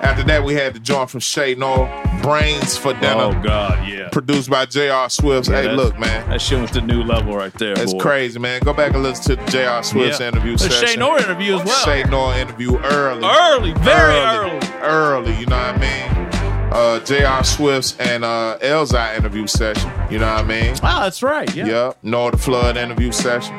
After 0.00 0.22
that, 0.24 0.44
we 0.44 0.52
had 0.54 0.74
the 0.74 0.80
joint 0.80 1.08
from 1.08 1.20
Shay 1.20 1.54
Noel, 1.54 1.86
Brains 2.20 2.76
for 2.76 2.92
Dinner. 2.94 3.14
Oh 3.16 3.40
God, 3.42 3.88
yeah. 3.88 4.08
Produced 4.10 4.50
by 4.50 4.66
J.R. 4.66 5.08
Swift. 5.08 5.48
Yeah, 5.48 5.62
hey, 5.62 5.72
look, 5.72 5.98
man. 5.98 6.28
That 6.28 6.42
shit 6.42 6.60
was 6.60 6.72
the 6.72 6.82
new 6.82 7.02
level 7.02 7.34
right 7.36 7.54
there. 7.54 7.74
That's 7.74 7.94
boy. 7.94 8.00
crazy, 8.00 8.38
man. 8.38 8.60
Go 8.62 8.74
back 8.74 8.92
and 8.92 9.02
listen 9.02 9.36
to 9.38 9.46
J.R. 9.50 9.82
Swift's 9.82 10.20
Yeah. 10.20 10.28
interview 10.28 10.52
The 10.56 10.64
session. 10.64 10.88
Shay 10.88 10.96
Noel 10.96 11.18
interview 11.22 11.54
as 11.58 11.64
well. 11.64 11.84
Shay 11.84 12.02
Noel 12.04 12.32
interview 12.32 12.76
early. 12.80 13.24
Early, 13.26 13.72
very 13.74 14.18
early. 14.18 14.60
Early, 14.82 15.34
you 15.36 15.46
know 15.46 15.56
what 15.56 15.76
I 15.76 15.78
mean? 15.78 16.70
Uh, 16.72 17.00
J.R. 17.04 17.44
Swift's 17.44 17.96
and 17.98 18.24
uh, 18.24 18.58
Elzhi 18.60 19.16
interview 19.16 19.46
session. 19.46 19.90
You 20.10 20.18
know 20.18 20.26
what 20.34 20.44
I 20.44 20.46
mean? 20.48 20.72
Oh, 20.82 21.02
that's 21.04 21.22
right. 21.22 21.54
Yeah. 21.54 21.66
Yep. 21.66 21.98
Noah 22.02 22.30
the 22.32 22.36
Flood 22.38 22.76
interview 22.76 23.12
session. 23.12 23.54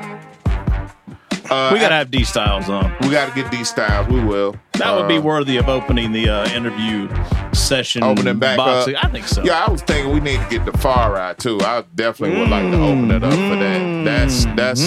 Uh, 1.49 1.69
we 1.73 1.79
gotta 1.79 1.95
have 1.95 2.09
D 2.11 2.23
Styles 2.23 2.69
on. 2.69 2.93
We 3.01 3.09
gotta 3.09 3.33
get 3.33 3.51
D 3.51 3.63
Styles. 3.63 4.07
We 4.07 4.19
will. 4.23 4.55
That 4.73 4.95
would 4.95 5.07
be 5.07 5.17
Uh, 5.17 5.21
worthy 5.21 5.57
of 5.57 5.69
opening 5.69 6.11
the 6.11 6.27
uh, 6.29 6.49
interview 6.49 7.07
session. 7.53 8.03
opening 8.03 8.39
back 8.39 8.57
boxing. 8.57 8.95
up. 8.95 9.05
I 9.05 9.09
think 9.09 9.27
so. 9.27 9.43
Yeah, 9.43 9.63
I 9.65 9.71
was 9.71 9.81
thinking 9.81 10.11
we 10.13 10.19
need 10.19 10.39
to 10.41 10.47
get 10.49 10.65
the 10.65 10.77
far 10.79 11.13
ride 11.13 11.37
too. 11.37 11.59
I 11.61 11.83
definitely 11.95 12.39
would 12.39 12.49
like 12.49 12.69
to 12.71 12.77
open 12.81 13.11
it 13.11 13.23
up 13.23 13.31
for 13.31 13.55
that. 13.55 14.03
That's 14.05 14.45
that's 14.55 14.81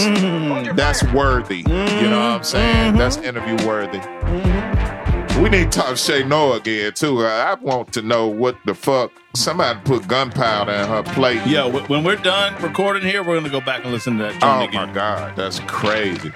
that's 0.76 1.02
worthy. 1.14 1.58
You 1.58 1.64
know 2.10 2.18
what 2.18 2.36
I'm 2.38 2.42
saying? 2.44 2.96
That's 2.96 3.16
interview 3.18 3.56
worthy. 3.66 4.00
We 5.40 5.48
need 5.48 5.70
to 5.70 5.78
talk 5.78 5.90
to 5.90 5.96
Shay 5.96 6.24
Noah 6.24 6.56
again 6.56 6.92
too. 6.94 7.24
I 7.24 7.52
I 7.52 7.54
want 7.54 7.92
to 7.92 8.02
know 8.02 8.26
what 8.26 8.56
the 8.66 8.74
fuck 8.74 9.12
somebody 9.36 9.78
put 9.84 10.08
gunpowder 10.08 10.72
in 10.72 10.88
her 10.88 11.02
plate. 11.04 11.46
Yo, 11.46 11.70
wh- 11.70 11.88
when 11.88 12.02
we're 12.02 12.16
done 12.16 12.60
recording 12.60 13.04
here, 13.08 13.22
we're 13.22 13.36
gonna 13.36 13.48
go 13.48 13.60
back 13.60 13.84
and 13.84 13.92
listen 13.92 14.18
to 14.18 14.24
that 14.24 14.32
joint 14.32 14.44
Oh 14.44 14.60
again. 14.64 14.88
my 14.88 14.92
god, 14.92 15.36
that's 15.36 15.60
crazy. 15.60 16.32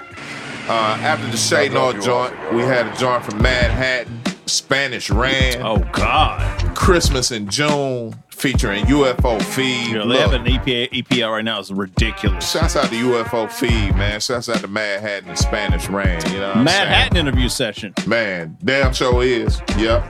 Uh, 0.67 0.97
after 1.01 1.27
the 1.29 1.35
Shay 1.35 1.67
Noah 1.67 1.99
joint, 1.99 2.33
we 2.53 2.61
had 2.61 2.87
a 2.87 2.95
joint 2.95 3.25
from 3.25 3.41
Manhattan, 3.41 4.21
Spanish 4.45 5.09
Rain. 5.09 5.61
Oh 5.61 5.79
God, 5.91 6.73
Christmas 6.73 7.31
in 7.31 7.49
June 7.49 8.15
featuring 8.29 8.85
UFO 8.85 9.39
Fev. 9.39 9.87
Yeah, 9.89 9.99
they 9.99 10.03
Look, 10.05 10.19
have 10.19 10.31
an 10.33 10.47
E 10.47 10.55
EP, 10.65 10.89
EP 10.93 11.21
right 11.29 11.43
now. 11.43 11.59
It's 11.59 11.69
ridiculous. 11.69 12.49
Shouts 12.49 12.77
out 12.77 12.85
to 12.89 12.95
UFO 12.95 13.47
Fev, 13.47 13.97
man. 13.97 14.21
Shouts 14.21 14.47
out 14.47 14.57
to 14.61 14.69
Manhattan 14.69 15.29
and 15.29 15.37
Spanish 15.37 15.89
Rain. 15.89 16.21
You 16.27 16.39
know 16.39 16.47
what 16.47 16.57
I'm 16.57 16.63
Manhattan 16.63 17.17
interview 17.17 17.49
session. 17.49 17.93
Man, 18.07 18.57
damn 18.63 18.93
show 18.93 19.19
is. 19.19 19.61
Yep. 19.77 20.01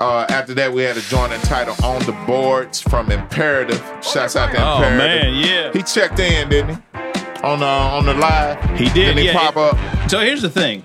Uh, 0.00 0.26
after 0.30 0.54
that, 0.54 0.72
we 0.72 0.82
had 0.82 0.96
a 0.96 1.00
joint 1.02 1.32
entitled 1.32 1.78
On 1.84 2.02
the 2.06 2.12
Boards 2.26 2.80
from 2.80 3.10
Imperative. 3.12 3.78
Shouts 4.02 4.34
out 4.34 4.46
to 4.50 4.56
Imperative. 4.56 4.86
Oh, 4.92 4.98
man, 4.98 5.34
yeah. 5.34 5.72
He 5.72 5.82
checked 5.82 6.18
in, 6.18 6.48
didn't 6.48 6.76
he? 6.76 7.01
On 7.42 7.58
the, 7.58 7.66
on 7.66 8.06
the 8.06 8.14
live. 8.14 8.78
He 8.78 8.88
did. 8.90 9.18
He 9.18 9.26
yeah. 9.26 9.32
pop 9.32 9.56
up? 9.56 10.10
So 10.10 10.20
here's 10.20 10.42
the 10.42 10.50
thing. 10.50 10.84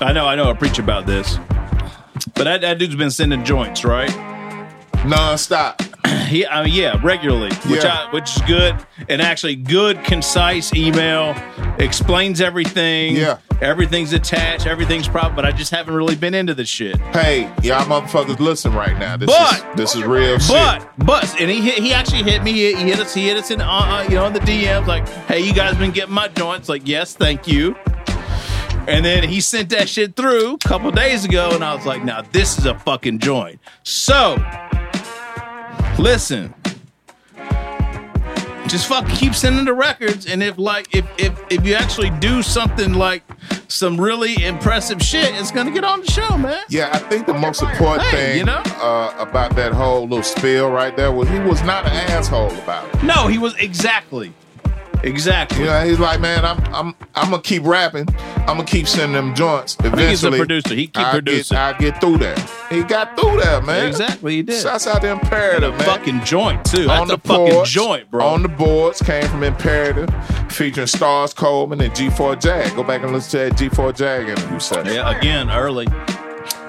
I 0.00 0.12
know, 0.12 0.26
I 0.26 0.34
know. 0.34 0.50
I 0.50 0.54
preach 0.54 0.78
about 0.78 1.06
this, 1.06 1.38
but 2.34 2.44
that, 2.44 2.62
that 2.62 2.78
dude's 2.78 2.96
been 2.96 3.10
sending 3.10 3.44
joints, 3.44 3.84
right? 3.84 4.10
Non-stop. 5.06 5.82
He, 6.28 6.46
I 6.46 6.64
mean, 6.64 6.74
yeah, 6.74 7.00
regularly, 7.02 7.54
which 7.70 7.84
Yeah. 7.84 8.06
I, 8.08 8.12
which 8.12 8.36
is 8.36 8.42
good, 8.42 8.76
and 9.08 9.22
actually 9.22 9.56
good, 9.56 10.04
concise 10.04 10.74
email 10.74 11.34
explains 11.78 12.42
everything. 12.42 13.16
Yeah. 13.16 13.38
Everything's 13.60 14.12
attached, 14.12 14.66
everything's 14.66 15.08
proper. 15.08 15.34
But 15.34 15.44
I 15.44 15.52
just 15.52 15.70
haven't 15.70 15.94
really 15.94 16.16
been 16.16 16.34
into 16.34 16.54
this 16.54 16.68
shit. 16.68 16.96
Hey, 17.12 17.42
y'all 17.62 17.84
motherfuckers 17.86 18.38
listen 18.40 18.74
right 18.74 18.98
now. 18.98 19.16
This 19.16 19.28
But- 19.28 19.54
is 19.54 19.76
this 19.76 19.94
is 19.94 20.02
real 20.04 20.38
shit. 20.38 20.48
But 20.50 20.90
but 20.98 21.40
and 21.40 21.50
he 21.50 21.60
hit, 21.60 21.78
he 21.82 21.92
actually 21.92 22.22
hit 22.24 22.42
me. 22.42 22.52
He, 22.52 22.74
he 22.74 22.82
hit 22.90 22.98
us. 23.00 23.14
He 23.14 23.26
hit 23.28 23.36
us 23.36 23.50
in 23.50 23.60
uh, 23.60 23.66
uh, 23.68 24.06
you 24.08 24.16
know 24.16 24.26
in 24.26 24.32
the 24.32 24.40
DMs 24.40 24.86
like, 24.86 25.08
hey, 25.26 25.40
you 25.40 25.52
guys 25.52 25.76
been 25.76 25.90
getting 25.92 26.14
my 26.14 26.28
joints? 26.28 26.68
Like, 26.68 26.86
yes, 26.86 27.14
thank 27.14 27.46
you. 27.48 27.74
And 28.86 29.04
then 29.04 29.22
he 29.28 29.42
sent 29.42 29.68
that 29.70 29.86
shit 29.88 30.16
through 30.16 30.54
a 30.54 30.58
couple 30.58 30.90
days 30.90 31.24
ago, 31.26 31.50
and 31.52 31.62
I 31.62 31.74
was 31.74 31.84
like, 31.84 32.02
now 32.04 32.22
this 32.22 32.58
is 32.58 32.64
a 32.64 32.78
fucking 32.78 33.18
joint. 33.18 33.60
So 33.82 34.36
listen. 35.98 36.54
Just 38.68 38.86
fucking 38.86 39.16
keep 39.16 39.34
sending 39.34 39.64
the 39.64 39.72
records, 39.72 40.26
and 40.26 40.42
if 40.42 40.58
like 40.58 40.94
if 40.94 41.06
if 41.18 41.32
if 41.50 41.66
you 41.66 41.74
actually 41.74 42.10
do 42.10 42.42
something 42.42 42.92
like 42.92 43.22
some 43.68 43.98
really 43.98 44.44
impressive 44.44 45.00
shit, 45.02 45.34
it's 45.36 45.50
gonna 45.50 45.70
get 45.70 45.84
on 45.84 46.00
the 46.02 46.10
show, 46.10 46.36
man. 46.36 46.62
Yeah, 46.68 46.90
I 46.92 46.98
think 46.98 47.26
the 47.26 47.32
most 47.34 47.62
important 47.62 48.02
Hey, 48.08 48.16
thing 48.32 48.38
you 48.38 48.44
know? 48.44 48.62
uh, 48.82 49.14
about 49.18 49.56
that 49.56 49.72
whole 49.72 50.02
little 50.02 50.22
spill 50.22 50.70
right 50.70 50.94
there 50.96 51.10
was 51.12 51.28
he 51.30 51.38
was 51.40 51.62
not 51.62 51.86
an 51.86 51.92
asshole 52.10 52.50
about 52.58 52.94
it. 52.94 53.02
No, 53.02 53.26
he 53.26 53.38
was 53.38 53.54
exactly, 53.56 54.34
exactly. 55.02 55.60
You 55.60 55.66
know, 55.66 55.84
he's 55.84 55.98
like, 55.98 56.20
man, 56.20 56.44
I'm 56.44 56.58
I'm 56.74 56.94
I'm 57.14 57.30
gonna 57.30 57.42
keep 57.42 57.64
rapping. 57.64 58.08
I'm 58.40 58.56
gonna 58.56 58.64
keep 58.64 58.88
sending 58.88 59.12
them 59.12 59.34
joints. 59.34 59.74
think 59.74 59.96
he's 59.98 60.24
a 60.24 60.30
producer. 60.30 60.74
He 60.74 60.86
keep 60.86 60.98
I 60.98 61.12
producing. 61.12 61.54
Get, 61.54 61.62
I 61.76 61.78
get 61.78 62.00
through 62.00 62.18
that. 62.18 62.38
He 62.70 62.82
got 62.82 63.18
through 63.18 63.40
that, 63.40 63.64
man. 63.64 63.86
Exactly, 63.86 64.36
he 64.36 64.42
did. 64.42 64.62
Shouts 64.62 64.86
out 64.86 65.02
to 65.02 65.10
Imperative, 65.10 65.72
man. 65.72 65.80
fucking 65.80 66.24
joint 66.24 66.64
too. 66.64 66.84
That's 66.86 67.00
on 67.00 67.08
the 67.08 67.18
fucking 67.18 67.52
boards, 67.54 67.70
joint, 67.70 68.10
bro. 68.10 68.26
On 68.26 68.42
the 68.42 68.48
boards 68.48 69.00
came 69.02 69.26
from 69.28 69.42
Imperative, 69.42 70.08
featuring 70.50 70.86
Stars 70.86 71.34
Coleman 71.34 71.80
and 71.80 71.92
G4 71.92 72.40
Jag. 72.40 72.74
Go 72.76 72.82
back 72.82 73.02
and 73.02 73.12
listen 73.12 73.50
to 73.50 73.54
that 73.54 73.70
G4 73.70 73.96
Jag 73.96 74.28
interview 74.28 74.58
session. 74.58 74.94
yeah, 74.94 75.16
again, 75.16 75.50
early. 75.50 75.86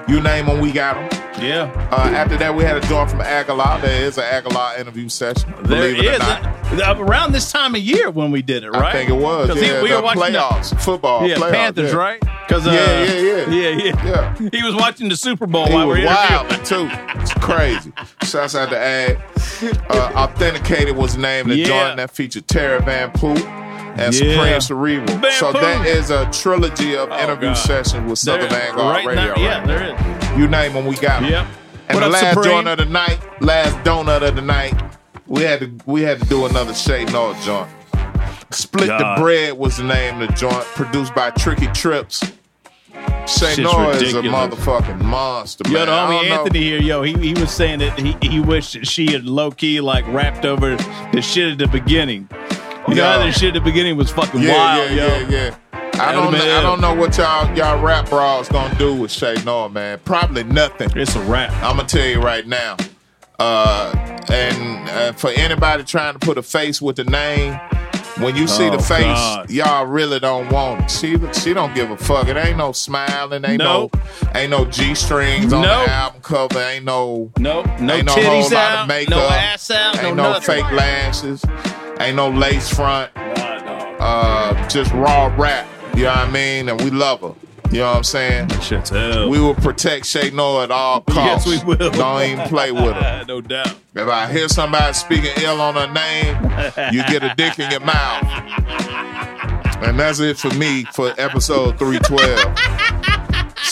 You 0.08 0.20
name 0.20 0.46
them, 0.46 0.60
we 0.60 0.72
got 0.72 0.94
them. 1.10 1.20
Yeah. 1.42 1.70
Uh, 1.92 2.10
after 2.14 2.36
that, 2.38 2.54
we 2.54 2.64
had 2.64 2.76
a 2.76 2.80
joint 2.86 3.10
from 3.10 3.20
Aguilar. 3.20 3.80
There 3.80 4.04
is 4.04 4.18
an 4.18 4.24
Aguilar 4.24 4.76
interview 4.78 5.08
session. 5.08 5.50
There 5.62 5.92
believe 5.92 6.04
it 6.04 6.16
or 6.16 6.18
not. 6.18 6.98
a- 6.98 7.00
around 7.00 7.32
this 7.32 7.50
time 7.52 7.74
of 7.74 7.80
year 7.80 8.10
when 8.10 8.30
we 8.30 8.42
did 8.42 8.64
it, 8.64 8.70
right? 8.70 8.86
I 8.86 8.92
think 8.92 9.08
it 9.10 9.14
was. 9.14 9.48
'Cause 9.48 9.60
he- 9.60 9.72
we 9.82 9.88
the 9.88 9.96
were 9.96 10.02
watching 10.02 10.20
the- 10.32 10.38
playoffs, 10.38 10.80
football. 10.80 11.26
Yeah, 11.26 11.36
playoffs, 11.36 11.52
Panthers, 11.52 11.92
yeah. 11.92 11.96
right? 11.98 12.20
Cause 12.48 12.66
uh, 12.66 12.70
Yeah, 12.72 13.04
yeah, 13.04 13.20
yeah. 13.48 13.68
yeah, 13.84 14.34
yeah, 14.40 14.48
He 14.52 14.62
was 14.62 14.74
watching 14.74 15.08
the 15.08 15.16
Super 15.16 15.46
Bowl 15.46 15.66
He 15.66 15.72
while 15.74 15.86
we 15.88 16.00
were 16.00 16.06
wild 16.06 16.50
too. 16.64 16.88
It's 17.20 17.32
crazy. 17.34 17.92
Shouts 18.24 18.54
out 18.56 18.70
to 18.70 18.78
Ad. 18.78 19.18
Uh, 19.88 20.10
Authenticated 20.16 20.96
was 20.96 21.14
the 21.14 21.20
name 21.22 21.42
of 21.46 21.50
the 21.50 21.56
Yeah. 21.58 21.66
joint 21.66 21.96
that 21.98 22.10
featured 22.10 22.48
Terry 22.48 22.80
Van 22.82 23.10
Poop 23.12 23.38
and 23.96 24.14
Yeah. 24.14 24.58
Supreme 24.58 24.60
Cerebral. 24.60 25.18
Van 25.18 25.32
so 25.32 25.52
Poop. 25.52 25.60
that 25.60 25.86
is 25.86 26.10
a 26.10 26.28
trilogy 26.32 26.96
of 26.96 27.10
oh, 27.10 27.18
interview 27.18 27.48
God. 27.50 27.54
sessions 27.54 28.08
with 28.08 28.18
Southern 28.18 28.48
There- 28.48 28.60
Vanguard 28.60 28.96
right 28.96 29.06
Radio. 29.06 29.34
now- 29.34 29.40
yeah, 29.42 29.58
right 29.58 29.66
there 29.66 29.96
now. 29.96 30.36
You 30.36 30.48
name 30.48 30.72
them, 30.74 30.86
we 30.86 30.94
got 30.96 31.22
them. 31.22 31.30
Yep. 31.30 31.46
And 31.88 31.94
What 31.96 32.04
the 32.04 32.08
last 32.10 32.34
Supreme? 32.34 32.44
joint 32.54 32.68
of 32.68 32.78
the 32.78 32.84
night, 32.84 33.18
last 33.40 33.76
donut 33.78 34.22
of 34.22 34.36
the 34.36 34.42
night, 34.42 34.74
we 35.26 35.42
had 35.42 35.60
to 35.60 35.70
we 35.86 36.02
had 36.02 36.20
to 36.20 36.26
do 36.26 36.46
another 36.46 36.72
Shay 36.74 37.04
North 37.06 37.42
joint. 37.44 37.68
Split 38.52 38.88
God. 38.88 39.16
the 39.18 39.20
Bread 39.22 39.58
was 39.58 39.76
the 39.76 39.84
name 39.84 40.20
of 40.20 40.28
the 40.28 40.34
joint, 40.34 40.64
produced 40.74 41.14
by 41.14 41.30
Tricky 41.30 41.66
Trips. 41.68 42.20
Shay 43.26 43.54
Shit's 43.54 44.02
is 44.02 44.14
a 44.14 44.22
motherfucking 44.22 45.00
monster, 45.02 45.62
Yo, 45.68 45.74
man. 45.74 45.86
the 45.86 45.92
homie 45.92 46.20
don't 46.20 46.28
know. 46.28 46.34
Anthony 46.42 46.60
here, 46.60 46.80
yo, 46.80 47.02
he, 47.02 47.12
he 47.14 47.32
was 47.34 47.50
saying 47.52 47.78
that 47.78 47.96
he, 47.98 48.16
he 48.22 48.40
wished 48.40 48.72
that 48.72 48.86
she 48.86 49.12
had 49.12 49.24
low 49.24 49.50
key 49.52 49.80
like 49.80 50.04
rapped 50.08 50.44
over 50.44 50.74
the 51.12 51.22
shit 51.22 51.52
at 51.52 51.58
the 51.58 51.68
beginning. 51.68 52.28
You 52.88 52.94
know 52.96 53.04
how 53.04 53.24
Yo. 53.24 53.30
shit 53.30 53.48
at 53.48 53.54
the 53.54 53.60
beginning 53.60 53.96
was 53.96 54.10
fucking 54.10 54.40
Yeah, 54.42 54.54
wild, 54.54 54.90
yeah, 54.90 54.96
yo. 54.96 55.28
yeah, 55.28 55.28
yeah. 55.28 55.56
I 56.02 56.12
don't, 56.12 56.32
been 56.32 56.40
I 56.40 56.62
don't 56.62 56.80
know 56.80 56.94
what 56.94 57.16
y'all 57.18 57.54
y'all 57.56 57.80
rap 57.82 58.08
bras 58.08 58.48
gonna 58.48 58.74
do 58.76 58.94
with 58.94 59.10
Shay 59.10 59.34
Noah, 59.44 59.68
man. 59.68 60.00
Probably 60.04 60.44
nothing. 60.44 60.90
It's 60.96 61.14
a 61.14 61.20
rap. 61.22 61.50
I'm 61.62 61.76
gonna 61.76 61.86
tell 61.86 62.06
you 62.06 62.20
right 62.20 62.46
now. 62.46 62.76
Uh, 63.38 63.92
and 64.30 64.88
uh, 64.88 65.12
for 65.12 65.30
anybody 65.30 65.82
trying 65.84 66.14
to 66.14 66.18
put 66.18 66.38
a 66.38 66.42
face 66.42 66.80
with 66.80 66.96
the 66.96 67.04
name, 67.04 67.58
when 68.18 68.34
you 68.34 68.46
see 68.46 68.68
Oh, 68.68 68.76
the 68.76 68.82
face, 68.82 69.02
God. 69.02 69.50
y'all 69.50 69.86
really 69.86 70.20
don't 70.20 70.50
want 70.50 70.84
it. 70.84 70.90
She 70.90 71.16
she 71.38 71.52
don't 71.54 71.74
give 71.74 71.90
a 71.90 71.96
fuck. 71.98 72.28
It 72.28 72.36
ain't 72.38 72.56
no 72.58 72.72
smiling, 72.72 73.44
ain't 73.44 73.58
Nope. 73.58 73.94
no 73.94 74.00
ain't 74.40 74.50
no 74.50 74.64
G 74.64 74.94
strings 74.94 75.52
on 75.52 75.62
Nope. 75.62 75.86
the 75.86 75.92
album 75.92 76.20
cover, 76.22 76.58
ain't 76.60 76.84
no 76.86 77.30
Nope. 77.38 77.66
No 77.80 77.94
ain't 77.94 78.06
no 78.06 78.14
titties 78.14 78.24
whole 78.24 78.50
lot 78.50 78.78
of 78.82 78.88
makeup, 78.88 79.10
no 79.10 79.28
ass 79.28 79.70
out, 79.70 80.02
ain't 80.02 80.16
no 80.16 80.22
no, 80.22 80.32
nothing. 80.32 80.54
fake 80.62 80.72
lashes, 80.72 81.42
ain't 82.00 82.16
no 82.16 82.30
lace 82.30 82.72
front. 82.74 83.10
Uh, 83.16 84.68
just 84.68 84.92
raw 84.92 85.32
rap. 85.36 85.66
You 85.94 86.04
know 86.04 86.10
what 86.10 86.18
I 86.18 86.30
mean? 86.30 86.68
And 86.68 86.80
we 86.82 86.90
love 86.90 87.20
her. 87.20 87.34
You 87.70 87.80
know 87.80 87.86
what 87.90 87.96
I'm 87.98 88.04
saying? 88.04 88.48
We 89.30 89.38
will 89.40 89.54
protect 89.54 90.06
Shay 90.06 90.30
Noah 90.30 90.64
at 90.64 90.70
all 90.72 91.02
costs. 91.02 91.46
Yes, 91.46 91.64
we 91.66 91.74
will. 91.76 91.90
Don't 91.90 92.22
even 92.22 92.48
play 92.48 92.72
with 92.72 92.94
her. 92.94 93.24
no 93.28 93.40
doubt. 93.40 93.76
If 93.94 94.08
I 94.08 94.30
hear 94.32 94.48
somebody 94.48 94.92
speaking 94.94 95.30
ill 95.42 95.60
on 95.60 95.74
her 95.74 95.92
name, 95.92 96.36
you 96.92 97.04
get 97.04 97.22
a 97.22 97.32
dick 97.36 97.58
in 97.60 97.70
your 97.70 97.80
mouth. 97.80 98.24
And 99.82 99.98
that's 99.98 100.18
it 100.20 100.38
for 100.38 100.52
me 100.54 100.84
for 100.84 101.14
episode 101.18 101.78
312. 101.78 102.99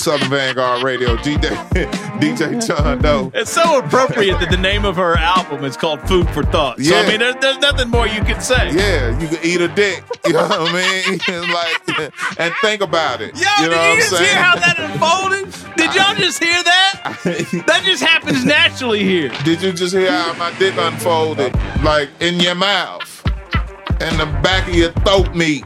Southern 0.09 0.31
Vanguard 0.31 0.83
Radio, 0.83 1.17
DJ, 1.17 1.51
DJ 2.19 2.67
John 2.67 3.03
Doe. 3.03 3.31
It's 3.35 3.53
so 3.53 3.79
appropriate 3.79 4.41
that 4.41 4.51
the 4.51 4.57
name 4.57 4.87
of 4.87 4.97
her 4.97 5.19
album 5.19 5.67
is 5.67 5.77
called 5.77 6.01
Food 6.09 6.27
for 6.31 6.43
Thought. 6.45 6.81
So, 6.81 6.97
I 6.97 7.07
mean, 7.07 7.19
there's, 7.19 7.35
there's 7.43 7.59
nothing 7.59 7.91
more 7.91 8.07
you 8.07 8.23
can 8.23 8.41
say. 8.41 8.71
Yeah, 8.73 9.21
you 9.21 9.29
can 9.29 9.39
eat 9.45 9.61
a 9.61 9.69
dick. 9.69 10.03
You 10.27 10.35
know 10.35 10.47
what 10.47 10.75
I 10.75 11.09
mean? 11.09 11.51
like, 11.53 12.39
and 12.39 12.55
think 12.61 12.83
about 12.83 13.23
it. 13.23 13.35
Yo, 13.35 13.41
you 13.61 13.69
know 13.69 13.71
did 13.71 13.77
what 13.77 13.91
you 13.91 13.97
just 13.97 14.11
saying? 14.11 14.25
hear 14.25 14.43
how 14.43 14.57
that 14.57 14.79
unfolded? 14.79 15.77
Did 15.77 15.95
y'all 15.95 16.15
just 16.17 16.43
hear 16.43 16.63
that? 16.63 17.65
that 17.67 17.83
just 17.85 18.03
happens 18.03 18.45
naturally 18.45 19.05
here. 19.05 19.31
Did 19.45 19.63
you 19.63 19.73
just 19.73 19.95
hear 19.95 20.11
how 20.11 20.35
my 20.35 20.53
dick 20.59 20.75
unfolded? 20.77 21.55
Like 21.83 22.11
in 22.21 22.41
your 22.41 22.57
mouth. 22.57 23.23
In 24.01 24.17
the 24.17 24.27
back 24.43 24.69
of 24.69 24.75
your 24.75 24.93
throat 24.93 25.35
meat. 25.35 25.65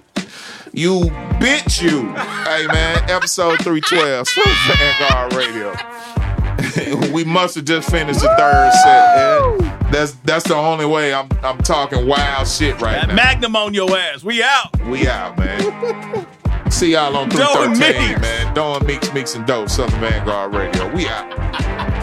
You 0.75 1.01
bitch 1.39 1.83
you. 1.83 2.01
hey 2.45 2.67
man, 2.69 3.11
episode 3.11 3.59
312, 3.63 4.27
Southern 4.27 4.55
Vanguard 4.69 5.35
Radio. 5.35 7.11
we 7.13 7.25
must 7.25 7.57
have 7.57 7.65
just 7.67 7.91
finished 7.91 8.21
the 8.21 8.29
third 8.39 8.73
set. 8.73 9.17
man. 9.61 9.91
That's 9.93 10.13
that's 10.25 10.49
the 10.49 10.55
only 10.55 10.87
way 10.87 11.13
I'm 11.13 11.29
I'm 11.43 11.59
talking 11.59 12.07
wild 12.07 12.49
shit 12.49 12.81
right 12.81 13.07
now. 13.07 13.15
Magnum 13.15 13.55
on 13.55 13.75
your 13.75 13.95
ass. 13.97 14.25
We 14.25 14.43
out. 14.43 14.81
We 14.87 15.07
out, 15.07 15.37
man. 15.39 16.27
See 16.71 16.93
y'all 16.93 17.15
on 17.17 17.29
Doe 17.29 17.65
and 17.65 17.77
313, 17.77 18.09
Meeks. 18.09 18.21
man. 18.23 18.55
Doing 18.55 18.87
Meeks, 18.87 19.13
Meeks, 19.13 19.35
and 19.35 19.47
Doe, 19.47 19.67
Southern 19.67 20.01
Vanguard 20.01 20.55
Radio. 20.55 20.91
We 20.95 21.07
out. 21.07 22.02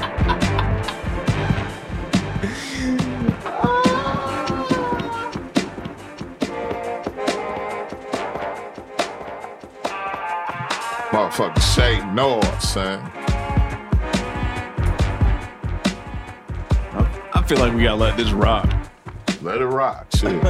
Motherfucker 11.19 11.75
Shay 11.75 11.99
North, 12.13 12.63
son. 12.63 13.01
I 17.33 17.43
feel 17.45 17.57
like 17.57 17.73
we 17.73 17.83
gotta 17.83 17.97
let 17.97 18.15
this 18.15 18.31
rock. 18.31 18.73
Let 19.41 19.59
it 19.59 19.65
rock, 19.65 20.07
shit. 20.15 20.31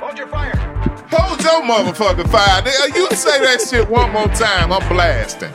Hold 0.00 0.16
your 0.16 0.28
fire. 0.28 0.56
Hold 1.10 1.42
your 1.42 1.60
motherfucking 1.60 2.30
fire. 2.30 2.62
You 2.96 3.10
say 3.10 3.38
that 3.40 3.60
shit 3.60 3.86
one 3.86 4.10
more 4.12 4.28
time, 4.28 4.72
I'm 4.72 4.88
blasting. 4.88 5.52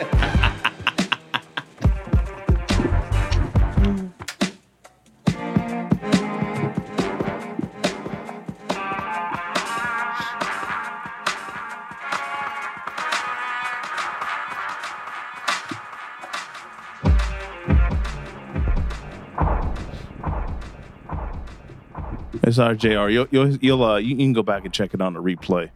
It's 22.57 22.81
Jr. 22.81 23.09
You'll 23.09 23.27
you'll, 23.31 23.55
you'll 23.57 23.83
uh, 23.83 23.97
you 23.97 24.15
can 24.15 24.33
go 24.33 24.43
back 24.43 24.65
and 24.65 24.73
check 24.73 24.93
it 24.93 25.01
on 25.01 25.13
the 25.13 25.21
replay. 25.21 25.69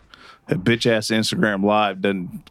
That 0.48 0.64
bitch 0.64 0.86
ass 0.86 1.08
Instagram 1.08 1.64
live 1.64 2.02
doesn't 2.02 2.50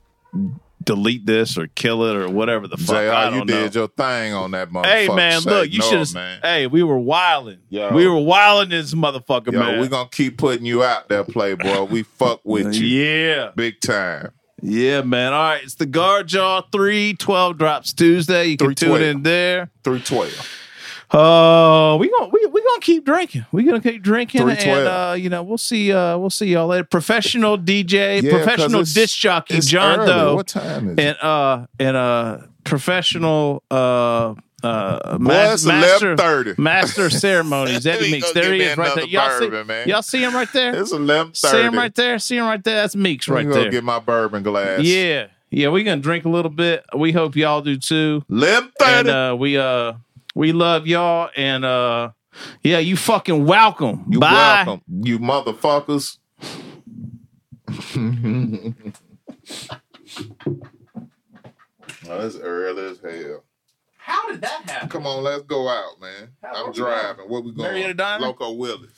delete 0.82 1.24
this 1.26 1.56
or 1.56 1.66
kill 1.68 2.04
it 2.04 2.16
or 2.16 2.28
whatever 2.28 2.68
the 2.68 2.76
fuck. 2.76 2.96
JR, 2.96 3.36
you 3.36 3.44
did 3.44 3.74
know. 3.74 3.80
your 3.80 3.88
thing 3.88 4.34
on 4.34 4.50
that 4.52 4.70
motherfucker. 4.70 4.86
Hey 4.86 5.08
man, 5.08 5.40
Say 5.40 5.50
look, 5.50 5.70
you 5.70 5.78
no, 5.78 6.04
should 6.04 6.16
have. 6.16 6.42
Hey, 6.42 6.66
we 6.66 6.82
were 6.82 6.98
wilding. 6.98 7.58
Yo. 7.70 7.92
We 7.92 8.06
were 8.06 8.20
wilding 8.20 8.70
this 8.70 8.94
motherfucker, 8.94 9.52
Yo, 9.52 9.60
man. 9.60 9.80
we 9.80 9.88
gonna 9.88 10.08
keep 10.10 10.38
putting 10.38 10.66
you 10.66 10.82
out 10.82 11.08
there, 11.08 11.24
Playboy. 11.24 11.84
We 11.84 12.02
fuck 12.02 12.40
with 12.44 12.74
you. 12.74 12.86
Yeah. 12.86 13.50
Big 13.54 13.80
time. 13.80 14.32
Yeah, 14.62 15.02
man. 15.02 15.32
All 15.32 15.42
right, 15.42 15.62
it's 15.62 15.74
the 15.74 15.86
Guard 15.86 16.28
Jaw 16.28 16.62
312 16.72 17.58
drops 17.58 17.92
Tuesday. 17.92 18.46
You 18.46 18.56
can 18.56 18.68
tune 18.68 18.96
312. 18.96 19.16
in 19.16 19.22
there. 19.22 19.70
312. 19.82 20.63
Uh, 21.14 21.96
we 21.98 22.10
gonna 22.10 22.28
we 22.32 22.44
we 22.46 22.60
gonna 22.62 22.80
keep 22.80 23.04
drinking. 23.04 23.46
We 23.52 23.62
gonna 23.62 23.80
keep 23.80 24.02
drinking, 24.02 24.42
and 24.50 24.88
uh, 24.88 25.14
you 25.16 25.28
know, 25.28 25.42
we'll 25.42 25.58
see. 25.58 25.92
Uh, 25.92 26.18
we'll 26.18 26.30
see 26.30 26.46
y'all 26.46 26.66
later. 26.66 26.84
Professional 26.84 27.56
DJ, 27.56 28.20
Yeah, 28.22 28.30
professional 28.32 28.82
disc 28.82 29.18
jockey, 29.18 29.60
John 29.60 30.00
early. 30.00 30.06
Doe. 30.08 30.34
What 30.34 30.48
time 30.48 30.88
is 30.88 30.98
it? 30.98 31.00
and 31.00 31.16
uh 31.22 31.66
and 31.78 31.96
uh 31.96 32.38
professional 32.64 33.62
uh 33.70 34.34
uh 34.64 35.18
master 35.20 36.16
11:30. 36.16 36.58
master 36.58 37.10
ceremonies 37.24 37.86
Eddie 37.86 38.10
Meeks 38.10 38.32
there 38.32 38.52
he 38.54 38.62
is 38.62 38.76
right 38.78 38.94
there 38.94 39.04
y'all 39.04 39.38
see 39.38 39.46
bourbon, 39.50 39.66
man. 39.66 39.86
y'all 39.88 40.00
see 40.02 40.24
him 40.24 40.34
right 40.34 40.50
there 40.54 40.74
It's 40.80 40.90
11:30. 40.92 41.36
see 41.36 41.60
him 41.62 41.74
right 41.76 41.94
there 41.94 42.18
see 42.18 42.36
him 42.38 42.44
right 42.46 42.64
there 42.64 42.76
that's 42.76 42.96
Meeks 42.96 43.28
right 43.28 43.46
there 43.46 43.70
get 43.70 43.84
my 43.84 43.98
bourbon 43.98 44.42
glass. 44.42 44.80
yeah 44.80 45.26
yeah 45.50 45.68
we 45.68 45.84
gonna 45.84 46.00
drink 46.00 46.24
a 46.24 46.30
little 46.30 46.50
bit 46.50 46.82
we 46.96 47.12
hope 47.12 47.36
y'all 47.36 47.60
do 47.60 47.76
too 47.76 48.24
11:30. 48.30 48.70
and 48.80 49.08
uh 49.08 49.36
we 49.38 49.58
uh 49.58 49.92
we 50.34 50.52
love 50.52 50.86
y'all 50.86 51.30
and 51.36 51.64
uh 51.64 52.10
yeah 52.62 52.78
you 52.78 52.96
fucking 52.96 53.44
welcome 53.46 54.04
You 54.08 54.18
bye 54.20 54.64
welcome, 54.66 54.82
you 54.88 55.18
motherfuckers. 55.18 56.18
oh, 62.08 62.26
it's 62.26 62.36
early 62.36 62.86
as 62.90 63.00
hell. 63.00 63.44
how 63.96 64.30
did 64.30 64.40
that 64.42 64.62
happen 64.70 64.88
Come 64.88 65.06
on, 65.06 65.22
let's 65.22 65.42
go 65.44 65.68
out, 65.68 66.00
man. 66.00 66.30
I'm 66.42 66.72
driving. 66.72 67.28
Where 67.28 67.40
we 67.40 67.52
going? 67.54 67.70
Marietta 67.70 67.94
Diamond? 67.94 68.22
Loco 68.24 68.52
Willie. 68.52 68.88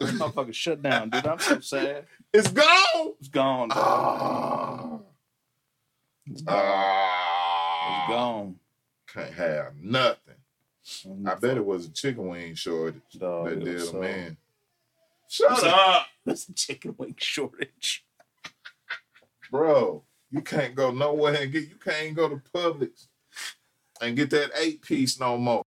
this 0.00 0.12
motherfucker 0.12 0.54
shut 0.54 0.82
down 0.82 1.10
dude 1.10 1.26
I'm 1.26 1.38
so 1.38 1.60
sad 1.60 2.06
It's 2.32 2.48
gone. 2.50 3.12
it's 3.20 3.28
gone 3.28 3.68
Ah. 3.72 4.98
Ah. 6.48 8.02
it's 8.02 8.12
gone 8.12 8.56
Can't 9.12 9.32
have 9.34 9.76
nothing. 9.80 10.34
I 11.26 11.34
bet 11.34 11.56
it 11.58 11.64
was 11.64 11.86
a 11.86 11.90
chicken 11.90 12.28
wing 12.28 12.54
shortage 12.54 13.02
Dog, 13.18 13.46
that 13.50 13.64
did 13.64 13.76
a 13.76 13.80
so- 13.80 14.00
man. 14.00 14.36
Shut 15.28 15.58
Shut 15.58 15.66
up, 15.66 16.06
That's 16.26 16.48
a 16.48 16.54
chicken 16.54 16.94
wing 16.96 17.14
shortage. 17.18 18.04
bro. 19.50 20.02
You 20.30 20.40
can't 20.42 20.74
go 20.74 20.90
nowhere 20.90 21.34
and 21.42 21.50
get. 21.52 21.68
You 21.68 21.76
can't 21.82 22.14
go 22.14 22.28
to 22.28 22.36
Publix 22.54 23.06
and 24.00 24.16
get 24.16 24.30
that 24.30 24.50
eight 24.56 24.82
piece 24.82 25.18
no 25.18 25.38
more. 25.38 25.62